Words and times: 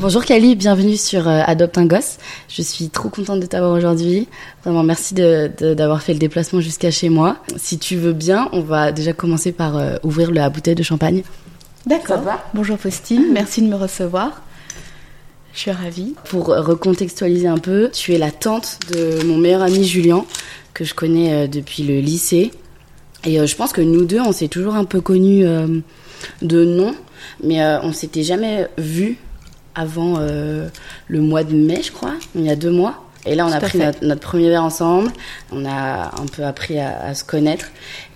Bonjour 0.00 0.24
Kali, 0.24 0.54
bienvenue 0.54 0.96
sur 0.96 1.26
euh, 1.26 1.40
Adopte 1.44 1.76
un 1.76 1.84
gosse. 1.84 2.18
Je 2.48 2.62
suis 2.62 2.88
trop 2.88 3.08
contente 3.08 3.40
de 3.40 3.46
t'avoir 3.46 3.72
aujourd'hui. 3.72 4.28
Vraiment 4.62 4.84
merci 4.84 5.12
d'avoir 5.12 6.02
fait 6.02 6.12
le 6.12 6.20
déplacement 6.20 6.60
jusqu'à 6.60 6.92
chez 6.92 7.08
moi. 7.08 7.38
Si 7.56 7.80
tu 7.80 7.96
veux 7.96 8.12
bien, 8.12 8.48
on 8.52 8.60
va 8.60 8.92
déjà 8.92 9.12
commencer 9.12 9.50
par 9.50 9.76
euh, 9.76 9.96
ouvrir 10.04 10.30
la 10.30 10.50
bouteille 10.50 10.76
de 10.76 10.84
champagne. 10.84 11.24
D'accord. 11.84 12.20
Bonjour 12.54 12.78
Faustine, 12.78 13.32
merci 13.32 13.60
de 13.60 13.66
me 13.66 13.74
recevoir. 13.74 14.40
Je 15.52 15.58
suis 15.58 15.72
ravie. 15.72 16.14
Pour 16.26 16.46
recontextualiser 16.46 17.48
un 17.48 17.58
peu, 17.58 17.90
tu 17.92 18.14
es 18.14 18.18
la 18.18 18.30
tante 18.30 18.78
de 18.92 19.24
mon 19.24 19.36
meilleur 19.36 19.62
ami 19.62 19.82
Julien, 19.82 20.24
que 20.74 20.84
je 20.84 20.94
connais 20.94 21.32
euh, 21.32 21.46
depuis 21.48 21.82
le 21.82 21.98
lycée. 21.98 22.52
Et 23.24 23.44
je 23.44 23.56
pense 23.56 23.72
que 23.72 23.80
nous 23.80 24.04
deux, 24.04 24.20
on 24.20 24.30
s'est 24.30 24.46
toujours 24.46 24.76
un 24.76 24.84
peu 24.84 25.00
connus 25.00 25.44
de 26.40 26.64
nom, 26.64 26.94
mais 27.42 27.60
on 27.82 27.92
s'était 27.92 28.22
jamais 28.22 28.68
vus 28.78 29.18
avant 29.78 30.16
euh, 30.18 30.68
le 31.06 31.20
mois 31.20 31.44
de 31.44 31.54
mai, 31.54 31.82
je 31.82 31.92
crois, 31.92 32.14
il 32.34 32.42
y 32.42 32.50
a 32.50 32.56
deux 32.56 32.70
mois. 32.70 33.04
Et 33.26 33.34
là, 33.34 33.46
on 33.46 33.52
a 33.52 33.60
pris 33.60 33.78
notre, 33.78 34.20
premier 34.20 34.48
verre 34.48 34.64
ensemble, 34.64 35.12
on 35.52 35.64
a 35.64 36.20
un 36.20 36.26
peu 36.26 36.44
appris 36.44 36.78
à, 36.78 37.14
se 37.14 37.24
connaître 37.24 37.66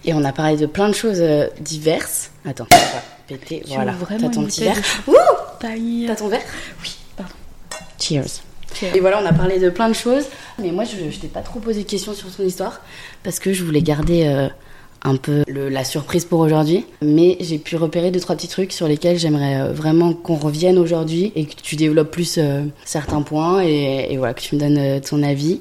et 0.04 0.14
on 0.14 0.24
a 0.24 0.32
parlé 0.32 0.56
de 0.56 0.66
plein 0.66 0.88
de 0.88 0.94
choses 0.94 1.20
euh, 1.20 1.46
diverses. 1.60 2.30
Attends, 2.44 2.66
on 2.70 2.76
va 2.76 3.02
péter. 3.28 3.62
voilà, 3.66 3.94
t'as 4.08 4.28
ton 4.28 4.44
petit 4.44 4.64
verre. 4.64 4.78
Ouh 5.06 5.14
T'as 5.60 6.16
ton 6.16 6.28
verre 6.28 6.40
Oui, 6.82 6.96
pardon. 7.16 7.34
Cheers. 8.00 8.42
Et 8.94 9.00
voilà, 9.00 9.20
on 9.22 9.26
a 9.26 9.32
parlé 9.32 9.58
de 9.58 9.70
plein 9.70 9.88
de 9.88 9.94
choses. 9.94 10.24
Mais 10.58 10.72
moi, 10.72 10.84
je, 10.84 11.10
je 11.10 11.18
t'ai 11.18 11.28
pas 11.28 11.42
trop 11.42 11.60
posé 11.60 11.82
de 11.82 11.88
questions 11.88 12.14
sur 12.14 12.34
ton 12.34 12.42
histoire 12.42 12.80
parce 13.22 13.38
que 13.38 13.52
je 13.52 13.62
voulais 13.64 13.82
garder 13.82 14.26
euh, 14.26 14.48
un 15.04 15.16
peu 15.16 15.44
la 15.48 15.84
surprise 15.84 16.24
pour 16.24 16.40
aujourd'hui. 16.40 16.84
Mais 17.02 17.36
j'ai 17.40 17.58
pu 17.58 17.76
repérer 17.76 18.10
deux, 18.10 18.20
trois 18.20 18.36
petits 18.36 18.48
trucs 18.48 18.72
sur 18.72 18.88
lesquels 18.88 19.18
j'aimerais 19.18 19.60
euh, 19.60 19.72
vraiment 19.72 20.12
qu'on 20.12 20.36
revienne 20.36 20.78
aujourd'hui 20.78 21.32
et 21.34 21.46
que 21.46 21.54
tu 21.60 21.76
développes 21.76 22.10
plus 22.10 22.38
euh, 22.38 22.64
certains 22.84 23.22
points 23.22 23.62
et, 23.62 24.16
voilà, 24.16 24.34
que 24.34 24.40
tu 24.40 24.54
me 24.54 24.60
donnes 24.60 24.78
euh, 24.78 25.00
ton 25.00 25.22
avis. 25.22 25.60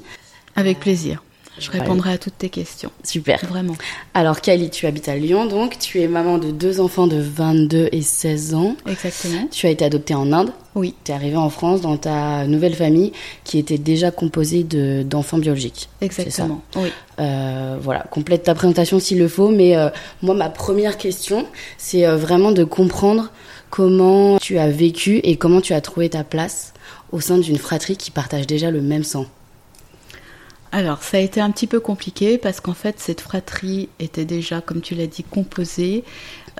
Avec 0.54 0.80
plaisir. 0.80 1.22
Je 1.58 1.70
répondrai 1.70 2.12
à 2.12 2.18
toutes 2.18 2.38
tes 2.38 2.48
questions. 2.48 2.90
Super. 3.04 3.44
Vraiment. 3.46 3.74
Alors, 4.14 4.40
Kali, 4.40 4.70
tu 4.70 4.86
habites 4.86 5.08
à 5.08 5.16
Lyon, 5.16 5.46
donc 5.46 5.78
tu 5.78 6.00
es 6.00 6.08
maman 6.08 6.38
de 6.38 6.50
deux 6.50 6.80
enfants 6.80 7.06
de 7.06 7.18
22 7.20 7.90
et 7.92 8.02
16 8.02 8.54
ans. 8.54 8.76
Exactement. 8.86 9.48
Tu 9.50 9.66
as 9.66 9.70
été 9.70 9.84
adoptée 9.84 10.14
en 10.14 10.32
Inde. 10.32 10.50
Oui. 10.74 10.94
Tu 11.04 11.12
es 11.12 11.14
arrivée 11.14 11.36
en 11.36 11.50
France 11.50 11.82
dans 11.82 11.98
ta 11.98 12.46
nouvelle 12.46 12.74
famille 12.74 13.12
qui 13.44 13.58
était 13.58 13.76
déjà 13.76 14.10
composée 14.10 14.64
d'enfants 14.64 15.38
biologiques. 15.38 15.88
Exactement. 16.00 16.62
Oui. 16.76 16.90
Euh, 17.20 17.76
voilà, 17.80 18.04
complète 18.10 18.44
ta 18.44 18.54
présentation 18.54 18.98
s'il 18.98 19.18
le 19.18 19.28
faut, 19.28 19.50
mais 19.50 19.76
euh, 19.76 19.90
moi, 20.22 20.34
ma 20.34 20.48
première 20.48 20.96
question, 20.96 21.46
c'est 21.76 22.06
euh, 22.06 22.16
vraiment 22.16 22.52
de 22.52 22.64
comprendre 22.64 23.30
comment 23.68 24.38
tu 24.38 24.58
as 24.58 24.68
vécu 24.70 25.20
et 25.22 25.36
comment 25.36 25.60
tu 25.60 25.74
as 25.74 25.80
trouvé 25.82 26.08
ta 26.08 26.24
place 26.24 26.72
au 27.12 27.20
sein 27.20 27.36
d'une 27.36 27.58
fratrie 27.58 27.96
qui 27.98 28.10
partage 28.10 28.46
déjà 28.46 28.70
le 28.70 28.80
même 28.80 29.04
sang. 29.04 29.26
Alors, 30.74 31.02
ça 31.02 31.18
a 31.18 31.20
été 31.20 31.38
un 31.38 31.50
petit 31.50 31.66
peu 31.66 31.80
compliqué 31.80 32.38
parce 32.38 32.60
qu'en 32.60 32.72
fait, 32.72 32.98
cette 32.98 33.20
fratrie 33.20 33.90
était 34.00 34.24
déjà, 34.24 34.62
comme 34.62 34.80
tu 34.80 34.94
l'as 34.94 35.06
dit, 35.06 35.22
composée. 35.22 36.02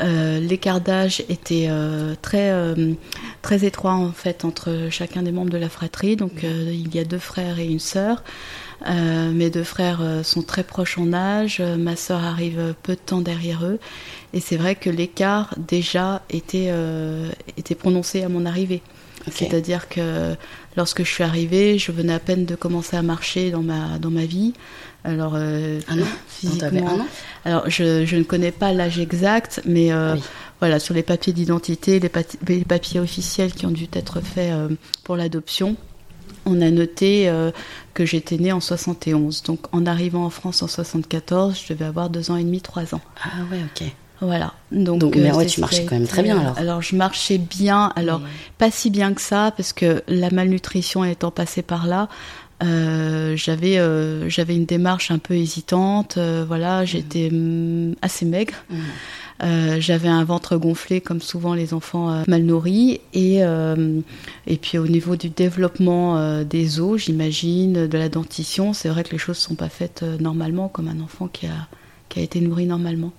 Euh, 0.02 0.38
L'écart 0.38 0.82
d'âge 0.82 1.20
était 1.30 1.66
euh, 1.70 2.14
très, 2.20 2.50
euh, 2.50 2.92
très 3.40 3.64
étroit 3.64 3.92
en 3.92 4.12
fait 4.12 4.44
entre 4.44 4.88
chacun 4.90 5.22
des 5.22 5.32
membres 5.32 5.50
de 5.50 5.56
la 5.56 5.70
fratrie. 5.70 6.16
Donc, 6.16 6.42
il 6.42 6.94
y 6.94 6.98
a 6.98 7.04
deux 7.04 7.18
frères 7.18 7.58
et 7.58 7.66
une 7.66 7.78
sœur. 7.78 8.22
mes 8.86 9.48
deux 9.48 9.64
frères 9.64 10.02
sont 10.22 10.42
très 10.42 10.64
proches 10.64 10.98
en 10.98 11.14
âge. 11.14 11.60
Ma 11.60 11.96
sœur 11.96 12.22
arrive 12.22 12.74
peu 12.82 12.92
de 12.92 13.00
temps 13.00 13.22
derrière 13.22 13.64
eux. 13.64 13.78
Et 14.34 14.40
c'est 14.40 14.58
vrai 14.58 14.74
que 14.74 14.90
l'écart 14.90 15.54
déjà 15.56 16.22
était, 16.28 16.70
était 17.56 17.74
prononcé 17.74 18.22
à 18.22 18.28
mon 18.28 18.44
arrivée. 18.44 18.82
C'est-à-dire 19.30 19.88
que 19.88 20.34
lorsque 20.76 21.02
je 21.04 21.10
suis 21.10 21.24
arrivée, 21.24 21.78
je 21.78 21.92
venais 21.92 22.12
à 22.12 22.18
peine 22.18 22.44
de 22.44 22.54
commencer 22.54 22.96
à 22.96 23.02
marcher 23.02 23.50
dans 23.50 23.62
ma, 23.62 23.98
dans 23.98 24.10
ma 24.10 24.24
vie. 24.24 24.52
Alors, 25.04 25.32
euh, 25.34 25.80
un 25.88 26.00
an? 26.00 26.06
Physiquement. 26.28 26.98
alors, 27.44 27.68
je, 27.68 28.04
je, 28.04 28.16
ne 28.16 28.22
connais 28.22 28.52
pas 28.52 28.72
l'âge 28.72 28.98
exact, 28.98 29.60
mais 29.64 29.92
euh, 29.92 30.16
voilà, 30.60 30.78
sur 30.78 30.94
les 30.94 31.02
papiers 31.02 31.32
d'identité, 31.32 31.98
les, 31.98 32.64
papiers 32.64 33.00
officiels 33.00 33.52
qui 33.52 33.66
ont 33.66 33.72
dû 33.72 33.88
être 33.92 34.20
faits 34.20 34.52
euh, 34.52 34.68
pour 35.02 35.16
l'adoption, 35.16 35.76
on 36.46 36.60
a 36.60 36.70
noté 36.70 37.28
euh, 37.28 37.50
que 37.94 38.04
j'étais 38.04 38.36
née 38.36 38.52
en 38.52 38.60
71. 38.60 39.42
Donc, 39.42 39.60
en 39.72 39.86
arrivant 39.86 40.24
en 40.24 40.30
France 40.30 40.62
en 40.62 40.68
74, 40.68 41.60
je 41.60 41.72
devais 41.72 41.84
avoir 41.84 42.10
deux 42.10 42.30
ans 42.30 42.36
et 42.36 42.44
demi, 42.44 42.60
trois 42.60 42.94
ans. 42.94 43.00
Ah 43.22 43.28
ouais, 43.50 43.58
ok. 43.58 43.88
Voilà. 44.22 44.54
Donc, 44.70 45.16
mais 45.16 45.32
euh, 45.32 45.34
ouais, 45.34 45.46
tu 45.46 45.60
marchais 45.60 45.84
quand 45.84 45.96
même 45.96 46.06
très 46.06 46.22
bien 46.22 46.38
alors. 46.38 46.56
Alors 46.56 46.80
je 46.80 46.94
marchais 46.94 47.38
bien, 47.38 47.92
alors 47.96 48.22
pas 48.56 48.70
si 48.70 48.88
bien 48.88 49.14
que 49.14 49.20
ça, 49.20 49.52
parce 49.56 49.72
que 49.72 50.04
la 50.06 50.30
malnutrition 50.30 51.04
étant 51.04 51.32
passée 51.32 51.62
par 51.62 51.88
là, 51.88 52.08
euh, 52.62 53.34
j'avais 53.36 53.78
euh, 53.78 54.28
j'avais 54.28 54.54
une 54.54 54.64
démarche 54.64 55.10
un 55.10 55.18
peu 55.18 55.34
hésitante. 55.34 56.18
voilà, 56.46 56.84
j'étais 56.84 57.30
mm, 57.32 57.96
assez 58.00 58.24
maigre. 58.24 58.54
j'avais 59.40 60.08
un 60.08 60.22
ventre 60.22 60.56
gonflé 60.56 61.00
comme 61.00 61.20
souvent 61.20 61.54
les 61.54 61.74
enfants 61.74 62.22
mal 62.28 62.44
nourris 62.44 63.00
et 63.14 63.40
et 63.40 64.56
puis 64.56 64.78
au 64.78 64.86
niveau 64.86 65.16
du 65.16 65.30
développement 65.30 66.44
des 66.44 66.78
os, 66.78 67.02
j'imagine, 67.02 67.88
de 67.88 67.98
la 67.98 68.08
dentition, 68.08 68.72
c'est 68.72 68.88
vrai 68.88 69.02
que 69.02 69.10
les 69.10 69.18
choses 69.18 69.38
sont 69.38 69.56
pas 69.56 69.68
faites 69.68 70.04
normalement 70.20 70.68
comme 70.68 70.86
un 70.86 71.00
enfant 71.00 71.26
qui 71.26 71.46
a 71.46 71.66
qui 72.08 72.20
a 72.20 72.22
été 72.22 72.40
nourri 72.40 72.66
normalement. 72.66 73.10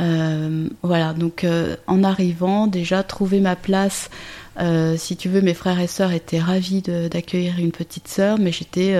Euh, 0.00 0.68
voilà, 0.82 1.12
donc 1.12 1.44
euh, 1.44 1.76
en 1.86 2.02
arrivant, 2.02 2.66
déjà 2.66 3.02
trouver 3.02 3.40
ma 3.40 3.56
place. 3.56 4.10
Euh, 4.58 4.96
si 4.96 5.16
tu 5.16 5.28
veux, 5.28 5.42
mes 5.42 5.54
frères 5.54 5.80
et 5.80 5.86
sœurs 5.86 6.12
étaient 6.12 6.40
ravis 6.40 6.82
d'accueillir 6.82 7.58
une 7.58 7.72
petite 7.72 8.08
sœur, 8.08 8.38
mais 8.38 8.52
j'étais 8.52 8.96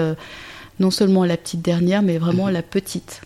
non 0.79 0.91
seulement 0.91 1.25
la 1.25 1.37
petite 1.37 1.63
dernière, 1.63 2.03
mais 2.03 2.19
vraiment 2.19 2.47
mhm. 2.47 2.53
la 2.53 2.63
petite. 2.63 3.23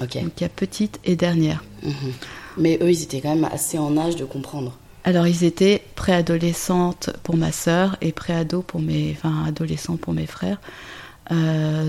Ok. 0.00 0.22
Donc 0.22 0.32
il 0.38 0.42
y 0.42 0.44
a 0.44 0.48
petite 0.48 1.00
et 1.04 1.16
dernière. 1.16 1.64
Mhm. 1.82 2.12
Mais 2.58 2.78
eux, 2.82 2.90
ils 2.90 3.02
étaient 3.02 3.20
quand 3.20 3.34
même 3.34 3.48
assez 3.50 3.78
en 3.78 3.96
âge 3.96 4.16
de 4.16 4.24
comprendre. 4.24 4.78
Alors 5.04 5.26
ils 5.26 5.44
étaient 5.44 5.82
préadolescentes 5.94 7.10
pour 7.22 7.36
ma 7.36 7.52
sœur 7.52 7.96
et 8.00 8.12
préado 8.12 8.62
pour 8.62 8.80
mes, 8.80 9.14
enfin 9.16 9.44
adolescents 9.46 9.96
pour 9.96 10.12
mes 10.12 10.26
frères. 10.26 10.60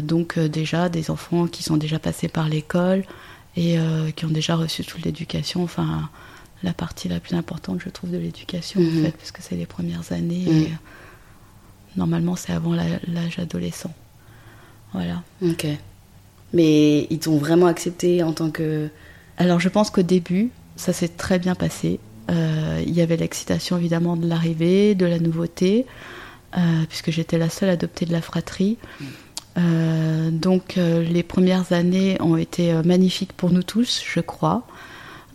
donc 0.03 0.37
déjà 0.37 0.87
des 0.87 1.09
enfants 1.09 1.47
qui 1.47 1.63
sont 1.63 1.77
déjà 1.77 1.97
passés 1.97 2.27
par 2.27 2.47
l'école, 2.47 3.03
et 3.57 3.79
euh, 3.79 4.11
qui 4.11 4.25
ont 4.25 4.29
déjà 4.29 4.55
reçu 4.55 4.85
toute 4.85 5.03
l'éducation, 5.03 5.63
enfin 5.63 6.09
la 6.63 6.73
partie 6.73 7.09
la 7.09 7.19
plus 7.19 7.35
importante, 7.35 7.81
je 7.83 7.89
trouve, 7.89 8.11
de 8.11 8.17
l'éducation, 8.17 8.79
en 8.79 8.83
mhm. 8.83 9.05
fait, 9.05 9.11
parce 9.11 9.31
que 9.31 9.41
c'est 9.41 9.55
les 9.55 9.65
premières 9.65 10.11
années. 10.11 10.45
Mhm. 10.45 10.61
Et, 10.61 10.65
euh, 10.65 11.97
normalement, 11.97 12.35
c'est 12.35 12.53
avant 12.53 12.73
l'âge 12.73 13.39
adolescent. 13.39 13.93
Voilà. 14.93 15.23
Ok. 15.41 15.67
Mais 16.53 17.07
ils 17.09 17.19
t'ont 17.19 17.37
vraiment 17.37 17.65
accepté 17.65 18.23
en 18.23 18.31
tant 18.31 18.51
que. 18.51 18.89
Alors, 19.37 19.59
je 19.59 19.69
pense 19.69 19.89
qu'au 19.89 20.03
début, 20.03 20.49
ça 20.75 20.93
s'est 20.93 21.09
très 21.09 21.39
bien 21.39 21.55
passé. 21.55 21.99
Euh, 22.29 22.81
il 22.85 22.93
y 22.93 23.01
avait 23.01 23.17
l'excitation, 23.17 23.77
évidemment, 23.77 24.15
de 24.15 24.27
l'arrivée, 24.27 24.95
de 24.95 25.05
la 25.05 25.19
nouveauté, 25.19 25.85
puisque 26.89 27.11
j'étais 27.11 27.37
la 27.37 27.49
seule 27.49 27.69
adoptée 27.69 28.05
de 28.05 28.11
la 28.11 28.21
fratrie. 28.21 28.77
Mhm. 28.99 29.07
Euh, 29.57 30.29
donc 30.29 30.77
euh, 30.77 31.03
les 31.03 31.23
premières 31.23 31.71
années 31.71 32.17
ont 32.21 32.37
été 32.37 32.71
euh, 32.71 32.83
magnifiques 32.83 33.33
pour 33.33 33.51
nous 33.51 33.63
tous, 33.63 34.03
je 34.05 34.19
crois. 34.19 34.63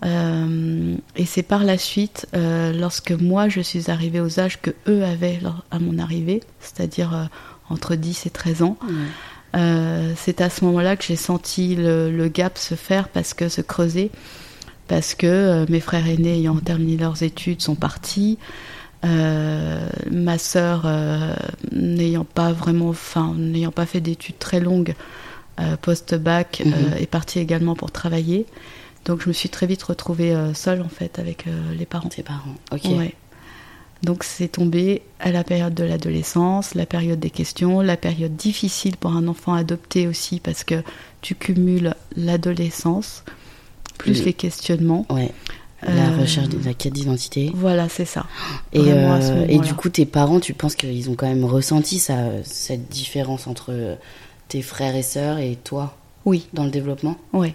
et 0.04 1.26
c'est 1.26 1.44
par 1.44 1.62
la 1.62 1.78
suite, 1.78 2.26
lorsque 2.34 3.12
moi 3.12 3.48
je 3.48 3.60
suis 3.60 3.88
arrivée 3.88 4.20
aux 4.20 4.40
âges 4.40 4.60
que 4.60 4.72
eux 4.88 5.04
avaient 5.04 5.38
à 5.70 5.78
mon 5.78 5.96
arrivée, 6.00 6.40
c'est-à-dire 6.58 7.28
entre 7.70 7.94
10 7.94 8.26
et 8.26 8.30
13 8.30 8.62
ans, 8.62 8.76
c'est 9.54 10.40
à 10.40 10.50
ce 10.50 10.64
moment-là 10.64 10.96
que 10.96 11.04
j'ai 11.04 11.14
senti 11.14 11.76
le, 11.76 12.10
le, 12.10 12.26
gap 12.26 12.58
se 12.58 12.74
faire, 12.74 13.10
parce 13.10 13.32
que 13.32 13.48
se 13.48 13.60
creuser, 13.60 14.10
parce 14.88 15.14
que 15.14 15.64
mes 15.70 15.78
frères 15.78 16.08
aînés 16.08 16.38
ayant 16.38 16.56
terminé 16.56 16.96
leurs 16.96 17.22
études 17.22 17.62
sont 17.62 17.76
partis. 17.76 18.38
Euh, 19.04 19.88
ma 20.10 20.38
sœur, 20.38 20.82
euh, 20.84 21.34
n'ayant 21.72 22.25
pas 22.25 22.52
vraiment, 22.52 22.88
enfin, 22.88 23.34
n'ayant 23.37 23.72
pas 23.72 23.87
fait 23.87 24.00
d'études 24.00 24.38
très 24.38 24.60
longues 24.60 24.94
euh, 25.60 25.76
post-bac, 25.76 26.62
mhm. 26.64 26.96
est 26.99 27.06
partie 27.06 27.40
également 27.40 27.75
pour 27.75 27.90
travailler. 27.90 28.46
Donc 29.04 29.22
je 29.22 29.28
me 29.28 29.32
suis 29.32 29.49
très 29.49 29.66
vite 29.66 29.82
retrouvée 29.82 30.32
seule 30.54 30.81
en 30.81 30.88
fait 30.88 31.19
avec 31.19 31.46
les 31.76 31.87
parents. 31.87 32.08
Tes 32.08 32.22
parents, 32.22 32.54
ok. 32.70 32.87
Donc 34.04 34.25
c'est 34.25 34.49
tombé 34.49 35.02
à 35.19 35.32
la 35.32 35.43
période 35.43 35.75
de 35.75 35.84
l'adolescence, 35.84 36.75
la 36.75 36.87
période 36.87 37.19
des 37.19 37.31
questions, 37.31 37.81
la 37.81 37.96
période 37.96 38.37
difficile 38.37 38.96
pour 38.96 39.12
un 39.12 39.26
enfant 39.26 39.54
adopté 39.54 40.06
aussi 40.06 40.38
parce 40.38 40.62
que 40.62 40.82
tu 41.20 41.34
cumules 41.34 41.94
l'adolescence 42.16 43.25
plus 43.99 44.25
les 44.25 44.32
questionnements. 44.32 45.06
Ouais. 45.10 45.32
La 45.87 46.11
euh, 46.11 46.20
recherche 46.20 46.49
de 46.49 46.58
la 46.64 46.75
quête 46.75 46.93
d'identité. 46.93 47.50
Voilà, 47.55 47.88
c'est 47.88 48.05
ça. 48.05 48.26
Et, 48.73 48.79
euh, 48.81 49.46
et 49.49 49.58
du 49.58 49.75
coup, 49.75 49.88
tes 49.88 50.06
parents, 50.06 50.40
tu 50.40 50.55
penses 50.55 50.75
qu'ils 50.76 51.11
ont 51.11 51.14
quand 51.14 51.26
même 51.26 51.44
ressenti 51.44 51.99
ça, 51.99 52.17
cette 52.44 52.88
différence 52.88 53.46
entre 53.46 53.96
tes 54.49 54.62
frères 54.62 54.94
et 54.94 55.02
sœurs 55.02 55.38
et 55.38 55.58
toi 55.64 55.96
Oui. 56.25 56.46
Dans 56.52 56.64
le 56.64 56.70
développement? 56.70 57.17
Oui. 57.32 57.55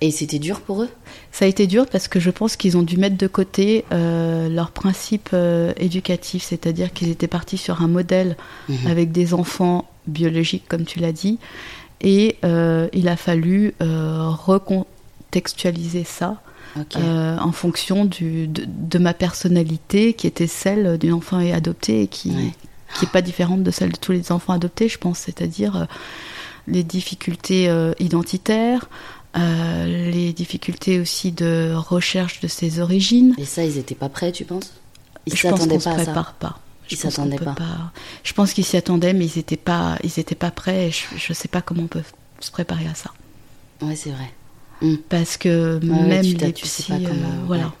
Et 0.00 0.10
c'était 0.10 0.40
dur 0.40 0.60
pour 0.60 0.82
eux? 0.82 0.88
Ça 1.32 1.46
a 1.46 1.48
été 1.48 1.66
dur 1.66 1.86
parce 1.86 2.08
que 2.08 2.20
je 2.20 2.30
pense 2.30 2.56
qu'ils 2.56 2.76
ont 2.76 2.82
dû 2.82 2.98
mettre 2.98 3.16
de 3.16 3.26
côté 3.28 3.84
euh, 3.92 4.48
leur 4.48 4.70
principe 4.72 5.30
euh, 5.32 5.72
éducatif, 5.78 6.42
c'est-à-dire 6.42 6.92
qu'ils 6.92 7.08
étaient 7.10 7.28
partis 7.28 7.56
sur 7.56 7.80
un 7.80 7.88
modèle 7.88 8.36
Mhm. 8.68 8.86
avec 8.90 9.12
des 9.12 9.32
enfants 9.32 9.88
biologiques, 10.06 10.64
comme 10.68 10.84
tu 10.84 10.98
l'as 10.98 11.12
dit, 11.12 11.38
et 12.02 12.36
il 12.42 13.08
a 13.08 13.16
fallu 13.16 13.72
recontextualiser 13.80 16.04
ça 16.04 16.42
Euh, 16.96 17.38
en 17.38 17.52
fonction 17.52 18.04
du, 18.04 18.48
de, 18.48 18.64
de 18.66 18.98
ma 18.98 19.14
personnalité, 19.14 20.14
qui 20.14 20.26
était 20.26 20.46
celle 20.48 20.98
d'un 20.98 21.12
enfant 21.12 21.38
adopté 21.38 22.02
et 22.02 22.06
qui 22.08 22.30
Ouais. 22.30 22.52
qui 22.98 23.04
est 23.04 23.10
pas 23.10 23.22
différente 23.22 23.62
de 23.62 23.70
celle 23.70 23.92
de 23.92 23.96
tous 23.96 24.12
les 24.12 24.32
enfants 24.32 24.52
adoptés, 24.52 24.88
je 24.88 24.98
pense, 24.98 25.18
c'est-à-dire 25.18 25.76
euh, 25.76 25.84
les 26.66 26.82
difficultés 26.82 27.68
euh, 27.68 27.92
identitaires, 28.00 28.88
les 29.36 30.32
difficultés 30.32 31.00
aussi 31.00 31.32
de 31.32 31.72
recherche 31.74 32.40
de 32.40 32.48
ses 32.48 32.78
origines. 32.80 33.34
Et 33.38 33.44
ça, 33.44 33.64
ils 33.64 33.78
étaient 33.78 33.94
pas 33.96 34.08
prêts, 34.08 34.30
tu 34.32 34.44
penses? 34.44 34.72
Ils 35.26 35.34
je 35.36 35.42
pense 35.48 35.58
s'attendaient 35.60 35.74
qu'on 35.74 35.80
se 35.80 35.84
pas 35.88 35.94
à 35.94 35.98
ça 35.98 36.04
prépare 36.04 36.32
pas. 36.34 36.58
Je 36.86 36.94
Ils 36.94 36.98
s'attendaient 36.98 37.38
pas. 37.38 37.56
Je 38.22 38.32
pense 38.32 38.52
qu'ils 38.52 38.64
s'y 38.64 38.76
attendaient, 38.76 39.12
mais 39.14 39.26
ils 39.26 39.36
n'étaient 39.38 39.56
pas, 39.56 39.96
ils 40.04 40.18
étaient 40.20 40.34
pas 40.34 40.50
prêts. 40.50 40.88
Et 40.88 40.90
je, 40.90 41.04
je 41.16 41.32
sais 41.32 41.48
pas 41.48 41.62
comment 41.62 41.82
on 41.84 41.86
peut 41.88 42.02
se 42.40 42.50
préparer 42.50 42.86
à 42.86 42.94
ça, 42.94 43.10
Ouais, 43.82 43.96
c'est 43.96 44.10
vrai. 44.10 44.30
Parce 45.08 45.36
que 45.36 45.78
même 45.84 46.22
tu 46.24 46.36
les 46.36 46.52
tu 46.52 46.66
sais 46.66 46.82
psy, 46.82 46.92
pas 46.92 46.98
euh, 46.98 47.08
comment- 47.08 47.46
voilà. 47.46 47.72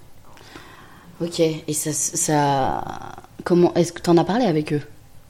Ok. 1.20 1.40
Et 1.40 1.72
ça, 1.72 1.92
ça, 1.92 3.16
comment 3.44 3.72
Est-ce 3.74 3.92
que 3.92 4.00
t'en 4.00 4.16
as 4.16 4.24
parlé 4.24 4.44
avec 4.46 4.72
eux? 4.72 4.82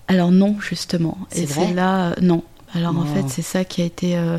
Alors 0.08 0.30
non, 0.30 0.56
justement. 0.60 1.18
C'est 1.30 1.42
Et 1.42 1.46
vrai? 1.46 1.72
là, 1.74 2.10
euh, 2.10 2.14
non. 2.20 2.42
Alors 2.74 2.98
en 2.98 3.04
fait, 3.04 3.24
c'est 3.28 3.42
ça 3.42 3.64
qui 3.64 3.82
a 3.82 3.84
été, 3.84 4.16
euh, 4.16 4.38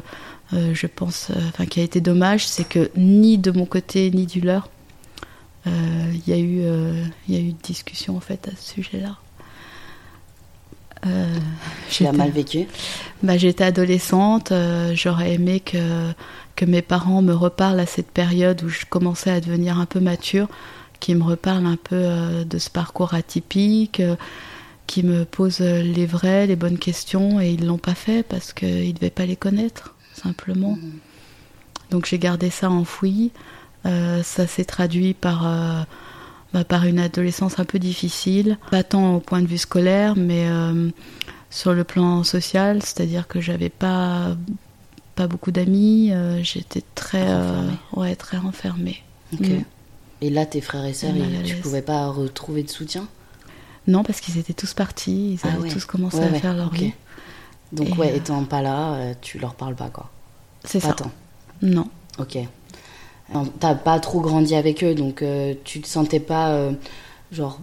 euh, 0.54 0.74
je 0.74 0.88
pense, 0.88 1.30
euh, 1.32 1.36
enfin 1.50 1.66
qui 1.66 1.80
a 1.80 1.84
été 1.84 2.02
dommage, 2.02 2.46
c'est 2.48 2.66
que 2.68 2.92
ni 2.98 3.38
de 3.38 3.52
mon 3.52 3.66
côté 3.66 4.12
ni 4.12 4.26
du 4.26 4.42
leur, 4.42 4.70
il 5.66 6.22
y 6.28 6.34
a 6.34 6.38
eu, 6.38 6.62
il 7.28 7.34
y 7.34 7.38
a 7.38 7.42
eu 7.42 7.52
de 7.54 7.62
discussion 7.64 8.16
en 8.16 8.20
fait 8.20 8.48
à 8.48 8.52
ce 8.56 8.74
sujet-là. 8.74 9.16
Euh, 11.08 11.38
Tu 11.90 12.04
l'as 12.04 12.12
mal 12.12 12.32
vécu? 12.32 12.66
Bah, 13.24 13.38
j'étais 13.38 13.64
adolescente, 13.64 14.52
euh, 14.52 14.92
j'aurais 14.96 15.34
aimé 15.34 15.60
que, 15.60 16.12
que 16.56 16.66
mes 16.66 16.82
parents 16.82 17.22
me 17.22 17.34
reparlent 17.34 17.80
à 17.80 17.86
cette 17.86 18.12
période 18.12 18.64
où 18.64 18.70
je 18.70 18.86
commençais 18.86 19.32
à 19.32 19.42
devenir 19.42 19.80
un 19.80 19.86
peu 19.86 20.00
mature, 20.00 20.48
qui 21.00 21.16
me 21.16 21.24
reparlent 21.24 21.66
un 21.66 21.78
peu 21.78 21.96
euh, 21.96 22.44
de 22.44 22.58
ce 22.58 22.70
parcours 22.70 23.14
atypique, 23.14 24.00
euh, 24.00 24.16
qui 24.88 25.04
me 25.04 25.26
posent 25.26 25.62
euh, 25.62 25.82
les 25.82 26.06
vraies, 26.06 26.48
les 26.48 26.56
bonnes 26.56 26.78
questions, 26.78 27.42
et 27.42 27.52
ils 27.52 27.66
l'ont 27.66 27.78
pas 27.78 27.96
fait 27.96 28.24
parce 28.24 28.54
qu'ils 28.54 28.88
ne 28.88 28.94
devaient 28.94 29.10
pas 29.10 29.26
les 29.26 29.36
connaître, 29.36 29.96
simplement. 30.14 30.76
Mhm. 30.76 30.92
Donc 31.92 32.06
j'ai 32.06 32.20
gardé 32.20 32.50
ça 32.50 32.70
enfoui. 32.70 33.32
Euh, 33.86 34.24
ça 34.24 34.48
s'est 34.48 34.66
traduit 34.66 35.14
par, 35.14 35.44
bah, 36.52 36.64
par 36.64 36.86
une 36.86 36.98
adolescence 36.98 37.60
un 37.60 37.66
peu 37.66 37.78
difficile, 37.78 38.58
pas 38.72 38.82
tant 38.82 39.16
au 39.16 39.20
point 39.20 39.42
de 39.42 39.48
vue 39.48 39.60
scolaire, 39.60 40.16
mais 40.16 40.48
sur 41.52 41.74
le 41.74 41.84
plan 41.84 42.24
social, 42.24 42.82
c'est-à-dire 42.82 43.28
que 43.28 43.40
j'avais 43.40 43.70
pas 43.70 44.36
pas 45.16 45.28
beaucoup 45.28 45.52
d'amis, 45.52 46.12
euh, 46.12 46.44
j'étais 46.44 46.84
très 46.94 47.28
euh, 47.28 47.52
Renfermée. 47.52 47.78
ouais 47.94 48.16
très 48.16 48.38
renfermée. 48.38 49.04
Ok. 49.34 49.48
Mm. 49.48 49.64
Et 50.22 50.30
là, 50.30 50.46
tes 50.46 50.62
frères 50.62 50.86
et 50.86 50.94
sœurs, 50.94 51.14
tu 51.44 51.56
pouvais 51.58 51.82
pas 51.82 52.08
retrouver 52.08 52.64
de 52.64 52.70
soutien? 52.70 53.08
Non, 53.88 54.04
parce 54.04 54.22
qu'ils 54.22 54.38
étaient 54.38 54.54
tous 54.54 54.74
partis, 54.74 55.34
ils 55.34 55.40
Ah 55.44 55.54
avaient 55.54 55.64
ouais. 55.64 55.70
tous 55.70 55.86
commencé 55.86 56.18
Ouais, 56.18 56.28
à 56.28 56.32
ouais, 56.32 56.40
faire 56.40 56.56
leur 56.56 56.72
vie. 56.72 56.94
Donc, 57.72 57.90
Et, 57.90 57.94
ouais, 57.94 58.12
euh, 58.12 58.16
étant 58.18 58.44
pas 58.46 58.62
là, 58.62 59.14
tu 59.22 59.38
leur 59.38 59.56
parles 59.56 59.76
pas, 59.76 59.90
quoi. 59.90 60.10
C'est 60.64 60.80
Pas 60.82 60.90
ça. 60.90 60.94
tant. 60.94 61.12
Non. 61.62 61.88
Ok. 62.18 62.38
T'as 63.60 63.76
pas 63.76 64.00
trop 64.00 64.22
grandi 64.22 64.56
avec 64.56 64.84
eux, 64.84 64.94
donc 64.96 65.22
euh, 65.22 65.54
tu 65.64 65.82
te 65.82 65.88
sentais 65.88 66.20
pas, 66.20 66.52
euh, 66.52 66.72
genre, 67.32 67.60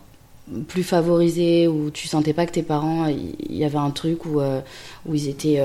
plus 0.69 0.82
favorisé 0.82 1.69
ou 1.69 1.90
tu 1.90 2.08
sentais 2.08 2.32
pas 2.32 2.46
que 2.46 2.52
tes 2.52 2.64
parents, 2.64 3.06
il 3.06 3.56
y, 3.56 3.64
avait 3.64 3.78
un 3.78 3.90
truc 3.90 4.26
où, 4.26 4.40
euh, 4.40 4.60
où 5.06 5.14
ils 5.14 5.28
étaient 5.28 5.60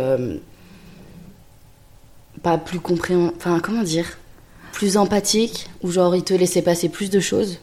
pas 2.48 2.58
plus 2.58 2.80
compréhensifs, 2.80 3.36
enfin, 3.38 3.60
comment 3.60 3.84
dire 3.84 4.06
Plus 4.72 4.96
empathiques, 4.98 5.68
ou 5.84 5.92
genre 5.92 6.16
ils 6.16 6.24
te 6.24 6.34
laissaient 6.34 6.62
passer 6.62 6.88
plus 6.90 7.10
de 7.10 7.20
choses 7.20 7.60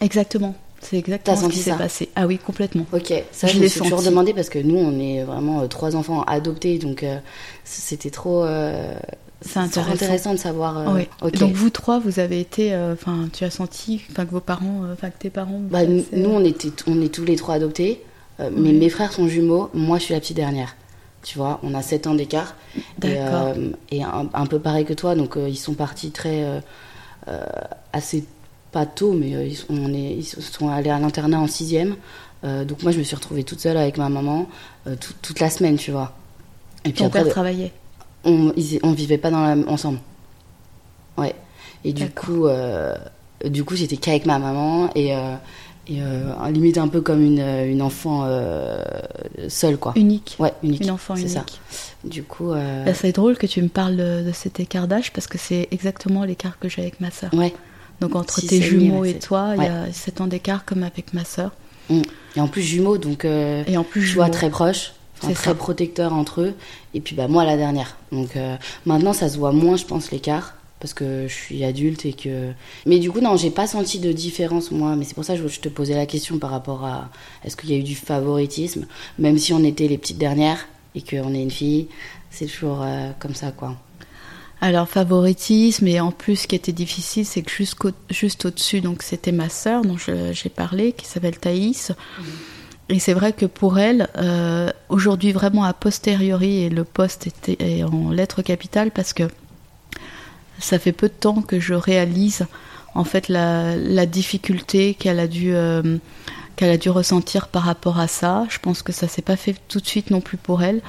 Exactement. 0.00 0.54
C'est 0.82 0.96
exactement 0.96 1.36
ce 1.36 1.40
qui 1.42 1.46
senti 1.50 1.58
s'est 1.62 1.70
ça 1.72 1.76
passé. 1.76 2.08
Ah 2.16 2.26
oui, 2.26 2.38
complètement. 2.38 2.86
Ok, 2.94 3.12
ça 3.32 3.46
Je 3.46 3.52
je, 3.52 3.58
me 3.58 3.62
l'ai 3.64 3.68
suis 3.68 3.80
toujours 3.80 4.02
demandé 4.02 4.32
parce 4.32 4.48
que 4.48 4.58
nous 4.58 4.76
on 4.78 4.98
est 4.98 5.22
vraiment 5.24 5.60
euh, 5.60 5.66
trois 5.66 5.94
enfants 5.94 6.22
adoptés 6.22 6.78
donc 6.78 7.02
euh, 7.02 7.18
c'était 7.64 8.08
trop, 8.08 8.44
euh, 8.44 8.94
C'est 9.42 9.58
intéressant. 9.58 9.92
intéressant 9.92 10.32
de 10.32 10.38
savoir. 10.38 10.96
ok. 11.22 11.34
Donc 11.38 11.52
vous 11.52 11.68
trois, 11.70 11.98
vous 11.98 12.18
avez 12.18 12.40
été, 12.40 12.74
enfin, 12.92 13.28
tu 13.32 13.44
as 13.44 13.50
senti, 13.50 14.00
enfin 14.10 14.24
que 14.24 14.30
vos 14.30 14.40
parents, 14.40 14.82
enfin 14.92 15.10
que 15.10 15.18
tes 15.18 15.28
parents. 15.30 15.60
Bah, 15.60 15.84
nous, 15.84 16.30
on 16.30 16.44
était 16.44 16.70
on 16.86 17.02
est 17.02 17.12
tous 17.12 17.24
les 17.24 17.36
trois 17.36 17.56
adoptés 17.56 18.02
mais 18.38 18.70
Oui. 18.70 18.72
mes 18.72 18.88
frères 18.88 19.12
sont 19.12 19.28
jumeaux, 19.28 19.68
moi 19.74 19.98
je 19.98 20.04
suis 20.04 20.14
la 20.14 20.20
petite 20.20 20.36
dernière. 20.36 20.74
Tu 21.22 21.36
vois, 21.36 21.60
on 21.62 21.74
a 21.74 21.82
7 21.82 22.06
ans 22.06 22.14
d'écart. 22.14 22.54
Et, 23.02 23.16
euh, 23.18 23.70
et 23.90 24.02
un, 24.02 24.28
un 24.32 24.46
peu 24.46 24.58
pareil 24.58 24.84
que 24.86 24.94
toi, 24.94 25.14
donc 25.14 25.36
euh, 25.36 25.48
ils 25.48 25.56
sont 25.58 25.74
partis 25.74 26.10
très. 26.12 26.44
euh, 27.28 27.40
assez. 27.92 28.24
pas 28.72 28.86
tôt, 28.86 29.12
mais 29.12 29.30
ils, 29.48 29.56
sont, 29.56 29.66
on 29.70 29.92
est, 29.92 30.14
ils 30.16 30.24
sont 30.24 30.68
allés 30.68 30.90
à 30.90 30.98
l'internat 30.98 31.38
en 31.40 31.46
6ème. 31.46 31.94
donc 32.64 32.82
moi 32.82 32.92
je 32.92 32.98
me 32.98 33.02
suis 33.02 33.14
retrouvée 33.16 33.44
toute 33.44 33.60
seule 33.60 33.76
avec 33.76 33.98
ma 33.98 34.08
maman 34.08 34.48
tout- 35.00 35.12
toute 35.20 35.40
la 35.40 35.50
semaine, 35.50 35.76
tu 35.76 35.90
vois. 35.90 36.12
Et 36.84 36.90
puis 36.90 37.00
Ton 37.00 37.06
après, 37.06 37.24
père 37.24 37.32
travaillait. 37.32 37.72
on, 38.24 38.52
ils- 38.56 38.80
on 38.82 38.92
vivait 38.92 39.18
pas 39.18 39.30
dans 39.30 39.42
la, 39.42 39.56
ensemble. 39.70 39.98
Ouais. 41.18 41.34
Et 41.84 41.92
du 41.92 42.08
coup, 42.10 42.46
du 43.44 43.64
coup, 43.64 43.74
j'étais 43.76 43.96
qu'avec 43.98 44.24
ma 44.26 44.38
maman 44.38 44.90
et, 44.94 45.12
et 45.90 46.00
euh, 46.02 46.32
limite 46.50 46.78
un 46.78 46.88
peu 46.88 47.00
comme 47.00 47.20
une, 47.22 47.40
une 47.40 47.82
enfant 47.82 48.22
euh, 48.24 48.82
seule, 49.48 49.76
quoi. 49.76 49.92
Unique. 49.96 50.36
Ouais, 50.38 50.52
unique. 50.62 50.82
Une 50.84 50.90
enfant 50.92 51.16
c'est 51.16 51.22
unique. 51.22 51.34
ça. 51.34 51.44
Du 52.08 52.22
coup, 52.22 52.52
euh, 52.52 52.84
Bah, 52.84 52.94
c'est 52.94 53.12
drôle 53.12 53.36
que 53.36 53.46
tu 53.46 53.60
me 53.60 53.68
parles 53.68 53.96
de, 53.96 54.22
de 54.26 54.32
cet 54.32 54.60
écart 54.60 54.86
d'âge 54.88 55.12
parce 55.12 55.26
que 55.26 55.36
c'est 55.38 55.68
exactement 55.72 56.24
l'écart 56.24 56.58
que 56.58 56.68
j'ai 56.68 56.82
avec 56.82 57.00
ma 57.00 57.10
sœur. 57.10 57.30
ouais. 57.34 57.52
Donc 58.00 58.14
entre 58.14 58.40
tes 58.40 58.62
jumeaux 58.62 59.04
et 59.04 59.12
c'est- 59.12 59.18
toi, 59.26 59.52
il 59.58 59.62
y 59.62 59.66
a 59.66 59.92
7 59.92 60.22
ans 60.22 60.26
d'écart 60.26 60.64
comme 60.64 60.82
avec 60.84 61.12
ma 61.12 61.24
sœur. 61.26 61.50
Mm. 61.90 62.00
Et 62.36 62.40
en 62.40 62.48
plus 62.48 62.62
jumeaux, 62.62 62.96
donc 62.96 63.26
euh, 63.26 63.62
Et 63.66 63.76
en 63.76 63.84
plus, 63.84 64.00
jumeaux. 64.00 64.26
très 64.30 64.48
proches, 64.48 64.92
enfin, 65.18 65.28
C'est 65.28 65.34
très 65.34 65.50
ça. 65.50 65.54
protecteurs 65.54 66.14
entre 66.14 66.40
eux. 66.40 66.54
Et 66.94 67.00
puis 67.02 67.14
bah 67.14 67.28
moi 67.28 67.44
la 67.44 67.58
dernière. 67.58 67.98
Donc 68.10 68.36
euh, 68.36 68.56
maintenant 68.86 69.12
ça 69.12 69.28
se 69.28 69.36
voit 69.36 69.52
moins, 69.52 69.76
je 69.76 69.84
pense 69.84 70.10
l'écart 70.12 70.54
parce 70.80 70.94
que 70.94 71.26
je 71.28 71.34
suis 71.34 71.62
adulte 71.64 72.06
et 72.06 72.12
que. 72.12 72.52
Mais 72.86 72.98
du 72.98 73.10
coup 73.10 73.20
non, 73.20 73.36
j'ai 73.36 73.50
pas 73.50 73.66
senti 73.66 73.98
de 74.00 74.12
différence 74.12 74.70
moi. 74.70 74.96
Mais 74.96 75.04
c'est 75.04 75.14
pour 75.14 75.24
ça 75.24 75.36
que 75.36 75.46
je, 75.46 75.60
te 75.60 75.68
posais 75.68 75.94
la 75.94 76.06
question 76.06 76.38
par 76.38 76.50
rapport 76.50 76.84
à 76.84 77.10
est-ce 77.44 77.56
qu'il 77.56 77.70
y 77.70 77.74
a 77.74 77.76
eu 77.76 77.82
du 77.82 77.94
favoritisme, 77.94 78.86
même 79.18 79.38
si 79.38 79.52
on 79.52 79.62
était 79.62 79.88
les 79.88 79.98
petites 79.98 80.18
dernières 80.18 80.66
et 80.94 81.02
qu'on 81.02 81.34
est 81.34 81.42
une 81.42 81.50
fille, 81.50 81.86
c'est 82.30 82.46
toujours 82.46 82.82
euh, 82.82 83.10
comme 83.20 83.34
ça 83.34 83.52
quoi. 83.52 83.76
Alors 84.62 84.88
favoritisme 84.88 85.86
et 85.86 86.00
en 86.00 86.10
plus 86.12 86.36
ce 86.36 86.46
qui 86.46 86.54
était 86.54 86.72
difficile 86.72 87.24
c'est 87.24 87.40
que 87.42 87.50
jusqu'au- 87.50 87.92
juste 88.10 88.44
au-dessus 88.44 88.82
donc 88.82 89.02
c'était 89.02 89.32
ma 89.32 89.48
sœur 89.48 89.82
dont 89.82 89.96
je- 89.96 90.32
j'ai 90.34 90.50
parlé 90.50 90.92
qui 90.92 91.06
s'appelle 91.06 91.38
Thaïs 91.38 91.92
et 92.90 92.98
c'est 92.98 93.14
vrai 93.14 93.32
que 93.32 93.46
pour 93.46 93.78
elle 93.78 94.08
euh, 94.18 94.68
aujourd'hui 94.90 95.32
vraiment 95.32 95.64
a 95.64 95.72
posteriori 95.72 96.64
et 96.64 96.68
le 96.68 96.84
poste 96.84 97.26
était 97.26 97.56
est 97.78 97.84
en 97.84 98.10
lettres 98.10 98.42
capitales 98.42 98.90
parce 98.90 99.14
que 99.14 99.22
ça 100.60 100.78
fait 100.78 100.92
peu 100.92 101.08
de 101.08 101.12
temps 101.14 101.42
que 101.42 101.58
je 101.58 101.74
réalise 101.74 102.46
en 102.94 103.04
fait 103.04 103.28
la, 103.28 103.76
la 103.76 104.06
difficulté 104.06 104.94
qu'elle 104.94 105.18
a 105.20 105.26
dû 105.28 105.52
euh, 105.54 105.98
qu'elle 106.56 106.70
a 106.70 106.76
dû 106.76 106.90
ressentir 106.90 107.48
par 107.48 107.62
rapport 107.62 107.98
à 107.98 108.06
ça. 108.08 108.46
Je 108.50 108.58
pense 108.58 108.82
que 108.82 108.92
ça 108.92 109.08
s'est 109.08 109.22
pas 109.22 109.36
fait 109.36 109.56
tout 109.68 109.80
de 109.80 109.86
suite 109.86 110.10
non 110.10 110.20
plus 110.20 110.36
pour 110.36 110.62
elle, 110.62 110.80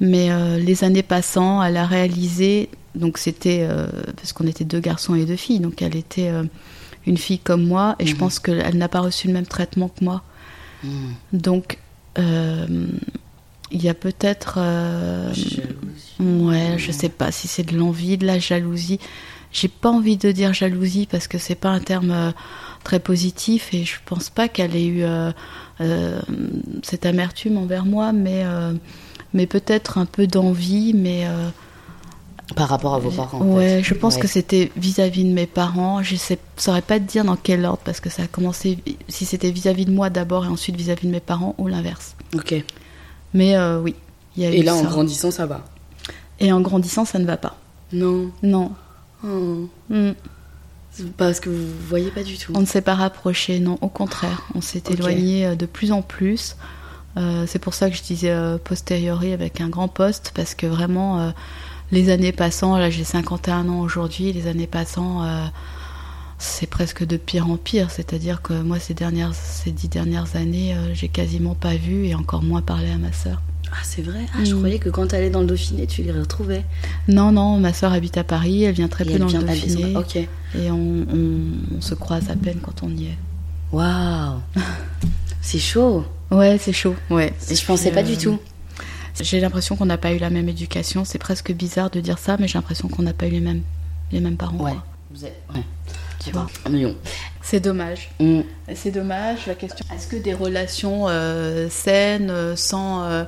mais 0.00 0.30
euh, 0.30 0.58
les 0.58 0.84
années 0.84 1.02
passant, 1.02 1.62
elle 1.62 1.76
a 1.76 1.86
réalisé. 1.86 2.68
Donc 2.94 3.18
c'était 3.18 3.60
euh, 3.68 3.86
parce 4.16 4.32
qu'on 4.32 4.46
était 4.46 4.64
deux 4.64 4.80
garçons 4.80 5.14
et 5.14 5.24
deux 5.24 5.36
filles, 5.36 5.60
donc 5.60 5.82
elle 5.82 5.96
était 5.96 6.30
une 7.06 7.18
fille 7.18 7.38
comme 7.38 7.64
moi, 7.64 7.94
et 7.98 8.06
je 8.06 8.12
Mhm. 8.12 8.18
pense 8.18 8.38
qu'elle 8.38 8.76
n'a 8.76 8.88
pas 8.88 9.00
reçu 9.00 9.26
le 9.28 9.32
même 9.34 9.46
traitement 9.46 9.88
que 9.88 10.02
moi. 10.04 10.22
Mm. 10.82 10.88
Donc 11.34 11.78
il 13.70 13.82
y 13.82 13.88
a 13.88 13.94
peut-être 13.94 14.54
euh, 14.58 15.32
Jalousie. 15.34 16.14
Ouais, 16.20 16.74
je 16.78 16.92
sais 16.92 17.08
pas 17.08 17.32
si 17.32 17.48
c'est 17.48 17.64
de 17.64 17.76
l'envie, 17.76 18.16
de 18.18 18.26
la 18.26 18.38
jalousie. 18.38 19.00
J'ai 19.52 19.68
pas 19.68 19.90
envie 19.90 20.16
de 20.16 20.30
dire 20.32 20.52
jalousie 20.52 21.06
parce 21.10 21.28
que 21.28 21.38
c'est 21.38 21.54
pas 21.54 21.70
un 21.70 21.80
terme 21.80 22.10
euh, 22.10 22.30
très 22.84 23.00
positif 23.00 23.72
et 23.72 23.84
je 23.84 23.94
pense 24.04 24.28
pas 24.30 24.48
qu'elle 24.48 24.76
ait 24.76 24.86
eu 24.86 25.02
euh, 25.02 25.30
euh, 25.80 26.20
cette 26.82 27.06
amertume 27.06 27.56
envers 27.56 27.84
moi, 27.84 28.12
mais, 28.12 28.42
euh, 28.44 28.72
mais 29.34 29.46
peut-être 29.46 29.98
un 29.98 30.04
peu 30.06 30.26
d'envie, 30.26 30.92
mais 30.94 31.26
euh, 31.26 31.48
Par 32.54 32.68
rapport 32.68 32.94
à 32.94 32.98
vos 32.98 33.10
parents. 33.10 33.40
en 33.40 33.54
ouais, 33.56 33.78
fait. 33.78 33.82
je 33.82 33.94
pense 33.94 34.14
Ouais. 34.16 34.20
que 34.22 34.28
c'était 34.28 34.70
vis-à-vis 34.76 35.24
de 35.24 35.32
mes 35.32 35.46
parents. 35.46 36.02
Je 36.02 36.16
sais, 36.16 36.38
saurais 36.56 36.82
pas 36.82 36.98
te 37.00 37.04
dire 37.04 37.24
dans 37.24 37.36
quel 37.36 37.64
ordre 37.64 37.80
parce 37.84 38.00
que 38.00 38.10
ça 38.10 38.24
a 38.24 38.26
commencé 38.26 38.78
si 39.08 39.24
c'était 39.24 39.50
vis-à-vis 39.50 39.86
de 39.86 39.92
moi 39.92 40.10
d'abord 40.10 40.44
et 40.44 40.48
ensuite 40.48 40.76
vis-à-vis 40.76 41.06
de 41.06 41.12
mes 41.12 41.20
parents 41.20 41.54
ou 41.58 41.66
l'inverse. 41.68 42.14
Ok. 42.34 42.54
Mais 43.36 43.56
euh, 43.56 43.80
oui, 43.80 43.94
il 44.36 44.42
y 44.42 44.46
a 44.46 44.50
Et 44.50 44.60
eu 44.60 44.62
là 44.62 44.74
en 44.74 44.82
grandissant 44.82 45.30
ça 45.30 45.46
va. 45.46 45.64
Et 46.40 46.52
en 46.52 46.60
grandissant, 46.60 47.04
ça 47.04 47.18
ne 47.18 47.24
va 47.24 47.36
pas. 47.36 47.56
Non. 47.92 48.30
Non. 48.42 48.72
Oh. 49.24 49.68
Mm. 49.88 50.10
Parce 51.16 51.40
que 51.40 51.48
vous 51.48 51.66
voyez 51.88 52.10
pas 52.10 52.22
du 52.22 52.36
tout. 52.36 52.52
On 52.54 52.60
ne 52.60 52.66
s'est 52.66 52.82
pas 52.82 52.94
rapproché, 52.94 53.58
non, 53.58 53.78
au 53.80 53.88
contraire. 53.88 54.42
On 54.54 54.60
s'est 54.60 54.82
éloigné 54.90 55.46
euh, 55.46 55.54
de 55.54 55.66
plus 55.66 55.92
en 55.92 56.02
plus. 56.02 56.56
Euh, 57.16 57.44
c'est 57.46 57.58
pour 57.58 57.74
ça 57.74 57.88
que 57.88 57.96
je 57.96 58.02
disais 58.02 58.30
euh, 58.30 58.58
posteriori 58.58 59.32
avec 59.32 59.60
un 59.60 59.68
grand 59.68 59.88
poste, 59.88 60.32
parce 60.34 60.54
que 60.54 60.66
vraiment, 60.66 61.20
euh, 61.20 61.30
les 61.90 62.10
années 62.10 62.32
passant, 62.32 62.76
là 62.76 62.90
j'ai 62.90 63.04
51 63.04 63.68
ans 63.68 63.80
aujourd'hui, 63.80 64.32
les 64.32 64.46
années 64.48 64.66
passant, 64.66 65.22
c'est 66.38 66.66
presque 66.68 67.04
de 67.06 67.16
pire 67.16 67.48
en 67.50 67.56
pire. 67.56 67.90
C'est-à-dire 67.90 68.42
que 68.42 68.52
moi, 68.52 68.78
ces, 68.78 68.94
dernières, 68.94 69.34
ces 69.34 69.70
dix 69.70 69.88
dernières 69.88 70.36
années, 70.36 70.74
euh, 70.74 70.94
j'ai 70.94 71.08
quasiment 71.08 71.54
pas 71.54 71.76
vu 71.76 72.06
et 72.06 72.14
encore 72.14 72.42
moins 72.42 72.62
parlé 72.62 72.90
à 72.90 72.98
ma 72.98 73.12
sœur. 73.12 73.40
Ah, 73.72 73.76
c'est 73.82 74.02
vrai? 74.02 74.20
Ah, 74.34 74.44
je 74.44 74.54
Mm. 74.54 74.58
croyais 74.58 74.78
que 74.78 74.88
quand 74.90 75.08
t'allais 75.08 75.30
dans 75.30 75.40
le 75.40 75.46
Dauphiné, 75.46 75.86
tu 75.86 76.02
les 76.02 76.12
retrouvais. 76.12 76.64
Non, 77.08 77.32
non, 77.32 77.58
ma 77.58 77.72
sœur 77.72 77.92
habite 77.92 78.16
à 78.16 78.22
Paris, 78.24 78.62
elle 78.64 78.74
vient 78.74 78.86
très 78.88 79.04
Et 79.04 79.08
peu 79.08 79.12
elle 79.14 79.20
dans 79.20 79.26
le 79.26 79.34
elle 79.34 79.44
Dauphiné, 79.46 79.96
Ok. 79.96 80.16
et 80.16 80.70
on, 80.70 80.74
on- 81.12 81.76
on 81.76 81.80
se 81.80 81.94
croise 81.94 82.30
à 82.30 82.36
peine 82.36 82.58
quand 82.62 82.82
on 82.84 82.90
y 82.90 83.06
est. 83.06 83.18
Waouh 83.72 84.40
C'est 85.40 85.58
chaud. 85.58 86.04
Ouais, 86.30 86.58
c'est 86.58 86.72
chaud. 86.72 86.94
Ouais. 87.10 87.32
Et 87.50 87.54
je 87.56 87.64
pensais 87.64 87.90
pas 87.90 88.00
Euh, 88.00 88.04
du 88.04 88.16
tout. 88.16 88.38
J'ai 89.20 89.40
l'impression 89.40 89.76
qu'on 89.76 89.86
n'a 89.86 89.98
pas 89.98 90.12
eu 90.12 90.18
la 90.18 90.30
même 90.30 90.48
éducation. 90.48 91.04
C'est 91.04 91.18
presque 91.18 91.52
bizarre 91.52 91.90
de 91.90 92.00
dire 92.00 92.18
ça, 92.18 92.36
mais 92.38 92.46
j'ai 92.48 92.58
l'impression 92.58 92.88
qu'on 92.88 93.02
n'a 93.02 93.12
pas 93.14 93.26
eu 93.26 93.30
les 93.30 93.40
mêmes, 93.40 93.62
les 94.12 94.20
mêmes 94.20 94.36
parents. 94.36 94.58
Ouais. 94.58 94.72
quoi. 94.72 94.84
Vous 95.12 95.24
êtes... 95.24 95.40
ouais. 95.54 95.62
Tu 96.26 96.32
vois. 96.32 96.46
C'est 97.42 97.60
dommage. 97.60 98.10
Mm. 98.20 98.40
C'est 98.74 98.90
dommage. 98.90 99.46
La 99.46 99.54
question. 99.54 99.84
Est-ce 99.94 100.08
que 100.08 100.16
des 100.16 100.34
relations 100.34 101.06
euh, 101.08 101.68
saines, 101.70 102.30
euh, 102.30 102.56
sans, 102.56 103.04
euh, 103.04 103.24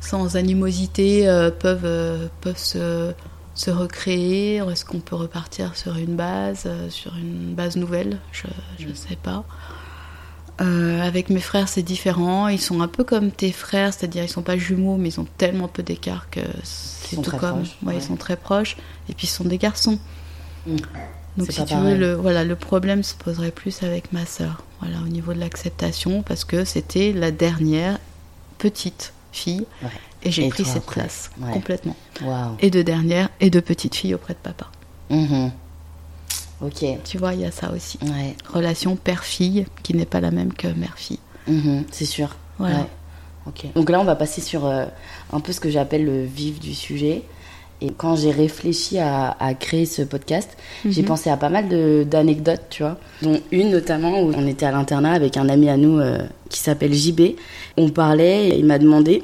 sans 0.00 0.36
animosité, 0.36 1.28
euh, 1.28 1.50
peuvent, 1.50 1.84
euh, 1.84 2.28
peuvent 2.40 2.56
se, 2.58 3.12
se 3.54 3.70
recréer? 3.70 4.56
Est-ce 4.70 4.84
qu'on 4.84 5.00
peut 5.00 5.16
repartir 5.16 5.76
sur 5.76 5.96
une 5.96 6.14
base, 6.14 6.64
euh, 6.66 6.88
sur 6.90 7.16
une 7.16 7.54
base 7.54 7.76
nouvelle? 7.76 8.18
Je 8.32 8.86
ne 8.86 8.94
sais 8.94 9.16
pas. 9.20 9.44
Euh, 10.60 11.00
avec 11.00 11.30
mes 11.30 11.40
frères, 11.40 11.68
c'est 11.68 11.82
différent. 11.82 12.46
Ils 12.48 12.60
sont 12.60 12.82
un 12.82 12.88
peu 12.88 13.02
comme 13.02 13.30
tes 13.30 13.50
frères, 13.50 13.94
c'est-à-dire 13.94 14.22
ils 14.24 14.28
sont 14.28 14.42
pas 14.42 14.58
jumeaux, 14.58 14.98
mais 14.98 15.08
ils 15.08 15.18
ont 15.18 15.26
tellement 15.38 15.68
peu 15.68 15.82
d'écart 15.82 16.28
que 16.30 16.40
c'est 16.62 17.16
tout 17.16 17.30
comme. 17.30 17.38
proches, 17.62 17.76
Ouais, 17.82 17.88
ouais. 17.88 17.96
Ils 17.96 18.02
sont 18.02 18.16
très 18.16 18.36
proches. 18.36 18.76
Et 19.08 19.14
puis 19.14 19.26
ils 19.26 19.30
sont 19.30 19.44
des 19.44 19.56
garçons. 19.58 19.98
Mm. 20.66 20.76
Donc 21.40 21.52
si 21.52 21.64
tu 21.64 21.74
pareil. 21.74 21.92
veux, 21.94 21.96
le, 21.98 22.14
voilà, 22.14 22.44
le 22.44 22.56
problème 22.56 23.02
se 23.02 23.14
poserait 23.14 23.50
plus 23.50 23.82
avec 23.82 24.12
ma 24.12 24.24
sœur. 24.26 24.62
Voilà, 24.80 24.98
au 25.04 25.08
niveau 25.08 25.32
de 25.34 25.38
l'acceptation, 25.40 26.22
parce 26.22 26.44
que 26.44 26.64
c'était 26.64 27.12
la 27.12 27.30
dernière 27.30 27.98
petite 28.58 29.12
fille. 29.32 29.66
Ouais. 29.82 29.88
Et 30.22 30.30
j'ai 30.30 30.48
pris 30.48 30.64
cette 30.64 30.78
après. 30.78 31.00
place 31.00 31.30
Ouais. 31.40 31.50
complètement. 31.52 31.96
Et 32.60 32.70
de 32.70 32.82
dernière 32.82 33.30
et 33.40 33.48
de 33.50 33.60
petite 33.60 33.94
fille 33.94 34.14
auprès 34.14 34.34
de 34.34 34.38
papa. 34.38 34.70
Mhm. 35.08 35.50
Ok. 36.60 36.84
Tu 37.04 37.16
vois, 37.18 37.32
il 37.34 37.40
y 37.40 37.44
a 37.46 37.50
ça 37.50 37.72
aussi. 37.72 37.98
Ouais. 38.02 38.36
Relation 38.52 38.96
père-fille 38.96 39.66
qui 39.82 39.94
n'est 39.94 40.04
pas 40.04 40.20
la 40.20 40.30
même 40.30 40.52
que 40.52 40.68
mère-fille. 40.68 41.18
Mhm, 41.48 41.84
C'est 41.90 42.04
sûr. 42.04 42.36
Voilà. 42.58 42.86
Ok. 43.46 43.64
Donc 43.74 43.88
là, 43.88 43.98
on 43.98 44.04
va 44.04 44.14
passer 44.16 44.42
sur 44.42 44.66
euh, 44.66 44.84
un 45.32 45.40
peu 45.40 45.52
ce 45.52 45.60
que 45.60 45.70
j'appelle 45.70 46.04
le 46.04 46.22
vif 46.24 46.60
du 46.60 46.74
sujet. 46.74 47.22
Et 47.82 47.90
quand 47.96 48.14
j'ai 48.16 48.30
réfléchi 48.30 48.98
à, 48.98 49.36
à 49.40 49.54
créer 49.54 49.86
ce 49.86 50.02
podcast, 50.02 50.50
j'ai 50.84 51.00
Mhm. 51.02 51.08
pensé 51.08 51.30
à 51.30 51.36
pas 51.38 51.48
mal 51.48 51.68
d'anecdotes, 52.08 52.62
tu 52.68 52.82
vois. 52.82 52.98
Dont 53.22 53.40
une 53.50 53.70
notamment 53.70 54.20
où 54.20 54.32
on 54.34 54.46
était 54.46 54.66
à 54.66 54.70
l'internat 54.72 55.12
avec 55.12 55.36
un 55.38 55.48
ami 55.48 55.68
à 55.70 55.76
nous 55.78 55.98
euh, 55.98 56.18
qui 56.50 56.58
s'appelle 56.60 56.92
JB. 56.92 57.36
On 57.78 57.88
parlait 57.88 58.48
et 58.50 58.58
il 58.58 58.66
m'a 58.66 58.78
demandé 58.78 59.22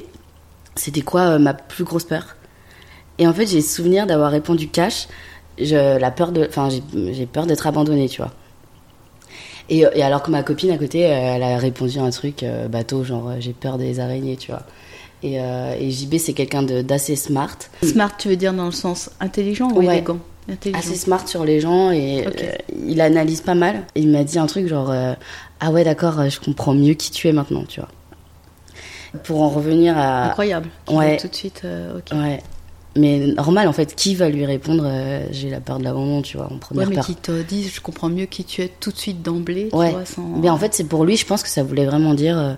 c'était 0.75 1.01
quoi 1.01 1.21
euh, 1.21 1.39
ma 1.39 1.53
plus 1.53 1.83
grosse 1.83 2.03
peur? 2.05 2.35
Et 3.19 3.27
en 3.27 3.33
fait, 3.33 3.45
j'ai 3.47 3.61
souvenir 3.61 4.05
d'avoir 4.07 4.31
répondu 4.31 4.67
cash. 4.67 5.07
Je, 5.59 5.97
la 5.99 6.11
peur 6.11 6.31
de, 6.31 6.45
enfin, 6.47 6.69
j'ai- 6.69 7.25
peur 7.25 7.45
d'être 7.47 7.65
abandonnée, 7.67 8.07
tu 8.09 8.21
vois. 8.21 8.31
Et, 9.69 9.79
et 9.95 10.01
alors 10.03 10.23
que 10.23 10.31
ma 10.31 10.43
copine 10.43 10.71
à 10.71 10.77
côté, 10.77 11.05
euh, 11.05 11.09
elle 11.35 11.43
a 11.43 11.57
répondu 11.57 11.99
un 11.99 12.09
truc 12.09 12.43
euh, 12.43 12.67
bateau, 12.67 13.03
genre 13.03 13.33
j'ai 13.39 13.53
peur 13.53 13.77
des 13.77 13.99
araignées, 13.99 14.37
tu 14.37 14.51
vois. 14.51 14.61
Et, 15.23 15.39
euh, 15.41 15.75
et 15.79 15.89
JB, 15.89 16.17
c'est 16.17 16.33
quelqu'un 16.33 16.63
d'assez 16.63 17.15
smart. 17.15 17.57
Smart, 17.83 18.15
tu 18.17 18.29
veux 18.29 18.35
dire 18.35 18.53
dans 18.53 18.65
le 18.65 18.71
sens 18.71 19.09
intelligent 19.19 19.69
ou 19.71 19.79
Ouais. 19.79 19.85
élégant? 19.97 20.19
Assez 20.73 20.95
smart 20.95 21.27
sur 21.27 21.43
les 21.43 21.59
gens 21.59 21.91
et 21.91 22.25
euh, 22.25 22.31
il 22.87 23.01
analyse 23.01 23.41
pas 23.41 23.55
mal. 23.55 23.83
Et 23.95 23.99
il 24.01 24.09
m'a 24.09 24.23
dit 24.23 24.39
un 24.39 24.45
truc 24.45 24.67
genre 24.67 24.91
euh, 24.91 25.13
Ah 25.59 25.71
ouais, 25.71 25.83
d'accord, 25.83 26.29
je 26.29 26.39
comprends 26.39 26.73
mieux 26.73 26.93
qui 26.93 27.11
tu 27.11 27.27
es 27.27 27.33
maintenant, 27.33 27.63
tu 27.67 27.81
vois. 27.81 27.89
Pour 29.23 29.41
en 29.41 29.49
revenir 29.49 29.97
à. 29.97 30.27
Incroyable. 30.29 30.69
Tu 30.87 30.93
Ouais. 30.93 31.17
tout 31.17 31.27
de 31.27 31.35
suite. 31.35 31.63
ok. 31.97 32.17
Ouais. 32.17 32.41
Mais 32.95 33.19
normal, 33.27 33.67
en 33.67 33.73
fait, 33.73 33.93
qui 33.95 34.15
va 34.15 34.29
lui 34.29 34.45
répondre 34.45 34.89
J'ai 35.31 35.49
la 35.49 35.59
peur 35.59 35.79
de 35.79 35.83
l'abandon, 35.83 36.21
tu 36.21 36.37
vois, 36.37 36.47
en 36.47 36.53
Ouais, 36.53 36.59
première 36.59 36.89
mais 36.89 36.95
peur. 36.95 37.05
qui 37.05 37.15
te 37.15 37.41
disent, 37.43 37.71
je 37.73 37.81
comprends 37.81 38.09
mieux 38.09 38.25
qui 38.25 38.43
tu 38.45 38.61
es 38.61 38.69
tout 38.79 38.91
de 38.91 38.97
suite 38.97 39.21
d'emblée. 39.21 39.67
tu 39.71 39.75
Ouais. 39.77 39.91
vois, 39.91 40.05
sans- 40.05 40.21
Mais 40.41 40.49
en 40.49 40.57
fait, 40.57 40.73
c'est 40.73 40.85
pour 40.85 41.03
lui, 41.05 41.15
je 41.17 41.25
pense 41.25 41.43
que 41.43 41.49
ça 41.49 41.61
voulait 41.63 41.85
vraiment 41.85 42.13
dire 42.13 42.57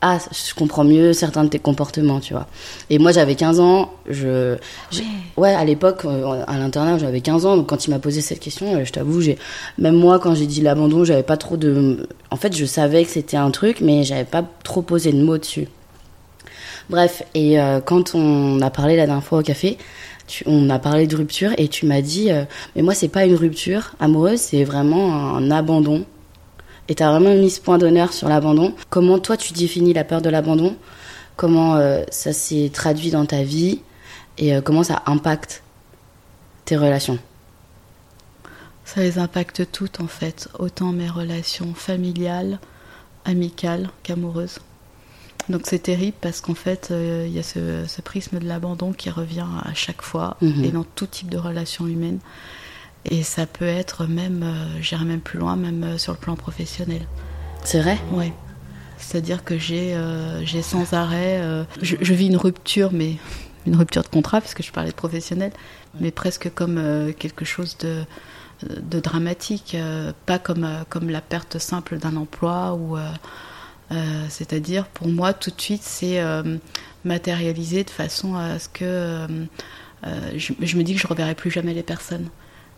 Ah, 0.00 0.18
je 0.30 0.54
comprends 0.54 0.84
mieux 0.84 1.12
certains 1.12 1.42
de 1.42 1.48
tes 1.48 1.58
comportements, 1.58 2.20
tu 2.20 2.32
vois. 2.32 2.46
Et 2.88 2.98
moi, 3.00 3.10
j'avais 3.10 3.34
15 3.34 3.58
ans, 3.58 3.92
je. 4.08 4.56
j'ai- 4.92 5.02
Ouais, 5.36 5.52
à 5.52 5.64
l'époque, 5.64 6.02
euh, 6.04 6.44
à 6.46 6.56
l'internat, 6.56 6.98
j'avais 6.98 7.20
15 7.20 7.44
ans, 7.46 7.56
donc 7.56 7.66
quand 7.68 7.84
il 7.86 7.90
m'a 7.90 7.98
posé 7.98 8.20
cette 8.20 8.38
question, 8.38 8.76
euh, 8.76 8.84
je 8.84 8.92
t'avoue, 8.92 9.20
j'ai. 9.20 9.38
Même 9.76 9.96
moi, 9.96 10.20
quand 10.20 10.36
j'ai 10.36 10.46
dit 10.46 10.60
l'abandon, 10.60 11.04
j'avais 11.04 11.24
pas 11.24 11.36
trop 11.36 11.56
de. 11.56 12.06
En 12.30 12.36
fait, 12.36 12.54
je 12.56 12.64
savais 12.64 13.02
que 13.04 13.10
c'était 13.10 13.36
un 13.36 13.50
truc, 13.50 13.80
mais 13.80 14.04
j'avais 14.04 14.24
pas 14.24 14.44
trop 14.62 14.82
posé 14.82 15.10
de 15.12 15.20
mots 15.20 15.36
dessus. 15.38 15.66
Bref, 16.90 17.22
et 17.34 17.60
euh, 17.60 17.80
quand 17.80 18.14
on 18.14 18.60
a 18.62 18.70
parlé 18.70 18.96
la 18.96 19.06
dernière 19.06 19.24
fois 19.24 19.40
au 19.40 19.42
café, 19.42 19.78
tu- 20.28 20.44
on 20.46 20.70
a 20.70 20.78
parlé 20.78 21.06
de 21.08 21.16
rupture 21.16 21.50
et 21.58 21.68
tu 21.68 21.86
m'as 21.86 22.00
dit, 22.02 22.30
euh, 22.30 22.44
mais 22.76 22.82
moi 22.82 22.94
c'est 22.94 23.08
pas 23.08 23.24
une 23.26 23.34
rupture 23.34 23.94
amoureuse, 24.00 24.38
c'est 24.40 24.64
vraiment 24.64 25.34
un 25.36 25.50
abandon. 25.50 26.04
Et 26.88 26.94
t'as 26.94 27.10
vraiment 27.10 27.34
mis 27.34 27.50
ce 27.50 27.60
point 27.60 27.78
d'honneur 27.78 28.12
sur 28.12 28.28
l'abandon. 28.28 28.74
Comment 28.88 29.18
toi 29.18 29.36
tu 29.36 29.52
définis 29.52 29.92
la 29.92 30.04
peur 30.04 30.22
de 30.22 30.30
l'abandon? 30.30 30.76
Comment 31.36 31.76
euh, 31.76 32.02
ça 32.10 32.32
s'est 32.32 32.70
traduit 32.72 33.10
dans 33.10 33.26
ta 33.26 33.42
vie? 33.42 33.80
Et 34.38 34.54
euh, 34.54 34.60
comment 34.62 34.82
ça 34.82 35.02
impacte 35.06 35.62
tes 36.64 36.76
relations? 36.76 37.18
Ça 38.84 39.02
les 39.02 39.18
impacte 39.18 39.70
toutes 39.70 40.00
en 40.00 40.06
fait, 40.06 40.48
autant 40.58 40.92
mes 40.92 41.08
relations 41.10 41.74
familiales, 41.74 42.58
amicales 43.26 43.90
qu'amoureuses. 44.02 44.60
Donc 45.50 45.62
c'est 45.64 45.78
terrible 45.78 46.16
parce 46.20 46.40
qu'en 46.40 46.54
fait, 46.54 46.88
euh, 46.90 47.24
il 47.26 47.34
y 47.34 47.38
a 47.38 47.42
ce, 47.42 47.84
ce 47.86 48.00
prisme 48.00 48.38
de 48.38 48.46
l'abandon 48.46 48.92
qui 48.92 49.10
revient 49.10 49.46
à 49.64 49.74
chaque 49.74 50.02
fois 50.02 50.36
Mhm. 50.40 50.64
et 50.64 50.68
dans 50.70 50.84
tout 50.84 51.06
type 51.06 51.28
de 51.30 51.38
relations 51.38 51.86
humaines. 51.86 52.18
Et 53.10 53.22
ça 53.22 53.46
peut 53.46 53.66
être 53.66 54.06
même, 54.06 54.42
euh, 54.42 54.82
j'irai 54.82 55.04
même 55.04 55.20
plus 55.20 55.38
loin, 55.38 55.56
même 55.56 55.82
euh, 55.82 55.98
sur 55.98 56.12
le 56.12 56.18
plan 56.18 56.36
professionnel. 56.36 57.02
C'est 57.64 57.80
vrai? 57.80 57.98
Ouais. 58.12 58.32
C'est-à-dire 58.98 59.44
que 59.44 59.58
j'ai 59.58 59.94
euh, 59.94 60.44
sans 60.62 60.92
arrêt. 60.92 61.40
euh, 61.40 61.64
je, 61.80 61.96
je 62.00 62.14
vis 62.14 62.26
une 62.26 62.36
rupture, 62.36 62.90
mais 62.92 63.14
une 63.66 63.76
rupture 63.76 64.02
de 64.02 64.08
contrat, 64.08 64.40
puisque 64.40 64.62
je 64.62 64.72
parlais 64.72 64.90
de 64.90 64.94
professionnel, 64.96 65.52
mais 66.00 66.10
presque 66.10 66.52
comme 66.54 66.78
euh, 66.78 67.12
quelque 67.12 67.44
chose 67.44 67.78
de, 67.78 68.02
de 68.62 69.00
dramatique, 69.00 69.76
pas 70.26 70.38
comme, 70.38 70.68
comme 70.88 71.10
la 71.10 71.20
perte 71.20 71.58
simple 71.58 71.98
d'un 71.98 72.16
emploi 72.16 72.74
ou. 72.74 72.96
C'est-à-dire, 74.28 74.84
pour 74.86 75.08
moi, 75.08 75.32
tout 75.32 75.50
de 75.50 75.58
suite, 75.60 75.82
c'est 75.82 76.20
matérialisé 77.04 77.84
de 77.84 77.90
façon 77.90 78.34
à 78.36 78.58
ce 78.58 78.68
que 78.68 79.26
je, 80.36 80.52
je 80.60 80.76
me 80.76 80.82
dis 80.82 80.94
que 80.94 81.00
je 81.00 81.06
reverrai 81.06 81.34
plus 81.34 81.50
jamais 81.50 81.72
les 81.72 81.82
personnes. 81.82 82.28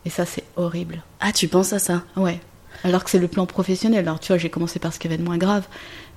Et 0.04 0.10
ça, 0.10 0.24
c'est 0.26 0.44
horrible. 0.56 1.02
Ah, 1.20 1.32
tu 1.32 1.48
penses 1.48 1.72
à 1.72 1.78
ça 1.78 2.02
Ouais. 2.16 2.40
Alors 2.84 3.04
que 3.04 3.10
c'est 3.10 3.18
le 3.18 3.28
plan 3.28 3.44
professionnel. 3.44 4.00
Alors 4.08 4.20
tu 4.20 4.28
vois, 4.28 4.38
j'ai 4.38 4.48
commencé 4.48 4.78
par 4.78 4.94
ce 4.94 4.98
qui 4.98 5.06
avait 5.06 5.18
de 5.18 5.22
moins 5.22 5.36
grave, 5.36 5.66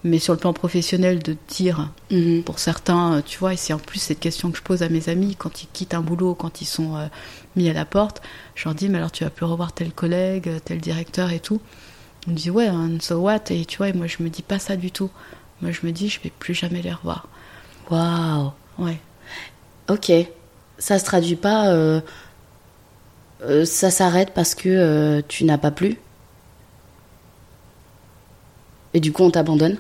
mais 0.06 0.20
sur 0.20 0.32
le 0.34 0.40
plan 0.40 0.54
professionnel, 0.54 1.22
de 1.22 1.36
dire, 1.50 1.90
Mhm. 2.12 2.44
pour 2.44 2.60
certains, 2.60 3.16
euh, 3.16 3.22
tu 3.26 3.38
vois, 3.40 3.54
et 3.54 3.58
c'est 3.58 3.74
en 3.74 3.80
plus 3.80 4.00
cette 4.00 4.20
question 4.22 4.50
que 4.52 4.58
je 4.58 4.64
pose 4.64 4.82
à 4.84 4.88
mes 4.90 5.10
amis 5.10 5.36
quand 5.36 5.62
ils 5.64 5.68
quittent 5.74 5.94
un 5.94 6.00
boulot, 6.02 6.36
quand 6.36 6.62
ils 6.62 6.66
sont 6.66 6.96
euh, 6.96 7.08
mis 7.58 7.70
à 7.70 7.74
la 7.74 7.84
porte, 7.84 8.22
je 8.56 8.64
leur 8.66 8.76
dis, 8.76 8.88
mais 8.88 9.00
alors 9.00 9.12
tu 9.12 9.26
vas 9.26 9.30
plus 9.30 9.46
revoir 9.46 9.74
tel 9.74 9.92
collègue, 9.92 10.50
tel 10.64 10.80
directeur 10.80 11.32
et 11.32 11.40
tout. 11.42 11.60
On 12.28 12.32
me 12.32 12.36
dit, 12.38 12.50
ouais, 12.50 12.70
and 12.70 13.00
so 13.02 13.16
what? 13.18 13.42
Et 13.50 13.66
tu 13.66 13.78
vois, 13.80 13.90
et 13.90 13.94
moi 13.94 14.08
je 14.08 14.24
me 14.24 14.30
dis 14.30 14.44
pas 14.44 14.60
ça 14.60 14.78
du 14.78 14.92
tout. 14.92 15.10
Moi 15.62 15.72
je 15.72 15.86
me 15.86 15.92
dis, 15.92 16.08
je 16.08 16.22
vais 16.22 16.32
plus 16.40 16.54
jamais 16.54 16.82
les 16.82 16.94
revoir. 16.94 17.28
Waouh 17.92 18.52
Ouais. 18.78 19.00
Ok. 19.90 20.12
Ça 20.78 20.98
se 21.00 21.04
traduit 21.06 21.36
pas. 21.36 21.68
euh, 21.68 22.00
euh, 23.44 23.66
ça 23.66 23.90
s'arrête 23.92 24.34
parce 24.34 24.56
que 24.56 24.70
euh, 24.70 25.22
tu 25.28 25.44
n'as 25.44 25.58
pas 25.58 25.72
plu 25.72 25.98
Et 28.94 29.00
du 29.00 29.12
coup, 29.12 29.24
on 29.24 29.32
t'abandonne 29.32 29.78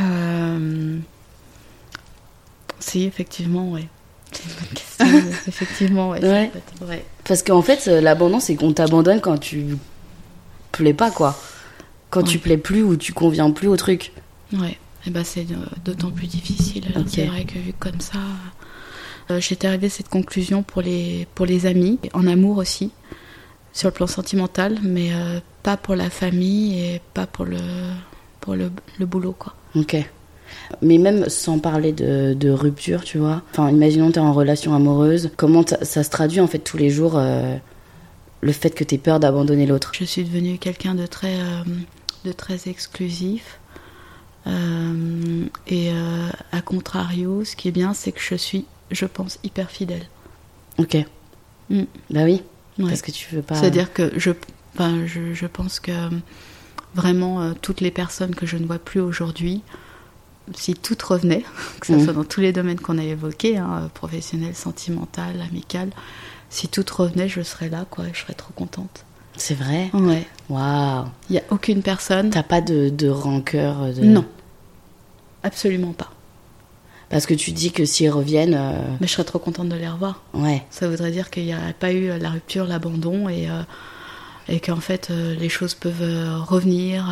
Euh... 0.00 0.98
Si, 2.78 3.04
effectivement, 3.04 3.70
ouais. 3.72 3.86
C'est 4.32 4.44
une 4.44 4.50
bonne 4.50 4.74
question. 4.74 5.40
effectivement, 5.48 6.10
ouais. 6.10 6.20
être. 6.22 7.04
Parce 7.24 7.42
qu'en 7.42 7.62
fait, 7.62 7.88
euh, 7.88 8.00
l'abandon, 8.00 8.40
c'est 8.40 8.56
qu'on 8.56 8.72
t'abandonne 8.72 9.20
quand 9.20 9.38
tu 9.38 9.76
plais 10.72 10.94
pas, 10.94 11.10
quoi. 11.10 11.38
Quand 12.10 12.22
tu 12.22 12.38
plais 12.38 12.56
plus 12.56 12.82
ou 12.82 12.96
tu 12.96 13.12
conviens 13.12 13.50
plus 13.50 13.68
au 13.68 13.76
truc. 13.76 14.12
Ouais, 14.54 14.78
et 15.06 15.10
ben 15.10 15.22
c'est 15.24 15.46
d'autant 15.84 16.10
plus 16.10 16.26
difficile. 16.26 16.84
C'est 17.06 17.26
vrai 17.26 17.44
que 17.44 17.58
vu 17.58 17.74
comme 17.78 18.00
ça, 18.00 18.18
J'étais 19.38 19.66
arrivée 19.66 19.88
à 19.88 19.90
cette 19.90 20.08
conclusion 20.08 20.62
pour 20.62 20.82
les, 20.82 21.26
pour 21.34 21.46
les 21.46 21.66
amis, 21.66 21.98
en 22.14 22.26
amour 22.26 22.56
aussi, 22.58 22.92
sur 23.72 23.88
le 23.88 23.92
plan 23.92 24.06
sentimental, 24.06 24.78
mais 24.82 25.12
euh, 25.12 25.40
pas 25.62 25.76
pour 25.76 25.94
la 25.94 26.10
famille 26.10 26.78
et 26.78 27.00
pas 27.14 27.26
pour 27.26 27.44
le, 27.44 27.58
pour 28.40 28.54
le, 28.54 28.70
le 28.98 29.06
boulot, 29.06 29.34
quoi. 29.38 29.54
Ok. 29.74 29.96
Mais 30.80 30.98
même 30.98 31.28
sans 31.28 31.58
parler 31.58 31.92
de, 31.92 32.34
de 32.34 32.50
rupture, 32.50 33.04
tu 33.04 33.18
vois. 33.18 33.42
Enfin, 33.50 33.70
imaginons 33.70 34.10
t'es 34.10 34.20
en 34.20 34.32
relation 34.32 34.74
amoureuse. 34.74 35.30
Comment 35.36 35.64
ça, 35.66 36.02
se 36.02 36.10
traduit 36.10 36.40
en 36.40 36.46
fait 36.46 36.58
tous 36.60 36.78
les 36.78 36.88
jours 36.88 37.16
euh, 37.16 37.56
le 38.40 38.52
fait 38.52 38.70
que 38.70 38.82
t'aies 38.82 38.98
peur 38.98 39.20
d'abandonner 39.20 39.66
l'autre? 39.66 39.92
Je 39.94 40.04
suis 40.04 40.24
devenue 40.24 40.58
quelqu'un 40.58 40.94
de 40.94 41.06
très, 41.06 41.38
euh, 41.38 41.62
de 42.24 42.32
très 42.32 42.68
exclusif. 42.68 43.60
Euh, 44.46 45.44
et 45.66 45.90
euh, 45.92 46.28
à 46.52 46.62
contrario, 46.62 47.44
ce 47.44 47.54
qui 47.54 47.68
est 47.68 47.72
bien, 47.72 47.92
c'est 47.92 48.12
que 48.12 48.20
je 48.20 48.34
suis, 48.34 48.64
je 48.90 49.06
pense, 49.06 49.38
hyper 49.44 49.70
fidèle. 49.70 50.06
Ok. 50.78 50.96
Mm. 51.70 51.82
Bah 52.10 52.22
oui. 52.24 52.42
Ouais. 52.78 52.88
Parce 52.88 53.02
que 53.02 53.10
tu 53.10 53.34
veux 53.34 53.42
pas. 53.42 53.54
C'est-à-dire 53.56 53.92
que 53.92 54.12
je, 54.16 54.30
enfin, 54.74 55.04
je, 55.06 55.34
je 55.34 55.46
pense 55.46 55.80
que 55.80 55.90
euh, 55.90 56.08
vraiment 56.94 57.42
euh, 57.42 57.52
toutes 57.60 57.80
les 57.80 57.90
personnes 57.90 58.34
que 58.34 58.46
je 58.46 58.56
ne 58.56 58.66
vois 58.66 58.78
plus 58.78 59.00
aujourd'hui, 59.00 59.62
si 60.54 60.74
toutes 60.74 61.02
revenaient, 61.02 61.44
que 61.80 61.86
ce 61.88 61.92
Mhm. 61.92 62.04
soit 62.04 62.12
dans 62.14 62.24
tous 62.24 62.40
les 62.40 62.52
domaines 62.52 62.80
qu'on 62.80 62.98
a 62.98 63.02
évoqués, 63.04 63.58
hein, 63.58 63.90
professionnel, 63.94 64.54
sentimental, 64.54 65.40
amical, 65.42 65.90
si 66.50 66.68
toutes 66.68 66.88
revenaient, 66.90 67.28
je 67.28 67.42
serais 67.42 67.68
là, 67.68 67.84
quoi, 67.90 68.04
je 68.12 68.20
serais 68.20 68.34
trop 68.34 68.52
contente. 68.54 69.04
C'est 69.36 69.54
vrai? 69.54 69.90
Ouais. 69.92 70.26
Waouh. 70.48 71.04
Il 71.28 71.34
n'y 71.34 71.38
a 71.38 71.44
aucune 71.50 71.82
personne. 71.82 72.30
T'as 72.30 72.42
pas 72.42 72.60
de, 72.60 72.88
de 72.88 73.08
rancœur 73.08 73.92
de... 73.94 74.00
Non. 74.02 74.24
Absolument 75.42 75.92
pas. 75.92 76.10
Parce 77.10 77.24
que 77.26 77.32
tu 77.34 77.52
dis 77.52 77.72
que 77.72 77.84
s'ils 77.86 78.10
reviennent, 78.10 78.54
euh, 78.54 78.72
Mais 79.00 79.06
je 79.06 79.12
serais 79.12 79.24
trop 79.24 79.38
contente 79.38 79.68
de 79.70 79.76
les 79.76 79.88
revoir. 79.88 80.22
ouais. 80.34 80.62
Ça 80.70 80.88
voudrait 80.88 81.10
dire 81.10 81.30
qu'il 81.30 81.44
n'y 81.46 81.54
aurait 81.54 81.72
pas 81.78 81.92
eu 81.92 82.10
euh, 82.10 82.18
la 82.18 82.30
rupture, 82.30 82.66
l'abandon 82.66 83.28
et, 83.30 83.48
euh, 83.48 83.62
et 84.48 84.60
qu'en 84.60 84.80
fait 84.80 85.08
euh, 85.10 85.34
les 85.34 85.48
choses 85.48 85.74
peuvent 85.74 86.02
revenir. 86.46 87.06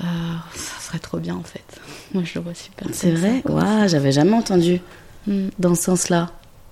ça 0.00 0.80
serait 0.80 0.98
trop 0.98 1.18
bien 1.18 1.34
en 1.36 1.42
fait. 1.42 1.64
Moi 2.14 2.22
je 2.24 2.34
le 2.38 2.40
vois 2.44 2.54
super. 2.54 2.88
C'est 2.92 3.12
vrai? 3.12 3.42
Waouh, 3.46 3.88
j'avais 3.88 4.12
jamais 4.12 4.32
entendu 4.34 4.80
Mm, 5.26 5.48
dans 5.58 5.74
ce 5.74 5.84
sens-là. 5.84 6.30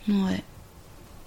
ouais. 0.08 0.42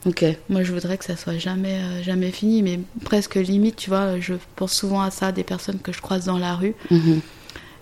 Ok. 0.05 0.23
Moi 0.49 0.61
je 0.61 0.71
voudrais 0.71 0.95
que 0.99 1.05
ça 1.05 1.15
soit 1.17 1.39
jamais, 1.39 2.03
jamais 2.03 2.29
fini, 2.31 2.61
mais 2.61 2.79
presque 3.03 3.33
limite, 3.35 3.77
tu 3.77 3.89
vois. 3.89 4.19
Je 4.19 4.35
pense 4.55 4.73
souvent 4.73 5.01
à 5.01 5.09
ça 5.09 5.31
des 5.31 5.43
personnes 5.43 5.79
que 5.79 5.91
je 5.91 6.01
croise 6.01 6.25
dans 6.25 6.37
la 6.37 6.53
rue 6.53 6.75
Mhm. 6.91 7.21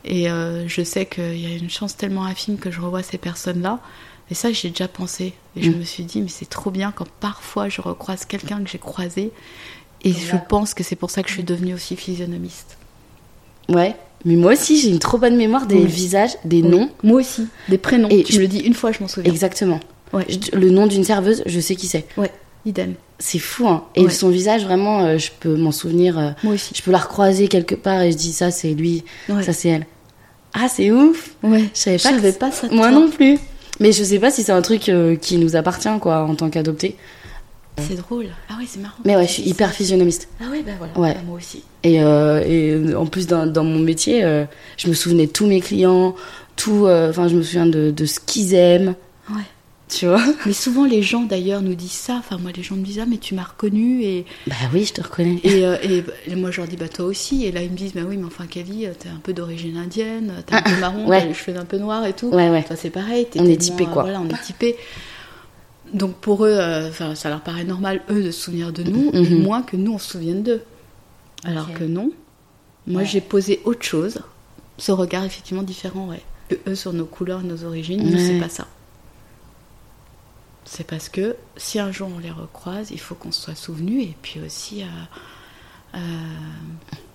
Et 0.05 0.29
euh, 0.29 0.67
je 0.67 0.83
sais 0.83 1.05
qu'il 1.05 1.37
y 1.39 1.45
a 1.53 1.55
une 1.57 1.69
chance 1.69 1.95
tellement 1.97 2.25
infime 2.25 2.57
que 2.57 2.71
je 2.71 2.79
revois 2.81 3.03
ces 3.03 3.17
personnes-là. 3.17 3.79
Et 4.31 4.35
ça, 4.35 4.51
j'ai 4.51 4.69
déjà 4.69 4.87
pensé. 4.87 5.33
Et 5.55 5.63
je 5.63 5.69
Mm. 5.69 5.77
me 5.79 5.83
suis 5.83 6.03
dit, 6.03 6.21
mais 6.21 6.27
c'est 6.29 6.49
trop 6.49 6.71
bien 6.71 6.91
quand 6.95 7.07
parfois 7.19 7.69
je 7.69 7.81
recroise 7.81 8.25
quelqu'un 8.25 8.63
que 8.63 8.69
j'ai 8.69 8.79
croisé. 8.79 9.31
Et 10.03 10.11
je 10.13 10.35
pense 10.49 10.73
que 10.73 10.83
c'est 10.83 10.95
pour 10.95 11.09
ça 11.11 11.23
que 11.23 11.29
je 11.29 11.33
suis 11.35 11.43
devenue 11.43 11.73
aussi 11.73 11.95
physionomiste. 11.95 12.77
Ouais. 13.69 13.95
Mais 14.25 14.35
moi 14.35 14.53
aussi, 14.53 14.79
j'ai 14.79 14.89
une 14.89 14.99
trop 14.99 15.17
bonne 15.17 15.35
mémoire 15.35 15.65
des 15.67 15.75
Oui. 15.75 15.85
visages, 15.85 16.31
des 16.45 16.61
noms. 16.61 16.89
Moi 17.03 17.19
aussi. 17.21 17.47
Des 17.69 17.77
prénoms. 17.77 18.07
Et 18.09 18.23
tu 18.23 18.33
je- 18.33 18.37
me 18.37 18.43
le 18.43 18.47
dis 18.47 18.59
une 18.59 18.73
fois, 18.73 18.91
je 18.91 18.99
m'en 19.01 19.07
souviens. 19.07 19.31
Exactement. 19.31 19.79
Ouais. 20.13 20.25
Je- 20.29 20.57
Le 20.57 20.69
nom 20.69 20.87
d'une 20.87 21.03
serveuse, 21.03 21.43
je 21.45 21.59
sais 21.59 21.75
qui 21.75 21.87
c'est. 21.87 22.05
Ouais, 22.17 22.31
idem. 22.65 22.95
C'est 23.19 23.39
fou, 23.39 23.67
hein. 23.67 23.83
Et 23.95 24.05
Ouais. 24.05 24.09
son 24.09 24.29
visage, 24.29 24.63
vraiment, 24.63 25.01
euh, 25.05 25.17
je 25.17 25.31
peux 25.39 25.55
m'en 25.55 25.71
souvenir. 25.71 26.17
euh, 26.17 26.31
Moi 26.43 26.53
aussi. 26.55 26.73
je 26.75 26.81
peux 26.81 26.91
la 26.91 26.97
recroiser 26.99 27.47
quelque 27.47 27.75
part 27.75 28.01
et 28.01 28.11
je 28.11 28.17
dis 28.17 28.33
ça, 28.33 28.51
c'est 28.51 28.73
lui, 28.73 29.03
Ouais. 29.29 29.43
ça, 29.43 29.53
c'est 29.53 29.69
elle. 29.69 29.85
Ah, 30.53 30.67
c'est 30.69 30.91
ouf. 30.91 31.31
Ouais. 31.43 31.65
Je 31.73 31.79
savais 31.79 31.97
pas. 31.97 32.09
savais 32.09 32.31
pas 32.33 32.51
ça. 32.51 32.67
Moi 32.71 32.89
toi. 32.89 32.99
non 32.99 33.09
plus. 33.09 33.37
Mais 33.79 33.91
je 33.91 34.03
sais 34.03 34.19
pas 34.19 34.29
si 34.31 34.43
c'est 34.43 34.51
un 34.51 34.61
truc 34.61 34.87
euh, 34.89 35.15
qui 35.15 35.37
nous 35.37 35.55
appartient, 35.55 35.89
quoi, 35.99 36.23
en 36.25 36.35
tant 36.35 36.49
qu'adopté. 36.49 36.95
C'est 37.79 37.95
drôle. 37.95 38.27
Ah 38.49 38.53
ouais, 38.59 38.65
c'est 38.67 38.79
marrant. 38.79 38.93
Mais 39.03 39.15
ouais, 39.15 39.25
je 39.25 39.31
suis 39.31 39.43
hyper 39.49 39.71
physionomiste. 39.71 40.27
Ah 40.39 40.43
ouais, 40.51 40.61
bah 40.61 40.73
voilà. 40.77 40.93
Ouais. 40.99 41.13
Bah, 41.15 41.21
moi 41.25 41.37
aussi. 41.37 41.63
Et, 41.81 42.03
euh, 42.03 42.43
et 42.45 42.93
en 42.95 43.07
plus, 43.07 43.25
dans, 43.25 43.47
dans 43.47 43.63
mon 43.63 43.79
métier, 43.79 44.23
euh, 44.23 44.45
je 44.77 44.87
me 44.89 44.93
souvenais 44.93 45.25
de 45.25 45.31
tous 45.31 45.47
mes 45.47 45.59
clients, 45.59 46.13
tout. 46.55 46.85
euh, 46.85 47.09
Enfin, 47.09 47.27
je 47.27 47.35
me 47.35 47.41
souviens 47.41 47.65
de, 47.65 47.89
de 47.89 48.05
ce 48.05 48.19
qu'ils 48.19 48.53
aiment, 48.53 48.93
Ouais. 49.31 49.41
Tu 49.97 50.07
vois. 50.07 50.21
Mais 50.45 50.53
souvent, 50.53 50.85
les 50.85 51.01
gens 51.01 51.21
d'ailleurs 51.23 51.61
nous 51.61 51.75
disent 51.75 51.91
ça. 51.91 52.15
Enfin, 52.19 52.37
moi, 52.37 52.51
les 52.55 52.63
gens 52.63 52.75
me 52.75 52.83
disent 52.83 52.99
Ah, 52.99 53.05
mais 53.07 53.17
tu 53.17 53.35
m'as 53.35 53.43
reconnu. 53.43 54.03
Et, 54.03 54.25
Bah 54.47 54.55
oui, 54.73 54.85
je 54.85 54.93
te 54.93 55.01
reconnais. 55.01 55.39
et, 55.43 55.65
euh, 55.65 55.77
et, 55.83 56.03
et 56.27 56.35
moi, 56.35 56.51
je 56.51 56.57
leur 56.61 56.67
dis 56.67 56.75
Bah, 56.77 56.87
toi 56.87 57.05
aussi. 57.05 57.45
Et 57.45 57.51
là, 57.51 57.61
ils 57.61 57.71
me 57.71 57.75
disent 57.77 57.93
Bah 57.93 58.01
oui, 58.07 58.17
mais 58.17 58.25
enfin, 58.25 58.45
Kelly, 58.47 58.87
t'es 58.99 59.09
un 59.09 59.19
peu 59.21 59.33
d'origine 59.33 59.77
indienne, 59.77 60.33
t'es 60.45 60.55
un 60.55 60.61
peu 60.61 60.75
marron, 60.79 61.07
ouais. 61.07 61.19
t'as 61.21 61.25
les 61.27 61.33
cheveux 61.33 61.57
un 61.57 61.65
peu 61.65 61.77
noirs 61.77 62.05
et 62.05 62.13
tout. 62.13 62.27
Ouais, 62.29 62.49
ouais. 62.49 62.63
Toi, 62.63 62.75
c'est 62.75 62.89
pareil. 62.89 63.27
t'es 63.29 63.39
On 63.39 63.45
est 63.45 63.57
typé, 63.57 63.85
quoi. 63.85 64.03
euh, 64.03 64.05
Voilà, 64.11 64.21
on 64.21 64.27
est 64.29 64.41
typé. 64.41 64.75
Donc 65.93 66.15
pour 66.15 66.45
eux, 66.45 66.49
euh, 66.51 66.91
ça 67.15 67.29
leur 67.29 67.41
paraît 67.41 67.65
normal, 67.65 68.01
eux, 68.09 68.23
de 68.23 68.31
se 68.31 68.41
souvenir 68.41 68.71
de 68.73 68.83
nous, 68.83 69.11
Mhm. 69.13 69.43
moins 69.43 69.61
que 69.61 69.75
nous, 69.77 69.93
on 69.93 69.99
se 69.99 70.11
souvienne 70.11 70.41
d'eux. 70.43 70.61
Alors 71.43 71.71
que 71.73 71.83
non. 71.83 72.09
Moi, 72.87 73.01
Ouais. 73.01 73.07
j'ai 73.07 73.21
posé 73.21 73.61
autre 73.65 73.83
chose. 73.83 74.19
Ce 74.77 74.91
regard, 74.91 75.23
effectivement, 75.23 75.61
différent, 75.63 76.07
ouais. 76.09 76.21
Que 76.49 76.55
eux, 76.71 76.75
sur 76.75 76.93
nos 76.93 77.05
couleurs 77.05 77.43
nos 77.43 77.63
origines, 77.63 78.01
Ouais. 78.11 78.17
c'est 78.19 78.39
pas 78.39 78.49
ça. 78.49 78.67
C'est 80.65 80.85
parce 80.87 81.09
que 81.09 81.35
si 81.57 81.79
un 81.79 81.91
jour 81.91 82.09
on 82.15 82.19
les 82.19 82.31
recroise, 82.31 82.89
il 82.91 82.99
faut 82.99 83.15
qu'on 83.15 83.31
se 83.31 83.41
soit 83.41 83.55
souvenu. 83.55 84.01
Et 84.01 84.15
puis 84.21 84.39
aussi, 84.39 84.83
euh, 84.83 84.85
euh, 85.95 85.99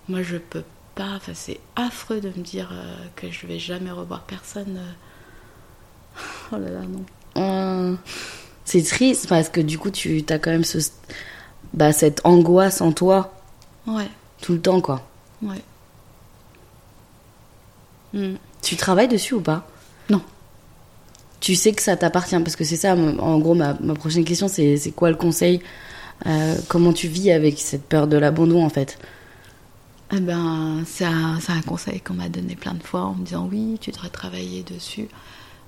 moi, 0.09 0.23
je 0.23 0.37
peux 0.37 0.65
pas. 0.95 1.15
Enfin, 1.17 1.33
c'est 1.35 1.61
affreux 1.77 2.21
de 2.21 2.29
me 2.29 2.43
dire 2.43 2.69
euh, 2.73 2.97
que 3.17 3.31
je 3.31 3.47
vais 3.47 3.59
jamais 3.59 3.91
revoir 3.91 4.23
personne. 4.23 4.79
Oh 6.53 6.57
là 6.57 6.71
là, 6.71 6.81
non. 6.81 7.05
Euh, 7.37 7.95
C'est 8.65 8.83
triste 8.83 9.29
parce 9.29 9.49
que 9.49 9.61
du 9.61 9.79
coup, 9.79 9.91
tu 9.93 10.25
as 10.29 10.39
quand 10.41 10.51
même 10.51 10.65
ce, 10.65 10.79
bah, 11.75 11.93
cette 11.93 12.21
angoisse 12.25 12.81
en 12.81 12.91
toi 12.91 13.33
Ouais, 13.87 14.09
tout 14.43 14.55
le 14.55 14.61
temps, 14.61 14.81
quoi. 14.81 15.07
ouais. 15.43 15.63
Hmm. 18.13 18.35
Tu 18.63 18.75
travailles 18.77 19.07
dessus 19.07 19.35
ou 19.35 19.41
pas? 19.41 19.67
Non. 20.11 20.23
Tu 21.41 21.55
sais 21.55 21.73
que 21.73 21.83
ça 21.83 21.97
t'appartient 21.97 22.39
parce 22.41 22.57
que 22.57 22.65
c'est 22.65 22.77
ça, 22.77 22.95
en 22.97 23.39
gros, 23.39 23.55
ma, 23.55 23.75
ma 23.81 23.95
prochaine 23.95 24.25
question, 24.25 24.49
c'est 24.49 24.93
quoi 24.95 25.11
le 25.11 25.17
conseil 25.17 25.61
Euh, 26.27 26.57
Comment 26.69 26.93
tu 26.93 27.09
vis 27.09 27.31
avec 27.33 27.59
cette 27.61 27.85
peur 27.89 28.09
de 28.09 28.17
l'abandon, 28.19 28.65
en 28.65 28.71
fait? 28.71 28.99
Eh 30.15 30.21
ben, 30.21 30.85
c'est 30.87 31.05
un, 31.05 31.39
c'est 31.41 31.53
un 31.53 31.61
conseil 31.61 32.01
qu'on 32.01 32.15
m'a 32.15 32.31
donné 32.31 32.57
plein 32.57 32.73
de 32.75 32.83
fois 32.83 33.03
en 33.03 33.15
me 33.15 33.25
disant 33.25 33.47
oui, 33.51 33.77
tu 33.81 33.91
devrais 33.91 34.09
travailler 34.09 34.63
dessus. 34.63 35.09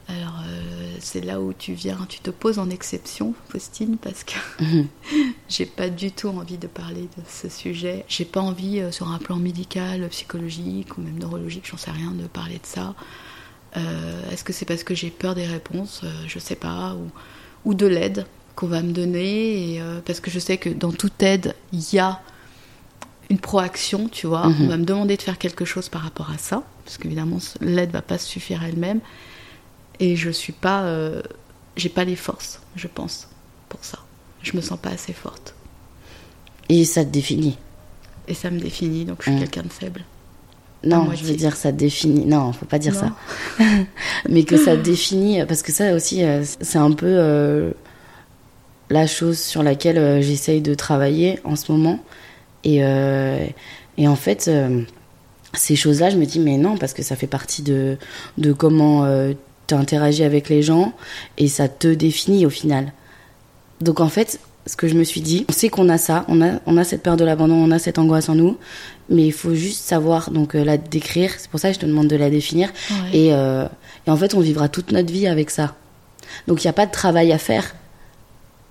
Alors, 0.09 0.41
euh, 0.47 0.97
c'est 1.01 1.21
là 1.23 1.41
où 1.41 1.53
tu 1.55 1.75
viens, 1.75 1.99
tu 2.09 2.21
te 2.21 2.31
poses 2.31 2.59
en 2.59 2.71
exception, 2.71 3.35
Faustine, 3.51 3.97
parce 3.99 4.25
que 4.25 4.35
Mhm. 4.61 4.89
j'ai 5.49 5.67
pas 5.67 5.91
du 5.91 6.13
tout 6.13 6.29
envie 6.29 6.59
de 6.59 6.67
parler 6.69 7.03
de 7.19 7.23
ce 7.29 7.49
sujet. 7.49 8.05
J'ai 8.09 8.25
pas 8.27 8.41
envie, 8.41 8.81
euh, 8.81 8.93
sur 8.93 9.11
un 9.11 9.19
plan 9.19 9.37
médical, 9.37 10.09
psychologique 10.11 10.99
ou 10.99 11.03
même 11.03 11.19
neurologique, 11.19 11.67
j'en 11.71 11.77
sais 11.79 11.91
rien, 11.93 12.13
de 12.13 12.27
parler 12.29 12.57
de 12.57 12.67
ça. 12.67 12.95
Euh, 13.77 14.31
Est-ce 14.33 14.43
que 14.45 14.53
c'est 14.53 14.65
parce 14.65 14.83
que 14.85 14.95
j'ai 14.95 15.11
peur 15.11 15.35
des 15.35 15.47
réponses 15.47 16.01
Euh, 16.05 16.09
Je 16.27 16.39
sais 16.39 16.57
pas. 16.57 16.95
Ou, 16.95 17.11
ou 17.65 17.75
de 17.75 17.87
l'aide 17.87 18.27
qu'on 18.57 18.67
va 18.67 18.83
me 18.83 18.93
donner. 18.93 19.75
Et, 19.75 19.81
euh, 19.81 20.01
parce 20.05 20.21
que 20.21 20.31
je 20.31 20.39
sais 20.39 20.59
que 20.59 20.69
dans 20.71 20.93
toute 20.93 21.23
aide, 21.23 21.55
il 21.73 21.85
y 21.95 21.99
a 21.99 22.21
une 23.31 23.39
proaction, 23.39 24.09
tu 24.09 24.27
vois. 24.27 24.49
Mhm. 24.49 24.57
On 24.63 24.67
va 24.69 24.77
me 24.77 24.85
demander 24.85 25.17
de 25.17 25.23
faire 25.23 25.39
quelque 25.39 25.65
chose 25.65 25.89
par 25.89 26.03
rapport 26.03 26.31
à 26.31 26.39
ça. 26.39 26.63
Parce 26.85 26.99
qu'évidemment, 26.99 27.39
l'aide 27.61 27.91
va 27.93 28.03
pas 28.03 28.19
suffire 28.19 28.63
elle-même. 28.65 29.01
Et 30.01 30.17
je 30.17 30.31
suis 30.31 30.53
pas. 30.53 30.85
j'ai 31.77 31.89
pas 31.91 32.05
les 32.05 32.17
forces, 32.17 32.61
je 32.75 32.89
pense, 32.89 33.29
pour 33.69 33.85
ça. 33.85 33.99
Je 34.43 34.57
me 34.57 34.61
sens 34.63 34.79
pas 34.81 34.91
assez 34.91 35.13
forte. 35.13 35.55
Et 36.69 36.85
ça 36.85 37.05
te 37.05 37.11
définit 37.11 37.57
Et 38.29 38.35
ça 38.35 38.51
me 38.51 38.59
définit, 38.59 39.05
donc 39.05 39.19
je 39.21 39.25
suis 39.25 39.33
Mhm. 39.33 39.39
quelqu'un 39.41 39.63
de 39.63 39.69
faible. 39.73 40.05
Non, 40.83 41.11
je 41.14 41.25
veux 41.25 41.35
dire, 41.35 41.57
ça 41.57 41.73
définit. 41.73 42.25
Non, 42.25 42.53
faut 42.53 42.64
pas 42.66 42.79
dire 42.79 42.95
Non. 42.95 43.01
ça. 43.01 43.64
Mais 44.29 44.45
que 44.45 44.57
ça 44.57 44.77
définit, 44.77 45.45
parce 45.47 45.62
que 45.62 45.73
ça 45.73 45.93
aussi, 45.95 46.25
euh, 46.25 46.43
c'est 46.61 46.79
un 46.79 46.93
peu 46.93 47.07
euh, 47.07 47.71
la 48.88 49.07
chose 49.07 49.38
sur 49.38 49.62
laquelle 49.62 49.99
euh, 49.99 50.23
j'essaye 50.23 50.62
de 50.62 50.75
travailler 50.75 51.38
en 51.45 51.55
ce 51.57 51.71
moment. 51.71 51.99
Et, 52.64 52.83
euh, 52.83 53.45
et 53.99 54.09
en 54.09 54.16
fait, 54.16 54.49
euh, 54.49 54.83
ces 55.53 55.77
choses-là, 55.77 56.11
je 56.11 56.16
me 56.16 56.25
dis, 56.25 56.40
mais 56.40 56.57
non, 56.57 56.77
parce 56.79 56.95
que 56.95 57.03
ça 57.03 57.14
fait 57.14 57.27
partie 57.27 57.62
de, 57.62 57.99
de 58.38 58.53
comment 58.53 59.07
tu 59.66 59.75
interagis 59.75 60.25
avec 60.25 60.49
les 60.49 60.62
gens 60.62 60.93
et 61.38 61.49
ça 61.49 61.69
te 61.69 61.88
définit 61.88 62.47
au 62.47 62.51
final. 62.51 62.93
Donc 63.81 64.01
en 64.01 64.09
fait, 64.09 64.40
ce 64.66 64.77
que 64.77 64.88
je 64.88 64.94
me 64.94 65.05
suis 65.05 65.20
dit, 65.20 65.46
on 65.49 65.53
sait 65.53 65.68
qu'on 65.68 65.88
a 65.88 65.99
ça, 65.99 66.25
on 66.29 66.42
a, 66.42 66.61
on 66.66 66.77
a 66.77 66.85
cette 66.85 67.03
peur 67.03 67.16
de 67.16 67.25
l'abandon, 67.25 67.55
on 67.55 67.70
a 67.70 67.79
cette 67.79 67.99
angoisse 67.99 68.29
en 68.29 68.35
nous, 68.35 68.59
mais 69.09 69.27
il 69.27 69.33
faut 69.33 69.55
juste 69.55 69.83
savoir 69.85 70.31
donc 70.31 70.55
euh, 70.55 70.64
la 70.64 70.77
décrire. 70.77 71.33
C'est 71.38 71.51
pour 71.51 71.59
ça 71.59 71.68
que 71.68 71.75
je 71.75 71.81
te 71.81 71.87
demande 71.87 72.09
de 72.09 72.16
la 72.16 72.31
définir. 72.31 72.70
Ouais. 72.90 73.18
Et, 73.18 73.35
euh, 73.35 73.66
et 74.07 74.11
en 74.11 74.16
fait, 74.16 74.35
on 74.35 74.40
vivra 74.40 74.68
toute 74.68 74.92
notre 74.92 75.12
vie 75.12 75.27
avec 75.27 75.51
ça. 75.51 75.75
Donc 76.46 76.62
il 76.62 76.66
n'y 76.66 76.70
a 76.70 76.75
pas 76.75 76.87
de 76.87 76.92
travail 76.92 77.33
à 77.33 77.38
faire 77.38 77.75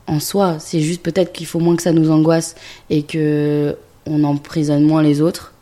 en 0.08 0.20
soi. 0.20 0.58
C'est 0.60 0.80
juste 0.80 1.02
peut-être 1.02 1.34
qu'il 1.34 1.46
faut 1.46 1.60
moins 1.60 1.76
que 1.76 1.84
ça 1.84 1.92
nous 1.92 2.12
angoisse 2.12 2.56
et 2.90 3.04
que 3.04 3.76
on 4.06 4.24
emprisonne 4.24 4.84
moins 4.84 5.04
les 5.04 5.22
autres. 5.22 5.54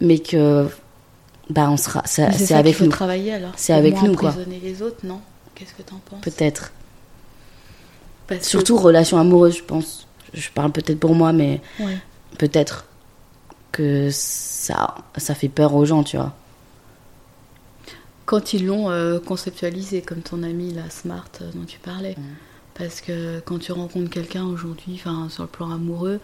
Mais 0.00 0.18
que 0.18 0.68
bah 1.50 1.68
on 1.70 1.76
sera, 1.76 2.02
c'est 2.06 2.52
avec 2.52 2.76
faut 2.76 2.84
nous. 2.84 2.90
travailler 2.90 3.32
alors. 3.34 3.52
C'est 3.56 3.72
avec 3.72 3.94
moins 3.94 4.08
nous, 4.08 4.14
quoi. 4.14 4.30
emprisonner 4.30 4.60
les 4.62 4.82
autres, 4.82 5.04
non? 5.04 5.20
Qu'est-ce 5.54 5.72
que 5.72 5.82
t'en 5.82 5.96
penses? 6.08 6.20
Peut-être. 6.20 6.72
Parce 8.28 8.40
que- 8.40 8.46
Surtout 8.46 8.76
relation 8.76 9.18
amoureuse, 9.18 9.56
je 9.58 9.64
pense. 9.64 10.06
Je 10.34 10.48
parle 10.50 10.70
peut-être 10.72 11.00
pour 11.00 11.14
moi, 11.14 11.32
mais 11.32 11.60
Ouais. 11.80 11.98
peut-être 12.38 12.84
que 13.72 14.08
ça, 14.12 14.94
ça 15.16 15.34
fait 15.34 15.48
peur 15.48 15.74
aux 15.74 15.84
gens, 15.84 16.04
tu 16.04 16.16
vois. 16.16 16.34
Quand 18.26 18.52
ils 18.52 18.66
l'ont 18.66 18.90
euh, 18.90 19.18
conceptualisé, 19.18 20.02
comme 20.02 20.20
ton 20.20 20.42
ami 20.42 20.72
la 20.74 20.90
Smart 20.90 21.28
euh, 21.40 21.50
dont 21.54 21.64
tu 21.66 21.78
parlais. 21.78 22.14
Parce 22.74 23.00
que 23.00 23.40
quand 23.40 23.58
tu 23.58 23.72
rencontres 23.72 24.10
quelqu'un 24.10 24.44
aujourd'hui, 24.44 24.98
sur 25.30 25.42
le 25.42 25.48
plan 25.48 25.70
amoureux, 25.70 26.20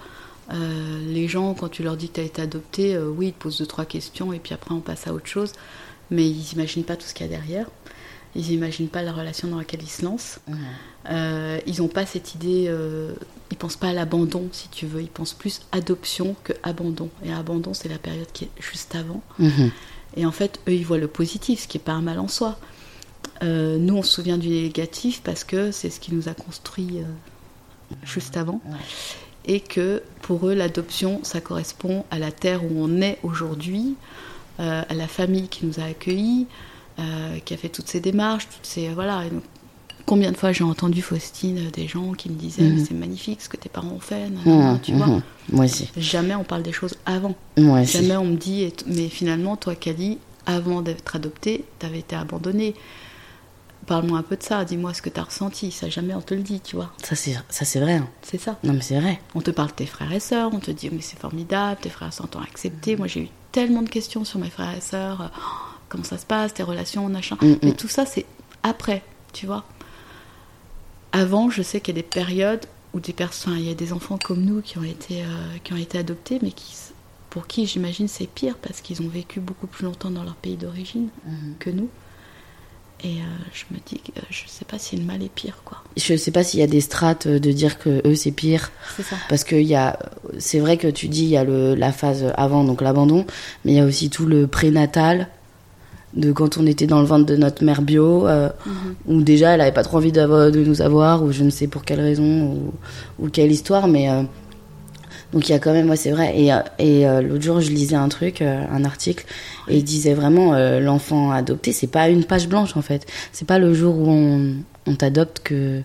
euh, 0.53 1.01
les 1.07 1.27
gens, 1.27 1.55
quand 1.55 1.69
tu 1.69 1.83
leur 1.83 1.97
dis 1.97 2.09
que 2.11 2.15
tu 2.17 2.21
as 2.21 2.25
été 2.25 2.43
adopté, 2.43 2.95
euh, 2.95 3.09
oui, 3.09 3.29
ils 3.29 3.33
te 3.33 3.43
posent 3.43 3.59
deux, 3.59 3.67
trois 3.67 3.87
questions 3.87 4.33
et 4.33 4.39
puis 4.39 4.53
après 4.55 4.75
on 4.75 4.81
passe 4.81 5.07
à 5.07 5.15
autre 5.15 5.27
chose. 5.27 5.53
Mais 6.11 6.29
ils 6.29 6.45
n'imaginent 6.53 6.85
pas 6.85 6.97
tout 6.97 7.07
ce 7.07 7.15
qu'il 7.15 7.27
y 7.27 7.29
a 7.29 7.33
derrière. 7.33 7.67
Ils 8.37 8.49
n'imaginent 8.49 8.89
pas 8.89 9.03
la 9.03 9.13
relation 9.13 9.49
dans 9.49 9.59
laquelle 9.59 9.83
ils 9.83 9.91
se 9.91 10.05
lancent. 10.05 10.41
Euh, 11.11 11.61
ils 11.67 11.81
n'ont 11.81 11.89
pas 11.89 12.05
cette 12.05 12.35
idée, 12.35 12.67
euh, 12.69 13.13
ils 13.51 13.57
pensent 13.57 13.77
pas 13.77 13.89
à 13.89 13.93
l'abandon, 13.93 14.49
si 14.53 14.69
tu 14.69 14.87
veux. 14.87 15.03
Ils 15.03 15.09
pensent 15.09 15.35
plus 15.35 15.61
adoption 15.73 16.35
que 16.43 16.53
abandon. 16.63 17.11
Et 17.25 17.33
abandon, 17.33 17.75
c'est 17.75 17.89
la 17.89 17.99
période 17.99 18.27
qui 18.33 18.45
est 18.45 18.51
juste 18.61 18.95
avant. 18.95 19.23
Mhm. 19.39 19.71
Et 20.17 20.27
en 20.27 20.33
fait, 20.33 20.61
eux, 20.69 20.73
ils 20.73 20.85
voient 20.85 20.99
le 20.99 21.09
positif, 21.09 21.63
ce 21.63 21.69
qui 21.69 21.79
n'est 21.79 21.85
pas 21.85 21.93
un 21.93 22.03
mal 22.03 22.19
en 22.19 22.29
soi. 22.29 22.59
Euh, 23.43 23.79
nous, 23.79 23.97
on 23.97 24.03
se 24.03 24.13
souvient 24.13 24.39
du 24.39 24.49
négatif 24.49 25.21
parce 25.23 25.45
que 25.45 25.71
c'est 25.71 25.91
ce 25.91 26.01
qui 26.01 26.15
nous 26.15 26.29
a 26.29 26.35
construit 26.35 26.99
euh, 26.99 27.05
juste 28.03 28.37
avant. 28.37 28.61
Et 29.45 29.61
que 29.61 30.03
pour 30.23 30.49
eux, 30.49 30.55
l'adoption, 30.55 31.21
ça 31.23 31.41
correspond 31.41 32.05
à 32.11 32.19
la 32.19 32.33
terre 32.33 32.65
où 32.65 32.73
on 32.77 33.01
est 33.01 33.19
aujourd'hui, 33.23 33.95
à 34.59 34.95
la 34.95 35.09
famille 35.09 35.49
qui 35.49 35.67
nous 35.67 35.81
a 35.81 35.85
accueillis, 35.85 36.47
euh, 36.99 37.39
qui 37.45 37.55
a 37.55 37.57
fait 37.57 37.69
toutes 37.69 37.89
ces 37.89 38.01
démarches, 38.01 38.47
toutes 38.49 38.67
ces 38.67 38.89
voilà. 38.91 39.25
Et 39.27 39.31
donc, 39.31 39.43
combien 40.07 40.31
de 40.33 40.37
fois 40.37 40.53
j'ai 40.53 40.65
entendu 40.65 41.03
Faustine 41.03 41.59
euh, 41.67 41.71
des 41.71 41.89
gens 41.89 42.13
qui 42.13 42.29
me 42.31 42.35
disaient. 42.37 42.63
Mais 42.63 42.85
c'est 42.85 42.95
magnifique 42.95 43.43
ce 43.43 43.49
que 43.49 43.57
tes 43.57 43.69
parents 43.69 43.89
ont 43.93 44.01
fait, 44.01 44.29
Mhm, 44.31 44.81
tu 44.83 44.93
vois. 44.95 45.07
mhm. 45.07 45.23
Moi 45.53 45.65
aussi. 45.67 45.91
Jamais 45.97 46.35
on 46.35 46.45
parle 46.45 46.63
des 46.63 46.73
choses 46.73 46.95
avant. 47.07 47.35
Moi 47.59 47.81
aussi. 47.81 47.99
Jamais 48.03 48.17
on 48.17 48.25
me 48.27 48.37
dit, 48.37 48.73
mais 48.87 49.09
finalement, 49.09 49.57
toi, 49.57 49.75
Kali, 49.75 50.19
avant 50.47 50.83
d'être 50.83 51.17
adoptée, 51.17 51.65
t'avais 51.79 52.01
été 52.01 52.17
abandonnée. 52.17 52.75
Parle-moi 53.87 54.19
un 54.19 54.23
peu 54.23 54.37
de 54.37 54.43
ça, 54.43 54.65
dis-moi 54.65 54.95
ce 54.95 55.03
que 55.03 55.11
t'as 55.11 55.25
ressenti. 55.25 55.71
Ça, 55.71 55.91
jamais 55.91 56.15
on 56.15 56.23
te 56.23 56.33
le 56.33 56.41
dit, 56.41 56.61
tu 56.61 56.75
vois. 56.77 56.91
Ça, 57.03 57.15
c'est, 57.15 57.37
ça, 57.51 57.67
c'est 57.67 57.81
vrai. 57.81 57.95
hein. 57.97 58.09
C'est 58.23 58.41
ça. 58.41 58.59
Non, 58.65 58.73
mais 58.73 58.81
c'est 58.81 58.99
vrai. 58.99 59.21
On 59.35 59.43
te 59.43 59.51
parle 59.51 59.69
de 59.69 59.75
tes 59.75 59.85
frères 59.87 60.11
et 60.13 60.21
sœurs, 60.21 60.51
on 60.55 60.59
te 60.59 60.71
dit, 60.71 60.89
mais 60.91 61.03
c'est 61.03 61.19
formidable, 61.19 61.81
tes 61.83 61.91
frères 61.91 62.09
et 62.09 62.13
sœurs 62.13 62.29
t'ont 62.29 62.41
accepté. 62.41 62.97
Moi, 62.97 63.09
j'ai 63.09 63.25
eu 63.25 63.29
tellement 63.53 63.83
de 63.83 63.91
questions 63.91 64.25
sur 64.25 64.39
mes 64.39 64.49
frères 64.49 64.75
et 64.75 64.81
sœurs. 64.81 65.21
euh, 65.21 65.27
oh, 65.39 65.74
comment 65.95 66.05
ça 66.05 66.19
se 66.19 66.27
passe, 66.27 66.53
tes 66.55 66.63
relations, 66.65 67.09
machin. 67.09 67.37
Mm, 67.41 67.47
mm. 67.47 67.59
Mais 67.63 67.73
tout 67.73 67.89
ça, 67.89 68.05
c'est 68.05 68.27
après, 68.63 69.03
tu 69.33 69.47
vois. 69.47 69.65
Avant, 71.13 71.49
je 71.51 71.63
sais 71.63 71.81
qu'il 71.81 71.95
y 71.95 71.99
a 71.99 72.03
des 72.03 72.09
périodes 72.09 72.67
où 72.93 73.01
des 73.01 73.13
personnes, 73.13 73.57
il 73.59 73.65
y 73.67 73.71
a 73.71 73.75
des 73.75 73.93
enfants 73.93 74.19
comme 74.23 74.43
nous 74.45 74.61
qui 74.61 74.79
ont 74.79 74.83
été, 74.85 75.23
euh, 75.23 75.27
qui 75.63 75.73
ont 75.73 75.77
été 75.77 75.99
adoptés, 75.99 76.39
mais 76.43 76.51
qui, 76.51 76.75
pour 77.31 77.47
qui, 77.47 77.67
j'imagine, 77.67 78.09
c'est 78.09 78.27
pire 78.27 78.57
parce 78.61 78.81
qu'ils 78.81 79.01
ont 79.03 79.09
vécu 79.09 79.41
beaucoup 79.41 79.67
plus 79.69 79.85
longtemps 79.85 80.11
dans 80.11 80.25
leur 80.25 80.35
pays 80.35 80.57
d'origine 80.57 81.09
Mhm. 81.27 81.55
que 81.59 81.71
nous. 81.71 81.89
Et 83.03 83.19
euh, 83.19 83.25
je 83.53 83.65
me 83.75 83.79
dis 83.85 83.99
que 83.99 84.19
euh, 84.19 84.23
je 84.31 84.43
sais 84.47 84.65
pas 84.65 84.79
si 84.79 84.97
le 84.97 85.05
mal 85.05 85.23
est 85.23 85.29
pire, 85.29 85.59
quoi. 85.65 85.83
Je 85.97 86.17
sais 86.17 86.31
pas 86.31 86.43
s'il 86.43 86.61
y 86.61 86.63
a 86.63 86.67
des 86.67 86.81
strates 86.81 87.29
de 87.29 87.53
dire 87.53 87.79
que 87.79 88.01
eux, 88.09 88.15
c'est 88.15 88.31
pire. 88.33 88.71
C'est 88.97 89.03
ça. 89.03 89.17
Parce 89.29 89.45
que 89.45 89.57
il 89.57 89.67
y 89.67 89.75
a, 89.75 89.99
c'est 90.39 90.59
vrai 90.59 90.79
que 90.79 90.89
tu 90.89 91.09
dis, 91.09 91.25
il 91.25 91.29
y 91.29 91.37
a 91.37 91.45
le, 91.45 91.75
la 91.75 91.93
phase 91.93 92.33
avant, 92.37 92.65
donc 92.65 92.81
l'abandon, 92.81 93.27
mais 93.65 93.73
il 93.73 93.77
y 93.77 93.81
a 93.81 93.85
aussi 93.85 94.09
tout 94.11 94.27
le 94.27 94.47
prénatal, 94.47 95.29
de 96.15 96.31
quand 96.33 96.59
on 96.59 96.67
était 96.67 96.87
dans 96.87 97.01
le 97.01 97.07
ventre 97.07 97.27
de 97.27 97.37
notre 97.37 97.65
mère 97.65 97.83
bio, 97.83 98.27
euh, 98.27 98.49
Mhm. 98.67 98.95
où 99.07 99.23
déjà 99.23 99.55
elle 99.55 99.61
avait 99.61 99.73
pas 99.73 99.83
trop 99.83 99.97
envie 99.99 100.13
de 100.13 100.51
nous 100.65 100.81
avoir, 100.83 101.23
ou 101.25 101.33
je 101.33 101.43
ne 101.43 101.51
sais 101.51 101.67
pour 101.67 101.85
quelle 101.85 102.01
raison, 102.01 102.45
ou, 102.53 102.73
ou 103.19 103.29
quelle 103.29 103.51
histoire, 103.51 103.89
mais 103.89 104.09
euh, 104.11 104.23
donc 105.33 105.49
il 105.49 105.53
y 105.53 105.55
a 105.55 105.59
quand 105.59 105.73
même, 105.73 105.91
ouais, 105.91 105.97
c'est 105.97 106.13
vrai. 106.13 106.39
Et, 106.39 106.53
euh, 106.53 106.59
et 106.79 107.07
euh, 107.09 107.21
l'autre 107.21 107.43
jour, 107.43 107.61
je 107.61 107.71
lisais 107.71 107.97
un 107.97 108.09
truc, 108.09 108.43
un 108.43 108.85
article, 108.85 109.25
et 109.69 109.79
il 109.79 109.85
disait 109.85 110.15
vraiment, 110.15 110.55
l'enfant 110.79 111.33
adopté, 111.33 111.73
c'est 111.73 111.89
pas 111.89 112.09
une 112.09 112.25
page 112.25 112.49
blanche 112.49 112.77
en 112.77 112.83
fait. 112.83 113.07
C'est 113.33 113.47
pas 113.47 113.59
le 113.59 113.75
jour 113.75 113.97
où 113.99 114.09
on, 114.09 114.55
on 114.87 114.95
t'adopte 114.95 115.41
que 115.43 115.81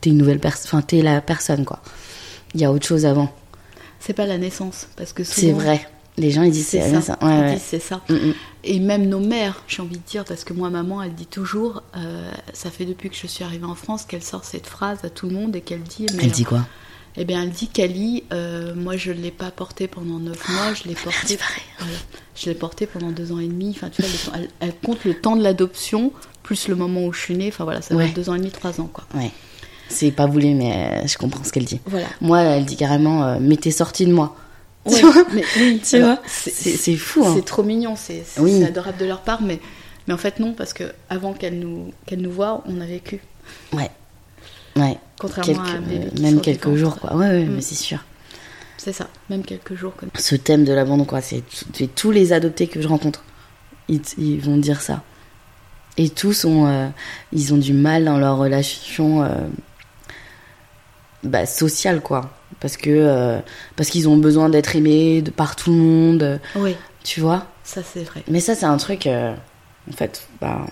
t'es 0.00 0.10
une 0.10 0.18
nouvelle 0.18 0.38
personne, 0.38 0.68
enfin 0.68 0.82
t'es 0.82 1.02
la 1.02 1.20
personne 1.20 1.64
quoi. 1.64 1.80
Il 2.54 2.60
y 2.60 2.64
a 2.64 2.70
autre 2.72 2.86
chose 2.86 3.04
avant. 3.06 3.30
C'est 3.98 4.12
pas 4.12 4.26
la 4.26 4.38
naissance, 4.38 4.86
parce 4.96 5.12
que 5.12 5.24
C'est 5.24 5.52
vrai. 5.52 5.80
Les 6.18 6.30
gens 6.30 6.42
ils 6.42 6.52
disent 6.52 6.66
C'est 6.68 6.90
ça. 6.90 7.00
ça. 7.00 7.18
Ouais, 7.22 7.34
Ils 7.36 7.40
ouais. 7.40 7.52
disent 7.54 7.62
c'est 7.66 7.78
ça. 7.80 8.00
Mm, 8.08 8.14
mm. 8.14 8.34
Et 8.64 8.78
même 8.80 9.08
nos 9.08 9.18
mères, 9.20 9.62
j'ai 9.66 9.82
envie 9.82 9.96
de 9.96 10.02
dire, 10.06 10.24
parce 10.24 10.44
que 10.44 10.52
moi, 10.52 10.68
maman, 10.70 11.02
elle 11.02 11.14
dit 11.14 11.26
toujours, 11.26 11.82
euh, 11.96 12.30
ça 12.52 12.70
fait 12.70 12.84
depuis 12.84 13.08
que 13.10 13.16
je 13.16 13.26
suis 13.26 13.42
arrivée 13.44 13.64
en 13.64 13.74
France 13.74 14.04
qu'elle 14.04 14.22
sort 14.22 14.44
cette 14.44 14.66
phrase 14.66 14.98
à 15.04 15.10
tout 15.10 15.26
le 15.26 15.34
monde 15.34 15.56
et 15.56 15.60
qu'elle 15.62 15.82
dit. 15.82 16.06
mais, 16.14 16.24
Elle 16.24 16.30
dit 16.30 16.44
quoi? 16.44 16.60
Eh 17.16 17.24
bien, 17.24 17.42
elle 17.42 17.50
dit 17.50 17.68
Kali, 17.68 18.24
euh, 18.32 18.74
moi, 18.74 18.96
je 18.96 19.10
ne 19.12 19.20
l'ai 19.20 19.30
pas 19.30 19.50
portée 19.50 19.86
pendant 19.88 20.18
neuf 20.18 20.48
mois, 20.48 20.72
je 20.74 20.84
l'ai 20.88 20.94
pareil. 21.04 21.62
Voilà. 21.78 21.92
Je 22.36 22.46
l'ai 22.50 22.54
portée 22.54 22.86
pendant 22.86 23.10
deux 23.10 23.32
ans 23.32 23.38
et 23.38 23.46
demi. 23.48 23.70
Enfin, 23.70 23.88
tu 23.90 24.02
vois, 24.02 24.34
elle, 24.36 24.48
elle 24.60 24.74
compte 24.84 25.04
le 25.04 25.14
temps 25.14 25.36
de 25.36 25.42
l'adoption 25.42 26.12
plus 26.42 26.68
le 26.68 26.74
moment 26.76 27.04
où 27.06 27.12
je 27.12 27.20
suis 27.20 27.36
née. 27.36 27.48
Enfin 27.48 27.64
voilà, 27.64 27.82
ça 27.82 27.94
Ouais. 27.94 28.04
va 28.04 28.08
être 28.10 28.16
deux 28.16 28.30
ans 28.30 28.34
et 28.34 28.38
demi, 28.38 28.50
trois 28.50 28.80
ans, 28.80 28.88
quoi. 28.92 29.04
Ouais. 29.14 29.30
C'est 29.88 30.10
pas 30.10 30.26
voulu, 30.26 30.54
mais 30.54 30.72
euh, 31.02 31.06
je 31.06 31.18
comprends 31.18 31.44
ce 31.44 31.52
qu'elle 31.52 31.64
dit. 31.66 31.80
Voilà. 31.86 32.06
Moi, 32.22 32.40
elle 32.40 32.64
dit 32.64 32.76
carrément, 32.76 33.24
euh, 33.24 33.36
mais 33.40 33.56
t'es 33.56 33.70
sortie 33.70 34.06
de 34.06 34.12
moi. 34.12 34.36
Ouais, 34.84 34.98
Tu 34.98 35.06
vois 35.06 35.24
mais 35.32 35.44
oui, 35.58 35.80
Tu 35.88 35.96
alors, 35.96 36.16
vois 36.16 36.22
c'est- 36.26 36.96
fou. 36.96 37.24
Hein. 37.24 37.34
C'est 37.36 37.44
trop 37.44 37.62
mignon, 37.62 37.94
c'est 37.96 38.24
Oui. 38.38 38.62
adorable 38.64 38.98
de 38.98 39.04
leur 39.06 39.20
part, 39.20 39.40
mais, 39.42 39.60
mais 40.08 40.14
en 40.14 40.18
fait 40.18 40.40
non, 40.40 40.52
parce 40.54 40.72
que 40.72 40.92
avant 41.08 41.32
qu'elle 41.34 41.58
nous, 41.58 41.92
qu'elle 42.06 42.20
nous 42.20 42.32
voie, 42.32 42.62
on 42.66 42.80
a 42.80 42.86
vécu. 42.86 43.20
Ouais. 43.72 43.90
Ouais. 44.76 44.98
Contrairement 45.20 45.62
Quelques- 45.62 45.74
à 45.76 45.78
bébé 45.78 46.06
euh, 46.06 46.10
qui 46.16 46.22
même 46.22 46.40
quelques 46.40 46.74
jours, 46.74 46.98
quoi. 46.98 47.14
Ouais, 47.14 47.28
ouais, 47.28 47.44
Mm. 47.44 47.54
mais 47.56 47.60
c'est 47.60 47.74
sûr. 47.76 47.98
C'est 48.78 48.92
ça, 48.92 49.06
même 49.30 49.44
quelques 49.44 49.74
jours 49.76 49.94
comme 49.94 50.08
Ce 50.18 50.34
thème 50.34 50.64
de 50.64 50.72
l'abandon, 50.72 51.04
quoi, 51.04 51.20
c'est 51.20 51.44
c'est 51.74 51.94
tous 51.94 52.10
les 52.10 52.32
adoptés 52.32 52.66
que 52.66 52.82
je 52.82 52.88
rencontre. 52.88 53.22
Ils, 53.88 54.00
ils 54.18 54.40
vont 54.40 54.56
dire 54.56 54.80
ça. 54.80 55.02
Et 55.98 56.08
tous 56.08 56.44
ont, 56.46 56.66
euh, 56.66 56.88
ils 57.32 57.52
ont 57.54 57.58
du 57.58 57.74
mal 57.74 58.04
dans 58.06 58.18
leur 58.18 58.38
relation 58.38 59.22
euh, 59.22 59.28
bah, 61.22 61.46
sociale, 61.46 62.00
quoi. 62.00 62.30
Parce 62.62 62.76
que 62.78 62.90
euh, 62.90 63.40
parce 63.76 63.90
qu'ils 63.90 64.08
ont 64.08 64.16
besoin 64.16 64.48
d'être 64.48 64.76
aimés 64.76 65.20
de 65.22 65.30
par 65.30 65.56
tout 65.56 65.70
le 65.72 65.76
monde, 65.76 66.40
Oui, 66.54 66.76
tu 67.04 67.20
vois? 67.20 67.46
ça 67.64 67.82
c'est 67.82 68.04
vrai. 68.04 68.22
Mais 68.28 68.40
ça, 68.40 68.54
c'est 68.54 68.66
un 68.66 68.76
truc, 68.78 69.06
euh, 69.06 69.34
en 69.90 69.92
fait, 69.92 70.28
bah, 70.40 70.66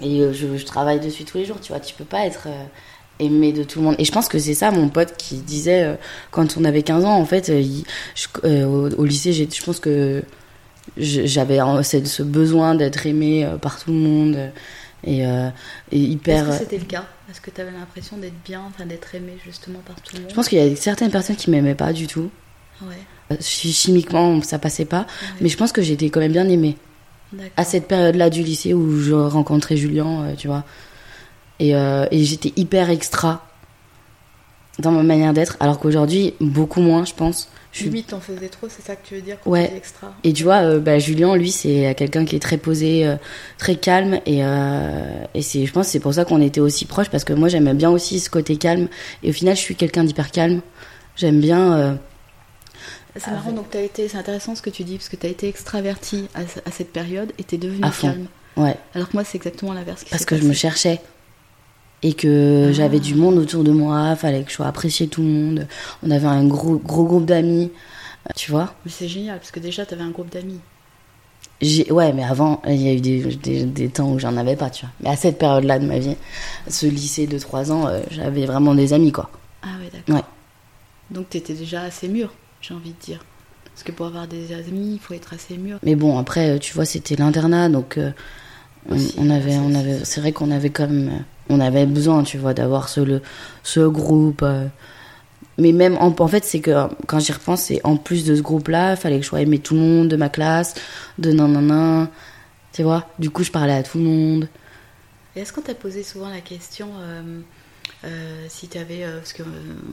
et 0.00 0.20
euh, 0.20 0.32
je, 0.32 0.56
je 0.56 0.64
travaille 0.64 1.00
dessus 1.00 1.24
tous 1.24 1.38
les 1.38 1.44
jours, 1.44 1.60
tu 1.60 1.72
vois. 1.72 1.80
Tu 1.80 1.94
peux 1.94 2.04
pas 2.04 2.26
être 2.26 2.48
aimé 3.18 3.52
de 3.52 3.62
tout 3.64 3.78
le 3.78 3.84
monde. 3.86 3.96
Et 3.98 4.04
je 4.04 4.12
pense 4.12 4.28
que 4.28 4.38
c'est 4.38 4.54
ça, 4.54 4.70
mon 4.70 4.88
pote 4.88 5.16
qui 5.16 5.36
disait, 5.38 5.98
quand 6.30 6.56
on 6.58 6.64
avait 6.64 6.82
15 6.82 7.04
ans, 7.04 7.16
en 7.16 7.24
fait, 7.24 7.48
il- 7.48 7.84
je- 8.14 8.64
au, 8.64 8.90
au 8.90 9.04
lycée, 9.04 9.32
je 9.32 9.64
pense 9.64 9.80
que 9.80 10.22
j'avais 10.96 11.58
ce, 11.82 12.22
besoin 12.22 12.74
d'être 12.74 13.06
aimé 13.06 13.48
par 13.62 13.78
tout 13.82 13.90
le 13.92 13.98
monde. 13.98 14.38
Euh, 15.06 15.10
et, 15.10 15.26
euh, 15.26 15.48
et 15.92 16.02
Est-ce 16.02 16.12
hyper. 16.12 16.44
que 16.46 16.50
euh, 16.50 16.58
c'était 16.58 16.78
le 16.78 16.84
cas? 16.84 17.04
Est-ce 17.30 17.40
que 17.40 17.50
tu 17.50 17.60
avais 17.60 17.70
l'impression 17.72 18.16
d'être 18.18 18.42
bien, 18.44 18.62
enfin 18.68 18.86
d'être 18.86 19.14
aimé 19.14 19.36
justement 19.44 19.80
par 19.86 19.96
tout 20.00 20.14
le 20.16 20.22
monde? 20.22 20.30
Je 20.30 20.34
pense 20.34 20.48
qu'il 20.48 20.58
y 20.58 20.60
a 20.72 20.76
certaines 20.76 21.10
personnes 21.10 21.36
qui 21.36 21.50
m'aimaient 21.50 21.74
pas 21.74 21.92
du 21.92 22.06
tout. 22.06 22.30
Ouais, 22.82 22.96
Euh, 23.32 23.36
chi- 23.40 23.72
Chimiquement, 23.72 24.40
ça 24.42 24.58
passait 24.58 24.84
pas. 24.84 25.00
ouais, 25.00 25.28
Mais 25.40 25.48
je 25.48 25.56
pense 25.56 25.72
que 25.72 25.82
j'étais 25.82 26.10
quand 26.10 26.20
même 26.20 26.32
bien 26.32 26.48
aimée. 26.48 26.76
à 27.56 27.64
cette 27.64 27.86
période-là 27.88 28.30
du 28.30 28.42
lycée 28.42 28.72
où 28.74 29.00
je 29.00 29.12
rencontrais 29.12 29.76
Julien, 29.76 30.34
tu 30.38 30.46
vois. 30.46 30.64
Et, 31.58 31.74
euh, 31.74 32.06
et 32.10 32.24
j'étais 32.24 32.52
hyper 32.56 32.88
extra 32.90 33.46
dans 34.78 34.90
ma 34.92 35.02
manière 35.02 35.32
d'être, 35.32 35.56
alors 35.60 35.78
qu'aujourd'hui, 35.78 36.34
beaucoup 36.40 36.80
moins, 36.80 37.04
je 37.04 37.14
pense. 37.14 37.48
Limite, 37.84 38.08
t'en 38.08 38.20
faisais 38.20 38.48
trop, 38.48 38.68
c'est 38.68 38.82
ça 38.84 38.96
que 38.96 39.06
tu 39.06 39.14
veux 39.14 39.20
dire 39.22 39.36
Ouais. 39.46 39.68
tu 39.68 39.76
extra 39.76 40.14
Et 40.24 40.32
tu 40.32 40.42
vois, 40.44 40.62
euh, 40.62 40.78
bah, 40.80 40.98
Julien, 40.98 41.36
lui, 41.36 41.50
c'est 41.50 41.94
quelqu'un 41.96 42.24
qui 42.24 42.36
est 42.36 42.40
très 42.40 42.56
posé, 42.58 43.06
euh, 43.06 43.16
très 43.58 43.76
calme. 43.76 44.20
Et, 44.26 44.44
euh, 44.44 45.24
et 45.34 45.42
c'est, 45.42 45.66
je 45.66 45.72
pense 45.72 45.86
que 45.86 45.92
c'est 45.92 46.00
pour 46.00 46.14
ça 46.14 46.24
qu'on 46.24 46.40
était 46.40 46.60
aussi 46.60 46.84
proches, 46.86 47.10
parce 47.10 47.24
que 47.24 47.32
moi, 47.32 47.48
j'aimais 47.48 47.74
bien 47.74 47.90
aussi 47.90 48.20
ce 48.20 48.30
côté 48.30 48.56
calme. 48.56 48.88
Et 49.22 49.30
au 49.30 49.32
final, 49.32 49.54
je 49.56 49.60
suis 49.60 49.76
quelqu'un 49.76 50.04
d'hyper 50.04 50.30
calme. 50.30 50.60
J'aime 51.16 51.40
bien. 51.40 51.76
euh, 51.78 51.94
C'est 53.16 53.30
marrant, 53.30 53.52
donc 53.52 53.70
t'as 53.70 53.80
été, 53.82 54.08
c'est 54.08 54.18
intéressant 54.18 54.54
ce 54.54 54.62
que 54.62 54.70
tu 54.70 54.84
dis, 54.84 54.96
parce 54.98 55.08
que 55.08 55.16
t'as 55.16 55.28
été 55.28 55.48
extraverti 55.48 56.28
à, 56.34 56.40
à 56.40 56.70
cette 56.70 56.92
période 56.92 57.32
et 57.38 57.44
t'es 57.44 57.56
devenu 57.56 57.80
calme. 58.00 58.26
ouais, 58.56 58.76
Alors 58.94 59.08
que 59.08 59.14
moi, 59.14 59.24
c'est 59.24 59.36
exactement 59.36 59.72
l'inverse. 59.72 60.04
parce 60.10 60.24
que 60.24 60.36
je 60.36 60.44
me 60.44 60.52
cherchais. 60.52 61.00
Et 62.02 62.12
que 62.12 62.70
j'avais 62.72 63.00
du 63.00 63.14
monde 63.14 63.38
autour 63.38 63.64
de 63.64 63.70
moi, 63.72 64.14
fallait 64.16 64.42
que 64.42 64.50
je 64.50 64.56
sois 64.56 64.66
appréciée 64.66 65.08
tout 65.08 65.22
le 65.22 65.28
monde. 65.28 65.66
On 66.02 66.10
avait 66.10 66.26
un 66.26 66.44
gros, 66.46 66.76
gros 66.76 67.04
groupe 67.04 67.24
d'amis, 67.24 67.72
euh, 68.28 68.32
tu 68.36 68.50
vois. 68.50 68.74
Mais 68.84 68.90
c'est 68.90 69.08
génial, 69.08 69.38
parce 69.38 69.50
que 69.50 69.60
déjà, 69.60 69.86
t'avais 69.86 70.02
un 70.02 70.10
groupe 70.10 70.30
d'amis. 70.30 70.60
Ouais, 71.90 72.12
mais 72.12 72.22
avant, 72.22 72.60
il 72.68 72.82
y 72.82 72.88
a 72.90 72.92
eu 72.92 73.00
des, 73.00 73.22
des, 73.36 73.64
des 73.64 73.88
temps 73.88 74.10
où 74.12 74.18
j'en 74.18 74.36
avais 74.36 74.56
pas, 74.56 74.68
tu 74.68 74.84
vois. 74.84 74.92
Mais 75.00 75.08
à 75.08 75.16
cette 75.16 75.38
période-là 75.38 75.78
de 75.78 75.86
ma 75.86 75.98
vie, 75.98 76.16
ce 76.68 76.84
lycée 76.86 77.26
de 77.26 77.38
3 77.38 77.72
ans, 77.72 77.86
euh, 77.88 78.00
j'avais 78.10 78.44
vraiment 78.44 78.74
des 78.74 78.92
amis, 78.92 79.10
quoi. 79.10 79.30
Ah 79.62 79.68
ouais, 79.82 79.90
d'accord. 79.90 80.14
Ouais. 80.16 80.22
Donc 81.10 81.30
t'étais 81.30 81.54
déjà 81.54 81.80
assez 81.82 82.08
mûr, 82.08 82.30
j'ai 82.60 82.74
envie 82.74 82.90
de 82.90 83.00
dire. 83.04 83.24
Parce 83.72 83.84
que 83.84 83.92
pour 83.92 84.04
avoir 84.06 84.26
des 84.26 84.52
amis, 84.52 84.94
il 84.94 84.98
faut 84.98 85.14
être 85.14 85.32
assez 85.32 85.56
mûr. 85.56 85.78
Mais 85.82 85.94
bon, 85.94 86.18
après, 86.18 86.50
euh, 86.50 86.58
tu 86.58 86.74
vois, 86.74 86.84
c'était 86.84 87.16
l'internat, 87.16 87.70
donc 87.70 87.96
euh, 87.96 88.10
On, 88.90 88.96
on 89.18 89.30
avait, 89.30 89.56
on 89.56 89.70
c'est- 89.70 89.76
avait, 89.78 90.04
c'est 90.04 90.20
vrai 90.20 90.32
qu'on 90.32 90.50
avait 90.50 90.70
comme, 90.70 91.10
on 91.48 91.60
avait 91.60 91.86
besoin, 91.86 92.22
tu 92.22 92.38
vois, 92.38 92.54
d'avoir 92.54 92.88
ce, 92.88 93.20
ce 93.62 93.80
groupe. 93.80 94.42
euh. 94.42 94.66
Mais 95.58 95.72
même, 95.72 95.96
en, 95.98 96.14
en 96.18 96.28
fait, 96.28 96.44
c'est 96.44 96.60
que 96.60 96.72
quand 97.06 97.18
j'y 97.18 97.32
repense, 97.32 97.62
c'est 97.62 97.80
en 97.84 97.96
plus 97.96 98.24
de 98.26 98.34
ce 98.36 98.42
groupe-là, 98.42 98.94
fallait 98.96 99.16
que 99.16 99.22
je 99.22 99.28
sois 99.28 99.40
aimée 99.40 99.58
tout 99.58 99.74
le 99.74 99.80
monde 99.80 100.08
de 100.08 100.16
ma 100.16 100.28
classe, 100.28 100.74
de 101.18 101.32
nanana. 101.32 102.08
Tu 102.72 102.82
vois, 102.82 103.06
du 103.18 103.30
coup, 103.30 103.42
je 103.42 103.50
parlais 103.50 103.72
à 103.72 103.82
tout 103.82 103.96
le 103.98 104.04
monde. 104.04 104.48
Est-ce 105.34 105.52
qu'on 105.52 105.62
t'a 105.62 105.74
posé 105.74 106.02
souvent 106.02 106.28
la 106.28 106.40
question 106.40 106.88
euh, 107.00 107.40
euh, 108.04 108.46
si 108.48 108.68
tu 108.68 108.78
avais. 108.78 109.04
parce 109.18 109.32
que. 109.32 109.42
euh, 109.42 109.46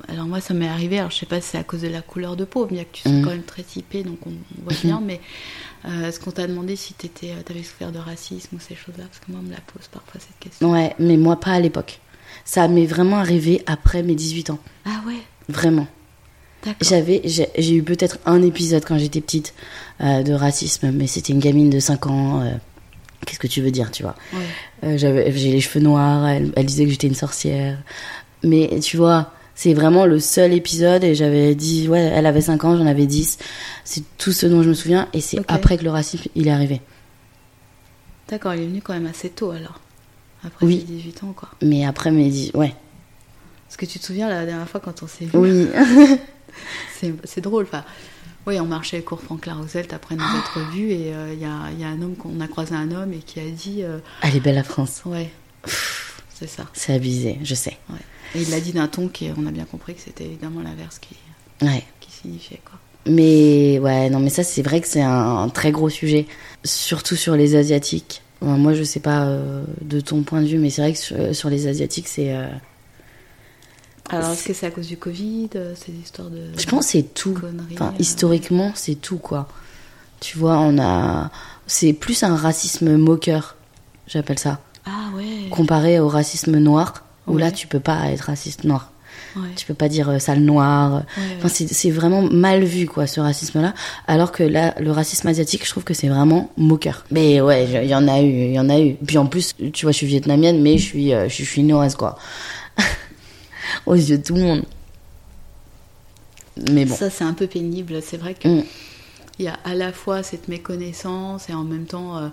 alors, 0.08 0.26
moi, 0.26 0.40
ça 0.42 0.54
m'est 0.54 0.68
arrivé, 0.68 1.00
alors 1.00 1.12
je 1.12 1.18
sais 1.18 1.26
pas 1.26 1.42
si 1.42 1.50
c'est 1.50 1.58
à 1.58 1.64
cause 1.64 1.82
de 1.82 1.88
la 1.88 2.02
couleur 2.02 2.36
de 2.36 2.46
peau, 2.46 2.66
bien 2.66 2.84
que 2.84 2.90
tu 2.94 3.02
sois 3.04 3.12
Mhm. 3.12 3.24
quand 3.24 3.30
même 3.32 3.44
très 3.44 3.64
typé, 3.64 4.04
donc 4.04 4.18
on 4.26 4.32
on 4.32 4.64
voit 4.64 4.74
bien, 4.84 5.02
mais 5.04 5.20
euh, 5.86 6.08
est-ce 6.10 6.20
qu'on 6.20 6.32
t'a 6.32 6.48
demandé 6.48 6.76
si 6.76 6.94
tu 6.94 7.08
avais 7.50 7.64
souffert 7.64 7.92
de 7.92 8.00
racisme 8.00 8.56
ou 8.56 8.60
ces 8.60 8.76
choses-là? 8.76 9.04
Parce 9.06 9.20
que 9.20 9.32
moi, 9.32 9.40
on 9.44 9.48
me 9.48 9.52
la 9.52 9.62
pose 9.62 9.88
parfois 9.92 10.20
cette 10.20 10.40
question. 10.40 10.72
Ouais, 10.72 10.96
mais 11.00 11.18
moi, 11.18 11.40
pas 11.40 11.52
à 11.52 11.60
l'époque. 11.60 12.00
Ça 12.46 12.68
m'est 12.68 12.86
vraiment 12.86 13.18
arrivé 13.18 13.62
après 13.68 14.04
mes 14.04 14.16
18 14.16 14.50
ans. 14.50 14.60
Ah 14.86 15.02
ouais? 15.08 15.18
Vraiment. 15.50 15.88
D'accord. 16.66 16.78
J'avais, 16.82 17.22
j'ai 17.26 17.76
eu 17.76 17.84
peut-être 17.84 18.20
un 18.26 18.42
épisode 18.42 18.86
quand 18.86 18.98
j'étais 18.98 19.20
petite 19.22 19.54
euh, 20.02 20.24
de 20.24 20.32
racisme, 20.34 20.92
mais 20.92 21.08
c'était 21.08 21.34
une 21.34 21.40
gamine 21.40 21.70
de 21.70 21.80
5 21.80 22.08
ans. 22.08 22.42
Qu'est-ce 23.26 23.40
que 23.40 23.48
tu 23.48 23.62
veux 23.62 23.72
dire, 23.72 23.92
tu 23.92 24.04
vois 24.04 24.16
Ouais. 24.34 24.40
Euh, 24.84 24.98
J'ai 24.98 25.52
les 25.52 25.62
cheveux 25.62 25.84
noirs, 25.84 26.28
elle, 26.28 26.52
elle 26.56 26.66
disait 26.66 26.86
que 26.86 26.92
j'étais 26.92 27.08
une 27.08 27.16
sorcière. 27.16 27.78
Mais 28.44 28.80
tu 28.82 28.98
vois, 28.98 29.32
c'est 29.56 29.74
vraiment 29.74 30.06
le 30.06 30.20
seul 30.20 30.54
épisode 30.54 31.04
et 31.04 31.16
j'avais 31.16 31.56
dit, 31.56 31.88
ouais, 31.88 32.00
elle 32.14 32.26
avait 32.26 32.42
5 32.42 32.64
ans, 32.66 32.78
j'en 32.78 32.86
avais 32.86 33.06
10. 33.06 33.38
C'est 33.84 34.04
tout 34.18 34.32
ce 34.32 34.46
dont 34.46 34.62
je 34.64 34.70
me 34.70 34.74
souviens 34.74 35.08
et 35.14 35.22
c'est 35.22 35.40
après 35.48 35.78
que 35.78 35.84
le 35.84 35.92
racisme, 35.92 36.28
il 36.36 36.48
est 36.48 36.52
arrivé. 36.52 36.82
D'accord, 38.28 38.54
il 38.54 38.62
est 38.64 38.68
venu 38.68 38.82
quand 38.82 38.94
même 38.94 39.06
assez 39.08 39.30
tôt 39.30 39.52
alors. 39.52 39.80
Après 40.46 40.66
Oui. 40.66 40.80
tes 40.80 40.94
18 40.94 41.24
ans, 41.24 41.34
quoi. 41.36 41.50
Mais 41.62 41.86
après 41.86 42.12
mes 42.12 42.30
10, 42.30 42.52
ouais. 42.56 42.74
Parce 43.68 43.78
que 43.78 43.86
tu 43.86 44.00
te 44.00 44.06
souviens 44.06 44.28
la 44.30 44.46
dernière 44.46 44.68
fois 44.70 44.80
quand 44.82 45.04
on 45.04 45.08
s'est 45.08 45.26
vu 45.26 45.32
Oui. 45.38 45.68
C'est 47.00 47.14
c'est 47.24 47.42
drôle. 47.42 47.64
Enfin, 47.64 47.84
oui, 48.48 48.60
on 48.60 48.66
marchait 48.66 49.02
cours 49.02 49.22
Franklin 49.22 49.56
Roosevelt 49.56 49.94
après 49.94 50.16
nous 50.16 50.24
être 50.24 50.60
vus 50.72 50.92
et 50.92 51.14
euh, 51.14 51.34
il 51.34 51.40
y, 51.42 51.46
a, 51.46 51.72
il 51.72 51.80
y 51.80 51.84
a 51.84 51.88
un 51.88 52.02
homme 52.02 52.16
qu'on 52.16 52.40
a 52.42 52.48
croisé 52.48 52.76
un 52.76 52.92
homme 52.92 53.14
et 53.14 53.20
qui 53.20 53.40
a 53.40 53.44
dit 53.50 53.84
euh, 53.84 54.00
Elle 54.22 54.36
est 54.36 54.40
belle 54.40 54.56
la 54.56 54.64
France. 54.64 55.02
ouais, 55.06 55.30
c'est 56.34 56.50
ça. 56.50 56.66
C'est 56.74 56.94
abusé, 56.94 57.38
je 57.44 57.56
sais. 57.56 57.78
Ouais. 57.90 58.00
Et 58.36 58.42
il 58.42 58.50
l'a 58.50 58.60
dit 58.60 58.72
d'un 58.74 58.88
ton 58.88 59.08
qui, 59.08 59.30
on 59.38 59.46
a 59.48 59.52
bien 59.52 59.66
compris 59.66 59.94
que 59.96 60.02
c'était 60.02 60.26
évidemment 60.26 60.62
l'inverse 60.62 61.00
qui, 61.00 61.16
Ouais. 61.66 61.84
qui 62.02 62.12
signifiait 62.12 62.60
quoi. 62.66 62.80
Mais 63.06 63.80
ouais, 63.80 64.10
non, 64.10 64.20
mais 64.20 64.30
ça, 64.30 64.44
c'est 64.44 64.62
vrai 64.62 64.80
que 64.82 64.88
c'est 64.88 65.02
un, 65.02 65.38
un 65.38 65.50
très 65.50 65.72
gros 65.72 65.90
sujet, 65.90 66.26
surtout 66.64 67.16
sur 67.18 67.36
les 67.36 67.56
Asiatiques. 67.56 68.22
Enfin, 68.42 68.58
moi, 68.58 68.74
je 68.74 68.84
sais 68.84 69.02
pas 69.02 69.26
euh, 69.26 69.66
de 69.82 70.00
ton 70.00 70.24
point 70.24 70.42
de 70.42 70.48
vue, 70.48 70.58
mais 70.58 70.70
c'est 70.70 70.82
vrai 70.82 70.94
que 70.94 71.00
sur, 71.00 71.36
sur 71.36 71.50
les 71.50 71.68
Asiatiques, 71.68 72.08
c'est. 72.08 72.34
Alors 74.18 74.32
est-ce 74.32 74.44
que 74.44 74.54
c'est 74.54 74.66
à 74.68 74.72
cause 74.72 74.88
du 74.88 74.98
Covid, 74.98 75.50
euh, 75.56 75.74
ces 75.76 75.92
histoires 75.92 76.30
de 76.30 76.40
je 76.58 76.66
pense 76.66 76.86
que 76.86 76.92
c'est 76.92 77.14
tout. 77.14 77.38
Enfin, 77.74 77.88
euh, 77.88 78.00
historiquement, 78.00 78.72
c'est 78.76 78.96
tout, 78.96 79.18
quoi. 79.18 79.48
Tu 80.20 80.38
vois, 80.38 80.58
on 80.60 80.78
a. 80.80 81.32
C'est 81.68 81.94
plus 81.94 82.24
un 82.24 82.36
racisme 82.36 82.96
moqueur, 82.98 83.56
j'appelle 84.08 84.40
ça, 84.40 84.60
Ah 84.86 85.10
ouais. 85.16 85.50
comparé 85.50 86.00
au 86.00 86.08
racisme 86.10 86.58
noir, 86.58 87.04
où 87.28 87.38
là, 87.38 87.52
tu 87.52 87.68
peux 87.68 87.80
pas 87.80 88.08
être 88.12 88.22
raciste 88.26 88.64
noir. 88.66 88.92
ouais. 89.38 89.50
Tu 89.56 89.66
peux 89.66 89.74
pas 89.74 89.88
dire 89.90 90.10
euh, 90.10 90.20
sale 90.20 90.40
noir. 90.42 91.04
Ouais, 91.18 91.24
Enfin, 91.38 91.48
c'est 91.50 91.68
c'est 91.72 91.90
vraiment 91.92 92.22
mal 92.22 92.64
vu, 92.66 92.86
quoi, 92.86 93.08
ce 93.08 93.20
racisme-là. 93.22 93.74
Alors 94.08 94.32
que 94.34 94.44
là, 94.44 94.76
le 94.80 94.92
racisme 94.92 95.28
asiatique, 95.30 95.66
je 95.66 95.70
trouve 95.72 95.84
que 95.86 95.94
c'est 95.94 96.10
vraiment 96.10 96.52
moqueur. 96.58 97.06
Mais 97.12 97.40
ouais, 97.42 97.66
il 97.84 97.90
y 97.90 97.96
en 97.96 98.08
a 98.10 98.22
eu, 98.22 98.30
il 98.30 98.52
y 98.54 98.60
en 98.60 98.70
a 98.70 98.80
eu. 98.80 98.96
Puis 99.06 99.18
en 99.18 99.26
plus, 99.26 99.56
tu 99.72 99.86
vois, 99.86 99.92
je 99.94 99.98
suis 99.98 100.08
vietnamienne, 100.08 100.62
mais 100.62 100.78
je 100.78 100.84
suis, 100.84 101.14
euh, 101.14 101.30
je 101.30 101.34
suis 101.34 101.46
chinoise, 101.46 101.96
quoi. 101.96 102.18
Aux 103.86 103.96
yeux 103.96 104.18
de 104.18 104.24
tout 104.24 104.36
le 104.36 104.42
monde. 104.42 104.64
Mais 106.72 106.86
bon. 106.86 106.96
Ça 106.96 107.10
c'est 107.10 107.24
un 107.24 107.34
peu 107.34 107.48
pénible. 107.48 108.02
C'est 108.02 108.18
vrai 108.18 108.34
que 108.36 108.48
Mm. 108.48 108.64
il 109.40 109.46
y 109.46 109.48
a 109.48 109.58
à 109.66 109.74
la 109.76 109.92
fois 109.92 110.22
cette 110.24 110.48
méconnaissance 110.48 111.50
et 111.50 111.54
en 111.54 111.64
même 111.64 111.86
temps 111.86 112.18
euh, 112.18 112.30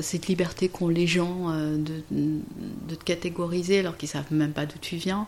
cette 0.00 0.26
liberté 0.28 0.68
qu'ont 0.68 0.88
les 0.88 1.06
gens 1.06 1.50
euh, 1.50 1.76
de, 1.76 2.02
de 2.10 2.94
te 2.94 3.04
catégoriser 3.04 3.80
alors 3.80 3.96
qu'ils 3.96 4.08
savent 4.08 4.32
même 4.32 4.52
pas 4.52 4.66
d'où 4.66 4.78
tu 4.80 4.96
viens. 4.96 5.26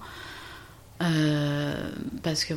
Euh, 1.02 1.90
parce 2.22 2.44
que 2.44 2.52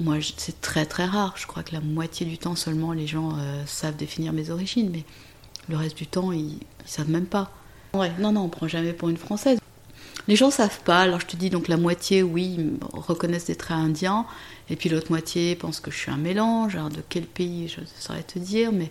moi, 0.00 0.16
c'est 0.36 0.60
très 0.60 0.84
très 0.84 1.04
rare. 1.04 1.34
Je 1.36 1.46
crois 1.46 1.62
que 1.62 1.72
la 1.72 1.80
moitié 1.80 2.26
du 2.26 2.38
temps 2.38 2.56
seulement 2.56 2.92
les 2.92 3.06
gens 3.06 3.36
savent 3.66 3.94
définir 3.96 4.32
mes 4.32 4.50
origines, 4.50 4.90
mais 4.92 5.04
le 5.68 5.76
reste 5.76 5.96
du 5.96 6.06
temps, 6.08 6.32
ils, 6.32 6.54
ils 6.54 6.60
savent 6.86 7.08
même 7.10 7.26
pas. 7.26 7.52
Ouais, 7.92 8.10
non, 8.18 8.32
non, 8.32 8.42
on 8.42 8.48
prend 8.48 8.66
jamais 8.66 8.92
pour 8.92 9.08
une 9.10 9.16
française. 9.16 9.58
Les 10.28 10.36
gens 10.36 10.50
savent 10.50 10.80
pas. 10.80 11.00
Alors 11.02 11.20
je 11.20 11.26
te 11.26 11.36
dis 11.36 11.50
donc 11.50 11.68
la 11.68 11.76
moitié, 11.76 12.22
oui, 12.22 12.58
reconnaissent 12.92 13.46
des 13.46 13.56
traits 13.56 13.76
indiens, 13.78 14.26
et 14.70 14.76
puis 14.76 14.88
l'autre 14.88 15.10
moitié 15.10 15.54
pense 15.56 15.80
que 15.80 15.90
je 15.90 15.96
suis 15.96 16.10
un 16.10 16.16
mélange. 16.16 16.76
Alors 16.76 16.88
de 16.90 17.02
quel 17.08 17.24
pays, 17.24 17.68
je 17.68 17.80
ne 17.80 17.86
saurais 17.98 18.22
te 18.22 18.38
dire, 18.38 18.72
mais 18.72 18.90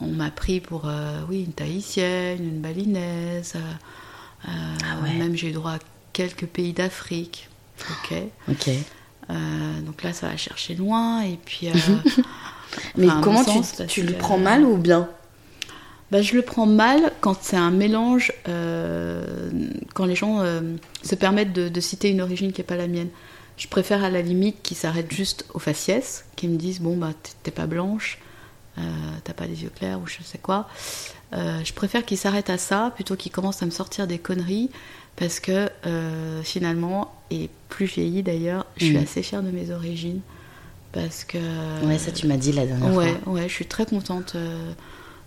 on 0.00 0.06
m'a 0.06 0.30
pris 0.30 0.60
pour, 0.60 0.88
euh, 0.88 1.20
oui, 1.28 1.44
une 1.44 1.52
tahitienne, 1.52 2.42
une 2.42 2.60
balinaise. 2.60 3.54
euh, 3.56 4.48
Ah 4.48 5.02
ouais. 5.02 5.14
Même 5.14 5.36
j'ai 5.36 5.48
eu 5.48 5.52
droit 5.52 5.72
à 5.72 5.78
quelques 6.12 6.46
pays 6.46 6.72
d'Afrique. 6.72 7.48
Ok. 7.90 8.16
Ok. 8.48 8.70
Euh, 9.30 9.80
donc 9.82 10.02
là, 10.02 10.12
ça 10.12 10.28
va 10.28 10.36
chercher 10.36 10.74
loin. 10.74 11.22
Et 11.22 11.38
puis. 11.44 11.68
Mais 12.96 13.08
comment 13.22 13.44
sens, 13.44 13.74
tu, 13.76 13.86
tu 13.86 14.02
le 14.02 14.14
prends 14.14 14.38
mal 14.38 14.64
ou 14.64 14.78
bien? 14.78 15.08
Bah, 16.12 16.22
je 16.22 16.34
le 16.36 16.42
prends 16.42 16.66
mal 16.66 17.10
quand 17.22 17.36
c'est 17.42 17.56
un 17.56 17.70
mélange, 17.72 18.32
euh, 18.48 19.24
quand 19.94 20.04
les 20.04 20.14
gens 20.14 20.40
euh, 20.42 20.60
se 21.02 21.14
permettent 21.14 21.52
de, 21.54 21.68
de 21.68 21.80
citer 21.80 22.10
une 22.10 22.20
origine 22.20 22.52
qui 22.52 22.60
n'est 22.60 22.66
pas 22.66 22.76
la 22.76 22.86
mienne. 22.86 23.08
Je 23.56 23.66
préfère 23.66 24.04
à 24.04 24.10
la 24.10 24.22
limite 24.22 24.62
qu'ils 24.62 24.76
s'arrêtent 24.76 25.10
juste 25.12 25.46
au 25.54 25.58
faciès, 25.58 26.24
qu'ils 26.36 26.50
me 26.50 26.56
disent 26.56 26.80
bon 26.80 26.96
bah 26.96 27.10
t'es- 27.42 27.50
pas 27.50 27.66
blanche, 27.66 28.18
euh, 28.78 28.82
t'as 29.24 29.32
pas 29.32 29.46
des 29.46 29.62
yeux 29.62 29.70
clairs 29.74 29.98
ou 30.00 30.06
je 30.06 30.22
sais 30.22 30.38
quoi. 30.38 30.68
Euh, 31.32 31.60
je 31.64 31.72
préfère 31.72 32.04
qu'ils 32.04 32.18
s'arrêtent 32.18 32.50
à 32.50 32.58
ça 32.58 32.92
plutôt 32.94 33.16
qu'ils 33.16 33.32
commencent 33.32 33.62
à 33.62 33.66
me 33.66 33.70
sortir 33.70 34.06
des 34.06 34.18
conneries 34.18 34.70
parce 35.16 35.40
que 35.40 35.68
finalement, 36.42 37.14
et 37.30 37.48
plus 37.68 37.86
je 37.86 37.94
vieillis 37.94 38.22
d'ailleurs, 38.22 38.66
je 38.76 38.84
suis 38.84 38.96
Mhm. 38.96 39.02
assez 39.02 39.22
fière 39.22 39.42
de 39.42 39.50
mes 39.50 39.70
origines 39.70 40.20
parce 40.92 41.24
que 41.24 41.38
Ouais, 41.86 41.98
ça 41.98 42.12
tu 42.12 42.26
m'as 42.26 42.36
dit 42.36 42.52
la 42.52 42.66
dernière 42.66 42.94
Ouais, 42.94 43.14
fois. 43.24 43.32
ouais, 43.34 43.48
je 43.48 43.52
suis 43.54 43.66
très 43.66 43.86
contente 43.86 44.34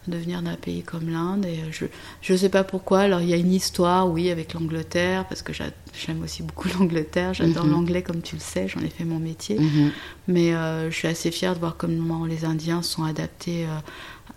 de 0.08 0.18
venir 0.18 0.41
d'un 0.41 0.56
pays 0.56 0.84
comme 0.84 1.10
l'Inde 1.10 1.46
et 1.46 1.60
euh, 1.60 1.72
je 1.72 1.86
je 2.22 2.36
sais 2.36 2.50
pas 2.50 2.63
pourquoi. 2.63 3.02
Alors 3.02 3.22
il 3.22 3.30
y 3.30 3.34
a 3.34 3.38
une 3.38 3.54
histoire, 3.54 4.10
oui, 4.10 4.30
avec 4.30 4.54
l'Angleterre 4.54 5.26
parce 5.28 5.41
que 5.41 5.54
j'a- 5.54 5.72
j'aime 5.94 6.22
aussi 6.24 6.44
beaucoup 6.44 6.68
l'Angleterre. 6.80 7.34
J'adore 7.34 7.65
Mhm. 7.65 7.72
l'anglais 7.72 8.02
comme 8.04 8.22
tu 8.22 8.36
le 8.36 8.41
sais, 8.41 8.68
j'en 8.68 8.82
ai 8.82 8.89
fait 8.89 9.06
mon 9.06 9.20
métier. 9.20 9.60
Mhm. 9.60 9.91
Mais 10.28 10.54
euh, 10.56 10.89
je 10.91 10.96
suis 10.96 11.08
assez 11.08 11.32
fière 11.32 11.54
de 11.56 11.60
voir 11.60 11.76
comment 11.78 12.26
les 12.26 12.46
Indiens 12.46 12.82
sont 12.82 13.04
adaptés 13.04 13.65
euh, 13.65 13.78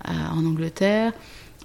à- 0.05 0.33
en 0.35 0.45
Angleterre. 0.47 1.13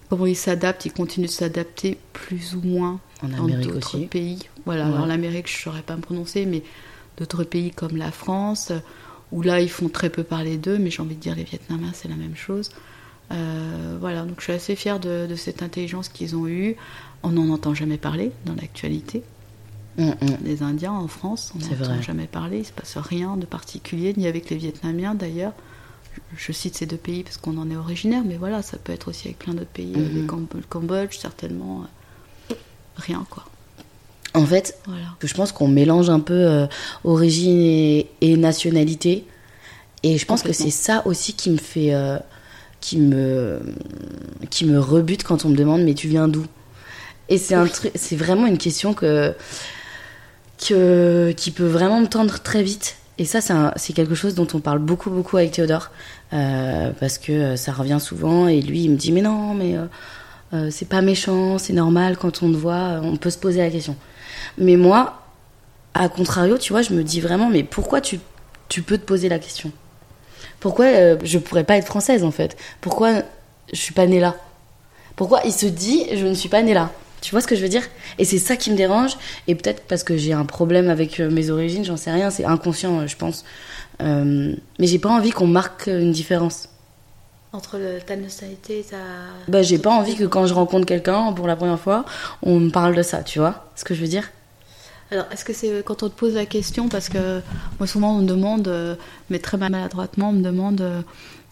Comment 0.09 0.25
ils 0.27 0.35
s'adaptent, 0.35 0.85
ils 0.85 0.93
continuent 0.93 1.25
de 1.25 1.31
s'adapter 1.31 1.97
plus 2.13 2.55
ou 2.55 2.61
moins 2.61 2.99
En 3.23 3.29
dans 3.29 3.47
d'autres 3.47 3.97
pays. 3.99 4.39
Voilà, 4.65 4.87
Ouais. 4.87 4.93
alors 4.93 5.07
l'Amérique, 5.07 5.47
je 5.49 5.57
ne 5.57 5.61
saurais 5.63 5.81
pas 5.81 5.95
me 5.95 6.01
prononcer, 6.01 6.45
mais 6.45 6.61
d'autres 7.17 7.43
pays 7.43 7.71
comme 7.71 7.97
la 7.97 8.11
France, 8.11 8.71
où 9.31 9.41
là, 9.41 9.59
ils 9.59 9.69
font 9.71 9.89
très 9.89 10.11
peu 10.11 10.23
parler 10.23 10.57
d'eux, 10.57 10.77
mais 10.77 10.91
j'ai 10.91 11.01
envie 11.01 11.15
de 11.15 11.19
dire 11.19 11.35
les 11.35 11.43
Vietnamiens, 11.45 11.91
c'est 11.93 12.07
la 12.09 12.15
même 12.15 12.35
chose. 12.35 12.69
Euh, 13.31 13.97
voilà, 13.99 14.23
donc 14.23 14.35
je 14.39 14.43
suis 14.43 14.53
assez 14.53 14.75
fière 14.75 14.99
de, 14.99 15.25
de 15.27 15.35
cette 15.35 15.63
intelligence 15.63 16.09
qu'ils 16.09 16.35
ont 16.35 16.47
eue. 16.47 16.75
On 17.23 17.29
n'en 17.29 17.49
entend 17.53 17.73
jamais 17.73 17.97
parler 17.97 18.31
dans 18.45 18.55
l'actualité 18.55 19.23
Mm, 19.95 20.09
mm. 20.09 20.37
des 20.41 20.63
Indiens 20.63 20.91
en 20.91 21.07
France. 21.07 21.53
On 21.55 21.59
n'entend 21.59 22.01
jamais 22.01 22.25
parler, 22.25 22.57
il 22.57 22.61
ne 22.61 22.65
se 22.65 22.71
passe 22.71 22.97
rien 22.97 23.37
de 23.37 23.45
particulier, 23.45 24.15
ni 24.17 24.25
avec 24.25 24.49
les 24.49 24.57
Vietnamiens 24.57 25.13
d'ailleurs. 25.13 25.53
Je, 26.35 26.45
je 26.47 26.51
cite 26.51 26.75
ces 26.75 26.87
deux 26.87 26.97
pays 26.97 27.21
parce 27.23 27.37
qu'on 27.37 27.57
en 27.59 27.69
est 27.69 27.75
originaire, 27.75 28.23
mais 28.25 28.37
voilà, 28.37 28.63
ça 28.63 28.77
peut 28.77 28.91
être 28.91 29.07
aussi 29.09 29.27
avec 29.27 29.37
plein 29.37 29.53
d'autres 29.53 29.67
pays, 29.69 29.93
euh, 29.95 29.99
Mhm. 30.09 30.21
le 30.21 30.27
Cam- 30.27 30.47
le 30.55 30.61
Cambodge 30.67 31.17
certainement. 31.19 31.83
euh, 32.51 32.55
Rien 32.97 33.23
quoi. 33.29 33.45
En 34.33 34.45
fait, 34.47 34.79
Voilà. 34.87 35.05
je 35.21 35.33
pense 35.35 35.51
qu'on 35.51 35.67
mélange 35.67 36.09
un 36.09 36.19
peu 36.19 36.33
euh, 36.33 36.65
origine 37.03 37.61
et, 37.61 38.09
et 38.21 38.35
nationalité. 38.35 39.25
Et 40.01 40.17
je 40.17 40.25
pense 40.25 40.41
que 40.41 40.53
c'est 40.53 40.71
ça 40.71 41.03
aussi 41.05 41.33
qui 41.33 41.51
me 41.51 41.57
fait. 41.57 41.93
Qui, 42.83 42.99
me, 42.99 43.61
qui 44.51 44.65
me 44.65 44.79
rebute 44.79 45.23
quand 45.23 45.45
on 45.45 45.49
me 45.49 45.55
demande 45.55 45.83
Mais 45.83 45.95
tu 45.95 46.07
viens 46.09 46.27
d'où? 46.27 46.45
Et 47.29 47.37
c'est 47.37 47.55
un 47.55 47.67
truc, 47.67 47.91
c'est 47.95 48.15
vraiment 48.17 48.47
une 48.47 48.57
question 48.57 48.93
que, 48.93 49.33
que, 50.67 51.31
qui 51.37 51.51
peut 51.51 51.65
vraiment 51.65 51.99
me 52.01 52.07
tendre 52.07 52.39
très 52.41 52.63
vite. 52.63 52.97
Et 53.19 53.25
ça, 53.25 53.41
c'est 53.75 53.93
quelque 53.93 54.15
chose 54.15 54.33
dont 54.35 54.47
on 54.53 54.59
parle 54.59 54.79
beaucoup, 54.79 55.09
beaucoup 55.11 55.37
avec 55.37 55.51
Théodore. 55.51 55.91
euh, 56.33 56.91
parce 56.99 57.17
que 57.19 57.31
euh, 57.31 57.55
ça 57.57 57.71
revient 57.71 57.99
souvent. 58.01 58.47
Et 58.47 58.61
lui, 58.61 58.83
il 58.85 58.91
me 58.91 58.95
dit 58.97 59.11
Mais 59.11 59.21
non, 59.21 59.53
mais. 59.53 59.77
euh, 59.77 59.85
euh, 60.53 60.69
c'est 60.71 60.87
pas 60.89 61.01
méchant, 61.01 61.57
c'est 61.59 61.73
normal 61.73 62.17
quand 62.17 62.43
on 62.43 62.51
te 62.51 62.57
voit, 62.57 63.01
on 63.03 63.17
peut 63.17 63.31
se 63.31 63.39
poser 63.39 63.59
la 63.61 63.69
question. 63.71 63.97
Mais 64.57 64.77
moi, 64.77 65.23
à 65.95 66.09
contrario, 66.09 66.57
tu 66.59 66.73
vois, 66.73 66.81
je 66.83 66.93
me 66.93 67.03
dis 67.03 67.21
vraiment, 67.21 67.49
mais 67.49 67.63
pourquoi 67.63 68.01
tu, 68.01 68.19
tu 68.69 68.83
peux 68.83 68.97
te 68.97 69.05
poser 69.05 69.29
la 69.29 69.39
question? 69.39 69.71
Pourquoi 70.63 70.85
euh, 70.85 71.17
je 71.25 71.39
pourrais 71.39 71.65
pas 71.65 71.75
être 71.75 71.87
française 71.87 72.23
en 72.23 72.31
fait? 72.31 72.55
Pourquoi 72.79 73.23
je 73.73 73.77
suis 73.77 73.93
pas 73.93 74.05
née 74.05 74.21
là? 74.21 74.37
Pourquoi 75.17 75.41
il 75.43 75.51
se 75.51 75.65
dit 75.65 76.05
je 76.13 76.25
ne 76.25 76.33
suis 76.33 76.47
pas 76.47 76.61
né 76.61 76.73
là? 76.73 76.89
Tu 77.19 77.31
vois 77.31 77.41
ce 77.41 77.47
que 77.47 77.57
je 77.57 77.61
veux 77.61 77.67
dire? 77.67 77.83
Et 78.17 78.23
c'est 78.23 78.37
ça 78.37 78.55
qui 78.55 78.71
me 78.71 78.77
dérange. 78.77 79.17
Et 79.49 79.55
peut-être 79.55 79.83
parce 79.89 80.05
que 80.05 80.15
j'ai 80.15 80.31
un 80.31 80.45
problème 80.45 80.89
avec 80.89 81.19
euh, 81.19 81.29
mes 81.29 81.49
origines, 81.49 81.83
j'en 81.83 81.97
sais 81.97 82.11
rien, 82.11 82.29
c'est 82.29 82.45
inconscient, 82.45 83.01
euh, 83.01 83.07
je 83.07 83.17
pense. 83.17 83.43
Euh, 84.01 84.55
mais 84.79 84.87
j'ai 84.87 84.99
pas 84.99 85.09
envie 85.09 85.31
qu'on 85.31 85.47
marque 85.47 85.87
une 85.87 86.13
différence. 86.13 86.69
Entre 87.51 87.77
le, 87.77 87.99
ta 87.99 88.15
nationalité 88.15 88.79
et 88.79 88.83
ta. 88.83 88.95
Bah, 89.49 89.63
j'ai 89.63 89.79
pas 89.79 89.91
envie 89.91 90.15
que 90.15 90.23
quand 90.23 90.47
je 90.47 90.53
rencontre 90.53 90.85
quelqu'un 90.85 91.33
pour 91.33 91.45
la 91.45 91.57
première 91.57 91.79
fois, 91.79 92.05
on 92.41 92.57
me 92.57 92.69
parle 92.69 92.95
de 92.95 93.03
ça, 93.03 93.21
tu 93.21 93.39
vois 93.39 93.65
ce 93.75 93.83
que 93.83 93.93
je 93.93 93.99
veux 93.99 94.07
dire? 94.07 94.31
Alors, 95.13 95.25
est-ce 95.31 95.45
que 95.45 95.53
c'est 95.53 95.83
quand 95.85 96.01
on 96.03 96.09
te 96.09 96.15
pose 96.15 96.33
la 96.33 96.45
question 96.47 96.89
Parce 96.89 97.07
que 97.07 97.39
moi, 97.79 97.85
souvent, 97.87 98.17
on 98.17 98.21
me 98.21 98.27
demande, 98.27 98.67
euh, 98.67 98.95
mais 99.29 99.37
très 99.39 99.57
maladroitement, 99.57 100.29
on 100.29 100.33
me 100.33 100.41
demande 100.43 100.81
euh, 100.81 101.01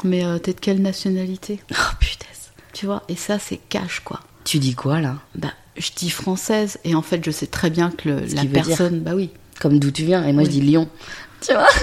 Mais 0.03 0.25
euh, 0.25 0.39
t'es 0.39 0.53
de 0.53 0.59
quelle 0.59 0.81
nationalité? 0.81 1.59
Oh 1.71 1.95
putain. 1.99 2.25
Tu 2.73 2.85
vois 2.85 3.03
Et 3.09 3.15
ça, 3.15 3.37
c'est 3.37 3.57
cash, 3.69 3.99
quoi. 3.99 4.21
Tu 4.45 4.57
dis 4.57 4.73
quoi 4.73 4.99
là? 5.01 5.17
Bah, 5.35 5.51
je 5.77 5.89
dis 5.95 6.09
française, 6.09 6.79
et 6.85 6.95
en 6.95 7.01
fait, 7.03 7.23
je 7.23 7.29
sais 7.31 7.45
très 7.47 7.69
bien 7.69 7.91
que 7.91 8.09
le- 8.09 8.21
la 8.33 8.45
personne. 8.45 9.01
Bah 9.01 9.11
oui. 9.13 9.29
Comme 9.59 9.77
d'où 9.77 9.91
tu 9.91 10.03
viens, 10.05 10.25
et 10.25 10.31
moi 10.33 10.43
je 10.43 10.49
dis 10.49 10.61
Lyon. 10.61 10.89
Tu 11.41 11.53
vois? 11.53 11.67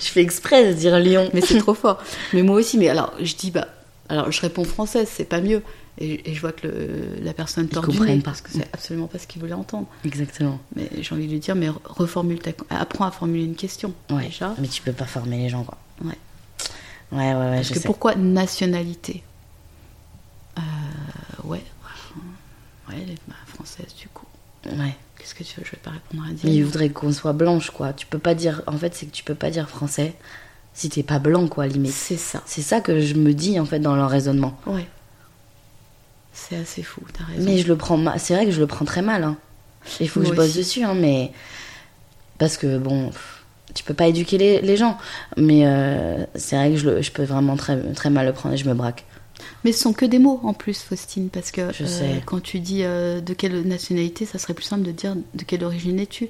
Je 0.00 0.06
fais 0.08 0.20
exprès 0.22 0.68
de 0.68 0.72
dire 0.72 0.98
Lyon. 0.98 1.30
Mais 1.34 1.40
c'est 1.42 1.58
trop 1.58 1.74
fort. 1.74 1.98
Mais 2.32 2.42
moi 2.42 2.56
aussi, 2.56 2.76
mais 2.78 2.88
alors, 2.88 3.12
je 3.22 3.34
dis, 3.34 3.50
bah. 3.50 3.68
Alors, 4.08 4.32
je 4.32 4.40
réponds 4.40 4.64
française, 4.64 5.08
c'est 5.10 5.24
pas 5.28 5.40
mieux. 5.42 5.62
Et, 5.98 6.30
et 6.30 6.34
je 6.34 6.40
vois 6.42 6.52
que 6.52 6.66
le- 6.66 7.18
la 7.22 7.32
personne 7.32 7.68
tord 7.68 7.88
du 7.88 7.98
nez, 8.00 8.20
parce 8.20 8.42
que 8.42 8.50
c'est 8.52 8.68
absolument 8.74 9.06
pas 9.06 9.18
ce 9.18 9.26
qu'il 9.26 9.40
voulait 9.40 9.54
entendre. 9.54 9.86
Exactement. 10.04 10.58
Mais 10.74 10.90
j'ai 11.00 11.14
envie 11.14 11.26
de 11.26 11.32
lui 11.32 11.40
dire, 11.40 11.54
mais 11.54 11.68
reformule 11.84 12.38
ta, 12.38 12.50
apprends 12.70 13.06
à 13.06 13.10
formuler 13.10 13.44
une 13.44 13.54
question. 13.54 13.94
Ouais. 14.10 14.26
Déjà. 14.26 14.54
Mais 14.58 14.68
tu 14.68 14.82
peux 14.82 14.92
pas 14.92 15.06
former 15.06 15.38
les 15.38 15.48
gens, 15.48 15.64
quoi. 15.64 15.78
Ouais. 16.04 16.18
Ouais, 17.12 17.18
ouais, 17.18 17.34
ouais, 17.34 17.54
Parce 17.56 17.68
je 17.68 17.72
que 17.74 17.80
sais. 17.80 17.86
pourquoi 17.86 18.14
nationalité? 18.14 19.22
Euh, 20.58 20.62
Ouais. 21.44 21.62
Ouais, 22.88 22.94
elle 23.02 23.10
est 23.10 23.18
bah, 23.26 23.34
française 23.46 23.94
du 24.00 24.08
coup. 24.08 24.26
Ouais. 24.66 24.94
Qu'est-ce 25.18 25.34
que 25.34 25.42
tu 25.44 25.58
veux 25.58 25.64
Je 25.66 25.72
vais 25.72 25.78
pas 25.82 25.90
répondre 25.90 26.22
à 26.24 26.28
Mais 26.28 26.34
dire. 26.34 26.50
il 26.50 26.64
voudrait 26.64 26.90
qu'on 26.90 27.12
soit 27.12 27.32
blanche, 27.32 27.70
quoi. 27.70 27.92
Tu 27.92 28.06
peux 28.06 28.18
pas 28.18 28.34
dire. 28.34 28.62
En 28.66 28.76
fait, 28.76 28.94
c'est 28.94 29.06
que 29.06 29.12
tu 29.12 29.24
peux 29.24 29.34
pas 29.34 29.50
dire 29.50 29.68
français 29.68 30.14
si 30.72 30.88
t'es 30.88 31.02
pas 31.02 31.18
blanc, 31.18 31.48
quoi, 31.48 31.66
limite. 31.66 31.92
C'est 31.92 32.16
ça. 32.18 32.42
C'est 32.46 32.62
ça 32.62 32.80
que 32.80 33.00
je 33.00 33.14
me 33.14 33.32
dis, 33.32 33.58
en 33.58 33.64
fait, 33.64 33.78
dans 33.80 33.96
leur 33.96 34.10
raisonnement. 34.10 34.58
Ouais. 34.66 34.86
C'est 36.38 36.56
assez 36.56 36.82
fou, 36.82 37.00
t'as 37.16 37.24
raison. 37.24 37.44
Mais 37.44 37.58
je 37.58 37.66
le 37.66 37.76
prends 37.76 37.96
mal. 37.96 38.20
C'est 38.20 38.34
vrai 38.34 38.44
que 38.44 38.52
je 38.52 38.60
le 38.60 38.66
prends 38.66 38.84
très 38.84 39.00
mal. 39.02 39.24
Hein. 39.24 39.36
Il 40.00 40.08
faut 40.08 40.20
que 40.20 40.26
je 40.26 40.32
bosse 40.34 40.50
aussi. 40.50 40.58
dessus, 40.58 40.82
hein, 40.84 40.94
mais. 40.94 41.32
Parce 42.38 42.56
que, 42.56 42.78
bon. 42.78 43.10
Tu 43.74 43.82
peux 43.84 43.94
pas 43.94 44.06
éduquer 44.06 44.38
les, 44.38 44.60
les 44.62 44.76
gens. 44.76 44.96
Mais 45.36 45.66
euh, 45.66 46.24
c'est 46.34 46.56
vrai 46.56 46.70
que 46.70 46.76
je, 46.76 46.88
le- 46.90 47.02
je 47.02 47.10
peux 47.10 47.24
vraiment 47.24 47.56
très, 47.56 47.78
très 47.92 48.08
mal 48.10 48.24
le 48.26 48.32
prendre 48.32 48.54
et 48.54 48.58
je 48.58 48.66
me 48.68 48.74
braque. 48.74 49.04
Mais 49.64 49.72
ce 49.72 49.80
sont 49.82 49.92
que 49.92 50.06
des 50.06 50.18
mots 50.18 50.40
en 50.44 50.54
plus, 50.54 50.80
Faustine, 50.82 51.28
parce 51.28 51.50
que 51.50 51.72
Je 51.74 51.84
euh, 51.84 51.86
sais. 51.86 52.22
quand 52.24 52.42
tu 52.42 52.58
dis 52.60 52.84
euh, 52.84 53.20
de 53.20 53.34
quelle 53.34 53.66
nationalité, 53.66 54.24
ça 54.24 54.38
serait 54.38 54.54
plus 54.54 54.64
simple 54.64 54.84
de 54.84 54.92
dire 54.92 55.14
de 55.34 55.44
quelle 55.44 55.62
origine 55.64 55.98
es-tu. 56.00 56.28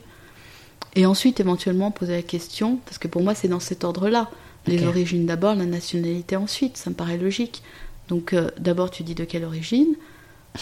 Et 0.97 1.07
ensuite, 1.07 1.39
éventuellement, 1.39 1.91
poser 1.93 2.15
la 2.17 2.23
question, 2.23 2.79
parce 2.85 2.99
que 2.99 3.07
pour 3.07 3.23
moi, 3.23 3.35
c'est 3.35 3.49
dans 3.49 3.61
cet 3.61 3.85
ordre-là. 3.85 4.31
Les 4.67 4.85
origines 4.85 5.27
d'abord, 5.27 5.55
la 5.55 5.67
nationalité 5.67 6.35
ensuite, 6.35 6.77
ça 6.77 6.91
me 6.91 6.97
paraît 6.97 7.19
logique. 7.19 7.63
Donc, 8.09 8.33
euh, 8.33 8.51
d'abord, 8.59 8.91
tu 8.91 9.03
dis 9.03 9.15
de 9.15 9.25
quelle 9.25 9.45
origine. 9.45 9.95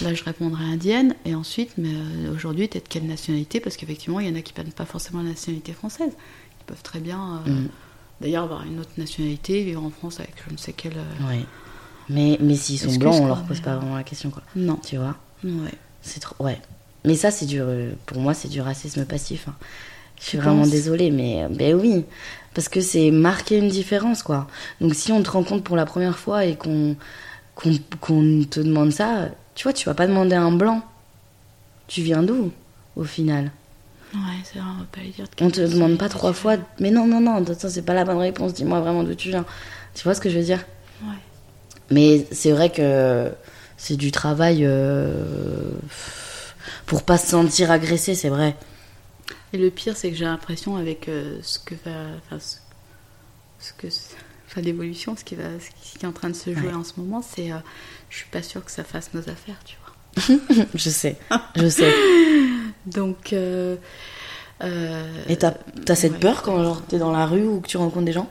Là, 0.02 0.12
je 0.14 0.24
répondrai 0.24 0.64
indienne. 0.64 1.14
Et 1.24 1.34
ensuite, 1.34 1.72
mais 1.78 1.90
euh, 1.92 2.34
aujourd'hui, 2.34 2.68
tu 2.68 2.78
es 2.78 2.80
de 2.80 2.88
quelle 2.88 3.06
nationalité? 3.06 3.60
Parce 3.60 3.76
qu'effectivement, 3.76 4.18
il 4.20 4.28
y 4.28 4.30
en 4.30 4.34
a 4.34 4.40
qui 4.42 4.52
prennent 4.52 4.72
pas 4.72 4.86
forcément 4.86 5.22
la 5.22 5.28
nationalité 5.30 5.72
française. 5.72 6.12
Ils 6.12 6.64
peuvent 6.66 6.82
très 6.82 7.00
bien, 7.00 7.42
euh, 7.46 7.50
Mm. 7.50 7.68
d'ailleurs, 8.20 8.44
avoir 8.44 8.64
une 8.64 8.80
autre 8.80 8.90
nationalité, 8.98 9.62
vivre 9.62 9.84
en 9.84 9.90
France 9.90 10.18
avec 10.20 10.34
je 10.48 10.52
ne 10.52 10.58
sais 10.58 10.72
quelle. 10.72 10.96
Ouais. 11.28 11.44
Mais, 12.08 12.36
mais 12.40 12.56
s'ils 12.56 12.78
sont 12.78 12.94
blancs, 12.96 13.14
on 13.20 13.26
leur 13.26 13.44
pose 13.44 13.60
pas 13.60 13.76
vraiment 13.76 13.96
la 13.96 14.02
question, 14.04 14.30
quoi. 14.30 14.42
Non. 14.56 14.76
Tu 14.84 14.96
vois? 14.96 15.16
Ouais. 15.44 15.70
C'est 16.02 16.20
trop. 16.20 16.34
Ouais. 16.44 16.58
Mais 17.04 17.14
ça, 17.14 17.30
c'est 17.30 17.46
du. 17.46 17.60
Pour 18.06 18.18
moi, 18.18 18.34
c'est 18.34 18.48
du 18.48 18.60
racisme 18.60 19.04
passif. 19.04 19.46
hein. 19.48 19.54
Je 20.20 20.24
suis 20.24 20.38
vraiment 20.38 20.66
désolée, 20.66 21.10
mais. 21.10 21.46
Ben 21.50 21.74
oui. 21.74 22.04
Parce 22.54 22.68
que 22.68 22.80
c'est 22.80 23.10
marquer 23.10 23.58
une 23.58 23.68
différence, 23.68 24.22
quoi. 24.22 24.46
Donc 24.80 24.94
si 24.94 25.12
on 25.12 25.22
te 25.22 25.30
rencontre 25.30 25.62
pour 25.64 25.76
la 25.76 25.86
première 25.86 26.18
fois 26.18 26.44
et 26.44 26.56
qu'on 26.56 26.96
qu'on 27.54 28.44
te 28.44 28.60
demande 28.60 28.92
ça, 28.92 29.28
tu 29.54 29.64
vois, 29.64 29.72
tu 29.72 29.86
vas 29.86 29.94
pas 29.94 30.06
demander 30.06 30.34
à 30.34 30.42
un 30.42 30.52
blanc. 30.52 30.82
Tu 31.86 32.02
viens 32.02 32.22
d'où, 32.22 32.50
au 32.96 33.04
final? 33.04 33.52
Ouais, 34.14 34.20
c'est 34.44 34.58
vrai, 34.58 34.68
on 34.76 34.78
va 34.80 34.86
pas 34.92 35.00
lui 35.00 35.10
dire 35.10 35.24
de 35.24 35.44
On 35.44 35.50
te 35.50 35.60
demande 35.60 35.98
pas 35.98 36.08
trois 36.08 36.32
fois. 36.32 36.56
Mais 36.78 36.90
non, 36.90 37.06
non, 37.06 37.20
non, 37.20 37.44
ça, 37.58 37.68
c'est 37.68 37.82
pas 37.82 37.94
la 37.94 38.04
bonne 38.04 38.18
réponse. 38.18 38.54
Dis-moi 38.54 38.80
vraiment 38.80 39.02
d'où 39.02 39.14
tu 39.14 39.28
viens. 39.28 39.44
Tu 39.94 40.04
vois 40.04 40.14
ce 40.14 40.20
que 40.20 40.30
je 40.30 40.38
veux 40.38 40.44
dire? 40.44 40.64
Ouais. 41.02 41.16
Mais 41.90 42.26
c'est 42.30 42.52
vrai 42.52 42.70
que 42.70 43.30
c'est 43.76 43.96
du 43.96 44.12
travail 44.12 44.60
euh, 44.62 45.72
pour 46.86 47.02
pas 47.02 47.18
se 47.18 47.28
sentir 47.28 47.70
agressé, 47.70 48.14
c'est 48.14 48.28
vrai. 48.28 48.56
Et 49.52 49.58
le 49.58 49.70
pire, 49.70 49.96
c'est 49.96 50.10
que 50.10 50.16
j'ai 50.16 50.24
l'impression 50.24 50.76
avec 50.76 51.08
euh, 51.08 51.38
ce 51.42 51.58
que 51.58 51.74
va, 51.84 51.90
enfin, 52.18 52.38
ce, 52.38 52.56
ce 53.58 53.72
que, 53.72 53.88
enfin, 54.54 54.60
l'évolution, 54.62 55.16
ce 55.16 55.24
qui 55.24 55.34
va, 55.34 55.44
ce 55.60 55.98
qui 55.98 56.04
est 56.04 56.08
en 56.08 56.12
train 56.12 56.30
de 56.30 56.34
se 56.34 56.54
jouer 56.54 56.68
Ouais. 56.68 56.74
en 56.74 56.84
ce 56.84 56.92
moment, 56.98 57.22
c'est, 57.28 57.50
euh, 57.52 57.56
je 58.10 58.18
suis 58.18 58.28
pas 58.30 58.42
sûre 58.42 58.64
que 58.64 58.70
ça 58.70 58.84
fasse 58.84 59.12
nos 59.14 59.20
affaires, 59.28 59.58
tu 59.64 59.76
vois. 59.76 59.84
Je 60.74 60.90
sais, 60.90 61.16
je 61.56 61.66
sais. 61.68 61.92
Donc, 62.86 63.32
euh, 63.32 63.76
euh, 64.62 65.24
Et 65.28 65.36
t'as 65.36 65.54
as 65.88 65.94
cette 65.96 66.12
ouais. 66.12 66.18
peur 66.20 66.42
quand 66.42 66.62
genre 66.62 66.82
t'es 66.86 66.98
dans 66.98 67.10
la 67.10 67.26
rue 67.26 67.44
ou 67.46 67.60
que 67.60 67.66
tu 67.66 67.76
rencontres 67.76 68.04
des 68.04 68.12
gens? 68.12 68.30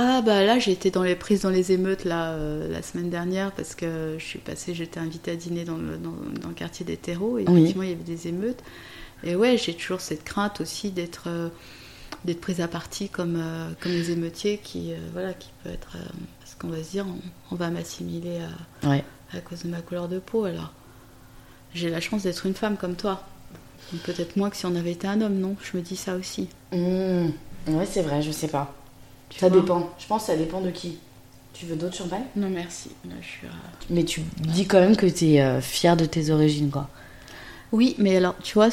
Ah 0.00 0.22
bah 0.22 0.44
là 0.44 0.58
j'ai 0.60 0.72
été 0.72 0.90
dans 0.90 1.02
les 1.02 1.16
prises 1.16 1.42
dans 1.42 1.50
les 1.50 1.72
émeutes 1.72 2.04
là 2.04 2.30
euh, 2.32 2.68
la 2.72 2.82
semaine 2.82 3.10
dernière 3.10 3.50
parce 3.52 3.74
que 3.74 4.14
je 4.18 4.24
suis 4.24 4.38
passée, 4.38 4.72
j'étais 4.74 5.00
invitée 5.00 5.32
à 5.32 5.36
dîner 5.36 5.64
dans 5.64 5.76
le, 5.76 5.96
dans, 5.96 6.14
dans 6.40 6.48
le 6.48 6.54
quartier 6.54 6.86
des 6.86 6.96
terreaux 6.96 7.38
et 7.38 7.44
Oui. 7.48 7.52
effectivement 7.58 7.82
il 7.84 7.90
y 7.90 7.92
avait 7.92 8.02
des 8.04 8.28
émeutes. 8.28 8.60
Et 9.24 9.34
ouais 9.36 9.56
j'ai 9.58 9.74
toujours 9.74 10.00
cette 10.00 10.22
crainte 10.24 10.60
aussi 10.60 10.90
d'être 10.90 11.24
euh, 11.26 11.48
d'être 12.24 12.40
prise 12.40 12.60
à 12.60 12.68
partie 12.68 13.08
comme, 13.08 13.36
euh, 13.38 13.70
comme 13.80 13.92
les 13.92 14.10
émeutiers 14.10 14.58
qui 14.58 14.92
euh, 14.92 14.96
voilà 15.12 15.32
qui 15.34 15.48
peut 15.62 15.70
être 15.70 15.96
euh, 15.96 16.00
parce 16.40 16.54
qu'on 16.56 16.68
va 16.68 16.82
se 16.82 16.90
dire 16.90 17.06
on, 17.06 17.54
on 17.54 17.56
va 17.56 17.70
m'assimiler 17.70 18.40
à, 18.82 18.88
Ouais. 18.88 19.04
à 19.32 19.40
cause 19.40 19.62
de 19.62 19.68
ma 19.68 19.80
couleur 19.80 20.08
de 20.08 20.18
peau 20.18 20.44
alors 20.44 20.72
j'ai 21.74 21.90
la 21.90 22.00
chance 22.00 22.22
d'être 22.22 22.46
une 22.46 22.54
femme 22.54 22.76
comme 22.76 22.94
toi. 22.96 23.22
Peut-être 24.04 24.36
moins 24.36 24.48
que 24.50 24.56
si 24.56 24.64
on 24.66 24.74
avait 24.74 24.92
été 24.92 25.06
un 25.06 25.20
homme, 25.20 25.34
non? 25.38 25.54
Je 25.62 25.76
me 25.76 25.82
dis 25.82 25.96
ça 25.96 26.16
aussi. 26.16 26.48
Mmh. 26.72 27.28
Ouais, 27.68 27.86
c'est 27.86 28.02
vrai, 28.02 28.20
je 28.22 28.30
sais 28.30 28.48
pas. 28.48 28.74
Tu 29.28 29.38
Ça 29.38 29.48
dépend. 29.50 29.90
Je 29.98 30.06
pense 30.06 30.22
que 30.22 30.26
ça 30.32 30.36
dépend 30.36 30.60
de 30.62 30.70
qui. 30.70 30.98
Tu 31.52 31.66
veux 31.66 31.76
d'autres 31.76 31.94
champagne 31.96 32.24
Non 32.36 32.48
merci. 32.50 32.90
Là, 33.06 33.14
je 33.20 33.26
suis, 33.26 33.46
euh, 33.46 33.50
Mais 33.90 34.04
tu 34.04 34.22
dis 34.40 34.66
quand 34.66 34.80
même 34.80 34.96
que 34.96 35.06
t'es 35.06 35.40
euh, 35.40 35.60
fière 35.60 35.96
de 35.96 36.04
tes 36.06 36.30
origines, 36.30 36.70
quoi. 36.70 36.88
Oui, 37.72 37.94
mais 37.98 38.16
alors, 38.16 38.34
tu 38.42 38.54
vois, 38.54 38.68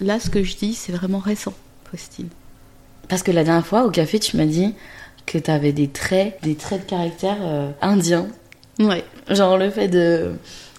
là, 0.00 0.18
ce 0.18 0.30
que 0.30 0.42
je 0.42 0.56
dis, 0.56 0.74
c'est 0.74 0.92
vraiment 0.92 1.18
récent, 1.18 1.52
Faustine. 1.90 2.28
Parce 3.08 3.22
que 3.22 3.30
la 3.30 3.44
dernière 3.44 3.66
fois, 3.66 3.84
au 3.84 3.90
café, 3.90 4.18
tu 4.18 4.36
m'as 4.36 4.46
dit 4.46 4.74
que 5.26 5.38
t'avais 5.38 5.72
des 5.72 5.88
traits, 5.88 6.38
des 6.42 6.54
traits 6.54 6.84
de 6.84 6.90
caractère 6.90 7.36
euh, 7.40 7.70
indiens. 7.82 8.26
Ouais. 8.78 9.04
Genre 9.30 9.58
le 9.58 9.70
fait 9.70 9.88
de, 9.88 10.32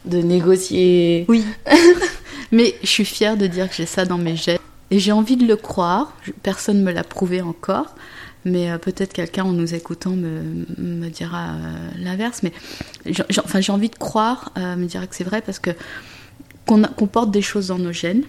de 0.05 0.17
négocier. 0.19 1.25
Oui. 1.27 1.43
mais 2.51 2.75
je 2.81 2.87
suis 2.87 3.05
fière 3.05 3.37
de 3.37 3.47
dire 3.47 3.69
que 3.69 3.75
j'ai 3.75 3.85
ça 3.85 4.05
dans 4.05 4.17
mes 4.17 4.35
gènes. 4.35 4.57
Et 4.91 4.99
j'ai 4.99 5.11
envie 5.11 5.37
de 5.37 5.45
le 5.45 5.55
croire. 5.55 6.13
Personne 6.41 6.79
ne 6.79 6.83
me 6.83 6.91
l'a 6.91 7.03
prouvé 7.03 7.41
encore. 7.41 7.95
Mais 8.45 8.71
euh, 8.71 8.77
peut-être 8.77 9.11
quelqu'un 9.13 9.43
en 9.43 9.51
nous 9.51 9.75
écoutant 9.75 10.11
me, 10.11 10.65
me 10.77 11.09
dira 11.09 11.49
euh, 11.49 11.89
l'inverse. 11.99 12.41
Mais 12.41 12.53
j'ai 13.05 13.23
j'ai- 13.29 13.41
enfin, 13.41 13.59
j'ai 13.59 13.71
envie 13.71 13.89
de 13.89 13.95
croire, 13.97 14.51
euh, 14.57 14.75
me 14.77 14.85
dire 14.85 15.07
que 15.07 15.15
c'est 15.15 15.25
vrai 15.25 15.41
parce 15.41 15.59
que 15.59 15.71
qu'on 16.65 17.07
porte 17.07 17.31
des 17.31 17.41
choses 17.41 17.67
dans 17.67 17.79
nos 17.79 17.91
gènes, 17.91 18.23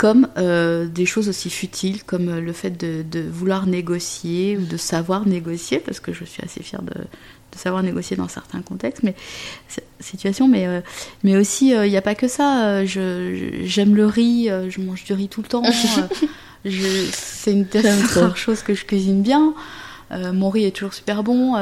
comme 0.00 0.28
euh, 0.38 0.86
des 0.86 1.04
choses 1.04 1.28
aussi 1.28 1.50
futiles, 1.50 2.04
comme 2.04 2.30
euh, 2.30 2.40
le 2.40 2.54
fait 2.54 2.70
de, 2.70 3.02
de 3.02 3.20
vouloir 3.20 3.66
négocier 3.66 4.56
ou 4.56 4.64
de 4.64 4.78
savoir 4.78 5.26
négocier, 5.26 5.78
parce 5.78 6.00
que 6.00 6.14
je 6.14 6.24
suis 6.24 6.42
assez 6.42 6.62
fière 6.62 6.80
de, 6.80 6.94
de 6.94 7.58
savoir 7.58 7.82
négocier 7.82 8.16
dans 8.16 8.26
certains 8.26 8.62
contextes, 8.62 9.02
mais 9.02 9.14
situations, 10.00 10.48
mais 10.48 10.66
euh, 10.66 10.80
mais 11.22 11.36
aussi 11.36 11.74
euh, 11.74 11.86
il 11.86 11.90
n'y 11.90 11.98
a 11.98 12.02
pas 12.02 12.14
que 12.14 12.28
ça. 12.28 12.84
j'aime 12.86 13.94
le 13.94 14.06
riz, 14.06 14.48
je 14.68 14.80
mange 14.80 15.04
du 15.04 15.12
riz 15.12 15.28
tout 15.28 15.42
le 15.42 15.48
temps. 15.48 15.62
c'est 16.64 17.52
une 17.52 17.64
des 17.64 17.80
rares 17.80 18.38
choses 18.38 18.62
que 18.62 18.74
je 18.74 18.86
cuisine 18.86 19.22
bien. 19.22 19.54
Mon 20.10 20.48
riz 20.48 20.64
est 20.64 20.72
toujours 20.72 20.94
super 20.94 21.22
bon. 21.22 21.56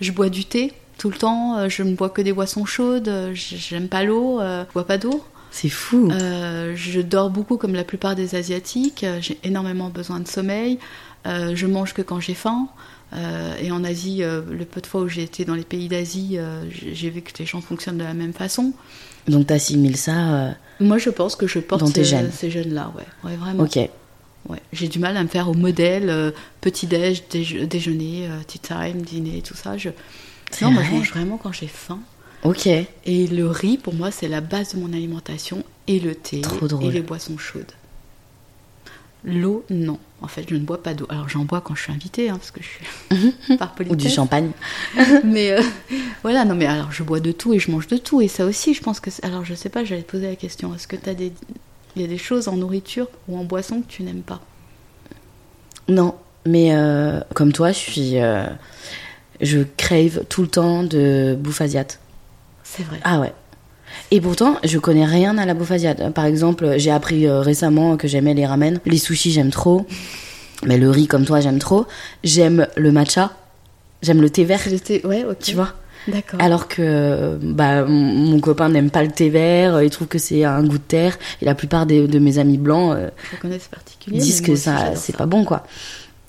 je 0.00 0.12
bois 0.12 0.28
du 0.28 0.44
thé 0.44 0.72
tout 0.98 1.10
le 1.10 1.16
temps. 1.16 1.68
je 1.68 1.82
ne 1.82 1.94
bois 1.94 2.10
que 2.10 2.22
des 2.22 2.32
boissons 2.32 2.64
chaudes. 2.64 3.30
J'aime 3.34 3.88
pas 3.88 4.02
l'eau. 4.02 4.40
je 4.40 4.72
bois 4.72 4.86
pas 4.86 4.98
d'eau. 4.98 5.24
C'est 5.56 5.68
fou. 5.68 6.08
Euh, 6.10 6.72
je 6.74 7.00
dors 7.00 7.30
beaucoup 7.30 7.56
comme 7.56 7.74
la 7.74 7.84
plupart 7.84 8.16
des 8.16 8.34
Asiatiques. 8.34 9.04
euh, 9.04 9.18
J'ai 9.20 9.38
énormément 9.44 9.88
besoin 9.88 10.18
de 10.18 10.26
sommeil. 10.26 10.80
euh, 11.28 11.54
je 11.54 11.66
mange 11.66 11.94
que 11.94 12.02
quand 12.02 12.18
j'ai 12.18 12.34
faim. 12.34 12.66
euh, 13.12 13.54
et 13.62 13.70
en 13.70 13.84
Asie, 13.84 14.22
le 14.22 14.64
peu 14.64 14.80
de 14.80 14.86
fois 14.88 15.02
où 15.02 15.08
j'ai 15.08 15.22
été 15.22 15.44
dans 15.44 15.54
les 15.54 15.62
pays 15.62 15.86
d'Asie, 15.86 16.38
j'ai 16.92 17.08
vu 17.10 17.22
que 17.22 17.30
les 17.38 17.46
gens 17.46 17.60
fonctionnent 17.60 17.98
de 17.98 18.02
la 18.04 18.14
même 18.14 18.32
façon. 18.32 18.72
Donc 19.28 19.46
t'assimiles 19.46 19.96
ça. 19.96 20.56
Moi, 20.80 20.98
je 20.98 21.10
pense 21.10 21.36
que 21.36 21.46
je 21.46 21.60
porte 21.60 21.82
Dans 21.82 21.90
tes 21.90 22.02
ce- 22.02 22.10
gènes. 22.10 22.32
ces 22.32 22.50
gènes-là. 22.50 22.92
Ouais, 22.96 23.30
ouais 23.30 23.36
vraiment. 23.36 23.62
Ok. 23.62 23.76
Ouais. 24.48 24.58
J'ai 24.72 24.88
du 24.88 24.98
mal 24.98 25.16
à 25.16 25.22
me 25.22 25.28
faire 25.28 25.48
au 25.48 25.54
modèle 25.54 26.10
euh, 26.10 26.32
petit-déj, 26.62 27.22
déje- 27.30 27.64
déjeuner, 27.66 28.26
euh, 28.28 28.42
tea 28.46 28.58
time, 28.58 29.00
dîner, 29.02 29.40
tout 29.40 29.54
ça. 29.54 29.78
Je... 29.78 29.90
Non, 30.60 30.72
moi, 30.72 30.82
je 30.82 30.90
mange 30.90 31.10
vraiment 31.10 31.38
quand 31.38 31.52
j'ai 31.52 31.68
faim. 31.68 32.00
Ok. 32.44 32.66
Et 32.66 33.26
le 33.26 33.48
riz, 33.48 33.78
pour 33.78 33.94
moi, 33.94 34.10
c'est 34.10 34.28
la 34.28 34.40
base 34.40 34.74
de 34.74 34.80
mon 34.80 34.92
alimentation. 34.92 35.64
Et 35.86 35.98
le 35.98 36.14
thé. 36.14 36.40
Trop 36.42 36.68
drôle. 36.68 36.84
Et 36.84 36.90
les 36.90 37.00
boissons 37.02 37.38
chaudes. 37.38 37.72
L'eau, 39.24 39.64
non. 39.70 39.98
En 40.20 40.28
fait, 40.28 40.44
je 40.48 40.54
ne 40.54 40.60
bois 40.60 40.82
pas 40.82 40.92
d'eau. 40.92 41.06
Alors, 41.08 41.28
j'en 41.28 41.44
bois 41.44 41.62
quand 41.62 41.74
je 41.74 41.82
suis 41.82 41.92
invitée, 41.92 42.28
hein, 42.28 42.36
parce 42.36 42.50
que 42.50 42.60
je 42.62 42.68
suis 42.68 43.56
par 43.56 43.74
politesse. 43.74 43.94
Ou 43.94 44.08
du 44.08 44.14
champagne. 44.14 44.50
mais 45.24 45.52
euh, 45.52 45.62
voilà, 46.22 46.44
non, 46.44 46.54
mais 46.54 46.66
alors, 46.66 46.92
je 46.92 47.02
bois 47.02 47.20
de 47.20 47.32
tout 47.32 47.54
et 47.54 47.58
je 47.58 47.70
mange 47.70 47.86
de 47.86 47.96
tout. 47.96 48.20
Et 48.20 48.28
ça 48.28 48.44
aussi, 48.44 48.74
je 48.74 48.82
pense 48.82 49.00
que. 49.00 49.10
Alors, 49.22 49.44
je 49.44 49.54
sais 49.54 49.70
pas, 49.70 49.84
j'allais 49.84 50.02
te 50.02 50.10
poser 50.10 50.28
la 50.28 50.36
question. 50.36 50.74
Est-ce 50.74 50.86
que 50.86 50.96
tu 50.96 51.08
as 51.08 51.14
des. 51.14 51.32
Il 51.96 52.02
y 52.02 52.04
a 52.04 52.08
des 52.08 52.18
choses 52.18 52.48
en 52.48 52.56
nourriture 52.56 53.08
ou 53.28 53.38
en 53.38 53.44
boisson 53.44 53.80
que 53.80 53.86
tu 53.86 54.02
n'aimes 54.02 54.22
pas? 54.22 54.40
Non, 55.88 56.14
mais 56.44 56.74
euh, 56.74 57.20
comme 57.34 57.52
toi, 57.52 57.72
je 57.72 57.78
suis. 57.78 58.18
euh, 58.20 58.46
je 59.40 59.60
crave 59.76 60.24
tout 60.28 60.42
le 60.42 60.48
temps 60.48 60.82
de 60.84 61.36
bouffe 61.38 61.60
asiate. 61.60 61.98
C'est 62.76 62.82
vrai. 62.84 62.98
Ah 63.04 63.20
ouais. 63.20 63.32
Et 64.10 64.20
pourtant, 64.20 64.56
je 64.64 64.78
connais 64.78 65.04
rien 65.04 65.38
à 65.38 65.46
la 65.46 65.54
bouffe 65.54 65.70
asiate. 65.70 66.12
Par 66.12 66.24
exemple, 66.24 66.74
j'ai 66.78 66.90
appris 66.90 67.26
euh, 67.26 67.40
récemment 67.40 67.96
que 67.96 68.08
j'aimais 68.08 68.34
les 68.34 68.46
ramen. 68.46 68.80
Les 68.86 68.98
sushis, 68.98 69.30
j'aime 69.32 69.50
trop. 69.50 69.86
Mais 70.64 70.78
le 70.78 70.90
riz, 70.90 71.06
comme 71.06 71.24
toi, 71.24 71.40
j'aime 71.40 71.58
trop. 71.58 71.86
J'aime 72.24 72.66
le 72.76 72.90
matcha. 72.92 73.32
J'aime 74.02 74.20
le 74.20 74.30
thé 74.30 74.44
vert, 74.44 74.60
J'étais. 74.68 75.04
Ouais, 75.06 75.24
ok. 75.24 75.38
tu 75.38 75.54
vois? 75.54 75.72
D'accord. 76.08 76.40
Alors 76.42 76.68
que 76.68 77.38
bah, 77.40 77.84
mon 77.86 78.38
copain 78.40 78.68
n'aime 78.68 78.90
pas 78.90 79.02
le 79.02 79.10
thé 79.10 79.30
vert, 79.30 79.80
il 79.82 79.88
trouve 79.88 80.06
que 80.08 80.18
c'est 80.18 80.44
un 80.44 80.62
goût 80.62 80.76
de 80.76 80.82
terre. 80.82 81.16
Et 81.40 81.44
la 81.46 81.54
plupart 81.54 81.86
des- 81.86 82.06
de 82.06 82.18
mes 82.18 82.38
amis 82.38 82.58
blancs 82.58 82.94
euh, 82.96 83.08
particulier. 83.70 84.18
disent 84.18 84.42
que 84.42 84.54
ça, 84.56 84.94
c'est 84.96 85.16
pas 85.16 85.24
bon, 85.26 85.44
quoi. 85.44 85.64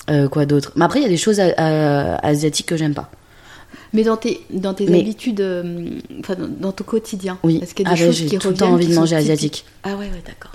Euh, 0.10 0.30
quoi 0.30 0.46
d'autre? 0.46 0.72
Mais 0.76 0.86
après, 0.86 1.00
il 1.00 1.04
y 1.04 1.08
a 1.08 1.10
des 1.10 1.18
choses 1.18 1.40
asiatiques 1.40 2.68
que 2.68 2.78
j'aime 2.78 2.94
pas. 2.94 3.10
Mais 3.96 4.04
dans 4.04 4.18
tes, 4.18 4.42
dans 4.52 4.74
tes 4.76 4.86
Mais- 4.88 5.00
habitudes, 5.00 5.42
euh, 5.42 5.90
enfin 6.20 6.36
dans, 6.36 6.48
dans 6.48 6.72
ton 6.72 6.84
quotidien, 6.84 7.40
Oui. 7.44 7.60
est-ce 7.64 7.74
qu'il 7.74 7.86
y 7.86 7.90
a 7.90 7.92
Ah 7.92 7.96
des 7.96 8.02
ouais, 8.02 8.08
choses 8.08 8.18
j'ai 8.18 8.26
qui 8.28 8.38
tout 8.38 8.50
le 8.50 8.54
temps 8.56 8.72
envie 8.74 8.88
de 8.88 8.94
manger 8.94 9.16
asiatique. 9.16 9.66
Ah 9.84 9.92
ouais, 9.96 10.06
ouais, 10.10 10.24
d'accord. 10.26 10.52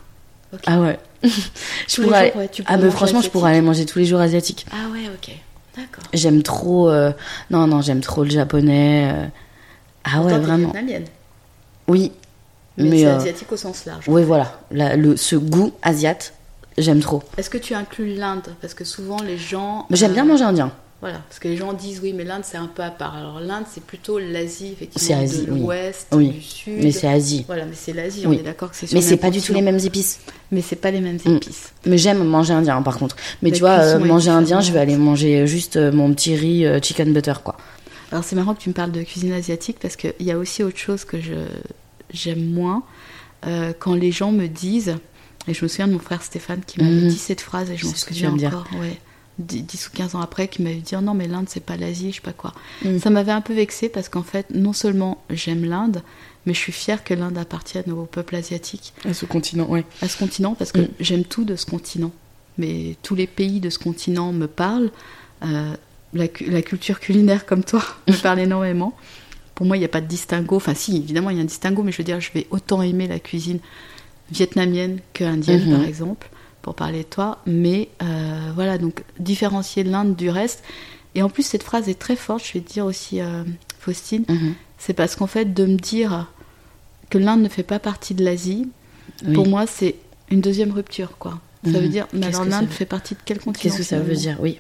Ah 0.67 0.81
ouais. 0.81 0.99
Je 1.23 2.03
pourrais, 2.03 2.33
jours, 2.33 2.41
ouais, 2.43 2.49
tu 2.49 2.63
ah 2.67 2.77
manger 2.77 2.91
franchement, 2.91 3.21
je 3.23 3.31
pourrais 3.31 3.53
aller 3.53 3.61
manger 3.61 3.87
tous 3.87 3.99
les 3.99 4.05
jours 4.05 4.21
asiatique. 4.21 4.67
Ah 4.73 4.89
ouais, 4.93 5.09
ok. 5.09 5.35
D'accord. 5.77 6.05
J'aime 6.13 6.43
trop. 6.43 6.91
euh, 6.91 7.13
Non, 7.51 7.67
non, 7.67 7.81
j'aime 7.83 8.01
trop 8.01 8.25
le 8.25 8.31
japonais. 8.31 9.11
euh. 9.13 9.27
Ah 10.05 10.23
ouais, 10.23 10.37
vraiment. 10.39 10.71
vietnamienne, 10.73 11.05
Oui. 11.89 12.11
mais, 12.77 12.85
Mais, 12.89 12.99
c'est 12.99 13.07
asiatique 13.07 13.53
au 13.53 13.57
sens 13.57 13.85
large. 13.87 14.05
Oui, 14.09 14.23
voilà. 14.25 14.61
La- 14.71 14.97
le, 14.97 15.17
ce 15.17 15.37
goût 15.37 15.73
asiate, 15.83 16.35
j'aime 16.79 17.01
trop. 17.01 17.23
Est-ce 17.37 17.49
que 17.51 17.59
tu 17.59 17.75
inclus 17.75 18.15
l'Inde? 18.15 18.49
Parce 18.61 18.75
que 18.75 18.85
souvent 18.85 19.23
les 19.23 19.39
gens. 19.39 19.87
J'aime 19.91 20.13
bien 20.13 20.25
manger 20.25 20.45
indien. 20.45 20.73
Voilà, 21.03 21.19
parce 21.29 21.39
que 21.39 21.49
les 21.49 21.57
gens 21.57 21.73
disent 21.73 22.01
oui, 22.03 22.13
mais 22.13 22.25
l'Inde 22.25 22.43
c'est 22.45 22.59
un 22.59 22.67
peu 22.67 22.83
à 22.83 22.91
part. 22.91 23.17
Alors 23.17 23.41
l'Inde 23.41 23.65
c'est 23.73 23.83
plutôt 23.83 24.19
l'Asie, 24.19 24.75
C'est 24.77 24.85
effectivement, 24.85 25.21
Asie, 25.23 25.47
de 25.47 25.47
l'Ouest, 25.47 26.09
Oui. 26.13 26.29
du 26.29 26.43
Sud. 26.43 26.73
Mais 26.83 26.93
c'est 26.93 27.09
Asie. 27.09 27.45
Voilà, 27.47 27.65
mais 27.65 27.75
c'est 27.75 27.95
l'Asie, 27.95 28.27
Oui. 28.27 28.37
on 28.37 28.41
est 28.41 28.43
d'accord 28.45 28.71
que 28.71 28.77
c'est 28.77 28.87
sur 28.87 28.95
Mais 28.97 29.01
c'est 29.03 29.17
pas 29.17 29.31
du 29.31 29.41
tout 29.41 29.55
les 29.55 29.63
mêmes 29.63 29.79
épices. 29.79 30.21
Mais 30.53 30.61
c'est 30.61 30.77
pas 30.77 30.91
les 30.91 31.01
mêmes 31.01 31.19
Mm. 31.25 31.37
épices. 31.37 31.73
Mais 31.87 31.97
j'aime 31.97 32.23
manger 32.25 32.53
indien 32.53 32.77
hein, 32.77 32.83
par 32.83 32.99
contre. 32.99 33.17
Mais 33.41 33.49
La 33.51 33.57
tu 33.57 33.61
vois, 33.61 33.79
euh, 33.79 33.99
manger 33.99 34.31
indien, 34.31 34.61
je 34.61 34.73
vais 34.73 34.79
aller 34.79 34.97
manger 34.97 35.47
juste 35.47 35.77
euh, 35.77 35.91
mon 35.91 36.13
petit 36.13 36.35
riz 36.37 36.67
euh, 36.67 36.81
chicken 36.83 37.13
butter 37.15 37.33
quoi. 37.43 37.57
Alors 38.13 38.23
c'est 38.25 38.37
marrant 38.37 38.55
que 38.55 38.61
tu 38.61 38.69
me 38.69 38.75
parles 38.75 38.93
de 38.93 39.03
cuisine 39.03 39.33
asiatique 39.33 39.79
parce 39.81 39.97
qu'il 39.97 40.13
y 40.21 40.31
a 40.33 40.37
aussi 40.37 40.63
autre 40.63 40.77
chose 40.79 41.05
que 41.07 41.19
je 41.21 41.33
j'aime 42.13 42.45
moins 42.45 42.83
euh, 43.47 43.73
quand 43.79 43.95
les 43.95 44.13
gens 44.13 44.33
me 44.33 44.49
disent 44.49 44.97
et 45.49 45.55
je 45.55 45.65
me 45.65 45.69
souviens 45.69 45.87
de 45.87 45.93
mon 45.95 45.99
frère 46.01 46.23
Stéphane 46.23 46.61
qui 46.67 46.81
m'avait 46.83 46.91
Mhm. 46.95 47.09
dit 47.09 47.17
cette 47.17 47.41
phrase 47.41 47.71
et 47.71 47.77
je 47.79 47.87
m'en 47.87 47.95
souviens 47.95 48.29
viens 48.29 48.33
de 48.33 48.39
dire. 48.39 48.49
encore 48.49 48.81
ouais 48.81 48.99
10 49.41 49.89
ou 49.89 49.91
15 49.97 50.15
ans 50.15 50.21
après 50.21 50.49
qui 50.49 50.63
m'avait 50.63 50.77
dit 50.77 50.95
oh 50.97 51.01
non 51.01 51.15
mais 51.15 51.27
l'Inde 51.29 51.47
c'est 51.49 51.65
pas 51.65 51.77
l'Asie 51.77 52.11
je 52.11 52.17
sais 52.17 52.21
pas 52.23 52.33
quoi 52.33 52.53
Mhm. 52.85 52.99
ça 53.01 53.11
m'avait 53.11 53.33
un 53.33 53.41
peu 53.41 53.55
vexé 53.55 53.89
parce 53.89 54.09
qu'en 54.09 54.23
fait 54.23 54.47
non 54.55 54.73
seulement 54.73 55.23
j'aime 55.31 55.65
l'Inde 55.65 56.03
mais 56.47 56.55
je 56.55 56.59
suis 56.59 56.73
fière 56.73 57.05
que 57.05 57.13
l'Inde 57.15 57.37
appartienne 57.39 57.91
au 57.93 58.05
peuple 58.07 58.35
asiatique 58.37 58.93
À 59.05 59.13
ce 59.15 59.27
continent, 59.27 59.67
ouais. 59.69 59.85
à 60.03 60.09
ce 60.09 60.17
continent 60.19 60.55
parce 60.55 60.73
que 60.73 60.81
Mm. 60.81 60.89
j'aime 61.01 61.25
tout 61.25 61.45
de 61.45 61.55
ce 61.57 61.67
continent. 61.67 62.13
Mais 62.59 62.97
tous 63.03 63.15
les 63.15 63.27
pays 63.27 63.61
de 63.61 63.69
ce 63.71 63.79
continent 63.79 64.33
me 64.33 64.47
parlent. 64.47 64.91
Euh, 65.45 65.75
la, 66.15 66.29
cu- 66.29 66.51
la 66.51 66.63
culture 66.63 66.99
culinaire 66.99 67.45
comme 67.47 67.63
toi 67.65 67.83
me 68.09 68.15
parle 68.23 68.41
énormément. 68.41 68.95
Pour 69.55 69.67
moi, 69.67 69.77
il 69.77 69.81
n'y 69.81 69.85
a 69.85 69.89
pas 69.89 70.01
de 70.01 70.07
distinguo. 70.07 70.57
Enfin, 70.57 70.75
si, 70.75 70.97
évidemment, 70.97 71.29
il 71.31 71.37
y 71.37 71.41
a 71.41 71.43
un 71.43 71.47
distinguo, 71.47 71.83
mais 71.83 71.93
je 71.93 71.99
veux 71.99 72.05
dire, 72.05 72.21
je 72.21 72.31
vais 72.33 72.47
autant 72.51 72.81
aimer 72.83 73.07
la 73.07 73.19
cuisine 73.19 73.61
vietnamienne 74.31 75.01
que 75.13 75.25
indienne, 75.25 75.67
Mhm. 75.71 75.77
par 75.79 75.85
exemple, 75.87 76.31
pour 76.63 76.75
parler 76.75 76.99
de 77.01 77.09
toi. 77.09 77.39
Mais 77.47 77.89
euh, 78.03 78.51
voilà, 78.55 78.79
donc 78.79 79.05
différencier 79.19 79.83
l'Inde 79.85 80.17
du 80.17 80.31
reste. 80.31 80.63
Et 81.15 81.23
en 81.23 81.29
plus, 81.29 81.43
cette 81.43 81.63
phrase 81.63 81.89
est 81.89 81.99
très 81.99 82.17
forte, 82.17 82.45
je 82.47 82.53
vais 82.55 82.61
te 82.61 82.73
dire 82.73 82.85
aussi, 82.87 83.21
euh, 83.21 83.43
Faustine, 83.81 84.25
Mhm. 84.29 84.55
c'est 84.79 84.93
parce 84.93 85.17
qu'en 85.17 85.27
fait, 85.27 85.53
de 85.55 85.65
me 85.67 85.77
dire 85.77 86.29
que 87.09 87.19
l'Inde 87.19 87.43
ne 87.43 87.49
fait 87.49 87.63
pas 87.65 87.79
partie 87.79 88.15
de 88.15 88.25
l'Asie, 88.25 88.69
Oui. 89.27 89.33
pour 89.35 89.49
moi, 89.49 89.67
c'est 89.67 89.97
une 90.31 90.41
deuxième 90.41 90.71
rupture, 90.73 91.19
quoi. 91.19 91.41
Ça 91.65 91.71
Mhm. 91.71 91.77
veut 91.81 91.89
dire, 91.89 92.07
mais 92.13 92.21
Qu'est-ce 92.21 92.37
alors 92.37 92.49
l'Inde 92.49 92.67
veut- 92.67 92.71
fait 92.73 92.85
partie 92.87 93.15
de 93.15 93.21
quel 93.25 93.39
continent 93.39 93.61
Qu'est-ce 93.63 93.77
que 93.79 93.83
ça 93.83 93.99
veut 93.99 94.15
dire 94.15 94.37
Oui. 94.41 94.59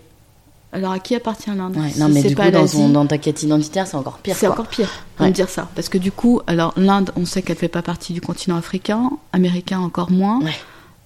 Alors 0.72 0.92
à 0.92 0.98
qui 1.00 1.14
appartient 1.14 1.50
l'Inde 1.50 1.76
Ouais, 1.76 1.90
Si 1.90 1.98
non, 2.00 2.08
mais 2.08 2.22
c'est 2.22 2.28
du 2.28 2.34
pas 2.36 2.46
coup, 2.46 2.50
dans, 2.52 2.66
ton- 2.66 2.88
dans 2.90 3.06
ta 3.06 3.18
quête 3.18 3.42
identitaire, 3.42 3.86
c'est 3.86 3.96
encore 3.96 4.18
pire. 4.18 4.36
c'est 4.36 4.46
quoi. 4.46 4.54
encore 4.54 4.68
pire 4.68 4.88
de 5.18 5.22
Ouais. 5.24 5.30
me 5.30 5.34
dire 5.34 5.48
ça. 5.48 5.68
Parce 5.74 5.88
que 5.88 5.98
du 5.98 6.12
coup, 6.12 6.40
alors 6.46 6.72
l'Inde, 6.76 7.10
on 7.16 7.24
sait 7.24 7.42
qu'elle 7.42 7.56
fait 7.56 7.68
pas 7.68 7.82
partie 7.82 8.12
du 8.12 8.20
continent 8.20 8.56
africain, 8.56 9.10
américain 9.32 9.80
encore 9.80 10.10
moins, 10.12 10.40
Ouais. 10.42 10.54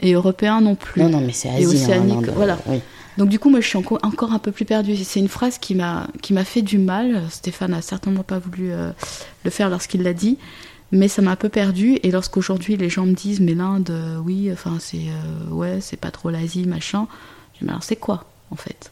Et 0.01 0.13
européen 0.13 0.61
non 0.61 0.75
plus. 0.75 1.03
Non, 1.03 1.09
non, 1.09 1.21
mais 1.21 1.33
c'est 1.33 1.49
Et 1.49 1.53
Asie. 1.53 1.65
hein, 1.65 1.69
océanique, 1.69 2.27
l'Inde, 2.27 2.33
voilà. 2.37 2.59
Oui. 2.67 2.81
Donc 3.17 3.29
du 3.29 3.39
coup, 3.39 3.49
moi, 3.49 3.61
je 3.61 3.69
suis 3.69 3.79
encore, 3.79 4.33
un 4.33 4.39
peu 4.41 4.51
plus 4.51 4.65
perdue. 4.65 4.97
C'est 4.97 5.21
une 5.21 5.29
phrase 5.29 5.59
qui 5.59 5.75
m'a 5.77 6.09
qui 6.21 6.33
m'a 6.33 6.45
fait 6.45 6.63
du 6.63 6.79
mal. 6.79 7.23
Stéphane 7.31 7.73
a 7.73 7.81
certainement 7.81 8.25
pas 8.25 8.39
voulu 8.41 8.73
euh, 8.73 8.91
le 9.45 9.51
faire 9.51 9.71
lorsqu'il 9.71 10.03
l'a 10.03 10.13
dit, 10.15 10.37
mais 10.91 11.07
ça 11.07 11.23
m'a 11.23 11.31
un 11.31 11.37
peu 11.37 11.49
perdue. 11.49 11.99
Et 12.03 12.11
lorsqu'aujourd'hui 12.11 12.77
les 12.77 12.89
gens 12.89 13.07
me 13.07 13.15
disent, 13.15 13.39
mais 13.41 13.55
l'Inde, 13.55 13.91
euh, 13.91 14.19
oui, 14.25 14.51
enfin 14.53 14.79
c'est 14.81 14.97
euh, 14.99 15.53
ouais, 15.55 15.79
c'est 15.81 15.97
pas 15.97 16.11
trop 16.11 16.29
l'Asie, 16.31 16.65
machin. 16.67 17.07
Je 17.55 17.61
dis, 17.61 17.65
mais 17.67 17.71
alors 17.71 17.85
c'est 17.85 17.95
quoi 17.97 18.25
en 18.51 18.57
fait? 18.57 18.91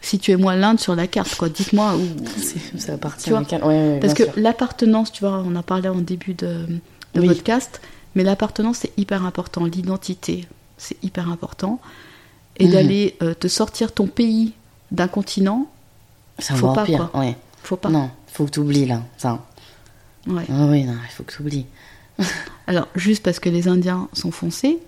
Situez-moi 0.00 0.54
l'Inde 0.54 0.78
sur 0.78 0.94
la 0.94 1.08
carte, 1.08 1.34
quoi. 1.34 1.48
Dites-moi 1.48 1.96
où. 1.96 2.78
Ça 2.78 2.92
appartient 2.94 3.32
à 3.32 3.42
quel- 3.44 3.64
ouais, 3.64 3.66
ouais, 3.94 3.98
Parce 4.00 4.14
que 4.14 4.22
l'appartenance, 4.36 5.10
tu 5.10 5.24
vois, 5.24 5.42
on 5.44 5.56
en 5.56 5.62
parlait 5.64 5.88
en 5.88 5.96
début 5.98 6.34
de, 6.34 6.66
de 7.14 7.20
Oui. 7.20 7.26
podcast, 7.26 7.80
mais 8.18 8.24
l'appartenance 8.24 8.78
c'est 8.78 8.92
hyper 8.98 9.24
important, 9.24 9.64
l'identité 9.64 10.46
c'est 10.76 10.96
hyper 11.04 11.28
important. 11.30 11.80
Et 12.56 12.66
Mhm. 12.66 12.72
d'aller 12.72 13.16
euh, 13.22 13.34
te 13.34 13.46
sortir 13.46 13.92
ton 13.92 14.08
pays 14.08 14.52
d'un 14.90 15.06
continent, 15.06 15.68
C'est 16.40 16.54
faut 16.56 16.72
pas, 16.72 16.84
pire. 16.84 17.08
quoi. 17.12 17.20
Ouais. 17.20 17.36
faut 17.62 17.76
pas. 17.76 17.88
Non, 17.88 18.10
faut 18.26 18.44
que 18.46 18.50
tu 18.50 18.58
oublies 18.60 18.86
là. 18.86 19.02
Ça. 19.16 19.46
Ouais. 20.26 20.44
Ah 20.50 20.66
oui, 20.66 20.82
non, 20.84 20.94
il 21.08 21.12
faut 21.12 21.22
que 21.22 21.32
tu 21.32 21.42
oublies. 21.42 21.66
Alors, 22.66 22.88
juste 22.96 23.22
parce 23.22 23.38
que 23.38 23.48
les 23.48 23.68
Indiens 23.68 24.08
sont 24.12 24.32
foncés, 24.32 24.78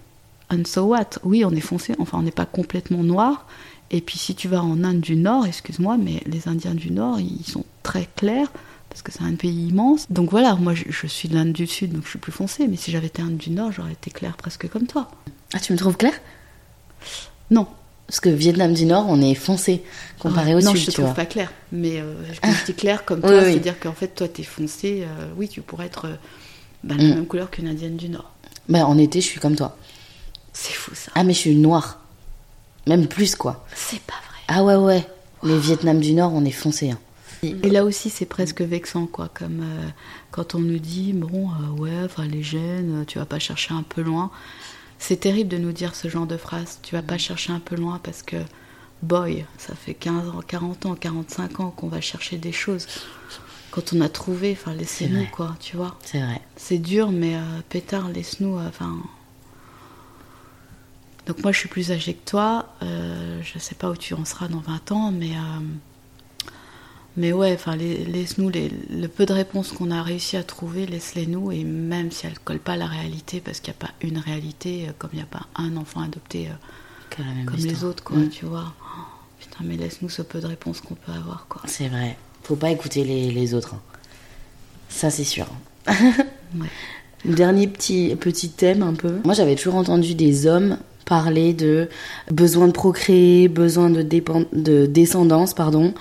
and 0.52 0.62
so 0.66 0.82
what? 0.82 1.10
Oui, 1.22 1.44
on 1.44 1.52
est 1.52 1.60
foncé, 1.60 1.94
enfin, 2.00 2.18
on 2.18 2.22
n'est 2.22 2.32
pas 2.32 2.46
complètement 2.46 3.04
noir. 3.04 3.46
Et 3.92 4.00
puis, 4.00 4.18
si 4.18 4.34
tu 4.34 4.48
vas 4.48 4.62
en 4.62 4.82
Inde 4.84 5.00
du 5.00 5.14
Nord, 5.16 5.46
excuse-moi, 5.46 5.96
mais 5.96 6.22
les 6.26 6.48
Indiens 6.48 6.74
du 6.74 6.90
Nord, 6.90 7.20
ils 7.20 7.44
sont 7.46 7.64
très 7.84 8.08
clairs, 8.16 8.48
parce 8.91 9.01
que 9.03 9.11
c'est 9.12 9.22
un 9.22 9.34
pays 9.34 9.68
immense. 9.68 10.07
Donc 10.11 10.30
voilà, 10.30 10.55
moi, 10.57 10.74
je, 10.74 10.84
je 10.88 11.07
suis 11.07 11.28
de 11.28 11.34
l'Inde 11.34 11.53
du 11.53 11.66
Sud, 11.66 11.93
donc 11.93 12.05
je 12.05 12.11
suis 12.11 12.18
plus 12.18 12.32
foncé. 12.32 12.66
Mais 12.68 12.76
si 12.76 12.91
j'avais 12.91 13.07
été 13.07 13.22
Inde 13.22 13.36
du 13.38 13.51
Nord, 13.51 13.72
j'aurais 13.72 13.93
été 13.93 14.11
claire 14.11 14.36
presque 14.36 14.68
comme 14.68 14.86
toi. 14.86 15.11
Ah, 15.55 15.59
tu 15.61 15.72
me 15.72 15.78
trouves 15.78 15.97
clair 15.97 16.12
Non. 17.51 17.66
Parce 18.07 18.20
que 18.20 18.28
Vietnam 18.28 18.74
du 18.74 18.86
Nord, 18.86 19.07
on 19.09 19.20
est 19.22 19.34
foncé 19.36 19.84
comparé 20.18 20.55
au 20.57 20.61
non, 20.61 20.72
Sud, 20.72 20.80
je 20.80 20.86
te 20.86 20.91
trouve 20.93 21.05
vois. 21.07 21.14
pas 21.14 21.26
clair. 21.26 21.53
Mais 21.70 22.01
euh, 22.01 22.14
quand 22.43 22.51
je 22.61 22.64
dis 22.66 22.74
clair 22.74 23.05
comme 23.05 23.20
toi, 23.20 23.30
oui. 23.38 23.53
c'est-à-dire 23.53 23.78
qu'en 23.78 23.93
fait, 23.93 24.09
toi, 24.09 24.26
t'es 24.28 24.43
foncé. 24.43 25.05
euh, 25.07 25.28
oui, 25.36 25.49
tu 25.49 25.61
pourrais 25.61 25.86
être 25.86 26.07
euh, 26.07 26.14
bah, 26.82 26.97
la 26.99 27.05
Mm. 27.05 27.09
même 27.14 27.26
couleur 27.26 27.51
qu'une 27.51 27.68
Indienne 27.68 27.97
du 27.97 28.09
Nord. 28.09 28.32
Bah, 28.68 28.84
en 28.86 28.99
été, 28.99 29.20
je 29.20 29.26
suis 29.26 29.38
comme 29.41 29.55
toi. 29.55 29.76
C'est 30.53 30.72
fou 30.72 30.91
ça. 30.95 31.12
Ah, 31.14 31.22
mais 31.22 31.32
je 31.34 31.38
suis 31.38 31.55
noire. 31.55 32.01
Même 32.88 33.07
plus, 33.07 33.36
quoi. 33.36 33.64
C'est 33.76 34.01
pas 34.01 34.14
vrai. 34.14 34.41
Ah 34.49 34.64
ouais, 34.64 34.74
ouais. 34.74 35.07
Les 35.45 35.57
Vietnam 35.59 36.01
du 36.01 36.12
Nord, 36.12 36.32
on 36.34 36.45
est 36.45 36.51
foncé. 36.51 36.91
hein. 36.91 36.99
Et 37.43 37.70
là 37.70 37.84
aussi, 37.84 38.11
c'est 38.11 38.26
presque 38.26 38.61
vexant, 38.61 39.07
quoi, 39.07 39.28
comme 39.32 39.61
euh, 39.62 39.88
quand 40.30 40.55
on 40.55 40.59
nous 40.59 40.78
dit, 40.78 41.14
bon, 41.14 41.49
euh, 41.51 41.70
ouais, 41.80 42.05
enfin, 42.05 42.26
les 42.26 42.43
gènes, 42.43 43.01
euh, 43.01 43.05
tu 43.07 43.18
vas 43.18 43.24
pas 43.24 43.38
chercher 43.38 43.72
un 43.72 43.82
peu 43.82 44.03
loin. 44.03 44.30
C'est 44.99 45.16
terrible 45.20 45.49
de 45.49 45.57
nous 45.57 45.72
dire 45.72 45.95
ce 45.95 46.09
genre 46.09 46.26
de 46.26 46.36
phrase, 46.36 46.80
tu 46.82 46.95
vas 46.95 47.03
pas 47.03 47.16
chercher 47.16 47.53
un 47.55 47.61
peu 47.61 47.76
loin 47.76 47.99
parce 48.03 48.22
que, 48.22 48.36
boy, 49.03 49.47
ça 49.57 49.74
fait 49.74 49.95
15 49.95 50.28
ans, 50.28 50.41
40 50.47 50.84
ans, 50.86 50.95
45 50.95 51.61
ans 51.61 51.70
qu'on 51.70 51.88
va 51.88 52.03
chercher 52.03 52.36
des 52.36 52.53
choses. 52.53 52.86
Quand 53.70 53.95
on 53.95 54.01
a 54.03 54.11
trouvé, 54.11 54.53
enfin, 54.53 54.74
laissez-nous, 54.74 55.26
quoi, 55.32 55.57
tu 55.61 55.76
vois. 55.78 55.97
C'est 56.05 56.20
vrai. 56.20 56.43
C'est 56.57 56.78
dur, 56.78 57.11
mais 57.11 57.36
euh, 57.36 57.41
pétard, 57.70 58.09
laisse-nous, 58.11 58.59
enfin... 58.59 58.99
Donc 61.26 61.43
moi, 61.43 61.53
je 61.53 61.59
suis 61.61 61.68
plus 61.68 61.93
âgée 61.93 62.14
que 62.14 62.28
toi. 62.28 62.74
euh, 62.82 63.41
je 63.43 63.59
sais 63.59 63.74
pas 63.76 63.88
où 63.88 63.97
tu 63.97 64.12
en 64.12 64.24
seras 64.26 64.49
dans 64.49 64.59
20 64.61 64.93
ans, 64.93 65.11
mais... 65.12 65.30
euh, 65.36 65.61
mais 67.16 67.32
ouais, 67.32 67.52
enfin, 67.54 67.76
lai- 67.76 68.04
laisse-nous 68.04 68.50
le 68.50 69.06
peu 69.08 69.26
de 69.26 69.32
réponses 69.32 69.72
qu'on 69.72 69.90
a 69.90 70.02
réussi 70.02 70.36
à 70.36 70.42
trouver, 70.42 70.86
laisse-les-nous, 70.86 71.52
et 71.52 71.64
même 71.64 72.11
si 72.12 72.26
elles 72.26 72.32
ne 72.34 72.38
collent 72.38 72.58
pas 72.61 72.72
à 72.74 72.76
la 72.76 72.86
réalité, 72.86 73.40
parce 73.40 73.61
qu'il 73.61 73.72
n'y 73.72 73.76
a 73.82 73.86
pas 73.86 73.92
une 74.02 74.18
réalité, 74.18 74.86
euh, 74.88 74.92
comme 74.98 75.11
il 75.12 75.16
n'y 75.16 75.22
a 75.22 75.26
pas 75.26 75.46
un 75.56 75.76
enfant 75.76 76.00
adopté 76.02 76.48
euh, 76.48 77.22
comme 77.46 77.56
les 77.56 77.84
autres, 77.84 78.04
quoi, 78.04 78.16
Mm. 78.18 78.28
tu 78.30 78.44
vois. 78.46 78.72
Oh, 78.82 79.00
putain, 79.40 79.64
mais 79.64 79.76
laisse-nous 79.76 80.08
ce 80.08 80.22
peu 80.22 80.40
de 80.40 80.46
réponses 80.46 80.80
qu'on 80.80 80.94
peut 80.94 81.12
avoir, 81.12 81.46
quoi. 81.48 81.62
C'est 81.66 81.88
vrai. 81.88 82.16
Faut 82.42 82.56
pas 82.56 82.70
écouter 82.70 83.04
les, 83.04 83.30
les 83.30 83.54
autres. 83.54 83.74
hein. 83.74 83.80
Ça, 84.88 85.11
c'est 85.11 85.24
sûr. 85.24 85.46
Dernier 87.24 87.66
petit, 87.68 88.16
petit 88.16 88.48
thème 88.50 88.82
un 88.82 88.94
peu. 88.94 89.18
Moi, 89.24 89.34
j'avais 89.34 89.54
toujours 89.54 89.74
entendu 89.76 90.14
des 90.14 90.46
hommes 90.46 90.78
parler 91.05 91.53
de 91.53 91.88
besoin 92.30 92.68
de 92.68 92.72
procréer, 92.72 93.48
besoin 93.48 93.90
de, 93.90 94.03
de 94.03 94.86
descendance, 94.86 95.55
pardon, 95.55 95.92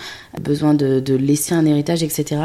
besoin 0.42 0.74
de, 0.74 1.00
de, 1.00 1.16
laisser 1.16 1.54
un 1.54 1.66
héritage, 1.66 2.04
etc. 2.04 2.42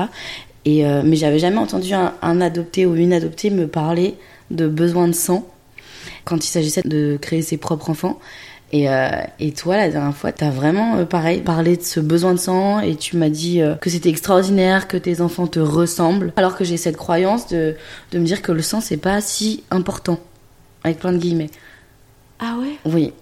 Et, 0.64 0.86
euh, 0.86 1.02
mais 1.04 1.16
j'avais 1.16 1.38
jamais 1.38 1.58
entendu 1.58 1.92
un, 1.92 2.40
adopté 2.40 2.86
ou 2.86 2.94
une 2.96 3.12
adoptée 3.12 3.50
me 3.50 3.66
parler 3.66 4.14
de 4.50 4.66
besoin 4.66 5.08
de 5.08 5.12
sang 5.12 5.46
quand 6.24 6.42
il 6.44 6.48
s'agissait 6.48 6.82
de 6.84 7.18
créer 7.20 7.42
ses 7.42 7.58
propres 7.58 7.90
enfants. 7.90 8.18
Et, 8.72 8.88
euh, 8.88 9.08
et, 9.38 9.52
toi, 9.52 9.76
la 9.76 9.90
dernière 9.90 10.16
fois, 10.16 10.32
t'as 10.32 10.50
vraiment, 10.50 10.96
euh, 10.96 11.04
pareil, 11.04 11.42
parlé 11.42 11.76
de 11.76 11.82
ce 11.82 12.00
besoin 12.00 12.32
de 12.32 12.38
sang 12.38 12.80
et 12.80 12.96
tu 12.96 13.16
m'as 13.16 13.28
dit 13.28 13.60
que 13.80 13.90
c'était 13.90 14.08
extraordinaire, 14.08 14.88
que 14.88 14.96
tes 14.96 15.20
enfants 15.20 15.46
te 15.46 15.60
ressemblent. 15.60 16.32
Alors 16.36 16.56
que 16.56 16.64
j'ai 16.64 16.78
cette 16.78 16.96
croyance 16.96 17.46
de, 17.48 17.76
de 18.12 18.18
me 18.18 18.24
dire 18.24 18.40
que 18.40 18.52
le 18.52 18.62
sang, 18.62 18.80
c'est 18.80 18.96
pas 18.96 19.20
si 19.20 19.64
important. 19.70 20.18
Avec 20.82 20.98
plein 20.98 21.12
de 21.12 21.18
guillemets. 21.18 21.50
Ah 22.38 22.56
ouais? 22.60 22.78
Oui. 22.84 23.12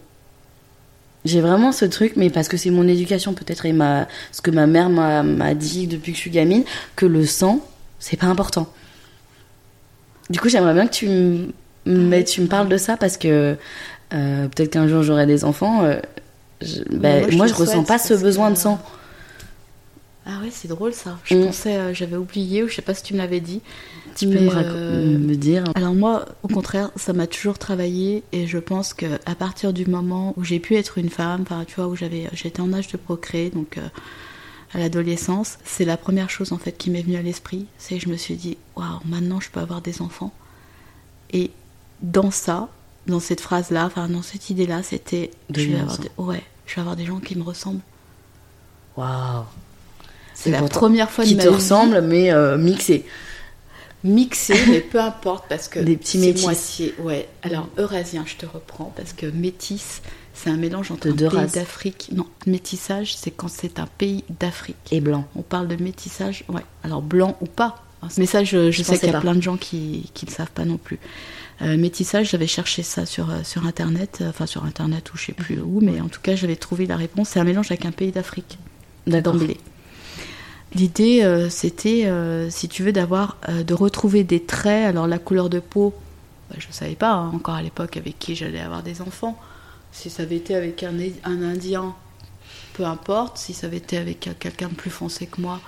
J'ai 1.24 1.40
vraiment 1.40 1.70
ce 1.70 1.84
truc, 1.84 2.14
mais 2.16 2.30
parce 2.30 2.48
que 2.48 2.56
c'est 2.56 2.70
mon 2.70 2.88
éducation 2.88 3.32
peut-être 3.32 3.64
et 3.66 3.72
ma, 3.72 4.08
ce 4.32 4.42
que 4.42 4.50
ma 4.50 4.66
mère 4.66 4.90
m'a 4.90 5.54
dit 5.54 5.86
depuis 5.86 6.12
que 6.12 6.16
je 6.16 6.22
suis 6.22 6.30
gamine, 6.30 6.64
que 6.96 7.06
le 7.06 7.24
sang, 7.26 7.60
c'est 8.00 8.16
pas 8.16 8.26
important. 8.26 8.66
Du 10.30 10.40
coup, 10.40 10.48
j'aimerais 10.48 10.74
bien 10.74 10.86
que 10.86 10.92
tu 10.92 11.08
me, 11.08 11.52
mais 11.86 12.24
tu 12.24 12.40
me 12.40 12.46
parles 12.46 12.68
de 12.68 12.76
ça 12.76 12.96
parce 12.96 13.16
que 13.16 13.56
euh, 14.12 14.48
peut-être 14.48 14.70
qu'un 14.70 14.88
jour 14.88 15.02
j'aurai 15.02 15.26
des 15.26 15.44
enfants. 15.44 15.84
Euh, 15.84 16.00
je, 16.60 16.82
bah, 16.90 17.20
moi, 17.20 17.30
je, 17.30 17.36
moi, 17.36 17.46
je 17.46 17.54
ressens 17.54 17.84
pas 17.84 17.98
ce 17.98 18.14
besoin 18.14 18.48
que... 18.48 18.54
de 18.54 18.58
sang. 18.58 18.80
Ah 20.25 20.41
ouais, 20.41 20.51
c'est 20.51 20.68
drôle 20.68 20.93
ça. 20.93 21.18
Je 21.25 21.35
mm. 21.35 21.45
pensais, 21.47 21.77
euh, 21.77 21.95
j'avais 21.95 22.16
oublié 22.16 22.62
ou 22.62 22.68
je 22.68 22.75
sais 22.75 22.83
pas 22.83 22.95
si 22.95 23.03
tu 23.03 23.14
me 23.14 23.18
l'avais 23.18 23.41
dit. 23.41 23.61
Tu 24.14 24.27
peux 24.27 24.39
me, 24.39 25.18
me, 25.18 25.37
dire 25.37 25.64
Alors 25.75 25.95
moi, 25.95 26.27
au 26.43 26.49
contraire, 26.49 26.91
ça 26.97 27.12
m'a 27.12 27.27
toujours 27.27 27.59
travaillé 27.59 28.23
et 28.33 28.47
je 28.47 28.59
pense 28.59 28.93
que 28.95 29.07
à 29.25 29.35
partir 29.35 29.73
du 29.73 29.87
moment 29.87 30.35
où 30.37 30.45
j'ai 30.45 30.61
pu 30.61 30.77
être 30.77 30.99
une 30.99 31.09
femme, 31.09 31.43
enfin 31.43 31.64
tu 31.66 31.77
vois, 31.77 31.87
où 31.87 31.97
j'avais, 31.97 32.29
j'étais 32.35 32.61
en 32.61 32.73
âge 32.75 32.89
de 32.89 32.99
procréer, 32.99 33.51
donc 33.51 33.79
à 34.75 34.79
l'adolescence, 34.79 35.59
c'est 35.64 35.85
la 35.85 35.97
première 35.97 36.31
chose 36.31 36.53
en 36.53 36.59
fait 36.59 36.73
qui 36.73 36.91
m'est 36.91 37.03
venue 37.03 37.16
à 37.16 37.23
l'esprit. 37.23 37.66
C'est 37.79 37.97
que 37.97 38.05
je 38.05 38.09
me 38.09 38.16
suis 38.16 38.37
dit, 38.37 38.57
waouh, 38.77 39.01
maintenant 39.05 39.41
je 39.41 39.51
peux 39.51 39.61
avoir 39.61 39.83
des 39.83 40.01
enfants. 40.01 40.33
Et 41.33 41.51
dans 42.01 42.31
ça, 42.31 42.68
dans 43.07 43.20
cette 43.20 43.41
phrase-là, 43.41 43.87
enfin 43.87 44.09
dans 44.09 44.23
cette 44.23 44.51
idée-là, 44.51 44.83
c'était 44.83 45.31
je 45.51 45.68
vais 45.68 45.79
avoir 45.79 45.99
des, 45.99 46.11
ouais, 46.16 46.43
je 46.66 46.75
vais 46.75 46.81
avoir 46.81 46.97
des 46.97 47.05
gens 47.05 47.18
qui 47.18 47.37
me 47.37 47.43
ressemblent. 47.43 47.83
Waouh. 48.97 49.45
C'est 50.43 50.51
la 50.51 50.62
première 50.62 51.11
fois 51.11 51.24
qui 51.24 51.36
te 51.36 51.49
ressemblent, 51.49 52.01
mais 52.01 52.32
euh, 52.32 52.59
mixés. 52.59 53.05
Mixés, 54.05 54.59
mais 54.68 54.80
peu 54.80 55.01
importe 55.01 55.45
parce 55.49 55.68
que 55.68 55.78
des 55.78 55.97
petits 55.97 56.18
métis. 56.18 56.43
Moitié, 56.43 56.95
ouais. 56.99 57.28
Alors 57.43 57.68
eurasien, 57.78 58.24
je 58.26 58.34
te 58.34 58.47
reprends 58.47 58.93
parce 58.97 59.12
que 59.12 59.26
métis, 59.26 60.03
c'est 60.34 60.51
un 60.51 60.57
mélange 60.57 60.90
entre 60.90 61.11
deux 61.11 61.26
un 61.26 61.30
pays 61.30 61.53
d'Afrique. 61.55 62.09
Non, 62.12 62.26
métissage, 62.47 63.14
c'est 63.16 63.30
quand 63.30 63.49
c'est 63.49 63.78
un 63.78 63.86
pays 63.86 64.24
d'Afrique. 64.40 64.76
Et 64.90 65.01
blanc. 65.01 65.28
On 65.36 65.43
parle 65.43 65.68
de 65.68 65.80
métissage, 65.80 66.45
ouais. 66.49 66.62
Alors 66.82 67.03
blanc 67.03 67.36
ou 67.40 67.47
pas. 67.47 67.84
Mais 68.18 68.26
ça, 68.26 68.43
je, 68.43 68.72
je 68.72 68.82
sais 68.82 68.99
qu'il 68.99 69.12
y 69.12 69.14
a 69.14 69.20
plein 69.20 69.36
de 69.36 69.43
gens 69.43 69.57
qui 69.57 70.11
ne 70.26 70.30
savent 70.30 70.51
pas 70.51 70.64
non 70.64 70.78
plus. 70.78 70.99
Euh, 71.62 71.76
métissage, 71.76 72.30
j'avais 72.30 72.49
cherché 72.49 72.82
ça 72.82 73.07
sur, 73.07 73.30
euh, 73.30 73.45
sur 73.45 73.66
Internet, 73.66 74.24
enfin 74.26 74.47
sur 74.47 74.64
Internet 74.64 75.12
ou 75.12 75.16
je 75.16 75.26
sais 75.26 75.32
plus 75.32 75.61
où, 75.61 75.80
mais 75.80 76.01
en 76.01 76.09
tout 76.09 76.20
cas 76.20 76.34
j'avais 76.34 76.57
trouvé 76.57 76.86
la 76.86 76.97
réponse. 76.97 77.28
C'est 77.30 77.40
un 77.40 77.45
mélange 77.45 77.70
avec 77.70 77.84
un 77.84 77.93
pays 77.93 78.11
d'Afrique, 78.11 78.59
d'emblée. 79.07 79.59
L'idée, 80.75 81.49
c'était, 81.51 82.11
si 82.51 82.68
tu 82.68 82.83
veux, 82.83 82.93
d'avoir, 82.93 83.37
de 83.49 83.75
retrouver 83.75 84.25
des 84.25 84.43
traits. 84.43 84.87
Alors 84.87 85.07
la 85.07 85.18
couleur 85.18 85.51
de 85.51 85.61
peau, 85.61 85.95
bah, 86.51 86.57
je 86.59 86.66
ne 86.66 86.73
savais 86.73 86.95
pas 86.95 87.12
hein, 87.12 87.31
encore 87.35 87.55
à 87.55 87.62
l'époque 87.62 87.97
avec 87.97 88.18
qui 88.18 88.35
j'allais 88.35 88.61
avoir 88.61 88.83
des 88.83 89.03
enfants. 89.03 89.39
Si 89.93 90.09
ça 90.09 90.23
avait 90.23 90.37
été 90.37 90.55
avec 90.55 90.83
un, 90.83 90.95
un 91.25 91.43
Indien, 91.43 91.95
peu 92.73 92.85
importe. 92.85 93.39
Si 93.39 93.55
ça 93.55 93.66
avait 93.66 93.79
été 93.79 93.99
avec 93.99 94.31
quelqu'un 94.39 94.68
de 94.68 94.75
plus 94.75 94.91
foncé 94.91 95.27
que 95.27 95.41
moi, 95.41 95.61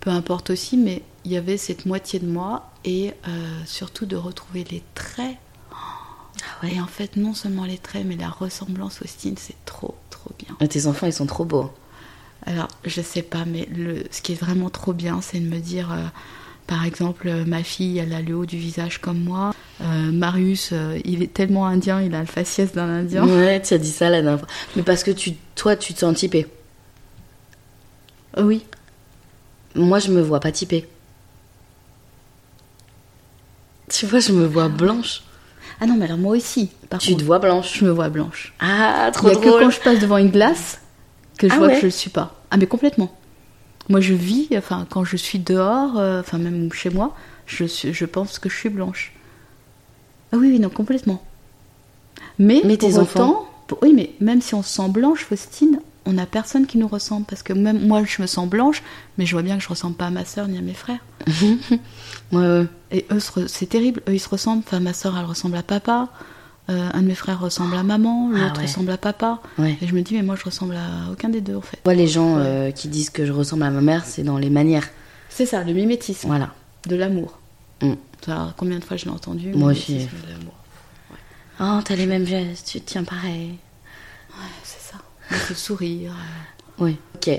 peu 0.00 0.10
importe 0.10 0.50
aussi. 0.50 0.76
Mais 0.76 1.02
il 1.24 1.32
y 1.32 1.36
avait 1.36 1.56
cette 1.56 1.86
moitié 1.86 2.18
de 2.18 2.26
moi 2.26 2.70
et 2.84 3.12
euh, 3.28 3.60
surtout 3.66 4.06
de 4.06 4.16
retrouver 4.16 4.64
les 4.70 4.82
traits. 4.94 5.36
Ah 5.72 6.64
ouais. 6.64 6.74
Et 6.74 6.80
en 6.80 6.86
fait, 6.86 7.16
non 7.16 7.34
seulement 7.34 7.64
les 7.64 7.78
traits, 7.78 8.04
mais 8.04 8.16
la 8.16 8.28
ressemblance 8.28 9.00
au 9.02 9.06
style, 9.06 9.38
c'est 9.38 9.56
trop, 9.64 9.94
trop 10.10 10.30
bien. 10.38 10.56
Et 10.60 10.68
tes 10.68 10.86
enfants, 10.86 11.06
ils 11.06 11.12
sont 11.12 11.26
trop 11.26 11.44
beaux. 11.44 11.70
Alors, 12.46 12.68
je 12.84 13.00
sais 13.00 13.22
pas, 13.22 13.44
mais 13.46 13.68
le, 13.74 14.04
ce 14.10 14.20
qui 14.20 14.32
est 14.32 14.40
vraiment 14.40 14.70
trop 14.70 14.92
bien, 14.92 15.20
c'est 15.22 15.40
de 15.40 15.48
me 15.48 15.60
dire, 15.60 15.92
euh, 15.92 16.04
par 16.66 16.84
exemple, 16.84 17.28
euh, 17.28 17.44
ma 17.46 17.62
fille, 17.62 17.98
elle 17.98 18.12
a 18.12 18.20
le 18.20 18.34
haut 18.34 18.46
du 18.46 18.58
visage 18.58 18.98
comme 18.98 19.20
moi. 19.20 19.54
Marius, 19.80 20.72
il 21.04 21.22
est 21.22 21.32
tellement 21.32 21.66
indien, 21.66 22.00
il 22.00 22.14
a 22.14 22.20
le 22.20 22.26
faciès 22.26 22.72
d'un 22.72 22.88
indien. 22.88 23.26
Ouais, 23.26 23.60
tu 23.60 23.74
as 23.74 23.78
dit 23.78 23.90
ça 23.90 24.08
la 24.08 24.22
dernière 24.22 24.38
fois. 24.38 24.48
Mais 24.76 24.82
parce 24.82 25.02
que 25.02 25.10
tu, 25.10 25.32
toi, 25.54 25.76
tu 25.76 25.92
te 25.94 25.98
sens 26.00 26.16
typée. 26.16 26.46
Oui. 28.38 28.64
Moi, 29.74 29.98
je 29.98 30.10
me 30.10 30.22
vois 30.22 30.40
pas 30.40 30.52
typée. 30.52 30.86
Tu 33.90 34.06
vois, 34.06 34.20
je 34.20 34.32
me 34.32 34.46
vois 34.46 34.68
blanche. 34.68 35.22
Ah 35.80 35.86
non, 35.86 35.96
mais 35.96 36.06
alors 36.06 36.18
moi 36.18 36.36
aussi. 36.36 36.70
Par 36.88 37.00
tu 37.00 37.16
te 37.16 37.24
vois 37.24 37.38
blanche 37.38 37.78
Je 37.78 37.84
me 37.84 37.90
vois 37.90 38.08
blanche. 38.08 38.54
Ah, 38.60 39.10
trop 39.12 39.28
a 39.28 39.34
que 39.34 39.60
quand 39.60 39.70
je 39.70 39.80
passe 39.80 39.98
devant 39.98 40.18
une 40.18 40.30
glace 40.30 40.80
que 41.38 41.48
je 41.48 41.54
ah 41.54 41.58
vois 41.58 41.68
que 41.70 41.80
je 41.80 41.86
ne 41.86 41.90
suis 41.90 42.10
pas. 42.10 42.42
Ah, 42.50 42.56
mais 42.56 42.66
complètement. 42.66 43.12
Moi, 43.88 44.00
je 44.00 44.14
vis, 44.14 44.48
enfin, 44.56 44.86
quand 44.88 45.04
je 45.04 45.16
suis 45.16 45.38
dehors, 45.38 45.98
euh, 45.98 46.20
enfin, 46.20 46.38
même 46.38 46.72
chez 46.72 46.90
moi, 46.90 47.14
je, 47.46 47.64
suis, 47.64 47.92
je 47.92 48.04
pense 48.04 48.38
que 48.38 48.48
je 48.48 48.56
suis 48.56 48.70
blanche. 48.70 49.12
Ah 50.32 50.36
oui, 50.38 50.48
oui, 50.50 50.58
non, 50.58 50.70
complètement. 50.70 51.22
Mais, 52.38 52.62
mais 52.64 52.76
tes 52.76 52.98
enfants 52.98 53.46
Oui, 53.82 53.92
mais 53.94 54.14
même 54.20 54.40
si 54.40 54.54
on 54.54 54.62
se 54.62 54.70
sent 54.70 54.88
blanche, 54.88 55.24
Faustine, 55.24 55.80
on 56.06 56.14
n'a 56.14 56.26
personne 56.26 56.66
qui 56.66 56.78
nous 56.78 56.88
ressemble. 56.88 57.26
Parce 57.26 57.42
que 57.42 57.52
même 57.52 57.86
moi, 57.86 58.02
je 58.04 58.22
me 58.22 58.26
sens 58.26 58.48
blanche, 58.48 58.82
mais 59.18 59.26
je 59.26 59.32
vois 59.32 59.42
bien 59.42 59.56
que 59.56 59.62
je 59.62 59.68
ressemble 59.68 59.96
pas 59.96 60.06
à 60.06 60.10
ma 60.10 60.24
soeur 60.24 60.48
ni 60.48 60.58
à 60.58 60.62
mes 60.62 60.74
frères. 60.74 61.04
ouais, 62.32 62.66
Et 62.90 63.06
eux, 63.10 63.20
c'est 63.46 63.66
terrible. 63.66 64.02
Eux, 64.08 64.14
ils 64.14 64.20
se 64.20 64.28
ressemblent. 64.28 64.62
Enfin, 64.66 64.80
ma 64.80 64.92
soeur, 64.94 65.16
elle 65.18 65.26
ressemble 65.26 65.56
à 65.56 65.62
papa. 65.62 66.08
Euh, 66.70 66.88
un 66.94 67.02
de 67.02 67.06
mes 67.06 67.14
frères 67.14 67.40
ressemble 67.40 67.76
à 67.76 67.82
maman, 67.82 68.30
ah 68.34 68.38
l'autre 68.38 68.62
ressemble 68.62 68.90
à 68.90 68.96
papa. 68.96 69.40
Et 69.58 69.86
je 69.86 69.94
me 69.94 70.00
dis, 70.00 70.14
mais 70.14 70.22
moi, 70.22 70.34
je 70.36 70.44
ressemble 70.44 70.74
à 70.76 71.12
aucun 71.12 71.28
des 71.28 71.42
deux, 71.42 71.56
en 71.56 71.60
fait. 71.60 71.78
Moi, 71.84 71.94
les 71.94 72.06
gens 72.06 72.36
euh, 72.38 72.70
qui 72.70 72.88
disent 72.88 73.10
que 73.10 73.26
je 73.26 73.32
ressemble 73.32 73.64
à 73.64 73.70
ma 73.70 73.82
mère, 73.82 74.04
c'est 74.06 74.22
dans 74.22 74.38
les 74.38 74.48
manières. 74.48 74.88
C'est 75.28 75.46
ça, 75.46 75.62
le 75.62 75.72
mimétisme. 75.74 76.28
Voilà. 76.28 76.54
De 76.88 76.96
l'amour. 76.96 77.38
Mm. 77.82 77.94
Combien 78.56 78.78
de 78.78 78.84
fois 78.84 78.96
je 78.96 79.04
l'ai 79.04 79.10
entendu 79.10 79.52
Moi 79.54 79.72
aussi. 79.72 79.98
De 79.98 80.08
Oh, 81.60 81.80
t'as 81.84 81.94
les 81.94 82.06
mêmes 82.06 82.26
gestes, 82.26 82.66
tu 82.66 82.80
te 82.80 82.90
tiens 82.90 83.04
pareil. 83.04 83.58
Ouais, 84.30 84.50
c'est 84.64 84.80
ça. 84.80 84.98
Le 85.48 85.54
sourire. 85.54 86.12
Oui. 86.78 86.96
Ok. 87.14 87.30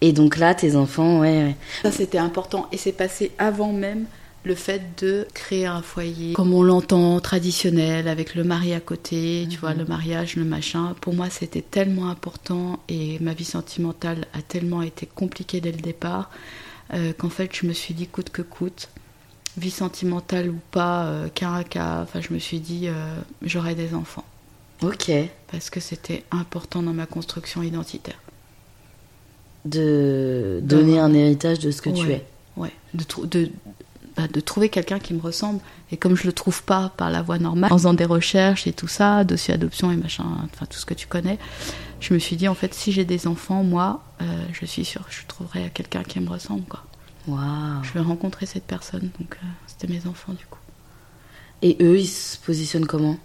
Et 0.00 0.12
donc 0.12 0.36
là, 0.36 0.54
tes 0.54 0.76
enfants, 0.76 1.20
ouais. 1.20 1.56
Ça, 1.82 1.90
c'était 1.90 2.18
important. 2.18 2.68
Et 2.70 2.76
c'est 2.76 2.92
passé 2.92 3.32
avant 3.38 3.72
même 3.72 4.04
le 4.48 4.54
fait 4.54 5.00
de 5.00 5.26
créer 5.34 5.66
un 5.66 5.82
foyer 5.82 6.32
comme 6.32 6.54
on 6.54 6.62
l'entend 6.62 7.20
traditionnel 7.20 8.08
avec 8.08 8.34
le 8.34 8.44
mari 8.44 8.72
à 8.72 8.80
côté, 8.80 9.46
tu 9.50 9.58
vois, 9.58 9.74
le 9.74 9.82
mhm. 9.82 9.88
mariage, 9.90 10.36
le 10.36 10.44
machin. 10.44 10.94
Pour 11.02 11.14
moi, 11.14 11.28
c'était 11.28 11.62
tellement 11.62 12.08
important 12.08 12.80
et 12.88 13.18
ma 13.20 13.34
vie 13.34 13.44
sentimentale 13.44 14.26
a 14.32 14.40
tellement 14.40 14.80
été 14.82 15.04
compliquée 15.04 15.60
dès 15.60 15.70
le 15.70 15.78
départ 15.78 16.30
euh, 16.94 17.12
qu'en 17.12 17.28
fait, 17.28 17.54
je 17.54 17.66
me 17.66 17.74
suis 17.74 17.92
dit 17.92 18.06
coûte 18.06 18.30
que 18.30 18.40
coûte, 18.40 18.88
vie 19.58 19.70
sentimentale 19.70 20.48
ou 20.48 20.58
pas, 20.70 21.04
euh, 21.04 21.28
cas 21.28 21.52
à 21.52 21.64
cas, 21.64 22.00
enfin, 22.02 22.22
je 22.22 22.32
me 22.32 22.38
suis 22.38 22.60
dit 22.60 22.88
euh, 22.88 23.16
j'aurai 23.42 23.74
des 23.74 23.94
enfants. 23.94 24.24
Ok. 24.82 25.10
Parce 25.52 25.68
que 25.68 25.80
c'était 25.80 26.24
important 26.30 26.82
dans 26.82 26.94
ma 26.94 27.04
construction 27.04 27.62
identitaire. 27.62 28.18
De 29.66 30.60
donner 30.62 30.98
un 30.98 31.12
héritage 31.12 31.58
de 31.58 31.70
ce 31.70 31.82
que 31.82 31.90
tu 31.90 32.10
es. 32.10 32.24
Ouais. 32.56 32.72
De, 32.94 33.04
de, 33.26 33.50
bah, 34.18 34.26
de 34.26 34.40
trouver 34.40 34.68
quelqu'un 34.68 34.98
qui 34.98 35.14
me 35.14 35.20
ressemble. 35.20 35.60
Et 35.92 35.96
comme 35.96 36.16
je 36.16 36.26
le 36.26 36.32
trouve 36.32 36.64
pas 36.64 36.92
par 36.96 37.08
la 37.08 37.22
voie 37.22 37.38
normale, 37.38 37.72
en 37.72 37.78
faisant 37.78 37.94
des 37.94 38.04
recherches 38.04 38.66
et 38.66 38.72
tout 38.72 38.88
ça, 38.88 39.22
dossier 39.22 39.54
adoption 39.54 39.92
et 39.92 39.96
machin, 39.96 40.24
enfin 40.52 40.66
tout 40.66 40.76
ce 40.76 40.84
que 40.84 40.94
tu 40.94 41.06
connais, 41.06 41.38
je 42.00 42.12
me 42.12 42.18
suis 42.18 42.34
dit 42.34 42.48
en 42.48 42.54
fait 42.54 42.74
si 42.74 42.90
j'ai 42.90 43.04
des 43.04 43.28
enfants, 43.28 43.62
moi, 43.62 44.02
euh, 44.20 44.24
je 44.52 44.66
suis 44.66 44.84
sûre 44.84 45.06
que 45.06 45.14
je 45.14 45.24
trouverai 45.28 45.70
quelqu'un 45.72 46.02
qui 46.02 46.18
me 46.18 46.28
ressemble 46.28 46.64
quoi. 46.64 46.82
Waouh. 47.28 47.84
Je 47.84 47.92
vais 47.92 48.00
rencontrer 48.00 48.46
cette 48.46 48.64
personne, 48.64 49.10
donc 49.20 49.38
euh, 49.40 49.46
c'était 49.68 49.86
mes 49.86 50.04
enfants 50.08 50.32
du 50.32 50.46
coup. 50.46 50.58
Et 51.62 51.76
eux, 51.80 52.00
ils 52.00 52.08
se 52.08 52.38
positionnent 52.38 52.86
comment? 52.86 53.18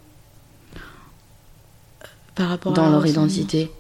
Par 2.36 2.50
rapport 2.50 2.74
dans 2.74 2.92
leur 2.92 3.08
identité 3.08 3.72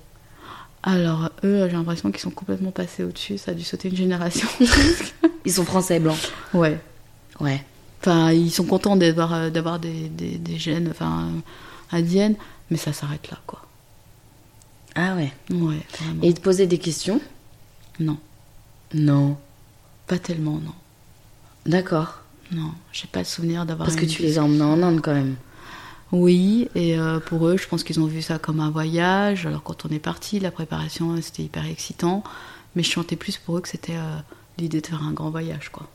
Alors, 0.82 1.30
eux, 1.43 1.68
j'ai 1.70 1.76
l'impression 1.76 2.09
qu'ils 2.09 2.22
sont 2.22 2.32
complètement 2.32 2.72
passés 2.72 3.03
au-dessus. 3.03 3.38
Ça 3.38 3.51
a 3.51 3.53
dû 3.53 3.64
sauter 3.64 3.89
une 3.89 3.95
génération. 3.95 4.47
ils 5.45 5.53
sont 5.53 5.66
français 5.66 5.99
blancs. 5.99 6.18
Ouais. 6.55 6.80
Ouais. 7.40 7.64
Enfin, 8.02 8.32
ils 8.32 8.52
sont 8.52 8.66
contents 8.66 8.96
d'avoir, 8.96 9.34
euh, 9.34 9.50
d'avoir 9.50 9.80
des, 9.80 10.10
des, 10.10 10.38
des, 10.38 10.58
gènes 10.58 10.90
enfin, 10.92 11.30
indiennes, 11.92 12.36
mais 12.70 12.78
ça 12.78 12.92
s'arrête 12.94 13.30
là, 13.32 13.40
quoi. 13.48 13.62
Ah 14.96 15.16
ouais 15.16 15.34
Ouais, 15.50 15.82
Et 16.22 16.28
ils 16.28 16.34
te 16.34 16.42
posaient 16.42 16.68
des 16.68 16.78
questions? 16.78 17.20
Non. 18.00 18.18
Non. 18.94 19.38
Pas 20.08 20.20
tellement, 20.20 20.60
non. 20.60 20.74
D'accord. 21.66 22.20
Non, 22.52 22.72
j'ai 22.92 23.08
pas 23.08 23.20
le 23.20 23.26
souvenir 23.26 23.66
d'avoir. 23.66 23.88
Parce 23.88 23.98
que 23.98 24.04
une 24.04 24.10
tu 24.10 24.22
les 24.22 24.38
as 24.38 24.44
emmenés 24.44 24.64
en 24.64 24.82
Inde 24.84 25.02
quand 25.02 25.14
même. 25.14 25.36
Oui, 26.12 26.70
et 26.76 27.00
euh, 27.00 27.20
pour 27.20 27.48
eux, 27.48 27.58
je 27.58 27.68
pense 27.68 27.84
qu'ils 27.84 28.00
ont 28.00 28.06
vu 28.06 28.22
ça 28.22 28.38
comme 28.38 28.60
un 28.60 28.70
voyage. 28.70 29.48
Alors 29.48 29.64
quand 29.64 29.86
on 29.86 29.90
est 29.90 30.00
parti, 30.00 30.40
la 30.40 30.52
préparation, 30.52 31.20
c'était 31.22 31.44
hyper 31.44 31.66
excitant. 31.66 32.24
Mais 32.76 32.84
je 32.84 32.92
chantais 32.92 33.16
plus 33.16 33.38
pour 33.38 33.58
eux 33.58 33.62
que 33.62 33.68
c'était 33.68 33.96
euh, 33.96 34.18
l'idée 34.58 34.82
de 34.82 34.88
faire 34.88 35.02
un 35.04 35.12
grand 35.12 35.32
voyage, 35.32 35.70
quoi. 35.70 35.88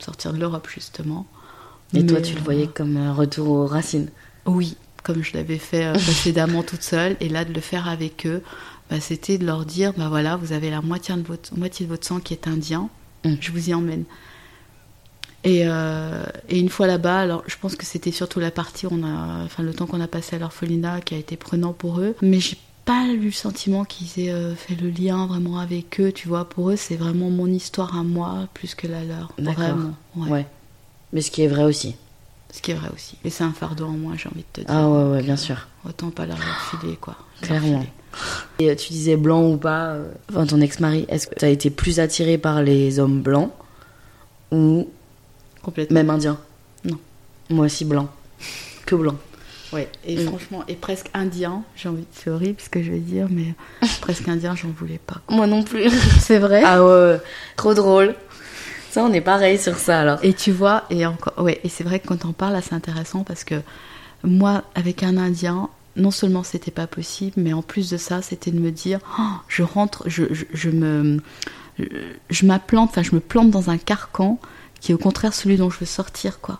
Sortir 0.00 0.32
de 0.32 0.38
l'Europe, 0.38 0.68
justement. 0.72 1.26
Et 1.94 2.06
toi, 2.06 2.18
Mais, 2.18 2.24
tu 2.24 2.34
le 2.34 2.40
euh, 2.40 2.44
voyais 2.44 2.66
comme 2.66 2.96
un 2.96 3.12
retour 3.12 3.48
aux 3.48 3.66
racines? 3.66 4.08
Oui, 4.46 4.76
comme 5.02 5.22
je 5.22 5.34
l'avais 5.34 5.58
fait 5.58 5.86
euh, 5.86 5.92
précédemment 5.94 6.62
toute 6.62 6.82
seule. 6.82 7.16
Et 7.20 7.28
là, 7.28 7.44
de 7.44 7.52
le 7.52 7.60
faire 7.60 7.88
avec 7.88 8.26
eux, 8.26 8.42
bah, 8.90 9.00
c'était 9.00 9.38
de 9.38 9.46
leur 9.46 9.64
dire, 9.64 9.92
bah 9.96 10.08
voilà, 10.08 10.36
vous 10.36 10.52
avez 10.52 10.70
la 10.70 10.82
moitié 10.82 11.14
de 11.16 11.22
votre, 11.22 11.56
moitié 11.56 11.86
de 11.86 11.90
votre 11.90 12.06
sang 12.06 12.20
qui 12.20 12.34
est 12.34 12.48
indien. 12.48 12.88
Mm. 13.24 13.34
Je 13.40 13.52
vous 13.52 13.70
y 13.70 13.74
emmène. 13.74 14.04
Et, 15.42 15.62
euh, 15.64 16.24
et 16.48 16.58
une 16.58 16.68
fois 16.68 16.86
là-bas, 16.86 17.18
alors 17.18 17.42
je 17.46 17.56
pense 17.56 17.74
que 17.74 17.86
c'était 17.86 18.12
surtout 18.12 18.40
la 18.40 18.50
partie, 18.50 18.86
on 18.86 19.02
a, 19.02 19.44
enfin 19.44 19.62
le 19.62 19.72
temps 19.72 19.86
qu'on 19.86 20.00
a 20.02 20.06
passé 20.06 20.36
à 20.36 20.38
l'orphelinat 20.38 21.00
qui 21.00 21.14
a 21.14 21.18
été 21.18 21.36
prenant 21.36 21.72
pour 21.72 22.00
eux. 22.00 22.14
Mais 22.20 22.40
j'ai 22.40 22.58
pas 22.90 23.06
eu 23.06 23.18
le 23.18 23.30
sentiment 23.30 23.84
qu'ils 23.84 24.24
aient 24.24 24.32
euh, 24.32 24.56
fait 24.56 24.74
le 24.74 24.90
lien 24.90 25.26
vraiment 25.26 25.60
avec 25.60 26.00
eux. 26.00 26.10
Tu 26.10 26.26
vois, 26.26 26.48
pour 26.48 26.70
eux, 26.70 26.76
c'est 26.76 26.96
vraiment 26.96 27.30
mon 27.30 27.46
histoire 27.46 27.96
à 27.96 28.02
moi 28.02 28.48
plus 28.52 28.74
que 28.74 28.88
la 28.88 29.04
leur. 29.04 29.32
D'accord. 29.38 29.62
Vraiment. 29.62 29.94
ouais. 30.16 30.30
Ouais. 30.30 30.46
Mais 31.12 31.20
ce 31.20 31.30
qui 31.30 31.42
est 31.42 31.46
vrai 31.48 31.62
aussi. 31.62 31.94
Ce 32.52 32.60
qui 32.60 32.72
est 32.72 32.74
vrai 32.74 32.88
aussi. 32.92 33.16
Et 33.24 33.30
c'est 33.30 33.44
un 33.44 33.52
fardeau 33.52 33.84
en 33.86 33.92
moins, 33.92 34.16
j'ai 34.16 34.28
envie 34.28 34.40
de 34.40 34.46
te 34.52 34.60
dire. 34.62 34.70
Ah 34.70 34.88
ouais, 34.88 35.12
ouais, 35.12 35.22
bien 35.22 35.36
sûr. 35.36 35.68
Autant 35.88 36.10
pas 36.10 36.26
leur 36.26 36.38
filer, 36.38 36.96
quoi. 37.00 37.14
Clairement. 37.42 37.84
Et 38.58 38.70
euh, 38.70 38.74
tu 38.74 38.92
disais 38.92 39.16
blanc 39.16 39.48
ou 39.48 39.56
pas, 39.56 39.90
euh, 39.92 40.10
enfin 40.30 40.44
ton 40.44 40.60
ex-mari, 40.60 41.06
est-ce 41.08 41.28
que 41.28 41.36
tu 41.36 41.44
as 41.44 41.48
été 41.48 41.70
plus 41.70 42.00
attiré 42.00 42.38
par 42.38 42.60
les 42.60 42.98
hommes 42.98 43.22
blancs 43.22 43.52
ou 44.50 44.88
Complètement. 45.62 45.94
même 45.94 46.10
indiens? 46.10 46.38
Non. 46.84 46.98
Moi 47.50 47.66
aussi 47.66 47.84
blanc. 47.84 48.08
Que 48.84 48.96
blanc. 48.96 49.14
Ouais, 49.72 49.88
et 50.04 50.16
Mm. 50.16 50.26
franchement, 50.26 50.64
et 50.68 50.74
presque 50.74 51.08
indien, 51.14 51.62
j'ai 51.76 51.88
envie 51.88 52.00
de, 52.02 52.06
c'est 52.12 52.30
horrible 52.30 52.60
ce 52.60 52.68
que 52.68 52.82
je 52.82 52.90
vais 52.90 52.98
dire, 52.98 53.28
mais 53.30 53.54
presque 54.00 54.26
indien, 54.28 54.54
j'en 54.56 54.70
voulais 54.70 54.98
pas. 55.04 55.20
Moi 55.28 55.46
non 55.46 55.62
plus. 55.62 55.90
C'est 56.20 56.38
vrai 56.38 56.62
ah 56.64 56.84
ouais, 56.84 57.20
trop 57.56 57.74
drôle. 57.74 58.14
Ça, 58.90 59.04
on 59.04 59.12
est 59.12 59.20
pareil 59.20 59.56
sur 59.58 59.76
ça 59.76 60.00
alors. 60.00 60.18
Et 60.24 60.32
tu 60.34 60.50
vois, 60.50 60.84
et 60.90 61.06
encore, 61.06 61.34
ouais, 61.44 61.60
et 61.62 61.68
c'est 61.68 61.84
vrai 61.84 62.00
que 62.00 62.08
quand 62.08 62.24
on 62.24 62.32
parle, 62.32 62.54
là, 62.54 62.60
c'est 62.62 62.74
intéressant 62.74 63.22
parce 63.22 63.44
que 63.44 63.54
moi, 64.24 64.64
avec 64.74 65.04
un 65.04 65.16
indien, 65.16 65.68
non 65.94 66.10
seulement 66.10 66.42
c'était 66.42 66.72
pas 66.72 66.88
possible, 66.88 67.34
mais 67.36 67.52
en 67.52 67.62
plus 67.62 67.88
de 67.90 67.96
ça, 67.96 68.20
c'était 68.22 68.50
de 68.50 68.58
me 68.58 68.72
dire, 68.72 68.98
Oh, 69.20 69.22
je 69.46 69.62
rentre, 69.62 70.02
je, 70.08 70.24
je, 70.32 70.44
je 70.52 70.70
me, 70.70 71.20
je, 71.78 71.84
je 72.30 72.46
m'implante, 72.46 72.90
enfin, 72.90 73.02
je 73.04 73.14
me 73.14 73.20
plante 73.20 73.50
dans 73.52 73.70
un 73.70 73.78
carcan 73.78 74.40
qui 74.80 74.90
est 74.90 74.94
au 74.96 74.98
contraire 74.98 75.34
celui 75.34 75.56
dont 75.56 75.70
je 75.70 75.78
veux 75.78 75.86
sortir, 75.86 76.40
quoi. 76.40 76.58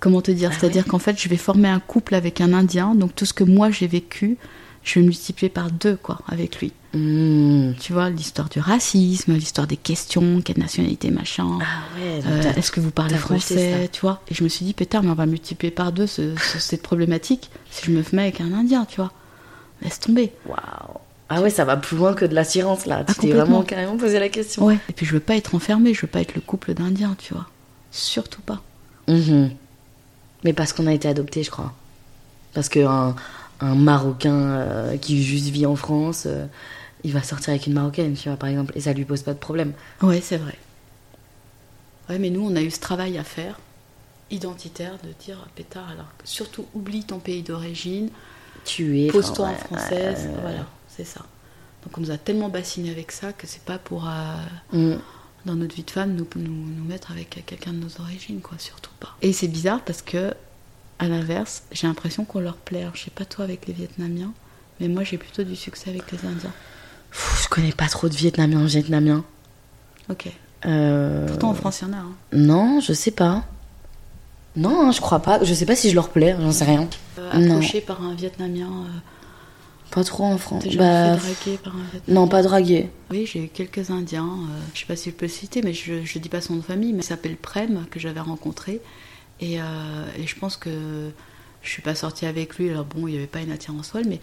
Comment 0.00 0.22
te 0.22 0.30
dire 0.30 0.50
Ah 0.52 0.56
C'est-à-dire 0.58 0.86
qu'en 0.86 0.98
fait, 0.98 1.20
je 1.20 1.28
vais 1.28 1.36
former 1.36 1.68
un 1.68 1.80
couple 1.80 2.14
avec 2.14 2.40
un 2.40 2.52
Indien, 2.52 2.94
donc 2.94 3.14
tout 3.14 3.26
ce 3.26 3.32
que 3.34 3.44
moi 3.44 3.70
j'ai 3.70 3.86
vécu, 3.86 4.38
je 4.82 4.98
vais 4.98 5.04
multiplier 5.04 5.50
par 5.50 5.70
deux, 5.70 5.96
quoi, 5.96 6.20
avec 6.26 6.58
lui. 6.60 6.72
Mmh. 6.94 7.74
Tu 7.78 7.92
vois, 7.92 8.10
l'histoire 8.10 8.48
du 8.48 8.58
racisme, 8.58 9.34
l'histoire 9.34 9.66
des 9.66 9.76
questions, 9.76 10.40
quelle 10.42 10.58
nationalité, 10.58 11.10
machin. 11.10 11.58
Ah 11.60 11.64
ouais, 12.00 12.20
Euh, 12.26 12.52
Est-ce 12.56 12.72
que 12.72 12.80
vous 12.80 12.90
parlez 12.90 13.14
français 13.16 13.82
ça. 13.82 13.88
Tu 13.88 14.00
vois 14.00 14.22
Et 14.28 14.34
je 14.34 14.42
me 14.42 14.48
suis 14.48 14.64
dit, 14.64 14.72
pétard, 14.72 15.02
mais 15.02 15.10
on 15.10 15.14
va 15.14 15.26
multiplier 15.26 15.70
par 15.70 15.92
deux 15.92 16.06
ce- 16.06 16.34
ce- 16.36 16.58
cette 16.58 16.82
problématique 16.82 17.50
si 17.70 17.86
je 17.86 17.90
me 17.92 18.02
mets 18.12 18.22
avec 18.22 18.40
un 18.40 18.52
Indien, 18.54 18.86
tu 18.86 18.96
vois. 19.00 19.12
Laisse 19.82 20.00
tomber. 20.00 20.32
Waouh. 20.46 20.56
Ah 21.28 21.40
ouais, 21.42 21.50
ça 21.50 21.64
va 21.64 21.76
plus 21.76 21.96
loin 21.96 22.12
que 22.14 22.24
de 22.24 22.34
l'assurance 22.34 22.86
là. 22.86 23.04
Tu 23.04 23.14
t'es 23.14 23.30
vraiment 23.32 23.62
carrément 23.62 23.96
posé 23.96 24.18
la 24.18 24.28
question. 24.28 24.64
Ouais. 24.64 24.78
Et 24.88 24.92
puis 24.92 25.06
je 25.06 25.12
veux 25.12 25.20
pas 25.20 25.36
être 25.36 25.54
enfermée, 25.54 25.94
je 25.94 26.00
veux 26.02 26.08
pas 26.08 26.20
être 26.22 26.34
le 26.34 26.40
couple 26.40 26.74
d'Indiens, 26.74 27.14
tu 27.18 27.34
vois. 27.34 27.46
Surtout 27.92 28.40
pas. 28.42 28.62
Mhm. 29.06 29.50
Mais 30.44 30.52
parce 30.52 30.72
qu'on 30.72 30.86
a 30.86 30.92
été 30.92 31.08
adopté, 31.08 31.42
je 31.42 31.50
crois. 31.50 31.72
Parce 32.54 32.68
qu'un 32.68 33.14
un 33.60 33.74
Marocain 33.74 34.32
euh, 34.32 34.96
qui 34.96 35.22
juste 35.22 35.48
vit 35.48 35.66
en 35.66 35.76
France, 35.76 36.24
euh, 36.26 36.46
il 37.04 37.12
va 37.12 37.22
sortir 37.22 37.50
avec 37.50 37.66
une 37.66 37.74
Marocaine, 37.74 38.14
tu 38.14 38.28
vois, 38.28 38.38
par 38.38 38.48
exemple, 38.48 38.72
et 38.76 38.80
ça 38.80 38.92
lui 38.92 39.04
pose 39.04 39.22
pas 39.22 39.34
de 39.34 39.38
problème. 39.38 39.72
Ouais, 40.02 40.20
c'est 40.20 40.38
vrai. 40.38 40.56
Ouais, 42.08 42.18
mais 42.18 42.30
nous, 42.30 42.40
on 42.44 42.56
a 42.56 42.62
eu 42.62 42.70
ce 42.70 42.80
travail 42.80 43.18
à 43.18 43.24
faire, 43.24 43.60
identitaire, 44.30 44.94
de 45.04 45.12
dire, 45.24 45.46
pétard, 45.54 45.88
alors 45.90 46.06
surtout 46.24 46.66
oublie 46.74 47.04
ton 47.04 47.18
pays 47.18 47.42
d'origine, 47.42 48.10
Tu 48.64 49.02
es. 49.02 49.08
pose-toi 49.08 49.46
en 49.46 49.50
ouais, 49.50 49.56
française, 49.56 50.26
euh, 50.28 50.40
voilà, 50.40 50.66
c'est 50.88 51.04
ça. 51.04 51.20
Donc 51.84 51.96
on 51.96 52.00
nous 52.00 52.10
a 52.10 52.18
tellement 52.18 52.48
bassiné 52.48 52.90
avec 52.90 53.12
ça 53.12 53.32
que 53.32 53.46
c'est 53.46 53.62
pas 53.62 53.78
pour, 53.78 54.06
euh, 54.08 54.36
mm. 54.94 54.98
Dans 55.46 55.54
notre 55.54 55.74
vie 55.74 55.82
de 55.84 55.90
femme, 55.90 56.14
nous, 56.14 56.26
nous, 56.36 56.50
nous 56.52 56.84
mettre 56.84 57.10
avec 57.10 57.42
quelqu'un 57.46 57.72
de 57.72 57.78
nos 57.78 58.00
origines, 58.00 58.40
quoi, 58.40 58.58
surtout 58.58 58.90
pas. 59.00 59.16
Et 59.22 59.32
c'est 59.32 59.48
bizarre 59.48 59.80
parce 59.84 60.02
que, 60.02 60.34
à 60.98 61.08
l'inverse, 61.08 61.62
j'ai 61.72 61.86
l'impression 61.86 62.24
qu'on 62.24 62.40
leur 62.40 62.56
plaît. 62.56 62.82
Alors, 62.82 62.96
je 62.96 63.04
sais 63.04 63.10
pas 63.10 63.24
toi 63.24 63.44
avec 63.44 63.66
les 63.66 63.72
Vietnamiens, 63.72 64.32
mais 64.80 64.88
moi 64.88 65.02
j'ai 65.04 65.16
plutôt 65.18 65.42
du 65.42 65.56
succès 65.56 65.90
avec 65.90 66.10
les 66.12 66.18
Indiens. 66.26 66.52
Pff, 67.10 67.42
je 67.44 67.48
connais 67.48 67.72
pas 67.72 67.88
trop 67.88 68.08
de 68.08 68.14
Vietnamiens, 68.14 68.64
Vietnamiens. 68.66 69.24
Ok. 70.10 70.28
Euh, 70.66 71.26
Pourtant 71.26 71.50
en 71.50 71.54
France, 71.54 71.80
il 71.82 71.88
y 71.88 71.90
en 71.90 71.94
a. 71.94 71.96
Hein. 72.00 72.12
Non, 72.32 72.80
je 72.80 72.92
sais 72.92 73.10
pas. 73.10 73.44
Non, 74.56 74.88
hein, 74.88 74.90
je 74.92 75.00
crois 75.00 75.20
pas. 75.20 75.42
Je 75.42 75.54
sais 75.54 75.64
pas 75.66 75.76
si 75.76 75.90
je 75.90 75.94
leur 75.94 76.10
plais, 76.10 76.36
j'en 76.38 76.52
sais 76.52 76.64
rien. 76.64 76.88
Euh, 77.18 77.32
Non. 77.38 77.56
approché 77.56 77.80
par 77.80 78.02
un 78.02 78.14
Vietnamien, 78.14 78.66
euh, 78.68 78.98
Pas 79.90 80.04
trop 80.04 80.24
en 80.24 80.38
France. 80.38 80.64
Bah, 80.76 81.16
fait 81.18 81.56
par 81.58 81.74
un 81.74 81.80
non, 82.08 82.28
pas 82.28 82.42
draguer. 82.42 82.90
Oui, 83.10 83.26
j'ai 83.26 83.44
eu 83.44 83.48
quelques 83.48 83.90
Indiens. 83.90 84.24
euh, 84.24 84.58
je 84.72 84.80
sais 84.80 84.86
pas 84.86 84.96
si 84.96 85.10
je 85.10 85.14
peux 85.14 85.26
le 85.26 85.32
citer, 85.32 85.62
mais 85.62 85.72
je, 85.72 86.04
je 86.04 86.18
dis 86.18 86.28
pas 86.28 86.40
son 86.40 86.54
nom 86.54 86.58
de 86.60 86.64
famille, 86.64 86.92
mais 86.92 87.00
il 87.00 87.04
s'appelle 87.04 87.36
Prem, 87.36 87.86
que 87.90 87.98
j'avais 87.98 88.20
rencontré. 88.20 88.80
Et, 89.40 89.60
euh, 89.60 89.64
et 90.16 90.26
je 90.26 90.36
pense 90.38 90.56
que 90.56 91.10
je 91.62 91.68
suis 91.68 91.82
pas 91.82 91.94
sortie 91.94 92.26
avec 92.26 92.56
lui. 92.56 92.70
Alors 92.70 92.84
bon, 92.84 93.08
il 93.08 93.12
n'y 93.12 93.16
avait 93.18 93.26
pas 93.26 93.40
une 93.40 93.50
attirance 93.50 93.88
folle, 93.90 94.04
mais 94.08 94.20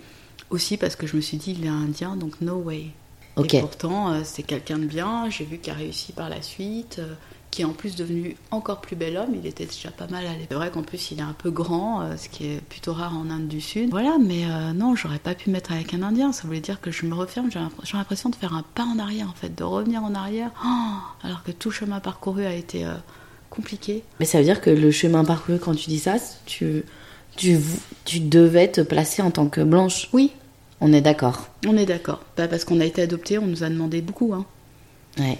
aussi 0.50 0.78
parce 0.78 0.96
que 0.96 1.06
je 1.06 1.16
me 1.16 1.22
suis 1.22 1.38
dit, 1.38 1.56
il 1.60 1.66
est 1.66 1.70
indien, 1.70 2.16
donc 2.16 2.40
no 2.42 2.56
way. 2.56 2.88
Et 3.44 3.60
pourtant, 3.60 4.12
euh, 4.14 4.22
c'est 4.24 4.44
quelqu'un 4.44 4.80
de 4.80 4.86
bien. 4.86 5.30
J'ai 5.30 5.46
vu 5.46 5.58
qu'il 5.60 5.72
a 5.72 5.76
réussi 5.76 6.12
par 6.12 6.30
la 6.30 6.42
suite. 6.42 7.00
Qui 7.52 7.62
est 7.62 7.66
en 7.66 7.72
plus 7.74 7.96
devenu 7.96 8.36
encore 8.52 8.82
plus 8.82 8.96
bel 8.96 9.18
homme, 9.18 9.34
il 9.34 9.48
était 9.48 9.66
déjà 9.66 9.90
pas 9.90 10.08
mal 10.08 10.26
à 10.28 10.32
l'époque. 10.34 10.48
C'est 10.50 10.56
vrai 10.56 10.70
qu'en 10.70 10.84
plus 10.84 11.12
il 11.12 11.20
est 11.20 11.24
un 11.24 11.34
peu 11.38 11.50
grand, 11.50 12.02
euh, 12.02 12.18
ce 12.18 12.30
qui 12.30 12.46
est 12.46 12.62
plutôt 12.62 12.94
rare 12.94 13.18
en 13.18 13.30
Inde 13.30 13.48
du 13.48 13.62
Sud. 13.62 13.90
Voilà, 13.90 14.18
mais 14.24 14.46
euh, 14.46 14.74
non, 14.74 14.96
j'aurais 14.96 15.18
pas 15.20 15.34
pu 15.34 15.50
me 15.50 15.54
mettre 15.54 15.72
avec 15.72 15.94
un 15.94 16.04
Indien, 16.04 16.32
ça 16.34 16.44
voulait 16.46 16.60
dire 16.60 16.82
que 16.82 16.92
je 16.92 17.06
me 17.06 17.16
referme, 17.16 17.50
j'ai 17.52 17.60
l'impr- 17.60 17.84
j'ai 17.84 17.98
l'impression 17.98 18.30
de 18.30 18.36
faire 18.36 18.54
un 18.54 18.64
pas 18.76 18.84
en 18.84 19.00
arrière 19.00 19.30
en 19.30 19.34
fait, 19.34 19.56
de 19.56 19.64
revenir 19.64 20.04
en 20.04 20.14
arrière, 20.14 20.52
Oh, 20.64 20.68
alors 21.24 21.44
que 21.44 21.52
tout 21.52 21.72
chemin 21.72 22.00
parcouru 22.00 22.46
a 22.46 22.54
été 22.54 22.86
euh, 22.86 22.94
compliqué. 23.50 24.04
Mais 24.20 24.26
ça 24.26 24.38
veut 24.40 24.44
dire 24.44 24.62
que 24.62 24.70
le 24.70 24.92
chemin 24.92 25.24
parcouru, 25.24 25.58
quand 25.58 25.74
tu 25.74 25.90
dis 25.90 26.00
ça, 26.00 26.16
tu, 26.46 26.84
tu, 27.38 27.58
tu 28.06 28.20
devais 28.20 28.70
te 28.72 28.82
placer 28.82 29.22
en 29.22 29.32
tant 29.32 29.48
que 29.48 29.62
blanche. 29.62 30.10
Oui, 30.14 30.32
On 30.82 30.92
est 30.94 31.02
d'accord. 31.02 31.48
on 31.66 31.76
est 31.78 31.86
d'accord. 31.88 32.20
Pas 32.36 32.48
parce 32.48 32.66
qu'on 32.66 32.80
a 32.82 32.86
été 32.86 33.02
adopté, 33.02 33.40
on 33.40 33.48
nous 33.48 33.64
a 33.64 33.70
demandé 33.70 34.02
beaucoup. 34.02 34.34
Hein. 34.34 34.46
Ouais. 35.18 35.38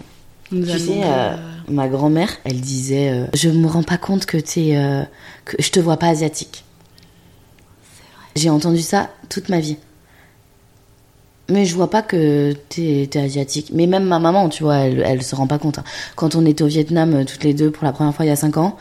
Nous 0.52 0.66
Tu 0.66 0.80
sais, 0.80 1.04
euh, 1.04 1.08
euh, 1.08 1.36
ma 1.70 1.88
grand-mère, 1.90 2.30
elle 2.46 2.60
disait 2.62 3.10
euh, 3.12 3.26
Je 3.34 3.50
me 3.50 3.68
rends 3.68 3.84
pas 3.84 3.98
compte 3.98 4.26
que 4.26 4.38
t'es. 4.38 4.78
euh, 4.78 5.04
que 5.46 5.56
je 5.62 5.70
te 5.72 5.80
vois 5.80 5.98
pas 5.98 6.08
asiatique. 6.08 6.64
J'ai 8.36 8.50
entendu 8.50 8.82
ça 8.82 9.10
toute 9.30 9.50
ma 9.50 9.60
vie. 9.60 9.78
Mais 11.50 11.66
je 11.66 11.74
vois 11.76 11.90
pas 11.90 12.02
que 12.02 12.54
t'es 12.70 13.10
es 13.12 13.18
asiatique. 13.18 13.72
Mais 13.74 13.88
même 13.88 14.04
ma 14.06 14.20
maman, 14.20 14.50
tu 14.50 14.64
vois, 14.64 14.78
elle, 14.80 15.02
elle 15.06 15.24
se 15.24 15.34
rend 15.36 15.48
pas 15.48 15.58
compte. 15.58 15.80
hein. 15.80 15.84
Quand 16.16 16.36
on 16.36 16.46
était 16.46 16.64
au 16.64 16.68
Vietnam, 16.68 17.24
toutes 17.26 17.44
les 17.44 17.54
deux, 17.54 17.72
pour 17.72 17.86
la 17.86 17.92
première 17.94 18.14
fois 18.14 18.26
il 18.26 18.30
y 18.30 18.32
a 18.32 18.36
5 18.36 18.58
ans, 18.58 18.78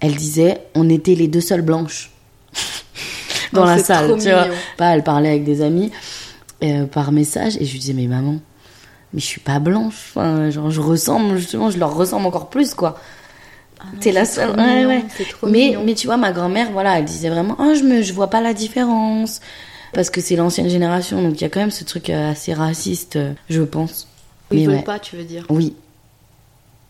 elle 0.00 0.14
disait 0.14 0.60
On 0.74 0.88
était 0.88 1.14
les 1.14 1.28
deux 1.28 1.40
seules 1.40 1.62
blanches. 1.62 2.10
Dans 3.52 3.62
Oh, 3.62 3.66
la 3.66 3.78
salle, 3.78 4.18
tu 4.18 4.30
vois. 4.30 4.46
elle 4.78 5.02
parlait 5.04 5.28
avec 5.30 5.44
des 5.44 5.60
amis 5.62 5.90
par 6.92 7.12
message 7.12 7.56
et 7.58 7.64
je 7.66 7.72
lui 7.72 7.78
disais 7.80 7.92
Mais 7.94 8.06
maman, 8.06 8.38
mais 9.12 9.20
je 9.20 9.26
suis 9.26 9.40
pas 9.40 9.58
blanche. 9.58 10.10
Enfin, 10.10 10.50
genre, 10.50 10.70
je 10.70 10.80
ressemble, 10.80 11.36
justement, 11.36 11.70
je 11.70 11.78
leur 11.78 11.94
ressemble 11.94 12.26
encore 12.26 12.48
plus, 12.48 12.74
quoi. 12.74 12.98
ah 13.80 13.84
T'es 14.00 14.12
la 14.12 14.24
seule. 14.24 14.50
Ouais, 14.50 14.86
ouais. 14.86 15.04
Mais, 15.42 15.50
mignon. 15.50 15.82
mais 15.84 15.94
tu 15.94 16.06
vois, 16.06 16.16
ma 16.16 16.32
grand-mère, 16.32 16.70
voilà, 16.72 16.98
elle 16.98 17.04
disait 17.04 17.30
vraiment, 17.30 17.56
oh, 17.58 17.74
je 17.74 17.82
me, 17.82 18.02
je 18.02 18.12
vois 18.12 18.28
pas 18.28 18.40
la 18.40 18.54
différence. 18.54 19.40
Parce 19.92 20.08
que 20.08 20.22
c'est 20.22 20.36
l'ancienne 20.36 20.70
génération, 20.70 21.22
donc 21.22 21.40
il 21.40 21.42
y 21.42 21.44
a 21.44 21.50
quand 21.50 21.60
même 21.60 21.70
ce 21.70 21.84
truc 21.84 22.08
euh, 22.08 22.30
assez 22.30 22.54
raciste, 22.54 23.16
euh, 23.16 23.34
je 23.50 23.60
pense. 23.62 24.08
Ils 24.50 24.60
mais 24.60 24.66
veulent 24.66 24.76
ouais. 24.76 24.82
pas, 24.82 24.98
tu 24.98 25.16
veux 25.16 25.24
dire. 25.24 25.44
Oui. 25.50 25.76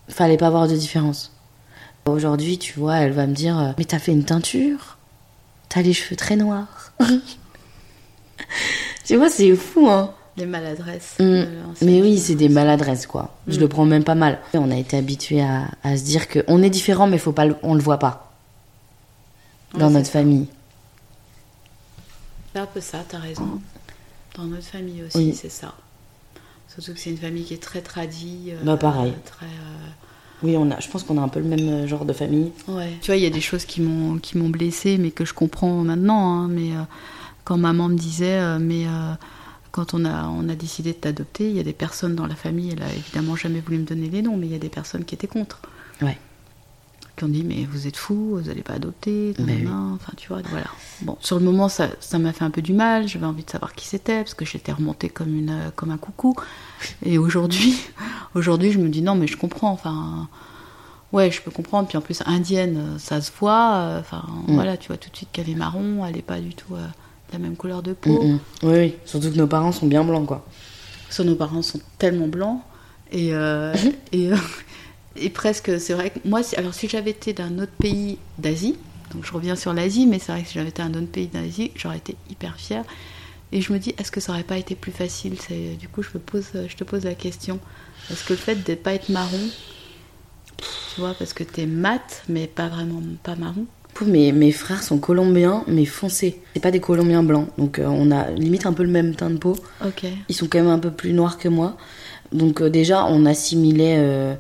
Fallait 0.09 0.37
pas 0.37 0.47
avoir 0.47 0.69
de 0.69 0.77
différence. 0.77 1.33
Aujourd'hui, 2.07 2.59
tu 2.59 2.79
vois, 2.79 2.99
elle 2.99 3.13
va 3.13 3.27
me 3.27 3.35
dire, 3.35 3.59
euh, 3.59 3.71
mais 3.77 3.85
t'as 3.85 3.99
fait 3.99 4.13
une 4.13 4.25
teinture 4.25 4.99
T'as 5.69 5.83
les 5.83 5.95
cheveux 5.95 6.17
très 6.17 6.37
noirs. 6.37 6.93
tu 9.05 9.17
vois, 9.17 9.31
c'est 9.31 9.55
fou, 9.57 9.89
hein. 9.89 10.13
Les 10.37 10.47
maladresses. 10.47 11.17
Mm. 11.21 11.25
l'ancienne 11.25 11.75
Mais 11.83 12.01
oui, 12.01 12.19
c'est 12.19 12.35
des 12.35 12.49
maladresses, 12.49 13.07
quoi. 13.07 13.35
Je 13.49 13.57
Mm. 13.59 13.61
le 13.61 13.69
prends 13.69 13.85
même 13.85 14.05
pas 14.05 14.15
mal. 14.15 14.39
On 14.55 14.71
a 14.71 14.77
été 14.77 14.97
habitué 14.97 15.43
à, 15.43 15.69
à 15.85 15.97
se 15.97 16.05
dire 16.05 16.27
que 16.29 16.43
on 16.49 16.63
est 16.63 16.71
différent, 16.71 17.07
mais 17.07 17.19
faut 17.19 17.33
pas, 17.33 17.45
le- 17.47 17.57
on 17.63 17.75
le 17.75 17.81
voit 17.83 17.99
pas 17.99 18.33
dans 19.75 19.89
Ouais, 19.89 19.93
notre 19.95 20.09
famille. 20.11 20.47
C'est 22.53 22.61
un 22.61 22.67
peu 22.67 22.81
ça, 22.81 22.99
t'as 23.09 23.19
raison. 23.19 23.61
Dans 24.37 24.45
notre 24.45 24.65
famille 24.67 25.03
aussi, 25.03 25.17
Oui. 25.19 25.35
c'est 25.35 25.49
ça. 25.51 25.75
Surtout 26.69 26.95
que 26.95 27.01
c'est 27.01 27.11
une 27.11 27.19
famille 27.19 27.45
qui 27.45 27.55
est 27.55 27.63
très 27.63 27.83
tradie. 27.83 28.49
euh, 28.53 28.63
Bah, 28.65 28.77
pareil. 28.77 29.13
Très, 29.27 29.47
euh, 29.47 29.89
Oui, 30.43 30.57
on 30.57 30.71
a, 30.71 30.81
je 30.81 30.89
pense 30.89 31.03
qu'on 31.05 31.19
a 31.19 31.21
un 31.21 31.29
peu 31.29 31.41
le 31.41 31.47
même 31.47 31.69
euh, 31.69 31.87
genre 31.87 32.05
de 32.05 32.13
famille. 32.13 32.51
Ouais. 32.69 32.93
Tu 33.01 33.07
vois, 33.11 33.17
il 33.17 33.23
y 33.23 33.27
a 33.27 33.31
des 33.31 33.41
choses 33.43 33.65
qui 33.65 33.81
m'ont 33.81 34.19
qui 34.19 34.39
m'ont 34.39 34.49
blessée, 34.49 34.97
mais 34.99 35.11
que 35.11 35.25
je 35.25 35.35
comprends 35.35 35.83
maintenant. 35.85 36.33
hein, 36.45 36.49
mais 36.49 36.73
euh, 36.73 36.81
quand 37.45 37.57
maman 37.59 37.89
me 37.89 37.97
disait, 37.97 38.39
euh, 38.39 38.59
mais 38.59 38.87
euh, 38.87 39.13
quand 39.73 39.95
on 39.95 40.05
a 40.05 40.27
on 40.29 40.49
a 40.49 40.55
décidé 40.55 40.93
de 40.93 40.99
t'adopter, 40.99 41.49
il 41.51 41.57
y 41.57 41.61
a 41.61 41.65
des 41.65 41.73
personnes 41.73 42.15
dans 42.15 42.27
la 42.27 42.37
famille. 42.37 42.71
Elle 42.77 42.83
a 42.83 42.93
évidemment 42.93 43.35
jamais 43.37 43.61
voulu 43.61 43.79
me 43.79 43.85
donner 43.85 44.09
les 44.09 44.23
noms, 44.23 44.37
mais 44.37 44.47
il 44.47 44.53
y 44.53 44.57
a 44.57 44.59
des 44.61 44.69
personnes 44.69 45.05
qui 45.05 45.15
étaient 45.17 45.27
contre. 45.27 45.61
Ouais. 46.01 46.19
Qui 47.17 47.25
ont 47.25 47.29
dit, 47.29 47.45
mais 47.45 47.67
vous 47.71 47.87
êtes 47.87 47.97
fous, 47.99 48.39
vous 48.41 48.49
n'allez 48.49 48.63
pas 48.63 48.73
adopter. 48.75 49.35
Mais. 49.39 49.65
Enfin, 49.67 50.13
tu 50.17 50.29
vois, 50.29 50.41
voilà. 50.49 50.67
Bon, 51.03 51.17
sur 51.21 51.39
le 51.39 51.45
moment, 51.45 51.69
ça 51.69 51.89
ça 52.01 52.19
m'a 52.19 52.33
fait 52.33 52.45
un 52.45 52.51
peu 52.51 52.63
du 52.63 52.73
mal. 52.73 53.07
J'avais 53.09 53.27
envie 53.27 53.45
de 53.45 53.51
savoir 53.51 53.75
qui 53.75 53.87
c'était 53.87 54.19
parce 54.23 54.33
que 54.35 54.45
j'étais 54.47 54.73
remontée 54.73 55.09
comme 55.11 55.35
une 55.37 55.51
euh, 55.51 55.71
comme 55.77 55.91
un 55.91 55.99
coucou. 55.99 56.35
Et 57.05 57.19
aujourd'hui, 57.19 57.79
aujourd'hui, 58.35 58.73
je 58.73 58.79
me 58.79 58.89
dis 58.89 59.03
non, 59.03 59.15
mais 59.15 59.27
je 59.27 59.37
comprends. 59.37 59.71
Enfin. 59.73 60.29
Ouais, 61.13 61.31
je 61.31 61.43
peux 61.43 61.51
comprendre. 61.51 61.87
Puis 61.89 61.99
en 61.99 62.01
plus, 62.01 62.23
indienne, 62.25 62.97
ça 62.99 63.21
se 63.21 63.31
voit. 63.39 63.75
euh, 63.75 64.01
Enfin, 64.01 64.25
Mm. 64.49 64.55
voilà, 64.55 64.77
tu 64.79 64.89
vois 64.89 64.97
tout 64.97 65.11
de 65.11 65.17
suite 65.17 65.29
qu'elle 65.33 65.51
est 65.51 65.55
marron. 65.55 66.07
Elle 66.07 66.15
n'est 66.17 66.23
pas 66.23 66.41
du 66.41 66.55
tout 66.55 66.75
euh, 66.75 66.87
la 67.33 67.39
même 67.39 67.57
couleur 67.57 67.83
de 67.83 67.93
peau. 67.93 68.19
Oui, 68.23 68.39
oui, 68.63 68.95
surtout 69.05 69.31
que 69.31 69.37
nos 69.37 69.47
parents 69.47 69.73
sont 69.73 69.87
bien 69.87 70.05
blancs, 70.05 70.27
quoi. 70.27 70.47
Soit 71.11 71.25
nos 71.25 71.35
parents 71.37 71.63
sont 71.63 71.81
tellement 71.99 72.29
blancs. 72.29 72.61
Et, 73.11 73.35
euh, 73.35 73.75
Mhm. 73.75 73.93
et, 74.13 74.33
euh, 74.33 74.37
et 75.17 75.31
presque, 75.31 75.79
c'est 75.81 75.93
vrai 75.95 76.11
que 76.11 76.19
moi, 76.27 76.43
si, 76.43 76.57
alors 76.57 76.75
si 76.75 76.89
j'avais 76.89 77.11
été 77.11 77.33
d'un 77.33 77.59
autre 77.59 77.73
pays 77.79 78.19
d'Asie, 78.39 78.77
donc 79.13 79.27
je 79.27 79.33
reviens 79.33 79.57
sur 79.57 79.75
l'Asie, 79.75 80.07
mais 80.07 80.19
c'est 80.19 80.33
vrai 80.33 80.43
que 80.43 80.49
si 80.49 80.55
j'avais 80.55 80.71
été 80.71 80.83
d'un 80.83 80.95
autre 80.95 81.11
pays 81.13 81.27
d'Asie, 81.27 81.71
j'aurais 81.77 81.99
été 81.99 82.17
hyper 82.31 82.57
fière. 82.57 82.85
Et 83.55 83.61
je 83.61 83.71
me 83.75 83.79
dis, 83.79 83.95
est-ce 83.99 84.11
que 84.11 84.21
ça 84.21 84.33
aurait 84.33 84.45
pas 84.45 84.57
été 84.57 84.75
plus 84.75 84.93
facile? 84.93 85.37
C'est 85.47 85.77
Du 85.79 85.87
coup, 85.89 86.03
je, 86.03 86.09
me 86.15 86.19
pose, 86.19 86.47
je 86.55 86.75
te 86.75 86.85
pose 86.85 87.05
la 87.05 87.15
question. 87.15 87.59
Est-ce 88.11 88.25
que 88.25 88.33
le 88.33 88.39
fait 88.39 88.67
de 88.67 88.75
pas 88.75 88.95
être 88.95 89.11
marron, 89.11 89.51
tu 90.95 91.01
vois, 91.01 91.13
parce 91.15 91.35
que 91.35 91.45
t'es 91.45 91.67
mat, 91.67 92.23
mais 92.29 92.47
pas 92.47 92.69
vraiment 92.69 93.03
pas 93.23 93.37
marron, 93.37 93.67
mes, 94.01 94.33
mes 94.33 94.53
frères 94.53 94.83
sont 94.83 94.99
colombiens, 94.99 95.65
mais 95.69 95.85
foncés. 95.85 96.41
C'est 96.55 96.61
pas 96.61 96.71
des 96.71 96.81
colombiens 96.81 97.23
blancs. 97.23 97.49
Donc 97.59 97.79
euh, 97.79 97.87
on 97.87 98.11
a 98.11 98.31
limite 98.31 98.67
un 98.67 98.73
peu 98.73 98.83
le 98.83 98.89
même 98.91 99.15
teint 99.15 99.31
de 99.31 99.37
peau. 99.37 99.57
ok. 99.85 100.07
Ils 100.29 100.35
sont 100.35 100.47
quand 100.51 100.59
même 100.59 100.69
un 100.71 100.79
peu 100.79 100.91
plus 100.91 101.13
noirs 101.13 101.39
que 101.39 101.49
moi. 101.49 101.77
Donc 102.33 102.61
euh, 102.63 102.71
déjà, 102.71 103.05
on 103.07 103.27
assimilait... 103.27 103.97
euh, 103.99 104.35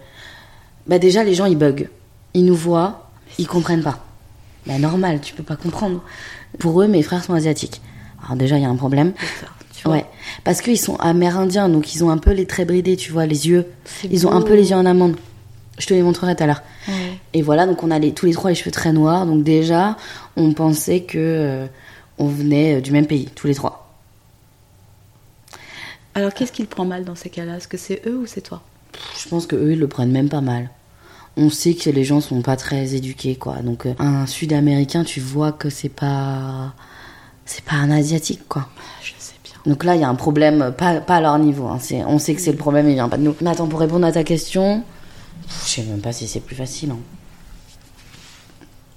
Bah 0.86 0.98
déjà, 0.98 1.22
les 1.22 1.34
gens, 1.34 1.44
ils 1.46 1.56
bug. 1.58 1.88
Ils 2.34 2.44
nous 2.44 2.54
voient, 2.56 3.10
ils 3.38 3.46
comprennent 3.46 3.82
pas. 3.82 4.04
Bah 4.66 4.78
normal, 4.78 5.20
tu 5.20 5.34
peux 5.34 5.42
pas 5.42 5.56
comprendre. 5.56 6.02
Pour 6.58 6.80
eux, 6.82 6.86
mes 6.88 7.02
frères 7.02 7.22
sont 7.22 7.34
asiatiques. 7.34 7.80
Alors 8.24 8.36
déjà, 8.36 8.56
il 8.56 8.62
y 8.62 8.66
a 8.66 8.68
un 8.70 8.76
problème. 8.76 9.12
Tu 9.76 9.84
vois. 9.84 9.96
Ouais. 9.96 10.06
Parce 10.44 10.60
qu'ils 10.62 10.78
sont 10.78 10.96
amérindiens, 10.96 11.68
donc 11.68 11.94
ils 11.94 12.04
ont 12.04 12.10
un 12.10 12.18
peu 12.18 12.30
les 12.32 12.46
traits 12.46 12.68
bridés, 12.68 12.96
tu 12.96 13.12
vois, 13.12 13.26
les 13.26 13.48
yeux. 13.48 13.66
Ils 14.10 14.26
ont 14.26 14.32
un 14.32 14.40
peu 14.42 14.54
les 14.54 14.70
yeux 14.70 14.76
en 14.76 14.86
amande. 14.86 15.16
Je 15.82 15.88
te 15.88 15.94
les 15.94 16.02
montrerai 16.04 16.36
tout 16.36 16.44
à 16.44 16.46
l'heure. 16.46 16.62
Ouais. 16.86 17.18
Et 17.32 17.42
voilà, 17.42 17.66
donc 17.66 17.82
on 17.82 17.90
a 17.90 17.98
les, 17.98 18.12
tous 18.12 18.26
les 18.26 18.34
trois 18.34 18.50
les 18.50 18.54
cheveux 18.54 18.70
très 18.70 18.92
noirs. 18.92 19.26
Donc 19.26 19.42
déjà, 19.42 19.96
on 20.36 20.52
pensait 20.52 21.00
que 21.00 21.18
euh, 21.18 21.66
on 22.18 22.28
venait 22.28 22.76
euh, 22.76 22.80
du 22.80 22.92
même 22.92 23.08
pays, 23.08 23.28
tous 23.34 23.48
les 23.48 23.54
trois. 23.56 23.92
Alors, 26.14 26.32
qu'est-ce 26.34 26.52
qu'il 26.52 26.68
prend 26.68 26.84
mal 26.84 27.02
dans 27.04 27.16
ces 27.16 27.30
cas-là? 27.30 27.56
Est-ce 27.56 27.66
que 27.66 27.76
c'est 27.76 28.00
eux 28.06 28.18
ou 28.18 28.26
c'est 28.26 28.42
toi? 28.42 28.62
Je 29.20 29.28
pense 29.28 29.48
que 29.48 29.56
eux 29.56 29.72
ils 29.72 29.78
le 29.80 29.88
prennent 29.88 30.12
même 30.12 30.28
pas 30.28 30.40
mal. 30.40 30.70
On 31.36 31.50
sait 31.50 31.74
que 31.74 31.90
les 31.90 32.04
gens 32.04 32.20
sont 32.20 32.42
pas 32.42 32.54
très 32.54 32.94
éduqués, 32.94 33.34
quoi. 33.34 33.56
Donc 33.56 33.86
euh, 33.86 33.94
un 33.98 34.28
Sud-Américain, 34.28 35.02
tu 35.02 35.18
vois 35.18 35.50
que 35.50 35.68
c'est 35.68 35.88
pas, 35.88 36.74
c'est 37.44 37.64
pas 37.64 37.74
un 37.74 37.90
asiatique, 37.90 38.46
quoi. 38.48 38.68
Je 39.02 39.14
sais 39.18 39.34
bien. 39.42 39.54
Donc 39.66 39.82
là, 39.82 39.96
il 39.96 40.00
y 40.00 40.04
a 40.04 40.08
un 40.08 40.14
problème, 40.14 40.72
pas, 40.78 41.00
pas 41.00 41.16
à 41.16 41.20
leur 41.20 41.40
niveau. 41.40 41.66
hein. 41.66 41.80
On 42.06 42.20
sait 42.20 42.36
que 42.36 42.40
c'est 42.40 42.52
le 42.52 42.58
problème, 42.58 42.88
il 42.88 42.94
vient 42.94 43.08
pas 43.08 43.16
de 43.16 43.24
nous. 43.24 43.34
Mais 43.40 43.50
attends, 43.50 43.66
pour 43.66 43.80
répondre 43.80 44.06
à 44.06 44.12
ta 44.12 44.22
question, 44.22 44.84
je 45.48 45.68
sais 45.68 45.82
même 45.82 46.00
pas 46.00 46.12
si 46.12 46.26
c'est 46.28 46.40
plus 46.40 46.56
facile. 46.56 46.90
hein. 46.90 46.98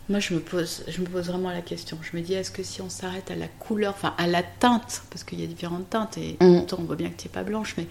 Moi, 0.08 0.20
je 0.20 0.36
me 0.36 0.40
pose, 0.40 0.84
je 0.88 1.02
me 1.02 1.08
pose 1.08 1.26
vraiment 1.28 1.50
la 1.50 1.62
question. 1.62 1.98
Je 2.02 2.16
me 2.16 2.22
dis, 2.22 2.34
est-ce 2.34 2.52
que 2.52 2.62
si 2.62 2.80
on 2.82 2.90
s'arrête 2.90 3.32
à 3.32 3.36
la 3.36 3.48
couleur, 3.48 3.94
enfin 3.98 4.14
à 4.20 4.28
la 4.28 4.44
teinte, 4.44 5.02
parce 5.10 5.24
qu'il 5.24 5.42
y 5.42 5.44
a 5.44 5.48
différentes 5.48 5.90
teintes, 5.90 6.18
et 6.20 6.38
Mm. 6.40 6.58
pourtant 6.58 6.78
on 6.82 6.84
voit 6.84 6.96
bien 6.96 7.10
que 7.10 7.20
tu 7.20 7.28
n'es 7.28 7.32
pas 7.32 7.44
blanche, 7.44 7.74
mais 7.78 7.88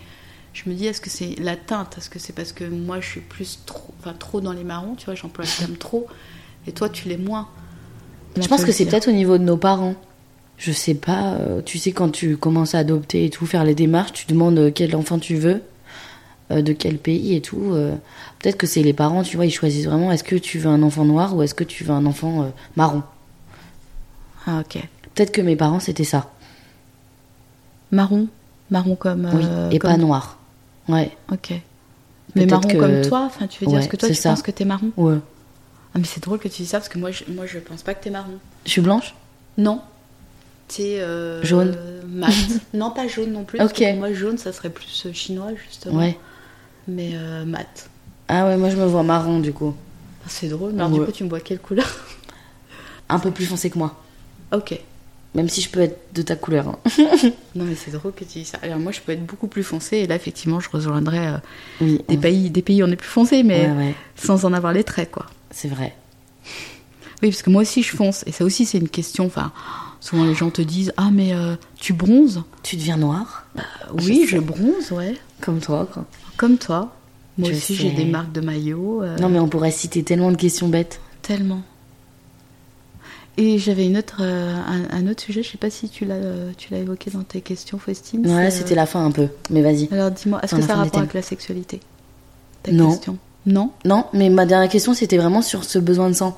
je 0.52 0.70
me 0.70 0.74
dis, 0.74 0.86
est-ce 0.86 1.00
que 1.00 1.10
c'est 1.10 1.34
la 1.40 1.56
teinte? 1.56 1.96
Est-ce 1.98 2.08
que 2.08 2.20
c'est 2.20 2.32
parce 2.32 2.52
que 2.52 2.62
moi 2.64 3.00
je 3.00 3.06
suis 3.08 3.20
plus 3.20 3.58
trop, 3.66 3.92
enfin 3.98 4.14
trop 4.16 4.40
dans 4.40 4.52
les 4.52 4.62
marrons, 4.62 4.94
tu 4.94 5.06
vois, 5.06 5.16
j'emploie 5.16 5.44
le 5.44 5.50
terme 5.58 5.76
trop, 5.76 6.06
et 6.68 6.72
toi 6.72 6.88
tu 6.88 7.08
l'es 7.08 7.16
moins? 7.16 7.48
Je 8.40 8.46
pense 8.46 8.64
que 8.64 8.70
c'est 8.72 8.86
peut-être 8.86 9.08
au 9.08 9.12
niveau 9.12 9.36
de 9.38 9.42
nos 9.44 9.56
parents. 9.56 9.96
Je 10.56 10.70
sais 10.70 10.94
pas, 10.94 11.34
euh, 11.34 11.62
tu 11.62 11.78
sais, 11.78 11.90
quand 11.90 12.10
tu 12.10 12.36
commences 12.36 12.76
à 12.76 12.78
adopter 12.78 13.24
et 13.24 13.30
tout, 13.30 13.44
faire 13.44 13.64
les 13.64 13.74
démarches, 13.74 14.12
tu 14.12 14.26
demandes 14.28 14.58
euh, 14.60 14.70
quel 14.72 14.94
enfant 14.94 15.18
tu 15.18 15.34
veux, 15.34 15.62
euh, 16.50 16.62
de 16.62 16.72
quel 16.72 16.98
pays 16.98 17.34
et 17.34 17.40
tout. 17.40 17.72
euh, 17.72 17.94
peut-être 18.38 18.56
que 18.56 18.66
c'est 18.66 18.82
les 18.82 18.92
parents, 18.92 19.22
tu 19.22 19.36
vois, 19.36 19.46
ils 19.46 19.50
choisissent 19.50 19.86
vraiment 19.86 20.12
est-ce 20.12 20.24
que 20.24 20.36
tu 20.36 20.58
veux 20.58 20.68
un 20.70 20.82
enfant 20.82 21.04
noir 21.04 21.34
ou 21.36 21.42
est-ce 21.42 21.54
que 21.54 21.64
tu 21.64 21.84
veux 21.84 21.92
un 21.92 22.06
enfant 22.06 22.42
euh, 22.42 22.46
marron? 22.76 23.02
Ah 24.46 24.60
ok. 24.60 24.82
Peut-être 25.14 25.32
que 25.32 25.40
mes 25.40 25.56
parents 25.56 25.80
c'était 25.80 26.04
ça. 26.04 26.30
Marron, 27.90 28.28
marron 28.70 28.96
comme. 28.96 29.30
oui, 29.32 29.44
et 29.74 29.78
comme- 29.78 29.90
pas 29.92 29.96
noir. 29.96 30.38
Ouais. 30.88 31.10
Ok. 31.32 31.52
Mais 32.34 32.46
marron 32.46 32.66
que- 32.68 32.76
comme 32.76 33.00
toi, 33.02 33.22
enfin 33.26 33.46
tu 33.46 33.60
veux 33.60 33.66
dire, 33.66 33.76
Ouais, 33.76 33.80
est-ce 33.80 33.88
que 33.88 33.96
toi 33.96 34.08
tu 34.08 34.14
ça. 34.14 34.30
penses 34.30 34.42
que 34.42 34.50
t'es 34.50 34.64
marron? 34.64 34.90
Ouais. 34.96 35.16
Ah 35.94 35.98
mais 35.98 36.04
c'est 36.04 36.22
drôle 36.22 36.40
que 36.40 36.48
tu 36.48 36.62
dis 36.62 36.66
ça 36.68 36.78
parce 36.78 36.88
que 36.88 36.98
moi 36.98 37.12
je, 37.12 37.22
moi 37.28 37.46
je 37.46 37.58
pense 37.60 37.82
pas 37.82 37.94
que 37.94 38.02
t'es 38.02 38.10
marron. 38.10 38.32
Je 38.66 38.70
suis 38.70 38.80
blanche? 38.80 39.14
Non. 39.56 39.80
Euh, 40.80 41.40
Jaune. 41.44 41.76
mat. 42.08 42.32
non, 42.74 42.90
pas 42.90 43.06
jaune 43.06 43.30
non 43.32 43.44
plus. 43.44 43.58
parce 43.58 43.70
Ok. 43.70 43.78
que 43.78 43.90
pour 43.90 43.98
moi, 44.00 44.12
jaune, 44.12 44.38
ça 44.38 44.52
serait 44.52 44.70
plus 44.70 45.06
chinois, 45.12 45.50
justement. 45.68 45.98
Ouais. 45.98 46.18
Mais 46.88 47.12
euh, 47.14 47.44
mat. 47.44 47.88
Ah 48.28 48.46
ouais, 48.46 48.56
moi 48.56 48.70
je 48.70 48.76
me 48.76 48.84
vois 48.84 49.02
marron 49.02 49.38
du 49.40 49.52
coup. 49.52 49.74
Ah, 50.24 50.26
C'est 50.28 50.48
drôle. 50.48 50.72
Mais 50.72 50.80
alors, 50.80 50.92
du 50.92 51.00
Ouais. 51.00 51.06
coup, 51.06 51.12
tu 51.12 51.24
me 51.24 51.28
vois 51.28 51.40
quelle 51.40 51.58
couleur? 51.60 51.86
Un 53.08 53.18
peu 53.18 53.30
plus 53.30 53.46
foncé 53.46 53.70
que 53.70 53.78
moi. 53.78 54.02
Ok. 54.52 54.78
Même 55.34 55.48
si 55.48 55.60
je 55.60 55.68
peux 55.68 55.80
être 55.80 55.98
de 56.14 56.22
ta 56.22 56.36
couleur. 56.36 56.68
hein. 56.68 56.78
Non, 57.54 57.64
mais 57.64 57.74
c'est 57.74 57.90
drôle 57.90 58.12
que 58.12 58.24
tu 58.24 58.38
dis 58.38 58.44
ça. 58.44 58.58
Alors, 58.62 58.78
moi, 58.78 58.92
je 58.92 59.00
peux 59.00 59.12
être 59.12 59.24
beaucoup 59.26 59.48
plus 59.48 59.62
foncée. 59.64 59.98
Et 59.98 60.06
là, 60.06 60.14
effectivement, 60.16 60.60
je 60.60 60.68
rejoindrais 60.70 61.26
euh, 61.26 61.36
Oui. 61.80 62.00
des, 62.08 62.16
on- 62.16 62.20
pays, 62.20 62.50
des 62.50 62.62
pays 62.62 62.82
où 62.82 62.86
on 62.86 62.90
est 62.90 62.96
plus 62.96 63.08
foncé, 63.08 63.42
mais 63.42 63.66
Ouais, 63.66 63.76
ouais, 63.76 63.94
sans 64.16 64.44
en 64.44 64.52
avoir 64.52 64.72
les 64.72 64.84
traits, 64.84 65.10
quoi. 65.10 65.26
c'est 65.50 65.68
vrai. 65.68 65.94
Oui, 67.22 67.30
parce 67.30 67.42
que 67.42 67.50
moi 67.50 67.62
aussi, 67.62 67.82
je 67.82 67.94
fonce. 67.96 68.22
Et 68.26 68.32
ça 68.32 68.44
aussi, 68.44 68.64
c'est 68.66 68.78
une 68.78 68.88
question. 68.88 69.26
Enfin, 69.26 69.52
souvent, 70.00 70.24
les 70.24 70.34
gens 70.34 70.50
te 70.50 70.62
disent 70.62 70.92
Ah, 70.96 71.10
mais 71.12 71.34
euh, 71.34 71.56
tu 71.78 71.92
bronzes? 71.92 72.42
Tu 72.62 72.76
deviens 72.76 72.96
noir? 72.96 73.44
Oui, 73.92 74.20
sais. 74.22 74.26
je 74.26 74.38
bronze, 74.38 74.92
ouais. 74.92 75.16
Comme 75.40 75.60
toi, 75.60 75.88
quoi. 75.92 76.04
Comme 76.36 76.58
toi. 76.58 76.94
Moi 77.38 77.48
Je 77.50 77.54
aussi, 77.56 77.74
j'ai 77.74 77.90
des 77.90 78.04
marques 78.04 78.32
de 78.32 78.40
maillot. 78.40 79.02
euh, 79.02 79.16
Non, 79.18 79.28
mais 79.28 79.38
on 79.40 79.48
pourrait 79.48 79.70
citer 79.70 80.02
tellement 80.02 80.30
de 80.30 80.36
questions 80.36 80.68
bêtes. 80.68 81.00
Tellement. 81.22 81.62
Et 83.36 83.58
j'avais 83.58 83.86
une 83.86 83.96
autre, 83.96 84.18
euh, 84.20 84.54
un, 84.54 84.96
un 84.96 85.10
autre 85.10 85.22
sujet, 85.22 85.42
je 85.42 85.50
sais 85.50 85.58
pas 85.58 85.70
si 85.70 85.88
tu 85.88 86.04
l'as, 86.04 86.14
euh, 86.14 86.52
tu 86.56 86.72
l'as 86.72 86.78
évoqué 86.78 87.10
dans 87.10 87.24
tes 87.24 87.40
questions, 87.40 87.78
Faustine. 87.78 88.24
Ouais, 88.28 88.50
c'est, 88.50 88.58
c'était 88.58 88.74
euh, 88.74 88.76
la 88.76 88.86
fin 88.86 89.04
un 89.04 89.10
peu. 89.10 89.26
Mais 89.50 89.60
vas-y. 89.62 89.88
Alors 89.90 90.12
dis-moi, 90.12 90.38
est-ce 90.44 90.54
que 90.54 90.62
ça 90.62 90.74
a 90.74 90.76
rapport 90.76 91.00
avec 91.00 91.14
la 91.14 91.22
sexualité 91.22 91.80
Ta 92.62 92.70
Non. 92.70 92.90
question? 92.92 93.18
Non? 93.46 93.72
Non, 93.84 94.06
mais 94.12 94.30
ma 94.30 94.46
dernière 94.46 94.70
question, 94.70 94.94
c'était 94.94 95.16
vraiment 95.18 95.42
sur 95.42 95.64
ce 95.64 95.80
besoin 95.80 96.08
de 96.08 96.14
sang. 96.14 96.36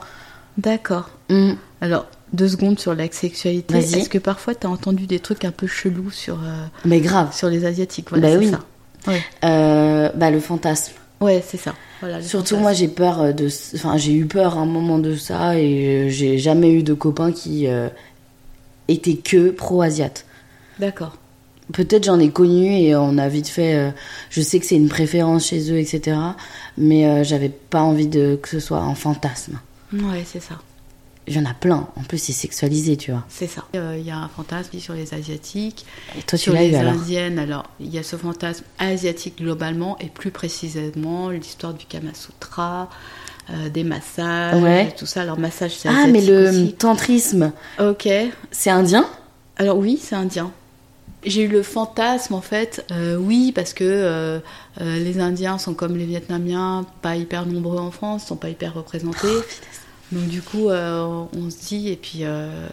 D'accord. 0.57 1.11
Hmm. 1.29 1.53
Alors, 1.83 2.07
deux 2.33 2.49
secondes 2.49 2.79
sur 2.81 2.95
la 2.95 3.11
sexualité. 3.13 3.75
Vas-y. 3.75 4.01
Est-ce 4.01 4.09
que 4.09 4.17
parfois 4.19 4.55
tu 4.55 4.67
as 4.67 4.71
entendu 4.71 5.07
des 5.07 5.21
trucs 5.21 5.45
un 5.45 5.53
peu 5.53 5.67
chelous 5.67 6.11
sur, 6.11 6.37
euh, 6.43 6.65
Mais 6.87 7.01
grave. 7.01 7.37
sur 7.37 7.49
les 7.51 7.67
Asiatiques? 7.67 8.09
Voilà, 8.09 8.31
Bah 8.33 8.39
oui. 8.39 8.51
ça. 8.51 8.61
Ouais, 9.07 9.23
Euh, 9.45 10.11
bah, 10.15 10.31
le 10.31 10.41
fantasme. 10.41 10.93
ouais 11.21 11.43
c'est 11.47 11.57
ça. 11.57 11.75
Voilà, 12.01 12.21
Surtout, 12.21 12.57
moi, 12.59 12.75
j'ai 12.75 12.89
peur 12.89 13.21
euh, 13.23 13.33
de. 13.33 13.49
Enfin, 13.75 13.97
j'ai 13.97 14.13
eu 14.13 14.27
peur 14.27 14.59
à 14.59 14.61
un 14.61 14.67
moment 14.67 14.99
de 14.99 15.17
ça 15.17 15.59
et 15.59 15.87
euh, 15.87 16.09
j'ai 16.11 16.37
jamais 16.39 16.71
eu 16.73 16.83
de 16.83 16.93
copains 16.93 17.33
qui 17.33 17.67
euh, 17.69 17.89
étaient 18.89 19.17
que 19.17 19.51
pro-asiates. 19.51 20.27
D'accord. 20.79 21.17
Peut-être 21.73 22.05
j'en 22.05 22.21
ai 22.21 22.29
connu 22.31 22.67
et 22.79 22.95
on 22.95 23.17
a 23.19 23.29
vite 23.29 23.49
fait. 23.49 23.75
euh, 23.75 23.91
je 24.31 24.43
sais 24.43 24.61
que 24.61 24.67
c'est 24.67 24.77
une 24.77 24.89
préférence 24.91 25.47
chez 25.47 25.73
eux, 25.73 25.79
etc. 25.79 26.17
Mais 26.77 27.25
j'avais 27.25 27.49
pas 27.49 27.81
envie 27.81 28.07
de 28.09 28.39
que 28.41 28.49
ce 28.51 28.61
soit 28.61 28.79
un 28.81 28.95
fantasme. 28.95 29.59
Ouais, 29.93 30.23
c'est 30.27 30.43
ça. 30.43 30.59
Il 31.29 31.35
y 31.35 31.39
en 31.41 31.45
a 31.45 31.55
plein. 31.55 31.89
En 31.97 32.03
plus, 32.05 32.19
c'est 32.19 32.33
sexualisé, 32.33 32.97
tu 32.97 33.11
vois. 33.11 33.25
C'est 33.29 33.49
ça. 33.49 33.65
Euh, 33.75 33.97
Il 33.99 34.07
y 34.07 34.11
a 34.13 34.17
un 34.19 34.29
fantasme 34.29 34.79
sur 34.79 34.95
les 34.95 35.13
Asiatiques. 35.13 35.85
Et 36.17 36.23
toi, 36.23 36.39
tu 36.39 36.45
Sur 36.45 36.53
l'as 36.55 36.65
eu 36.65 36.71
les 36.71 36.77
alors 36.77 36.93
indiennes, 36.93 37.39
alors 37.41 37.65
il 37.81 37.93
y 37.93 37.99
a 37.99 38.03
ce 38.05 38.17
fantasme 38.17 38.65
asiatique 38.79 39.39
globalement 39.39 39.99
et 39.99 40.07
plus 40.07 40.31
précisément 40.31 41.31
l'histoire 41.31 41.75
du 41.75 41.85
Kama 41.87 42.15
Sutra, 42.15 42.89
euh, 43.51 43.69
des 43.69 43.83
massages, 43.83 44.63
Ouais. 44.63 44.95
tout 44.97 45.07
ça. 45.07 45.23
Alors 45.23 45.39
massage 45.39 45.75
c'est 45.77 45.89
Ah, 45.89 46.07
mais 46.07 46.21
le 46.21 46.49
aussi. 46.49 46.73
tantrisme, 46.75 47.53
Ok. 47.81 48.09
c'est 48.53 48.71
indien 48.71 49.05
Alors 49.57 49.79
oui, 49.79 49.99
c'est 50.01 50.15
indien. 50.15 50.53
J'ai 51.25 51.43
eu 51.43 51.49
le 51.49 51.63
fantasme 51.65 52.35
en 52.35 52.41
fait, 52.41 52.85
euh, 52.93 53.17
oui, 53.17 53.51
parce 53.53 53.73
que 53.75 53.83
euh, 53.83 54.39
euh, 54.81 54.99
les 55.01 55.19
Indiens 55.19 55.59
sont 55.59 55.75
comme 55.75 55.97
les 55.97 56.05
Vietnamiens, 56.05 56.87
pas 57.03 57.17
hyper 57.17 57.47
nombreux 57.47 57.79
en 57.79 57.91
France, 57.91 58.27
sont 58.27 58.37
pas 58.37 58.49
hyper 58.49 58.75
représentés. 58.75 59.27
Donc 60.13 60.29
du 60.29 60.43
coup, 60.43 60.69
euh, 60.71 61.25
on 61.37 61.51
se 61.51 61.67
dit 61.69 61.89
et 61.89 61.97
puis 61.97 62.21
euh, 62.23 62.69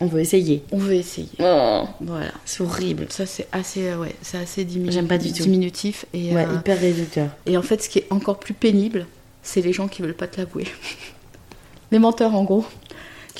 On 0.00 0.06
veut 0.06 0.20
essayer. 0.20 0.62
on 0.72 0.78
veut 0.78 0.94
essayer. 0.94 1.28
Oh, 1.40 1.84
Voilà. 2.00 2.32
c'est 2.44 2.62
horrible. 2.62 3.06
Ça 3.10 3.24
c'est 3.26 3.46
assez, 3.52 3.88
euh, 3.88 3.98
ouais, 3.98 4.14
c'est 4.22 4.38
assez 4.38 4.64
diminu- 4.64 4.92
J'aime 4.92 5.08
pas 5.08 5.18
du 5.18 5.32
tout. 5.32 5.42
diminutif 5.42 6.04
et 6.12 6.34
Ouais, 6.34 6.44
euh, 6.46 6.56
hyper 6.56 6.78
réducteur. 6.78 7.28
Et 7.46 7.56
en 7.56 7.62
fait, 7.62 7.82
ce 7.82 7.88
qui 7.88 7.98
est 8.00 8.06
encore 8.10 8.38
plus 8.38 8.54
pénible, 8.54 9.06
c'est 9.42 9.62
les 9.62 9.72
gens 9.72 9.88
qui 9.88 10.02
veulent 10.02 10.14
pas 10.14 10.26
te 10.26 10.38
l'avouer. 10.38 10.66
les 11.92 11.98
menteurs, 11.98 12.34
en 12.34 12.44
gros. 12.44 12.64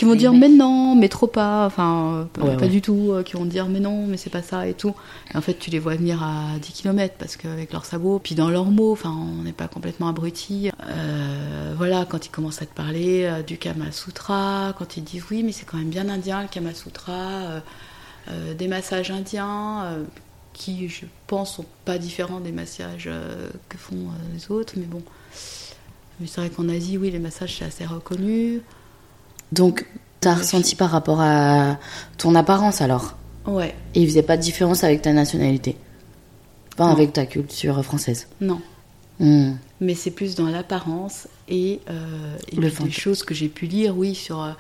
Qui 0.01 0.07
vont 0.07 0.15
dire 0.15 0.33
mais 0.33 0.49
non, 0.49 0.95
mais 0.95 1.11
trop 1.11 1.27
pas, 1.27 1.67
enfin 1.67 2.27
pas, 2.33 2.41
Ouais, 2.43 2.57
pas 2.57 2.63
ouais. 2.63 2.69
du 2.69 2.81
tout, 2.81 3.11
euh, 3.13 3.23
qui 3.23 3.35
vont 3.35 3.45
dire 3.45 3.67
mais 3.69 3.81
non, 3.81 4.07
mais 4.07 4.17
c'est 4.17 4.31
pas 4.31 4.41
ça 4.41 4.67
et 4.67 4.73
tout. 4.73 4.95
Et 5.33 5.37
en 5.37 5.43
fait, 5.43 5.59
tu 5.59 5.69
les 5.69 5.79
vois 5.79 5.95
venir 5.95 6.23
à 6.23 6.59
10 6.59 6.73
km 6.73 7.15
parce 7.19 7.37
qu'avec 7.37 7.71
leurs 7.71 7.85
sabots, 7.85 8.19
puis 8.19 8.35
dans 8.35 8.49
leurs 8.49 8.65
mots, 8.71 8.93
enfin, 8.93 9.15
on 9.15 9.43
n'est 9.43 9.53
pas 9.53 9.69
complètement 9.69 10.09
abrutis. 10.09 10.71
Euh, 10.89 11.75
voilà, 11.77 12.07
quand 12.09 12.25
ils 12.25 12.31
commencent 12.31 12.63
à 12.63 12.67
te 12.67 12.75
parler 12.75 13.25
euh, 13.25 13.43
du 13.43 13.59
Kama 13.59 13.93
Sutra, 13.93 14.73
quand 14.79 14.97
ils 14.97 15.05
disent 15.05 15.25
oui, 15.31 15.43
mais 15.43 15.53
c'est 15.53 15.67
quand 15.67 15.77
même 15.77 15.91
bien 15.91 16.09
indien 16.09 16.41
le 16.41 16.49
Kama 16.49 16.73
Sutra, 16.73 17.13
euh, 17.13 17.61
euh, 18.31 18.55
des 18.55 18.69
massages 18.69 19.11
indiens. 19.11 19.83
euh, 19.85 20.05
qui, 20.53 20.89
je 20.89 21.05
pense, 21.27 21.57
sont 21.57 21.65
pas 21.85 21.97
différents 21.97 22.41
des 22.41 22.53
massages 22.53 23.05
euh, 23.07 23.49
que 23.69 23.79
font 23.79 23.95
euh, 23.97 24.35
les 24.35 24.51
autres, 24.51 24.75
mais 24.77 24.85
bon. 24.85 25.03
Mais 26.21 26.27
c'est 26.27 26.41
vrai 26.41 26.51
qu'en 26.51 26.69
Asie, 26.69 26.99
oui, 26.99 27.11
les 27.11 27.19
massages, 27.19 27.57
c'est 27.59 27.65
assez 27.65 27.87
reconnu. 27.87 28.61
Donc, 29.53 29.87
t'as 30.21 30.35
ressenti 30.35 30.77
par 30.77 30.91
rapport 30.91 31.21
à 31.21 31.79
ton 32.19 32.35
apparence 32.35 32.81
alors? 32.81 33.17
Ouais, 33.47 33.75
Et 33.95 34.03
il 34.03 34.07
faisait 34.09 34.23
pas 34.23 34.37
de 34.37 34.43
différence 34.43 34.85
avec 34.85 35.03
ta 35.03 35.13
nationalité? 35.13 35.77
Non. 36.79 36.87
avec 36.87 37.13
ta 37.13 37.27
culture 37.27 37.85
française? 37.85 38.27
Non. 38.41 38.61
Hmm. 39.19 39.53
Mais 39.83 39.95
c'est 39.95 40.11
plus 40.11 40.35
dans 40.35 40.47
l'apparence 40.49 41.29
et, 41.49 41.81
euh, 41.91 42.37
et 42.53 42.57
Le 42.57 42.61
puis 42.63 42.71
des 42.71 42.71
fantôme. 42.71 42.91
choses 42.93 43.23
que 43.23 43.35
j'ai 43.35 43.49
pu 43.49 43.67
lire, 43.67 43.97
oui, 43.99 44.15
sur, 44.15 44.43
euh, 44.43 44.53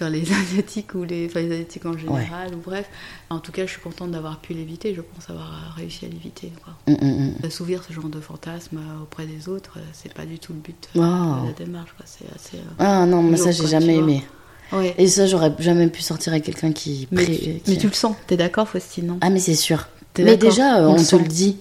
sur 0.00 0.08
les 0.08 0.22
Asiatiques 0.32 0.94
ou 0.94 1.04
les, 1.04 1.26
enfin, 1.26 1.40
les 1.40 1.52
Asiatiques 1.52 1.84
en 1.84 1.96
général, 1.98 2.54
ou 2.54 2.58
bref. 2.64 2.86
En 3.28 3.38
tout 3.38 3.52
cas, 3.52 3.66
je 3.66 3.70
suis 3.72 3.80
contente 3.80 4.10
d'avoir 4.12 4.38
pu 4.40 4.54
l'éviter. 4.54 4.94
Je 4.94 5.02
pense 5.02 5.28
avoir 5.28 5.74
réussi 5.76 6.06
à 6.06 6.08
l'éviter. 6.08 6.50
quoi. 6.64 6.72
Hmm, 6.86 7.04
hmm. 7.06 7.32
Assouvir 7.44 7.82
ce 7.86 7.92
genre 7.92 8.08
de 8.08 8.20
fantasme 8.20 8.78
euh, 8.78 9.02
auprès 9.02 9.26
des 9.26 9.48
autres, 9.48 9.74
euh, 9.76 9.80
c'est 9.92 10.14
pas 10.14 10.24
du 10.24 10.38
tout 10.38 10.54
le 10.54 10.60
but 10.60 10.88
Wow. 10.94 11.02
de 11.42 11.46
la 11.48 11.52
démarche. 11.52 11.92
quoi. 11.96 12.06
C'est 12.06 12.24
assez. 12.34 12.56
euh, 12.56 12.70
Ah 12.78 13.04
non, 13.04 13.22
mais 13.22 13.36
ça, 13.36 13.50
j'ai 13.50 13.66
jamais 13.66 13.96
aimé. 13.96 14.24
Ouais. 14.72 14.94
Et 14.98 15.06
ça, 15.08 15.26
j'aurais 15.26 15.52
jamais 15.58 15.88
pu 15.88 16.00
sortir 16.00 16.32
avec 16.32 16.44
quelqu'un 16.44 16.72
qui. 16.72 17.08
Mais, 17.10 17.24
pré- 17.24 17.36
tu, 17.36 17.40
qui- 17.42 17.62
mais 17.68 17.76
tu 17.76 17.86
le 17.88 17.92
sens, 17.92 18.14
t'es 18.26 18.36
d'accord, 18.36 18.68
Faustine, 18.68 19.06
non? 19.08 19.18
Ah, 19.20 19.28
mais 19.28 19.40
c'est 19.40 19.54
sûr. 19.56 19.86
T'es 20.14 20.22
Mais 20.24 20.36
déjà, 20.36 20.78
euh, 20.80 20.86
On 20.88 20.94
on, 20.98 21.04
te 21.04 21.16
le 21.16 21.24
dit. 21.28 21.58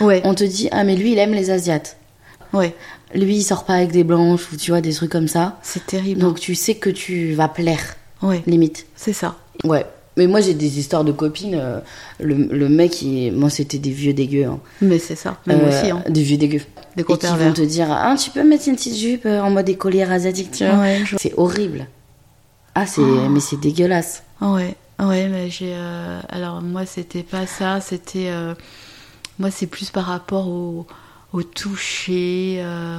Ouais, 0.00 0.20
On 0.24 0.34
te 0.34 0.42
dit, 0.44 0.68
ah, 0.72 0.82
mais 0.84 0.96
lui, 0.96 1.12
il 1.12 1.18
aime 1.18 1.32
les 1.34 1.50
Asiates. 1.50 1.96
Ouais, 2.52 2.74
Lui, 3.14 3.36
il 3.36 3.42
sort 3.42 3.64
pas 3.64 3.74
avec 3.74 3.92
des 3.92 4.04
blanches 4.04 4.52
ou 4.52 4.56
tu 4.56 4.70
vois, 4.70 4.80
des 4.80 4.92
trucs 4.92 5.10
comme 5.12 5.28
ça. 5.28 5.58
c'est 5.62 5.86
terrible. 5.86 6.20
Donc, 6.20 6.40
tu 6.40 6.54
sais 6.54 6.74
que 6.74 6.90
tu 6.90 7.34
vas 7.34 7.48
plaire, 7.48 7.96
ouais, 8.22 8.42
limite. 8.46 8.86
c'est 8.96 9.12
ça. 9.12 9.36
Ouais. 9.64 9.86
Mais 10.18 10.26
moi, 10.26 10.40
j'ai 10.40 10.54
des 10.54 10.78
histoires 10.78 11.04
de 11.04 11.12
copines. 11.12 11.56
euh, 11.56 11.78
le, 12.20 12.34
le 12.34 12.68
mec, 12.70 13.02
il- 13.02 13.32
moi, 13.32 13.50
c'était 13.50 13.76
des 13.76 13.90
vieux 13.90 14.14
dégueux. 14.14 14.44
hein. 14.46 14.60
Mais 14.80 14.98
c'est 14.98 15.14
ça, 15.14 15.36
même 15.46 15.60
Euh, 15.60 15.68
aussi, 15.68 15.90
hein. 15.90 16.02
Des 16.08 16.22
vieux 16.22 16.38
dégueux. 16.38 16.62
Des 16.96 17.02
Et 17.02 17.04
gros 17.04 17.18
qui 17.18 17.26
vont 17.26 17.52
te 17.52 17.60
dire, 17.60 17.88
ah, 17.90 18.14
tu 18.18 18.30
peux 18.30 18.42
mettre 18.42 18.66
une 18.66 18.76
petite 18.76 18.96
jupe 18.96 19.26
euh, 19.26 19.40
en 19.42 19.50
mode 19.50 19.68
écolière 19.68 20.10
asiatique, 20.10 20.52
tu 20.52 20.64
vois. 20.64 20.78
Ouais, 20.78 21.02
je- 21.04 21.16
C'est 21.20 21.34
horrible. 21.36 21.86
Ah, 22.74 22.86
c'est, 22.86 23.02
Oh. 23.02 23.28
mais 23.28 23.40
c'est 23.40 23.60
dégueulasse. 23.60 24.22
Ouais, 24.40 24.74
ouais, 25.00 25.28
mais 25.28 25.50
j'ai. 25.50 25.72
euh, 25.74 26.20
alors 26.30 26.62
moi, 26.62 26.86
c'était 26.86 27.22
pas 27.22 27.46
ça, 27.46 27.80
c'était. 27.82 28.28
euh, 28.30 28.54
moi, 29.38 29.50
c'est 29.50 29.66
plus 29.66 29.90
par 29.90 30.04
rapport 30.06 30.48
au, 30.48 30.86
au 31.36 31.42
toucher. 31.42 32.56
euh, 32.60 32.98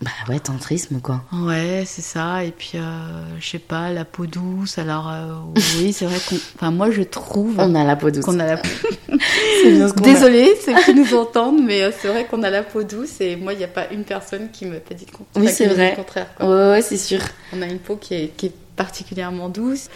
Bah 0.00 0.10
ouais, 0.28 0.40
tantrisme, 0.40 1.00
quoi. 1.00 1.22
ouais, 1.32 1.84
c'est 1.86 2.02
ça. 2.02 2.42
Et 2.44 2.50
puis, 2.50 2.72
euh, 2.76 3.38
je 3.38 3.46
sais 3.46 3.58
pas, 3.58 3.90
la 3.90 4.04
peau 4.06 4.26
douce. 4.26 4.78
Alors, 4.78 5.10
euh, 5.10 5.34
oui, 5.78 5.92
c'est 5.92 6.06
vrai 6.06 6.16
qu'on. 6.28 6.36
Enfin, 6.56 6.70
moi, 6.70 6.90
je 6.90 7.02
trouve 7.02 7.56
On 7.58 7.74
a 7.74 7.84
la 7.84 7.96
peau 7.96 8.10
douce. 8.10 8.24
qu'on 8.24 8.40
a 8.40 8.46
la 8.46 8.62
C'est 9.62 9.72
bien 9.72 9.88
ce 9.88 9.92
qu'on 9.92 10.00
a. 10.00 10.04
Désolée, 10.04 10.54
ceux 10.64 10.74
qui 10.84 10.94
nous 10.94 11.14
entendent, 11.14 11.62
mais 11.64 11.90
c'est 12.00 12.08
vrai 12.08 12.24
qu'on 12.26 12.42
a 12.42 12.50
la 12.50 12.62
peau 12.62 12.82
douce 12.82 13.20
et 13.20 13.36
moi, 13.36 13.52
il 13.52 13.58
n'y 13.58 13.64
a 13.64 13.68
pas 13.68 13.88
une 13.92 14.04
personne 14.04 14.50
qui 14.50 14.64
me 14.66 14.78
t'a 14.80 14.94
dit 14.94 15.06
le 15.10 15.16
contraire. 15.16 15.44
Oui, 15.44 15.48
c'est 15.52 15.66
vrai. 15.66 15.90
Le 15.90 15.96
contraire, 15.96 16.28
quoi. 16.36 16.48
Ouais, 16.48 16.70
ouais, 16.72 16.82
c'est 16.82 16.96
sûr. 16.96 17.20
On 17.54 17.60
a 17.62 17.66
une 17.66 17.78
peau 17.78 17.96
qui 17.96 18.14
est, 18.14 18.28
qui 18.36 18.46
est 18.46 18.52
particulièrement 18.76 19.48
douce. 19.50 19.88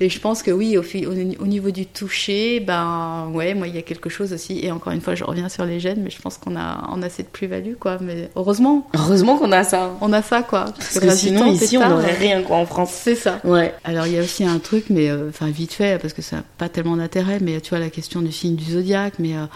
Et 0.00 0.08
je 0.10 0.20
pense 0.20 0.42
que 0.42 0.50
oui, 0.50 0.76
au, 0.76 1.46
niveau 1.46 1.70
du 1.70 1.86
toucher, 1.86 2.60
ben 2.60 3.30
ouais, 3.32 3.54
moi 3.54 3.66
il 3.66 3.74
y 3.74 3.78
a 3.78 3.82
quelque 3.82 4.10
chose 4.10 4.32
aussi. 4.32 4.60
Et 4.62 4.70
encore 4.70 4.92
une 4.92 5.00
fois, 5.00 5.14
je 5.14 5.24
reviens 5.24 5.48
sur 5.48 5.64
les 5.64 5.80
gènes, 5.80 6.02
mais 6.02 6.10
je 6.10 6.20
pense 6.20 6.36
qu'on 6.36 6.56
a, 6.56 6.88
on 6.92 7.02
a 7.02 7.08
cette 7.08 7.30
plus-value, 7.30 7.74
quoi. 7.78 7.98
Mais 8.00 8.28
heureusement, 8.36 8.88
Heureusement 8.94 9.38
qu'on 9.38 9.52
a 9.52 9.64
ça. 9.64 9.92
on 10.00 10.12
a 10.12 10.22
ça, 10.22 10.42
quoi. 10.42 10.66
Parce 10.76 10.98
que 10.98 11.10
sinon, 11.10 11.46
ici, 11.46 11.78
on 11.78 11.88
n'aurait 11.88 12.14
rien, 12.14 12.42
quoi, 12.42 12.56
en 12.56 12.66
France. 12.66 12.90
C'est 12.92 13.14
ça. 13.14 13.40
Ouais. 13.44 13.72
Alors 13.84 14.06
il 14.06 14.14
y 14.14 14.18
a 14.18 14.22
aussi 14.22 14.44
un 14.44 14.58
truc, 14.58 14.86
mais 14.90 15.08
euh, 15.08 15.28
enfin 15.30 15.50
vite 15.50 15.72
fait, 15.72 16.00
parce 16.00 16.12
que 16.12 16.22
ça 16.22 16.36
n'a 16.36 16.44
pas 16.58 16.68
tellement 16.68 16.96
d'intérêt, 16.96 17.38
mais 17.40 17.60
tu 17.60 17.70
vois 17.70 17.78
la 17.78 17.90
question 17.90 18.20
du 18.20 18.32
signe 18.32 18.56
du 18.56 18.64
zodiaque, 18.72 19.14
mais 19.18 19.36
euh, 19.36 19.46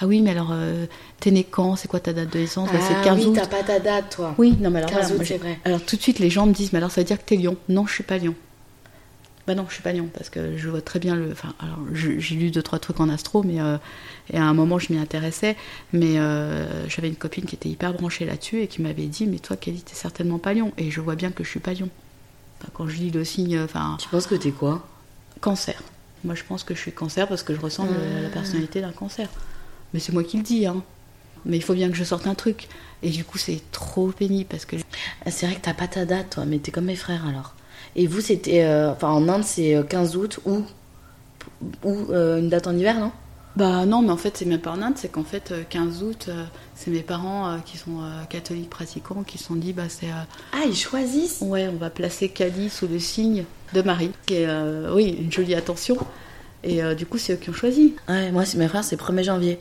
ah 0.00 0.06
oui, 0.06 0.22
mais 0.22 0.30
alors 0.30 0.50
euh, 0.52 0.86
t'es 1.20 1.30
né 1.30 1.44
quand? 1.44 1.76
C'est 1.76 1.88
quoi 1.88 2.00
ta 2.00 2.12
date 2.12 2.32
de 2.32 2.38
naissance? 2.38 2.70
Bah, 2.72 2.78
C'est 2.80 2.94
le 2.94 3.04
15 3.04 3.06
Ah 3.06 3.14
oui, 3.14 3.26
août. 3.26 3.32
t'as 3.34 3.46
pas 3.46 3.62
ta 3.62 3.78
date, 3.78 4.16
toi. 4.16 4.34
Oui, 4.38 4.56
non, 4.60 4.70
mais 4.70 4.78
alors 4.78 4.90
15 4.90 5.08
voilà, 5.08 5.14
août, 5.22 5.26
c'est 5.26 5.38
vrai. 5.38 5.58
Alors 5.64 5.80
tout 5.80 5.96
de 5.96 6.00
suite, 6.02 6.18
les 6.18 6.30
gens 6.30 6.46
me 6.46 6.52
disent, 6.52 6.72
mais 6.72 6.78
alors 6.78 6.90
ça 6.90 7.02
veut 7.02 7.06
dire 7.06 7.18
que 7.18 7.24
t'es 7.24 7.36
lion 7.36 7.56
Non, 7.68 7.86
je 7.86 7.92
suis 7.92 8.04
pas 8.04 8.16
lion. 8.18 8.34
Bah 9.50 9.56
non, 9.56 9.66
je 9.68 9.74
suis 9.74 9.82
pas 9.82 9.92
lion, 9.92 10.08
parce 10.16 10.30
que 10.30 10.56
je 10.56 10.68
vois 10.68 10.80
très 10.80 11.00
bien 11.00 11.16
le. 11.16 11.32
Enfin, 11.32 11.54
alors 11.58 11.78
j'ai 11.92 12.36
lu 12.36 12.52
deux, 12.52 12.62
trois 12.62 12.78
trucs 12.78 13.00
en 13.00 13.08
astro, 13.08 13.42
mais. 13.42 13.60
euh, 13.60 13.78
et 14.32 14.36
à 14.38 14.44
un 14.44 14.54
moment, 14.54 14.78
je 14.78 14.92
m'y 14.92 14.98
intéressais, 15.00 15.56
mais 15.92 16.20
euh, 16.20 16.88
j'avais 16.88 17.08
une 17.08 17.16
copine 17.16 17.46
qui 17.46 17.56
était 17.56 17.68
hyper 17.68 17.92
branchée 17.94 18.26
là-dessus 18.26 18.60
et 18.62 18.68
qui 18.68 18.80
m'avait 18.80 19.06
dit, 19.06 19.26
mais 19.26 19.40
toi, 19.40 19.56
Kelly, 19.56 19.80
t'es 19.82 19.96
certainement 19.96 20.38
pas 20.38 20.54
lion. 20.54 20.70
Et 20.78 20.92
je 20.92 21.00
vois 21.00 21.16
bien 21.16 21.32
que 21.32 21.42
je 21.42 21.48
suis 21.50 21.58
pas 21.58 21.74
lion. 21.74 21.88
Enfin, 22.60 22.70
quand 22.74 22.86
je 22.86 22.94
lis 22.98 23.10
le 23.10 23.24
signe, 23.24 23.58
enfin, 23.58 23.96
Tu 24.00 24.08
penses 24.08 24.28
que 24.28 24.36
t'es 24.36 24.52
quoi? 24.52 24.86
cancer. 25.40 25.82
Moi, 26.22 26.36
je 26.36 26.44
pense 26.44 26.62
que 26.62 26.74
je 26.76 26.80
suis 26.80 26.92
cancer 26.92 27.26
parce 27.26 27.42
que 27.42 27.52
je 27.56 27.60
ressemble 27.60 27.94
à 27.94 28.20
la 28.20 28.28
Ah. 28.28 28.30
personnalité 28.30 28.80
d'un 28.80 28.92
cancer. 28.92 29.28
Mais 29.92 29.98
c'est 29.98 30.12
moi 30.12 30.22
qui 30.22 30.36
le 30.36 30.44
dis, 30.44 30.64
hein. 30.66 30.84
Mais 31.44 31.56
il 31.56 31.62
faut 31.62 31.74
bien 31.74 31.88
que 31.90 31.96
je 31.96 32.04
sorte 32.04 32.28
un 32.28 32.36
truc. 32.36 32.68
Et 33.02 33.10
du 33.10 33.24
coup, 33.24 33.38
c'est 33.38 33.62
trop 33.72 34.08
pénible 34.12 34.48
parce 34.48 34.64
que 34.64 34.76
Ah, 35.26 35.32
C'est 35.32 35.46
vrai 35.46 35.56
que 35.56 35.62
t'as 35.62 35.74
pas 35.74 35.88
ta 35.88 36.04
date, 36.04 36.30
toi, 36.30 36.44
mais 36.44 36.58
t'es 36.58 36.70
comme 36.70 36.84
mes 36.84 36.94
frères, 36.94 37.26
alors. 37.26 37.54
Et 37.96 38.06
vous, 38.06 38.20
c'était... 38.20 38.64
euh, 38.64 38.92
Enfin, 38.92 39.08
en 39.10 39.28
Inde, 39.28 39.44
c'est 39.44 39.74
euh, 39.74 39.82
15 39.82 40.16
août 40.16 40.40
ou... 40.46 40.62
Ou 41.84 42.12
euh, 42.12 42.38
une 42.38 42.48
date 42.48 42.66
en 42.66 42.76
hiver, 42.76 42.98
non? 42.98 43.12
Bah 43.56 43.84
non, 43.84 44.00
mais 44.02 44.10
en 44.10 44.16
fait, 44.16 44.36
c'est 44.36 44.44
même 44.44 44.60
pas 44.60 44.70
en 44.70 44.80
Inde, 44.80 44.94
c'est 44.96 45.08
qu'en 45.08 45.24
fait, 45.24 45.50
euh, 45.50 45.62
15 45.68 46.02
août, 46.04 46.26
euh, 46.28 46.44
c'est 46.76 46.90
mes 46.90 47.00
parents 47.02 47.48
euh, 47.50 47.56
qui 47.64 47.76
sont 47.76 48.00
euh, 48.00 48.22
catholiques 48.28 48.70
pratiquants 48.70 49.22
qui 49.24 49.38
se 49.38 49.44
sont 49.44 49.56
dit, 49.56 49.72
bah 49.72 49.88
c'est. 49.88 50.06
euh, 50.06 50.22
Ah, 50.52 50.62
ils 50.66 50.76
choisissent? 50.76 51.38
Ouais, 51.42 51.68
on 51.68 51.76
va 51.76 51.90
placer 51.90 52.28
Kali 52.28 52.70
sous 52.70 52.86
le 52.86 52.98
signe 53.00 53.44
de 53.74 53.82
Marie, 53.82 54.12
qui 54.26 54.34
est, 54.34 54.46
euh, 54.46 54.94
oui, 54.94 55.16
une 55.20 55.32
jolie 55.32 55.54
attention. 55.54 55.96
Et 56.62 56.82
euh, 56.82 56.94
du 56.94 57.06
coup, 57.06 57.18
c'est 57.18 57.32
eux 57.34 57.36
qui 57.36 57.50
ont 57.50 57.54
choisi, 57.54 57.96
Ouais, 58.08 58.30
moi, 58.30 58.44
c'est 58.44 58.56
mes 58.58 58.68
frères, 58.68 58.84
c'est 58.84 58.96
1er 58.96 59.24
janvier. 59.24 59.58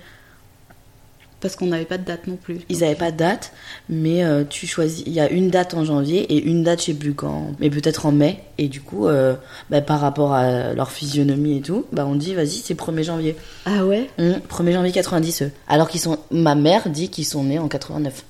Parce 1.41 1.55
qu'on 1.55 1.67
n'avait 1.67 1.85
pas 1.85 1.97
de 1.97 2.03
date 2.05 2.27
non 2.27 2.35
plus. 2.35 2.59
Ils 2.69 2.83
avaient 2.83 2.95
pas 2.95 3.11
de 3.11 3.17
date, 3.17 3.51
mais 3.87 4.23
euh, 4.23 4.43
tu 4.49 4.67
choisis. 4.67 5.03
Il 5.05 5.13
y 5.13 5.19
a 5.19 5.29
une 5.29 5.49
date 5.49 5.73
en 5.73 5.85
janvier 5.85 6.21
et 6.33 6.43
une 6.43 6.63
date, 6.63 6.79
je 6.81 6.85
sais 6.87 6.93
plus 6.93 7.13
quand, 7.13 7.51
mais 7.59 7.69
peut-être 7.69 8.05
en 8.05 8.11
mai. 8.11 8.43
Et 8.57 8.67
du 8.67 8.81
coup, 8.81 9.07
euh, 9.07 9.35
bah, 9.69 9.81
par 9.81 9.99
rapport 10.01 10.33
à 10.33 10.73
leur 10.73 10.91
physionomie 10.91 11.57
et 11.57 11.61
tout, 11.61 11.85
bah, 11.93 12.05
on 12.05 12.15
dit, 12.15 12.33
vas-y, 12.35 12.61
c'est 12.63 12.73
1er 12.73 13.03
janvier. 13.03 13.35
Ah 13.65 13.85
ouais? 13.85 14.09
Hum, 14.19 14.35
1er 14.49 14.73
janvier 14.73 14.91
90, 14.91 15.43
eux. 15.43 15.51
Alors 15.67 15.87
qu'ils 15.89 16.01
sont. 16.01 16.17
Ma 16.31 16.55
mère 16.55 16.89
dit 16.89 17.09
qu'ils 17.09 17.25
sont 17.25 17.43
nés 17.43 17.59
en 17.59 17.67
89. 17.67 18.23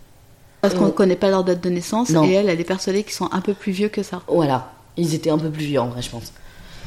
Parce 0.61 0.73
qu'on 0.73 0.85
ne 0.87 0.91
connaît 0.91 1.15
pas 1.15 1.29
leur 1.29 1.43
date 1.45 1.63
de 1.63 1.69
naissance, 1.69 2.09
non. 2.09 2.25
et 2.25 2.33
elle, 2.33 2.49
elle 2.49 2.59
est 2.59 2.63
persuadée 2.65 3.03
qu'ils 3.03 3.13
sont 3.13 3.29
un 3.31 3.39
peu 3.41 3.53
plus 3.53 3.71
vieux 3.71 3.87
que 3.89 4.03
ça. 4.03 4.21
Voilà. 4.27 4.73
Ils 4.97 5.13
étaient 5.15 5.29
un 5.29 5.37
peu 5.37 5.49
plus 5.49 5.63
vieux, 5.63 5.79
en 5.79 5.87
vrai, 5.87 6.01
je 6.01 6.09
pense. 6.09 6.33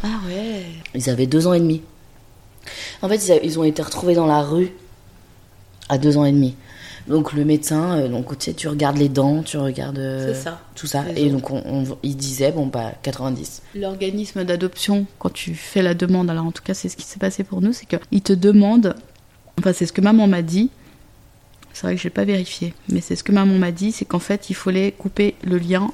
Ah 0.04 0.08
ouais 0.26 0.64
Ils 0.94 1.08
avaient 1.08 1.26
deux 1.26 1.46
ans 1.46 1.54
et 1.54 1.60
demi. 1.60 1.80
En 3.00 3.08
fait, 3.08 3.16
ils, 3.26 3.32
a- 3.32 3.42
ils 3.42 3.58
ont 3.58 3.64
été 3.64 3.80
retrouvés 3.82 4.14
dans 4.14 4.26
la 4.26 4.42
rue 4.42 4.72
à 5.88 5.98
deux 5.98 6.16
ans 6.16 6.24
et 6.24 6.32
demi. 6.32 6.54
Donc 7.08 7.32
le 7.32 7.44
médecin, 7.44 7.98
euh, 7.98 8.08
donc 8.08 8.38
tu 8.38 8.44
sais, 8.44 8.54
tu 8.54 8.68
regardes 8.68 8.96
les 8.96 9.08
dents, 9.08 9.42
tu 9.42 9.56
regardes 9.58 9.98
euh, 9.98 10.34
ça. 10.34 10.60
tout 10.76 10.86
ça, 10.86 11.02
Les 11.14 11.22
et 11.22 11.30
donc 11.30 11.50
on, 11.50 11.60
on- 11.66 11.84
il 12.04 12.16
disait 12.16 12.52
bon 12.52 12.66
bah 12.66 12.92
90. 13.02 13.62
L'organisme 13.74 14.44
d'adoption, 14.44 15.06
quand 15.18 15.32
tu 15.32 15.54
fais 15.54 15.82
la 15.82 15.94
demande, 15.94 16.30
alors 16.30 16.46
en 16.46 16.52
tout 16.52 16.62
cas 16.62 16.74
c'est 16.74 16.88
ce 16.88 16.96
qui 16.96 17.02
s'est 17.04 17.18
passé 17.18 17.42
pour 17.42 17.60
nous, 17.60 17.72
c'est 17.72 17.86
qu'il 17.86 18.22
te 18.22 18.32
demande, 18.32 18.94
enfin 19.58 19.72
c'est 19.72 19.86
ce 19.86 19.92
que 19.92 20.00
maman 20.00 20.28
m'a 20.28 20.42
dit, 20.42 20.70
c'est 21.72 21.82
vrai 21.86 21.96
que 21.96 22.00
je 22.00 22.06
n'ai 22.06 22.10
pas 22.12 22.24
vérifié, 22.24 22.72
mais 22.88 23.00
c'est 23.00 23.16
ce 23.16 23.24
que 23.24 23.32
maman 23.32 23.58
m'a 23.58 23.72
dit, 23.72 23.90
c'est 23.90 24.04
qu'en 24.04 24.18
fait 24.20 24.48
il 24.48 24.54
fallait 24.54 24.92
couper 24.92 25.34
le 25.42 25.58
lien 25.58 25.90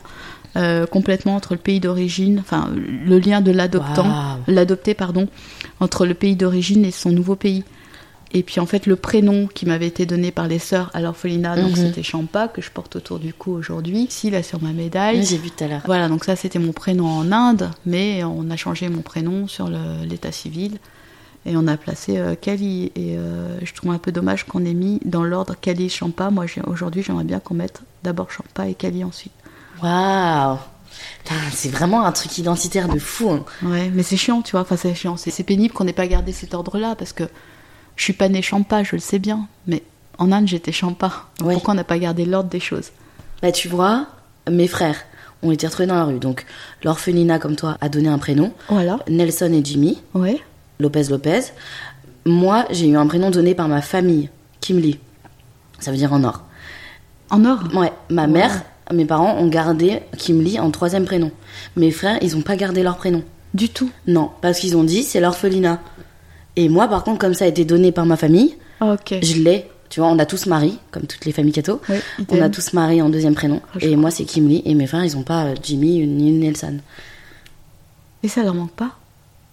euh, 0.57 0.85
complètement 0.87 1.37
entre 1.37 1.55
le 1.55 1.61
pays 1.61 1.81
d'origine, 1.81 2.39
enfin 2.41 2.69
le 2.75 3.19
lien 3.19 3.41
de 3.41 3.51
l'adoptant, 3.51 4.05
l'adopté 4.47 4.93
pardon, 4.93 5.27
entre 5.81 6.05
le 6.05 6.13
pays 6.15 6.37
d'origine 6.37 6.85
et 6.85 6.91
son 6.91 7.11
nouveau 7.13 7.35
pays. 7.37 7.65
Et 8.35 8.43
puis 8.43 8.61
en 8.61 8.67
fait 8.67 8.85
le 8.87 8.95
prénom 8.97 9.47
qui 9.47 9.65
m'avait 9.65 9.87
été 9.87 10.05
donné 10.05 10.31
par 10.31 10.49
les 10.49 10.59
sœurs 10.59 10.91
à 10.93 11.01
l'orphelinat, 11.01 11.57
donc 11.57 11.71
Mhm. 11.71 11.77
c'était 11.77 12.03
Champa 12.03 12.49
que 12.49 12.61
je 12.61 12.71
porte 12.71 12.97
autour 12.97 13.19
du 13.19 13.33
cou 13.33 13.53
aujourd'hui, 13.53 14.01
ici 14.05 14.29
là 14.31 14.43
sur 14.43 14.63
ma 14.63 14.73
médaille. 14.73 15.21
Oui, 15.21 15.25
J'ai 15.27 15.39
vu 15.39 15.51
tout 15.51 15.65
à 15.65 15.69
l'heure. 15.69 15.83
Voilà, 15.87 16.09
donc 16.09 16.25
ça 16.25 16.37
c'était 16.37 16.59
mon 16.59 16.73
prénom 16.73 17.07
en 17.09 17.33
Inde, 17.33 17.71
mais 17.87 18.23
on 18.25 18.51
a 18.51 18.57
changé 18.57 18.89
mon 18.91 19.01
prénom 19.01 19.49
sur 19.49 19.71
l'état 20.07 20.31
civil 20.31 20.77
et 21.47 21.57
on 21.57 21.67
a 21.67 21.79
placé 21.79 22.19
euh, 22.19 22.35
Kali. 22.35 22.93
Et 22.97 23.17
euh, 23.17 23.59
je 23.63 23.73
trouve 23.73 23.93
un 23.93 23.99
peu 23.99 24.13
dommage 24.13 24.45
qu'on 24.45 24.65
ait 24.67 24.75
mis 24.75 25.01
dans 25.07 25.25
l'ordre 25.25 25.55
Kali 25.59 25.87
et 25.87 25.89
Champa. 25.89 26.29
Moi 26.31 26.45
aujourd'hui 26.67 27.03
j'aimerais 27.03 27.25
bien 27.25 27.41
qu'on 27.41 27.55
mette 27.55 27.81
d'abord 28.03 28.31
Champa 28.31 28.69
et 28.69 28.75
Kali 28.75 29.05
ensuite. 29.05 29.33
Waouh. 29.83 30.59
C'est 31.53 31.71
vraiment 31.71 32.05
un 32.05 32.13
truc 32.13 32.37
identitaire 32.39 32.89
de 32.89 32.99
fou. 32.99 33.31
hein. 33.31 33.45
Ouais, 33.63 33.91
mais 33.95 34.03
c'est 34.03 34.17
chiant, 34.17 34.43
tu 34.43 34.53
vois, 34.53 34.63
enfin 34.63 34.77
c'est 34.77 34.95
chiant, 34.95 35.17
c'est 35.17 35.31
c'est 35.31 35.45
pénible 35.45 35.73
qu'on 35.73 35.85
n'ait 35.85 35.93
pas 35.93 36.07
gardé 36.07 36.33
cet 36.33 36.55
ordre-là 36.55 36.95
parce 36.97 37.13
que 37.13 37.25
je 37.99 38.05
suis 38.05 38.13
pas 38.15 38.31
née 38.31 38.41
Champa, 38.41 38.83
je 38.83 38.97
le 38.97 39.01
sais 39.01 39.19
bien, 39.19 39.47
mais 39.67 39.83
En 40.19 40.33
Inde, 40.33 40.49
j'étais 40.49 40.73
champa. 40.73 41.13
Ouais. 41.43 41.53
Pourquoi 41.55 41.75
on 41.75 41.77
n'a 41.77 41.85
pas 41.85 41.99
gardé 41.99 42.25
l'ordre 42.25 42.49
des 42.51 42.59
choses? 42.59 42.91
Bah, 43.43 43.53
tu 43.53 43.69
vois, 43.69 44.07
mes 44.51 44.67
frères 44.67 44.97
ont 45.45 45.53
été 45.53 45.65
retrouvés 45.67 45.87
dans 45.87 45.95
la 45.95 46.05
rue. 46.05 46.19
Donc, 46.19 46.45
l'orphelinat, 46.83 47.39
comme 47.39 47.55
toi, 47.55 47.77
a 47.81 47.89
donné 47.89 48.09
un 48.09 48.19
prénom. 48.19 48.53
Voilà. 48.69 48.99
Nelson 49.09 49.53
et 49.53 49.65
Jimmy, 49.65 50.03
Ouais. 50.15 50.41
Lopez 50.81 51.05
Lopez. 51.11 51.41
Moi, 52.25 52.65
j'ai 52.71 52.89
eu 52.89 52.97
un 52.97 53.07
prénom 53.07 53.31
donné 53.31 53.55
par 53.55 53.69
ma 53.69 53.81
famille, 53.81 54.29
Kim 54.61 54.79
Lee. 54.81 54.99
Ça 55.79 55.93
veut 55.93 55.97
dire 55.97 56.13
en 56.13 56.25
or. 56.25 56.43
En 57.31 57.45
or? 57.45 57.61
Ouais, 57.75 57.93
ma 58.11 58.23
Ouais. 58.23 58.29
mère, 58.29 58.63
mes 58.93 59.05
parents 59.05 59.37
ont 59.39 59.47
gardé 59.49 60.01
Kim 60.17 60.43
Lee 60.43 60.59
en 60.59 60.71
troisième 60.73 61.05
prénom. 61.05 61.31
Mes 61.77 61.93
frères, 61.93 62.19
ils 62.23 62.37
ont 62.37 62.43
pas 62.43 62.57
gardé 62.57 62.83
leur 62.83 62.97
prénom. 62.97 63.23
Du 63.55 63.69
tout. 63.69 63.91
Non, 64.09 64.31
parce 64.43 64.59
qu'ils 64.59 64.77
ont 64.77 64.83
dit 64.85 65.05
c'est 65.05 65.21
l'orphelinat. 65.21 65.81
Et 66.59 66.69
moi, 66.69 66.89
par 66.89 67.05
contre, 67.05 67.19
comme 67.21 67.35
ça 67.35 67.45
a 67.45 67.49
été 67.49 67.65
donné 67.65 67.93
par 67.93 68.05
ma 68.05 68.17
famille, 68.17 68.57
Ah, 68.81 68.97
je 69.11 69.35
l'ai. 69.43 69.67
Tu 69.91 70.01
vois, 70.01 70.09
on 70.11 70.19
a 70.19 70.27
tous 70.27 70.47
Marie, 70.47 70.79
comme 70.91 71.05
toutes 71.07 71.25
les 71.25 71.33
familles 71.33 71.53
catho. 71.53 71.81
Ouais, 71.89 72.03
On 72.29 72.43
a 72.43 72.51
tous 72.51 72.73
Marie 72.75 73.01
en 73.01 73.09
deuxième 73.09 73.35
prénom. 73.35 73.63
Ah, 73.75 73.79
et 73.81 73.95
moi, 73.97 74.11
c'est 74.11 74.25
Kim 74.25 74.47
Lee. 74.49 74.61
Et 74.67 74.75
mes 74.75 74.87
frères, 74.87 75.05
ils 75.05 75.17
ont 75.17 75.23
pas 75.23 75.45
euh, 75.47 75.55
Jimmy 75.63 76.07
ni 76.07 76.33
Nelson. 76.33 76.79
Et 78.23 78.29
ça 78.29 78.43
leur 78.43 78.55
manque 78.55 78.73
pas? 78.73 78.91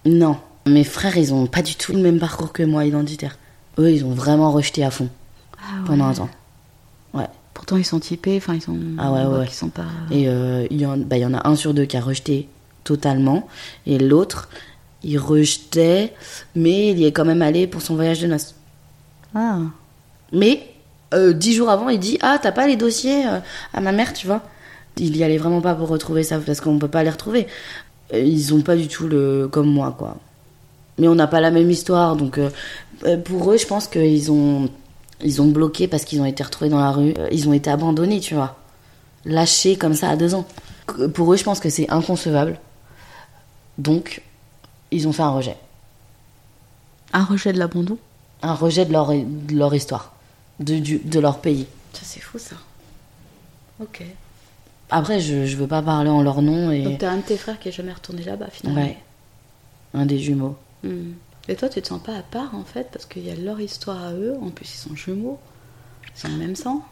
Non. 0.06 0.38
Mes 0.66 0.84
frères, 0.84 1.16
ils 1.16 1.32
ont 1.34 1.46
pas 1.48 1.62
du 1.62 1.76
tout 1.76 1.94
le 1.94 2.00
même 2.00 2.20
parcours 2.20 2.52
que 2.52 2.64
moi, 2.64 2.86
identitaire. 2.86 3.38
Eux, 3.78 3.92
ils 3.92 4.04
ont 4.04 4.12
vraiment 4.12 4.52
rejeté 4.52 4.84
à 4.84 4.90
fond 4.92 5.10
Ah 5.58 5.80
ouais. 5.82 5.88
pendant 5.88 6.06
un 6.06 6.14
temps. 6.14 6.30
Ouais. 7.14 7.28
Pourtant, 7.54 7.78
ils 7.78 7.86
sont 7.86 8.00
typés, 8.00 8.36
enfin, 8.38 8.56
ils 8.56 8.62
sont. 8.62 8.78
Ah 8.98 9.12
ouais, 9.12 9.26
ouais. 9.26 9.46
qu'ils 9.46 9.56
sont 9.56 9.70
pas. 9.70 9.86
Et 10.12 10.28
euh, 10.28 10.66
il 10.72 10.82
y, 10.82 10.86
en- 10.86 10.98
bah, 10.98 11.18
il 11.18 11.22
y 11.22 11.26
en 11.26 11.34
a 11.34 11.48
un 11.48 11.56
sur 11.56 11.74
deux 11.74 11.86
qui 11.86 11.96
a 11.98 12.02
rejeté 12.02 12.50
totalement. 12.84 13.48
Et 13.86 14.00
l'autre, 14.00 14.50
il 15.06 15.20
rejetait, 15.20 16.14
mais 16.56 16.90
il 16.90 17.00
y 17.00 17.06
est 17.06 17.12
quand 17.12 17.26
même 17.26 17.44
allé 17.44 17.68
pour 17.68 17.82
son 17.82 17.94
voyage 17.96 18.22
de 18.22 18.28
noces. 18.28 18.56
Ah. 19.36 19.60
Mais 20.34 20.68
euh, 21.14 21.32
dix 21.32 21.54
jours 21.54 21.70
avant, 21.70 21.90
il 21.90 22.00
dit 22.00 22.18
Ah, 22.22 22.40
t'as 22.42 22.52
pas 22.52 22.68
les 22.68 22.76
dossiers 22.76 23.28
euh, 23.28 23.40
à 23.74 23.82
ma 23.82 23.92
mère, 23.92 24.14
tu 24.14 24.26
vois 24.26 24.42
Il 24.98 25.16
y 25.16 25.24
allait 25.24 25.38
vraiment 25.38 25.62
pas 25.62 25.76
pour 25.76 25.90
retrouver 25.90 26.24
ça, 26.24 26.40
parce 26.40 26.60
qu'on 26.60 26.80
peut 26.80 26.88
pas 26.88 27.04
les 27.04 27.12
retrouver. 27.12 27.46
Euh, 28.14 28.20
Ils 28.20 28.54
ont 28.56 28.62
pas 28.62 28.76
du 28.76 28.88
tout 28.88 29.08
le. 29.08 29.48
comme 29.50 29.68
moi, 29.68 29.96
quoi. 29.96 30.18
Mais 30.98 31.08
on 31.08 31.16
n'a 31.16 31.28
pas 31.28 31.40
la 31.40 31.52
même 31.52 31.70
histoire, 31.70 32.16
donc 32.16 32.40
euh, 32.40 32.50
pour 33.24 33.52
eux, 33.52 33.58
je 33.58 33.68
pense 33.68 33.88
qu'ils 33.88 34.32
ont. 34.32 34.70
Ils 35.24 35.42
ont 35.42 35.48
bloqué 35.48 35.88
parce 35.88 36.04
qu'ils 36.04 36.20
ont 36.20 36.26
été 36.26 36.44
retrouvés 36.44 36.70
dans 36.70 36.80
la 36.80 36.92
rue. 36.92 37.14
Ils 37.32 37.48
ont 37.48 37.54
été 37.54 37.70
abandonnés, 37.70 38.20
tu 38.20 38.34
vois. 38.34 38.58
Lâchés 39.24 39.76
comme 39.78 39.94
ça 39.94 40.10
à 40.10 40.16
deux 40.16 40.34
ans. 40.34 40.46
Pour 41.14 41.32
eux, 41.32 41.38
je 41.38 41.44
pense 41.44 41.60
que 41.60 41.70
c'est 41.70 41.90
inconcevable. 41.90 42.60
Donc, 43.78 44.22
ils 44.96 45.08
ont 45.08 45.14
fait 45.14 45.22
un 45.24 45.32
rejet. 45.32 45.58
Un 47.14 47.24
rejet 47.24 47.54
de 47.54 47.60
l'abandon 47.60 47.98
Un 48.42 48.54
rejet 48.54 48.86
de 48.86 48.92
leur, 48.92 49.10
de 49.10 49.56
leur 49.56 49.74
histoire, 49.74 50.14
de, 50.60 50.80
du- 50.80 51.00
de 51.00 51.20
leur 51.20 51.40
pays. 51.40 51.68
Ça, 51.94 52.02
c'est 52.04 52.20
fou, 52.20 52.38
ça. 52.40 52.56
Ok. 53.80 54.04
Après, 54.90 55.20
je, 55.20 55.46
je 55.46 55.56
veux 55.58 55.68
pas 55.68 55.82
parler 55.82 56.10
en 56.10 56.22
leur 56.22 56.42
nom 56.42 56.72
et. 56.72 56.84
Donc, 56.84 57.00
t'as 57.00 57.12
un 57.12 57.18
de 57.18 57.22
tes 57.24 57.38
frères 57.38 57.60
qui 57.60 57.70
est 57.70 57.72
jamais 57.72 57.94
retourné 57.94 58.24
là-bas, 58.24 58.48
finalement. 58.52 58.82
Ouais. 58.82 58.98
Un 59.94 60.06
des 60.06 60.20
jumeaux. 60.20 60.56
Hmm. 60.84 61.12
Et 61.48 61.56
toi, 61.56 61.70
tu 61.70 61.82
te 61.82 61.88
sens 61.88 62.02
pas 62.02 62.16
à 62.18 62.22
part, 62.22 62.54
en 62.56 62.64
fait, 62.64 62.90
parce 62.92 63.06
qu'il 63.06 63.26
y 63.26 63.32
a 63.32 63.36
leur 63.36 63.60
histoire 63.62 64.04
à 64.04 64.14
eux. 64.14 64.36
En 64.42 64.50
plus, 64.50 64.66
ils 64.74 64.78
sont 64.78 64.96
jumeaux. 64.96 65.40
Ils 66.18 66.28
ont 66.28 66.32
le 66.32 66.38
même 66.38 66.56
sang. 66.56 66.84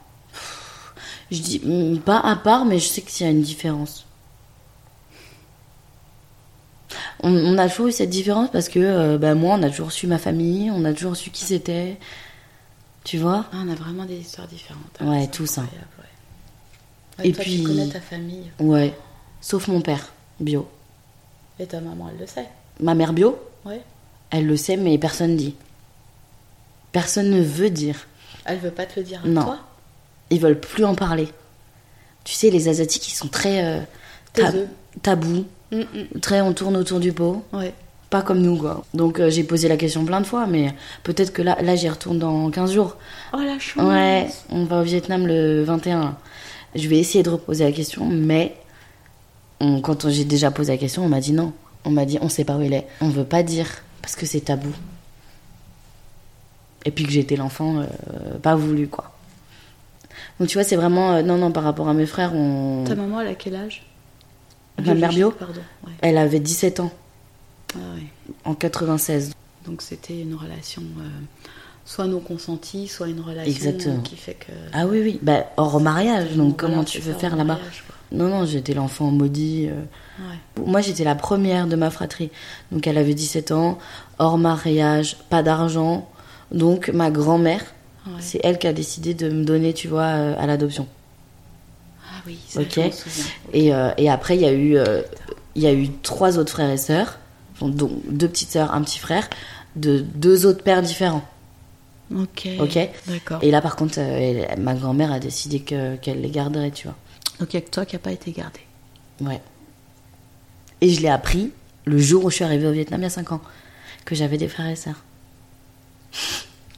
Je 1.32 1.40
dis 1.42 1.60
mm, 1.64 2.00
pas 2.00 2.20
à 2.20 2.36
part, 2.36 2.66
mais 2.66 2.80
je 2.80 2.88
sais 2.88 3.02
qu'il 3.02 3.26
y 3.26 3.30
a 3.30 3.32
une 3.32 3.42
différence. 3.42 4.06
On, 7.22 7.32
on 7.34 7.58
a 7.58 7.70
toujours 7.70 7.88
eu 7.88 7.92
cette 7.92 8.10
différence 8.10 8.50
parce 8.52 8.70
que 8.70 8.80
euh, 8.80 9.18
bah, 9.18 9.36
moi, 9.36 9.56
on 9.60 9.64
a 9.64 9.70
toujours 9.70 9.92
su 9.92 10.08
ma 10.08 10.18
famille, 10.18 10.72
on 10.72 10.84
a 10.86 10.94
toujours 10.94 11.16
su 11.16 11.30
qui 11.30 11.44
c'était. 11.44 11.98
Tu 13.04 13.18
vois 13.18 13.46
Ah, 13.52 13.58
on 13.66 13.70
a 13.72 13.76
vraiment 13.76 14.06
des 14.06 14.18
histoires 14.18 14.48
différentes. 14.48 14.98
Ouais, 15.02 15.22
c'est 15.24 15.32
tous, 15.32 15.58
hein. 15.58 15.68
ouais. 16.00 16.06
Ouais, 17.24 17.30
Et 17.30 17.34
toi, 17.34 17.44
puis- 17.44 17.58
Tu 17.62 17.64
connais 17.64 17.88
ta 17.90 18.00
famille. 18.02 18.52
Ouais. 18.60 18.94
Sauf 19.42 19.68
mon 19.68 19.82
père, 19.82 20.12
bio. 20.40 20.68
Et 21.60 21.66
ta 21.66 21.80
maman, 21.82 22.10
elle 22.14 22.20
le 22.20 22.28
sait. 22.28 22.48
Ma 22.80 22.96
mère 22.96 23.14
bio, 23.14 23.38
Ouais. 23.66 23.82
elle 24.32 24.48
le 24.48 24.56
sait, 24.58 24.78
mais 24.78 24.98
personne 24.98 25.36
dit. 25.36 25.56
Personne 26.92 27.30
ne 27.30 27.42
veut 27.42 27.70
dire. 27.70 28.08
Elle 28.46 28.60
veut 28.60 28.72
pas 28.72 28.86
te 28.86 29.00
le 29.00 29.06
dire 29.06 29.22
à 29.24 29.28
Non. 29.28 29.44
toi 29.44 29.60
Ils 30.30 30.40
veulent 30.40 30.60
plus 30.60 30.86
en 30.86 30.96
parler. 30.96 31.28
Tu 32.24 32.34
sais, 32.34 32.50
les 32.50 32.68
Asiatiques, 32.70 33.08
ils 33.10 33.16
sont 33.16 33.28
très 33.28 33.64
euh, 33.66 33.82
tabous, 35.02 35.46
Mm, 35.74 35.80
mm. 36.16 36.20
très 36.22 36.42
on 36.42 36.54
tourne 36.54 36.78
autour 36.78 37.00
du 37.00 37.12
pot. 37.14 37.44
Ouais. 37.52 37.74
Pas 38.10 38.22
comme 38.22 38.42
nous, 38.42 38.58
quoi. 38.58 38.84
Donc 38.94 39.20
euh, 39.20 39.30
j'ai 39.32 39.44
posé 39.44 39.68
la 39.68 39.76
question 39.78 40.06
plein 40.06 40.22
de 40.22 40.26
fois, 40.28 40.46
mais 40.46 40.74
peut-être 41.04 41.34
que 41.34 41.42
là, 41.42 41.58
là 41.62 41.76
j'y 41.76 41.90
retourne 41.90 42.20
dans 42.20 42.50
15 42.52 42.72
jours. 42.72 42.96
Oh, 43.34 43.38
la 43.40 43.58
chance 43.60 43.84
Ouais, 43.84 44.28
on 44.50 44.66
va 44.66 44.82
au 44.82 44.84
Vietnam 44.84 45.26
le 45.26 45.64
21. 45.64 46.16
Je 46.76 46.88
vais 46.88 47.00
essayer 47.00 47.24
de 47.24 47.30
reposer 47.32 47.64
la 47.64 47.72
question, 47.72 48.06
mais 48.08 48.56
on- 49.60 49.82
quand 49.82 50.10
j'ai 50.10 50.26
déjà 50.26 50.52
posé 50.52 50.72
la 50.74 50.78
question, 50.78 51.04
on 51.06 51.10
m'a 51.10 51.20
dit 51.22 51.34
non. 51.34 51.54
On 51.86 51.90
m'a 51.90 52.06
dit 52.06 52.18
on 52.22 52.30
sait 52.30 52.44
pas 52.46 52.56
où 52.56 52.62
il 52.62 52.74
est. 52.74 52.88
On 53.02 53.10
veut 53.10 53.24
pas 53.26 53.42
dire 53.44 53.68
parce 54.02 54.16
que 54.16 54.26
c'est 54.28 54.42
tabou. 54.42 54.72
Et 56.86 56.92
puis 56.92 57.06
que 57.06 57.12
j'étais 57.12 57.36
l'enfant 57.36 57.80
euh, 57.80 58.38
pas 58.42 58.56
voulu, 58.56 58.88
quoi. 58.88 59.12
Donc 60.40 60.50
tu 60.50 60.58
vois, 60.58 60.64
c'est 60.64 60.76
vraiment. 60.76 61.14
euh, 61.14 61.22
non, 61.24 61.38
non, 61.38 61.52
par 61.52 61.64
rapport 61.64 61.88
à 61.88 61.94
mes 61.94 62.06
frères, 62.06 62.34
on. 62.36 62.84
Ta 62.86 62.96
maman, 62.96 63.22
elle 63.22 63.28
a 63.30 63.36
quel 63.36 63.56
âge? 63.56 63.84
Ma 64.86 64.94
mère 64.96 65.10
bio 65.10 65.32
Pardon. 65.32 65.62
Ouais. 65.86 65.94
Elle 66.02 66.18
avait 66.18 66.40
17 66.40 66.80
ans 66.80 66.92
Ah, 67.76 67.78
ouais. 67.96 68.04
en 68.46 68.54
96. 68.56 69.32
Donc 69.66 69.82
c'était 69.82 70.20
une 70.22 70.36
relation 70.36 70.82
euh, 71.00 71.04
soit 71.86 72.08
non 72.08 72.20
consentie, 72.20 72.88
soit 72.88 73.08
une 73.08 73.22
relation 73.22 73.52
Exactement. 73.52 73.96
euh, 73.96 74.02
qui 74.02 74.16
fait 74.16 74.34
que. 74.34 74.52
Ah 74.74 74.86
oui, 74.88 75.02
oui. 75.04 75.20
Bah, 75.22 75.46
hors 75.58 75.80
mariage, 75.80 76.32
donc 76.36 76.58
comment 76.58 76.84
tu 76.84 77.00
veux 77.00 77.14
faire 77.14 77.36
là-bas. 77.36 77.60
Non, 78.12 78.28
non, 78.28 78.46
j'étais 78.46 78.74
l'enfant 78.74 79.10
maudit. 79.10 79.70
euh. 79.70 79.82
Ouais. 80.60 80.64
Moi, 80.68 80.82
j'étais 80.82 81.04
la 81.04 81.16
première 81.16 81.66
de 81.68 81.76
ma 81.76 81.90
fratrie. 81.90 82.30
Donc, 82.72 82.86
elle 82.86 82.98
avait 83.00 83.16
17 83.16 83.52
ans, 83.52 83.80
hors 84.20 84.38
mariage, 84.38 85.18
pas 85.32 85.42
d'argent. 85.42 86.08
Donc, 86.52 86.90
ma 86.90 87.10
grand-mère, 87.10 87.64
c'est 88.20 88.40
elle 88.44 88.60
qui 88.60 88.68
a 88.68 88.74
décidé 88.74 89.14
de 89.16 89.30
me 89.30 89.44
donner, 89.44 89.74
tu 89.74 89.88
vois, 89.88 90.06
à 90.06 90.46
l'adoption. 90.46 90.88
Oui, 92.26 92.40
ça 92.48 92.62
Ok. 92.62 92.74
je. 92.76 93.22
Et, 93.54 93.74
euh, 93.74 93.92
et 93.98 94.10
après, 94.10 94.36
il 94.36 94.42
y, 94.42 94.46
a 94.46 94.52
eu, 94.54 94.78
euh, 94.78 95.02
il 95.56 95.62
y 95.64 95.68
a 95.68 95.74
eu 95.74 95.90
trois 96.02 96.38
autres 96.38 96.52
frères 96.52 96.70
et 96.70 96.78
sœurs. 96.78 97.20
Donc, 97.62 97.92
deux 98.10 98.28
petites 98.28 98.52
sœurs, 98.52 98.74
un 98.74 98.82
petit 98.82 99.00
frère, 99.00 99.30
de 99.76 100.00
deux 100.00 100.46
autres 100.46 100.64
pères 100.64 100.82
différents. 100.82 101.24
Ok. 102.14 102.48
Ok. 102.60 102.78
D'accord. 103.08 103.40
Et 103.42 103.52
là, 103.52 103.62
par 103.62 103.76
contre, 103.76 103.96
euh, 104.00 104.46
elle- 104.50 104.60
ma 104.60 104.74
grand-mère 104.74 105.12
a 105.12 105.20
décidé 105.20 105.60
que- 105.62 105.96
qu'elle 105.98 106.22
les 106.22 106.30
garderait, 106.30 106.72
tu 106.72 106.88
vois. 106.88 106.96
Donc 107.40 107.54
il 107.54 107.58
n'y 107.58 107.64
a 107.64 107.66
que 107.66 107.72
toi 107.72 107.86
qui 107.86 107.96
n'a 107.96 108.00
pas 108.00 108.12
été 108.12 108.32
gardé. 108.32 108.60
Ouais. 109.22 109.42
Et 110.82 110.90
je 110.90 111.02
l'ai 111.02 111.08
appris 111.10 111.52
le 111.86 111.98
jour 111.98 112.26
où 112.26 112.30
je 112.30 112.36
suis 112.36 112.44
arrivée 112.44 112.68
au 112.68 112.72
Vietnam 112.72 113.00
il 113.02 113.04
y 113.04 113.08
a 113.08 113.10
5 113.10 113.32
ans, 113.32 113.42
que 114.06 114.16
j'avais 114.16 114.38
des 114.38 114.48
frères 114.48 114.68
et 114.68 114.76
sœurs. 114.76 115.02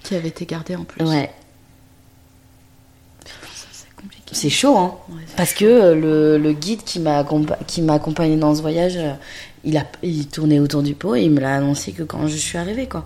Qui 0.03 0.15
avait 0.15 0.27
été 0.29 0.45
gardé 0.45 0.75
en 0.75 0.83
plus. 0.83 1.03
Ouais, 1.03 1.31
c'est 4.31 4.49
chaud, 4.49 4.77
hein. 4.77 4.95
Ouais, 5.09 5.21
Parce 5.37 5.53
que 5.53 5.65
euh, 5.65 5.95
le, 5.95 6.37
le 6.37 6.53
guide 6.53 6.83
qui 6.83 6.99
m'a 6.99 7.19
accompagné 7.19 8.37
dans 8.37 8.55
ce 8.55 8.61
voyage, 8.61 8.97
euh, 8.97 9.13
il, 9.63 9.77
a, 9.77 9.85
il 10.01 10.27
tournait 10.27 10.59
autour 10.59 10.81
du 10.83 10.95
pot 10.95 11.15
et 11.15 11.21
il 11.23 11.31
me 11.31 11.39
l'a 11.39 11.55
annoncé 11.55 11.91
que 11.91 12.03
quand 12.03 12.27
je 12.27 12.35
suis 12.37 12.57
arrivée, 12.57 12.87
quoi. 12.87 13.05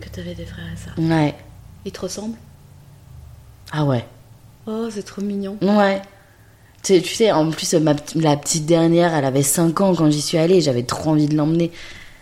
Que 0.00 0.08
tu 0.08 0.20
avais 0.20 0.34
des 0.34 0.44
frères 0.44 0.66
et 0.72 0.76
sœurs. 0.76 0.94
Ouais. 0.98 1.34
Ils 1.86 1.92
te 1.92 2.00
ressemblent? 2.00 2.36
Ah 3.72 3.84
ouais. 3.84 4.04
Oh, 4.66 4.88
c'est 4.90 5.02
trop 5.04 5.22
mignon. 5.22 5.56
Ouais. 5.62 6.00
Tu 6.82 6.94
sais, 6.96 7.00
tu 7.00 7.14
sais, 7.14 7.32
en 7.32 7.50
plus, 7.50 7.72
ma, 7.74 7.94
la 8.14 8.36
petite 8.36 8.66
dernière, 8.66 9.14
elle 9.14 9.24
avait 9.24 9.42
5 9.42 9.80
ans 9.80 9.94
quand 9.94 10.10
j'y 10.10 10.20
suis 10.20 10.36
allée. 10.38 10.60
J'avais 10.60 10.82
trop 10.82 11.10
envie 11.10 11.26
de 11.26 11.36
l'emmener. 11.36 11.70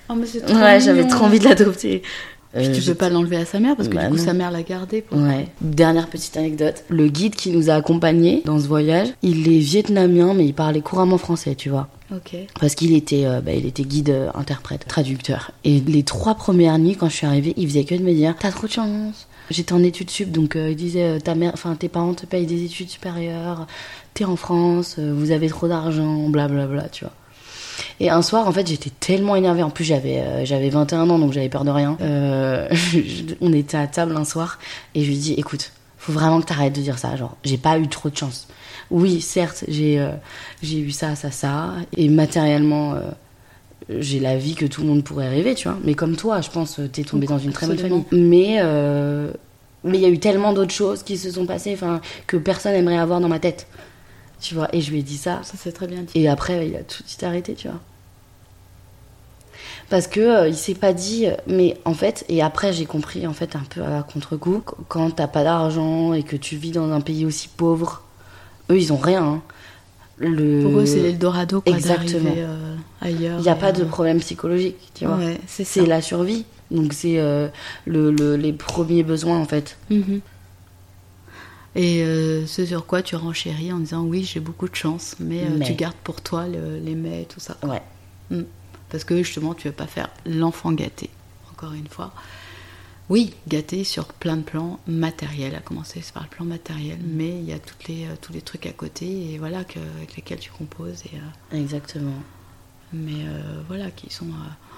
Oh, 0.09 0.15
mais 0.15 0.27
c'est 0.27 0.41
trop 0.41 0.57
Ouais, 0.57 0.79
j'avais 0.81 1.07
trop 1.07 1.25
envie 1.25 1.39
de 1.41 1.45
l'adopter. 1.45 2.03
Puis 2.55 2.67
Euh, 2.67 2.75
tu 2.75 2.83
peux 2.83 2.95
pas 2.95 3.09
l'enlever 3.09 3.37
à 3.37 3.45
sa 3.47 3.61
mère 3.61 3.77
parce 3.77 3.89
que 3.89 3.95
Bah 3.95 4.05
du 4.05 4.11
coup 4.11 4.17
non. 4.19 4.25
sa 4.25 4.35
mère 4.35 4.51
l'a 4.51 4.63
gardé. 4.63 5.01
Pour... 5.01 5.19
Ouais. 5.19 5.49
Dernière 5.63 6.09
petite 6.09 6.37
anecdote. 6.37 6.85
Le 6.89 7.09
guide 7.09 7.35
qui 7.35 7.51
nous 7.51 7.71
a 7.71 7.75
accompagnés 7.75 8.43
dans 8.45 8.59
ce 8.61 8.67
voyage, 8.69 9.09
il 9.23 9.49
est 9.49 9.59
vietnamien, 9.59 10.35
mais 10.35 10.45
il 10.47 10.53
parlait 10.55 10.83
couramment 10.83 11.17
français, 11.19 11.55
tu 11.55 11.71
vois. 11.71 11.89
Ok. 12.15 12.37
Parce 12.61 12.75
qu'il 12.75 12.95
était, 12.95 13.25
euh, 13.25 13.41
bah, 13.41 13.53
il 13.53 13.65
était 13.65 13.85
guide, 13.85 14.11
euh, 14.11 14.29
interprète, 14.35 14.85
traducteur. 14.87 15.51
Et 15.65 15.81
les 15.81 16.03
trois 16.03 16.35
premières 16.35 16.79
nuits, 16.79 16.95
quand 16.97 17.09
je 17.09 17.17
suis 17.17 17.27
arrivée, 17.27 17.55
il 17.57 17.67
faisait 17.69 17.85
que 17.85 17.95
de 17.95 18.03
me 18.03 18.13
dire 18.13 18.35
T'as 18.39 18.51
trop 18.51 18.67
de 18.67 18.73
chance. 18.73 19.27
J'étais 19.51 19.73
en 19.73 19.83
études 19.83 20.11
sup, 20.11 20.31
donc 20.31 20.55
euh, 20.57 20.71
il 20.71 20.77
disait 20.77 21.19
ta 21.21 21.35
mère, 21.35 21.51
enfin 21.55 21.75
tes 21.75 21.89
parents 21.89 22.15
te 22.15 22.27
payent 22.27 22.47
des 22.47 22.65
études 22.65 22.89
supérieures, 22.89 23.67
t'es 24.15 24.25
en 24.25 24.37
France, 24.37 24.99
vous 24.99 25.31
avez 25.31 25.49
trop 25.49 25.69
d'argent, 25.69 26.29
blablabla, 26.29 26.89
tu 26.91 27.05
vois. 27.05 27.13
Et 28.01 28.11
un 28.11 28.23
soir, 28.23 28.47
en 28.47 28.53
fait, 28.53 28.67
j'étais 28.67 28.91
tellement 28.91 29.37
énervée. 29.37 29.63
En 29.63 29.71
plus, 29.71 29.85
j'avais 29.85 30.21
euh, 30.21 30.45
j'avais 30.45 30.71
21 30.71 31.09
ans, 31.11 31.19
donc 31.19 31.33
j'avais 31.33 31.49
peur 31.49 31.65
de 31.65 31.71
rien. 31.71 31.97
Euh, 32.01 32.69
on 33.41 33.53
était 33.53 33.77
à 33.77 33.87
table 33.87 34.17
un 34.17 34.25
soir 34.25 34.59
et 34.95 35.03
je 35.03 35.09
lui 35.09 35.17
dis 35.17 35.35
écoute, 35.35 35.73
faut 35.99 36.13
vraiment 36.13 36.41
que 36.41 36.47
t'arrêtes 36.47 36.75
de 36.75 36.81
dire 36.81 36.99
ça. 36.99 37.17
Genre, 37.17 37.37
j'ai 37.45 37.59
pas 37.59 37.79
eu 37.79 37.89
trop 37.89 38.11
de 38.11 38.17
chance. 38.17 38.49
Oui, 38.91 39.21
certes, 39.21 39.65
j'ai 39.69 40.01
euh, 40.01 40.11
j'ai 40.63 40.79
eu 40.79 40.91
ça, 40.91 41.15
ça, 41.15 41.31
ça, 41.31 41.73
et 41.97 42.09
matériellement, 42.09 42.97
j'ai 43.89 44.21
la 44.21 44.37
vie 44.37 44.55
que 44.55 44.67
tout 44.67 44.83
le 44.83 44.89
monde 44.89 45.05
pourrait 45.05 45.29
rêver, 45.29 45.55
tu 45.55 45.69
vois. 45.69 45.79
Mais 45.85 45.95
comme 45.95 46.17
toi, 46.17 46.41
je 46.41 46.51
pense, 46.51 46.81
t'es 46.93 47.03
tombé 47.03 47.27
dans 47.27 47.39
une 47.39 47.53
très 47.53 47.67
bonne 47.67 47.79
famille. 47.79 48.05
Mais 48.13 48.57
euh, 48.61 49.31
Mais 49.85 49.99
il 49.99 50.01
y 50.01 50.07
a 50.07 50.09
eu 50.09 50.19
tellement 50.19 50.53
d'autres 50.53 50.73
choses 50.73 51.03
qui 51.03 51.17
se 51.17 51.31
sont 51.31 51.47
passées 51.47 51.73
enfin, 51.75 52.01
que 52.27 52.37
personne 52.37 52.73
n'aimerait 52.73 52.99
avoir 52.99 53.21
dans 53.21 53.29
ma 53.29 53.39
tête. 53.39 53.67
Tu 54.43 54.55
vois, 54.55 54.69
et 54.75 54.81
je 54.81 54.91
lui 54.91 54.99
ai 54.99 55.03
dit 55.03 55.17
ça. 55.17 55.41
Ça, 55.45 55.55
c'est 55.57 55.73
très 55.73 55.87
bien 55.87 56.03
dit. 56.03 56.13
Et 56.19 56.29
après, 56.29 56.67
il 56.69 56.75
a 56.77 56.83
tout 56.83 57.03
de 57.03 57.09
suite 57.09 57.23
arrêté, 57.23 57.55
tu 57.55 57.69
vois. 57.69 57.79
Parce 59.89 60.07
que 60.07 60.21
euh, 60.21 60.49
il 60.49 60.57
s'est 60.57 60.75
pas 60.75 60.93
dit, 60.93 61.27
euh, 61.27 61.35
mais 61.47 61.77
en 61.85 61.95
fait, 61.95 62.25
et 62.29 62.43
après 62.43 62.73
j'ai 62.73 62.87
compris 62.87 63.27
en 63.27 63.35
fait 63.35 63.55
un 63.57 63.63
peu 63.69 63.83
à 63.83 64.03
contre-coup, 64.03 64.61
qu- 64.67 64.75
quand 64.89 65.11
t'as 65.11 65.27
pas 65.27 65.45
d'argent 65.45 66.15
et 66.15 66.23
que 66.23 66.37
tu 66.37 66.57
vis 66.57 66.71
dans 66.73 66.91
un 66.91 67.01
pays 67.03 67.27
aussi 67.27 67.49
pauvre, 67.49 68.03
eux 68.71 68.79
ils 68.79 68.93
ont 68.93 68.97
rien. 68.97 69.23
hein. 69.23 69.43
Le... 70.17 70.63
Pour 70.63 70.79
eux, 70.81 70.87
c'est 70.87 71.01
l'Eldorado 71.01 71.61
quoi, 71.61 71.77
Exactement. 71.77 72.35
euh, 72.37 72.77
ailleurs. 73.01 73.39
Il 73.39 73.43
n'y 73.43 73.49
a 73.51 73.55
pas 73.55 73.73
de 73.73 73.83
euh, 73.83 73.87
problème 73.87 74.19
psychologique, 74.21 74.77
tu 74.95 75.05
vois. 75.05 75.17
Ouais, 75.17 75.39
c'est. 75.47 75.65
C'est 75.65 75.87
la 75.87 76.01
survie. 76.01 76.45
Donc 76.71 76.95
c'est 76.95 77.19
euh, 77.19 77.49
le, 77.87 78.11
le- 78.11 78.37
les 78.37 78.53
premiers 78.55 79.03
besoins 79.03 79.39
en 79.39 79.45
fait. 79.45 79.77
Mhm. 79.91 80.21
Et 81.75 82.03
euh, 82.03 82.47
ce 82.47 82.67
sur 82.67 82.85
quoi 82.87 83.03
tu 83.03 83.17
renchéris 83.17 83.73
en 83.73 83.79
disant 83.79 84.03
oui, 84.03 84.25
j'ai 84.25 84.41
beaucoup 84.41 84.69
de 84.69 84.75
chance, 84.75 85.17
mais, 85.21 85.41
euh, 85.45 85.57
Mais. 85.59 85.65
tu 85.67 85.73
gardes 85.75 85.97
pour 86.05 86.21
toi 86.21 86.47
le- 86.47 86.79
les 86.79 86.95
mais 86.95 87.23
et 87.23 87.25
tout 87.25 87.41
ça. 87.41 87.57
Ouais. 87.63 87.83
Mm. 88.31 88.43
Parce 88.91 89.05
que 89.05 89.17
justement, 89.23 89.55
tu 89.55 89.69
veux 89.69 89.75
pas 89.75 89.87
faire 89.87 90.11
l'enfant 90.27 90.73
gâté, 90.73 91.09
encore 91.51 91.73
une 91.73 91.87
fois. 91.89 92.13
Oui, 93.09 93.33
gâté 93.49 93.85
sur 93.85 94.07
plein 94.07 94.37
de 94.37 94.43
plans 94.43 94.79
matériels, 94.87 95.55
à 95.55 95.61
commencer 95.61 96.03
par 96.13 96.23
le 96.25 96.29
plan 96.29 96.45
matériel, 96.45 96.99
Mm. 96.99 97.13
mais 97.15 97.29
il 97.39 97.45
y 97.45 97.53
a 97.55 97.59
toutes 97.59 97.89
les, 97.89 98.05
euh, 98.05 98.15
tous 98.21 98.33
les 98.35 98.43
trucs 98.43 98.67
à 98.67 98.73
côté 98.73 99.33
et 99.33 99.39
voilà 99.39 99.65
que, 99.65 99.79
avec 99.97 100.15
lesquels 100.17 100.39
tu 100.41 100.51
composes, 100.51 101.03
et, 101.07 101.17
euh, 101.17 101.59
Exactement. 101.59 102.13
mais 102.93 103.25
voilà, 103.69 103.91
qui 103.91 104.13
sont. 104.13 104.27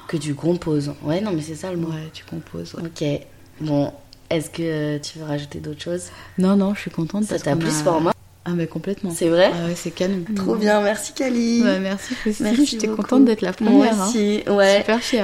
Que 0.07 0.16
tu 0.16 0.34
composes. 0.36 0.92
Ouais, 1.03 1.20
non, 1.20 1.32
mais 1.32 1.42
c'est 1.42 1.57
ça 1.57 1.72
le 1.72 1.78
mot. 1.78 1.88
ouais, 1.88 2.09
tu 2.12 2.24
composes. 2.24 2.74
ouais. 2.74 2.82
Ok. 2.84 3.26
Bon, 3.66 3.92
est-ce 4.31 4.51
que 4.51 4.99
tu 4.99 5.18
veux 5.18 5.25
rajouter 5.25 5.59
d'autres 5.61 5.83
choses? 5.83 6.05
Non, 6.39 6.57
non, 6.57 6.75
je 6.75 6.81
suis 6.81 6.91
contente. 6.91 7.25
Ça 7.25 7.39
t'a 7.39 7.57
plu 7.57 7.68
ce 7.70 7.83
format? 7.83 8.12
Ah, 8.47 8.51
mais 8.55 8.66
complètement. 8.66 9.11
C'est 9.11 9.31
vrai? 9.31 9.51
Ah 9.55 9.66
ouais, 9.68 9.75
c'est 9.75 9.91
canon. 9.91 10.22
Trop 10.37 10.55
bien, 10.57 10.83
merci 10.83 11.14
Kali. 11.14 11.62
Ouais, 11.62 11.79
merci, 11.79 12.14
Christine. 12.14 12.45
Merci 12.47 12.66
J'étais 12.66 12.89
contente 12.89 13.25
d'être 13.25 13.41
la 13.41 13.53
Moi 13.61 13.70
première. 13.70 14.03
hein. 14.03 14.07
aussi, 14.07 14.43
ouais. 14.51 14.77
Super 14.81 15.01
fière. 15.01 15.22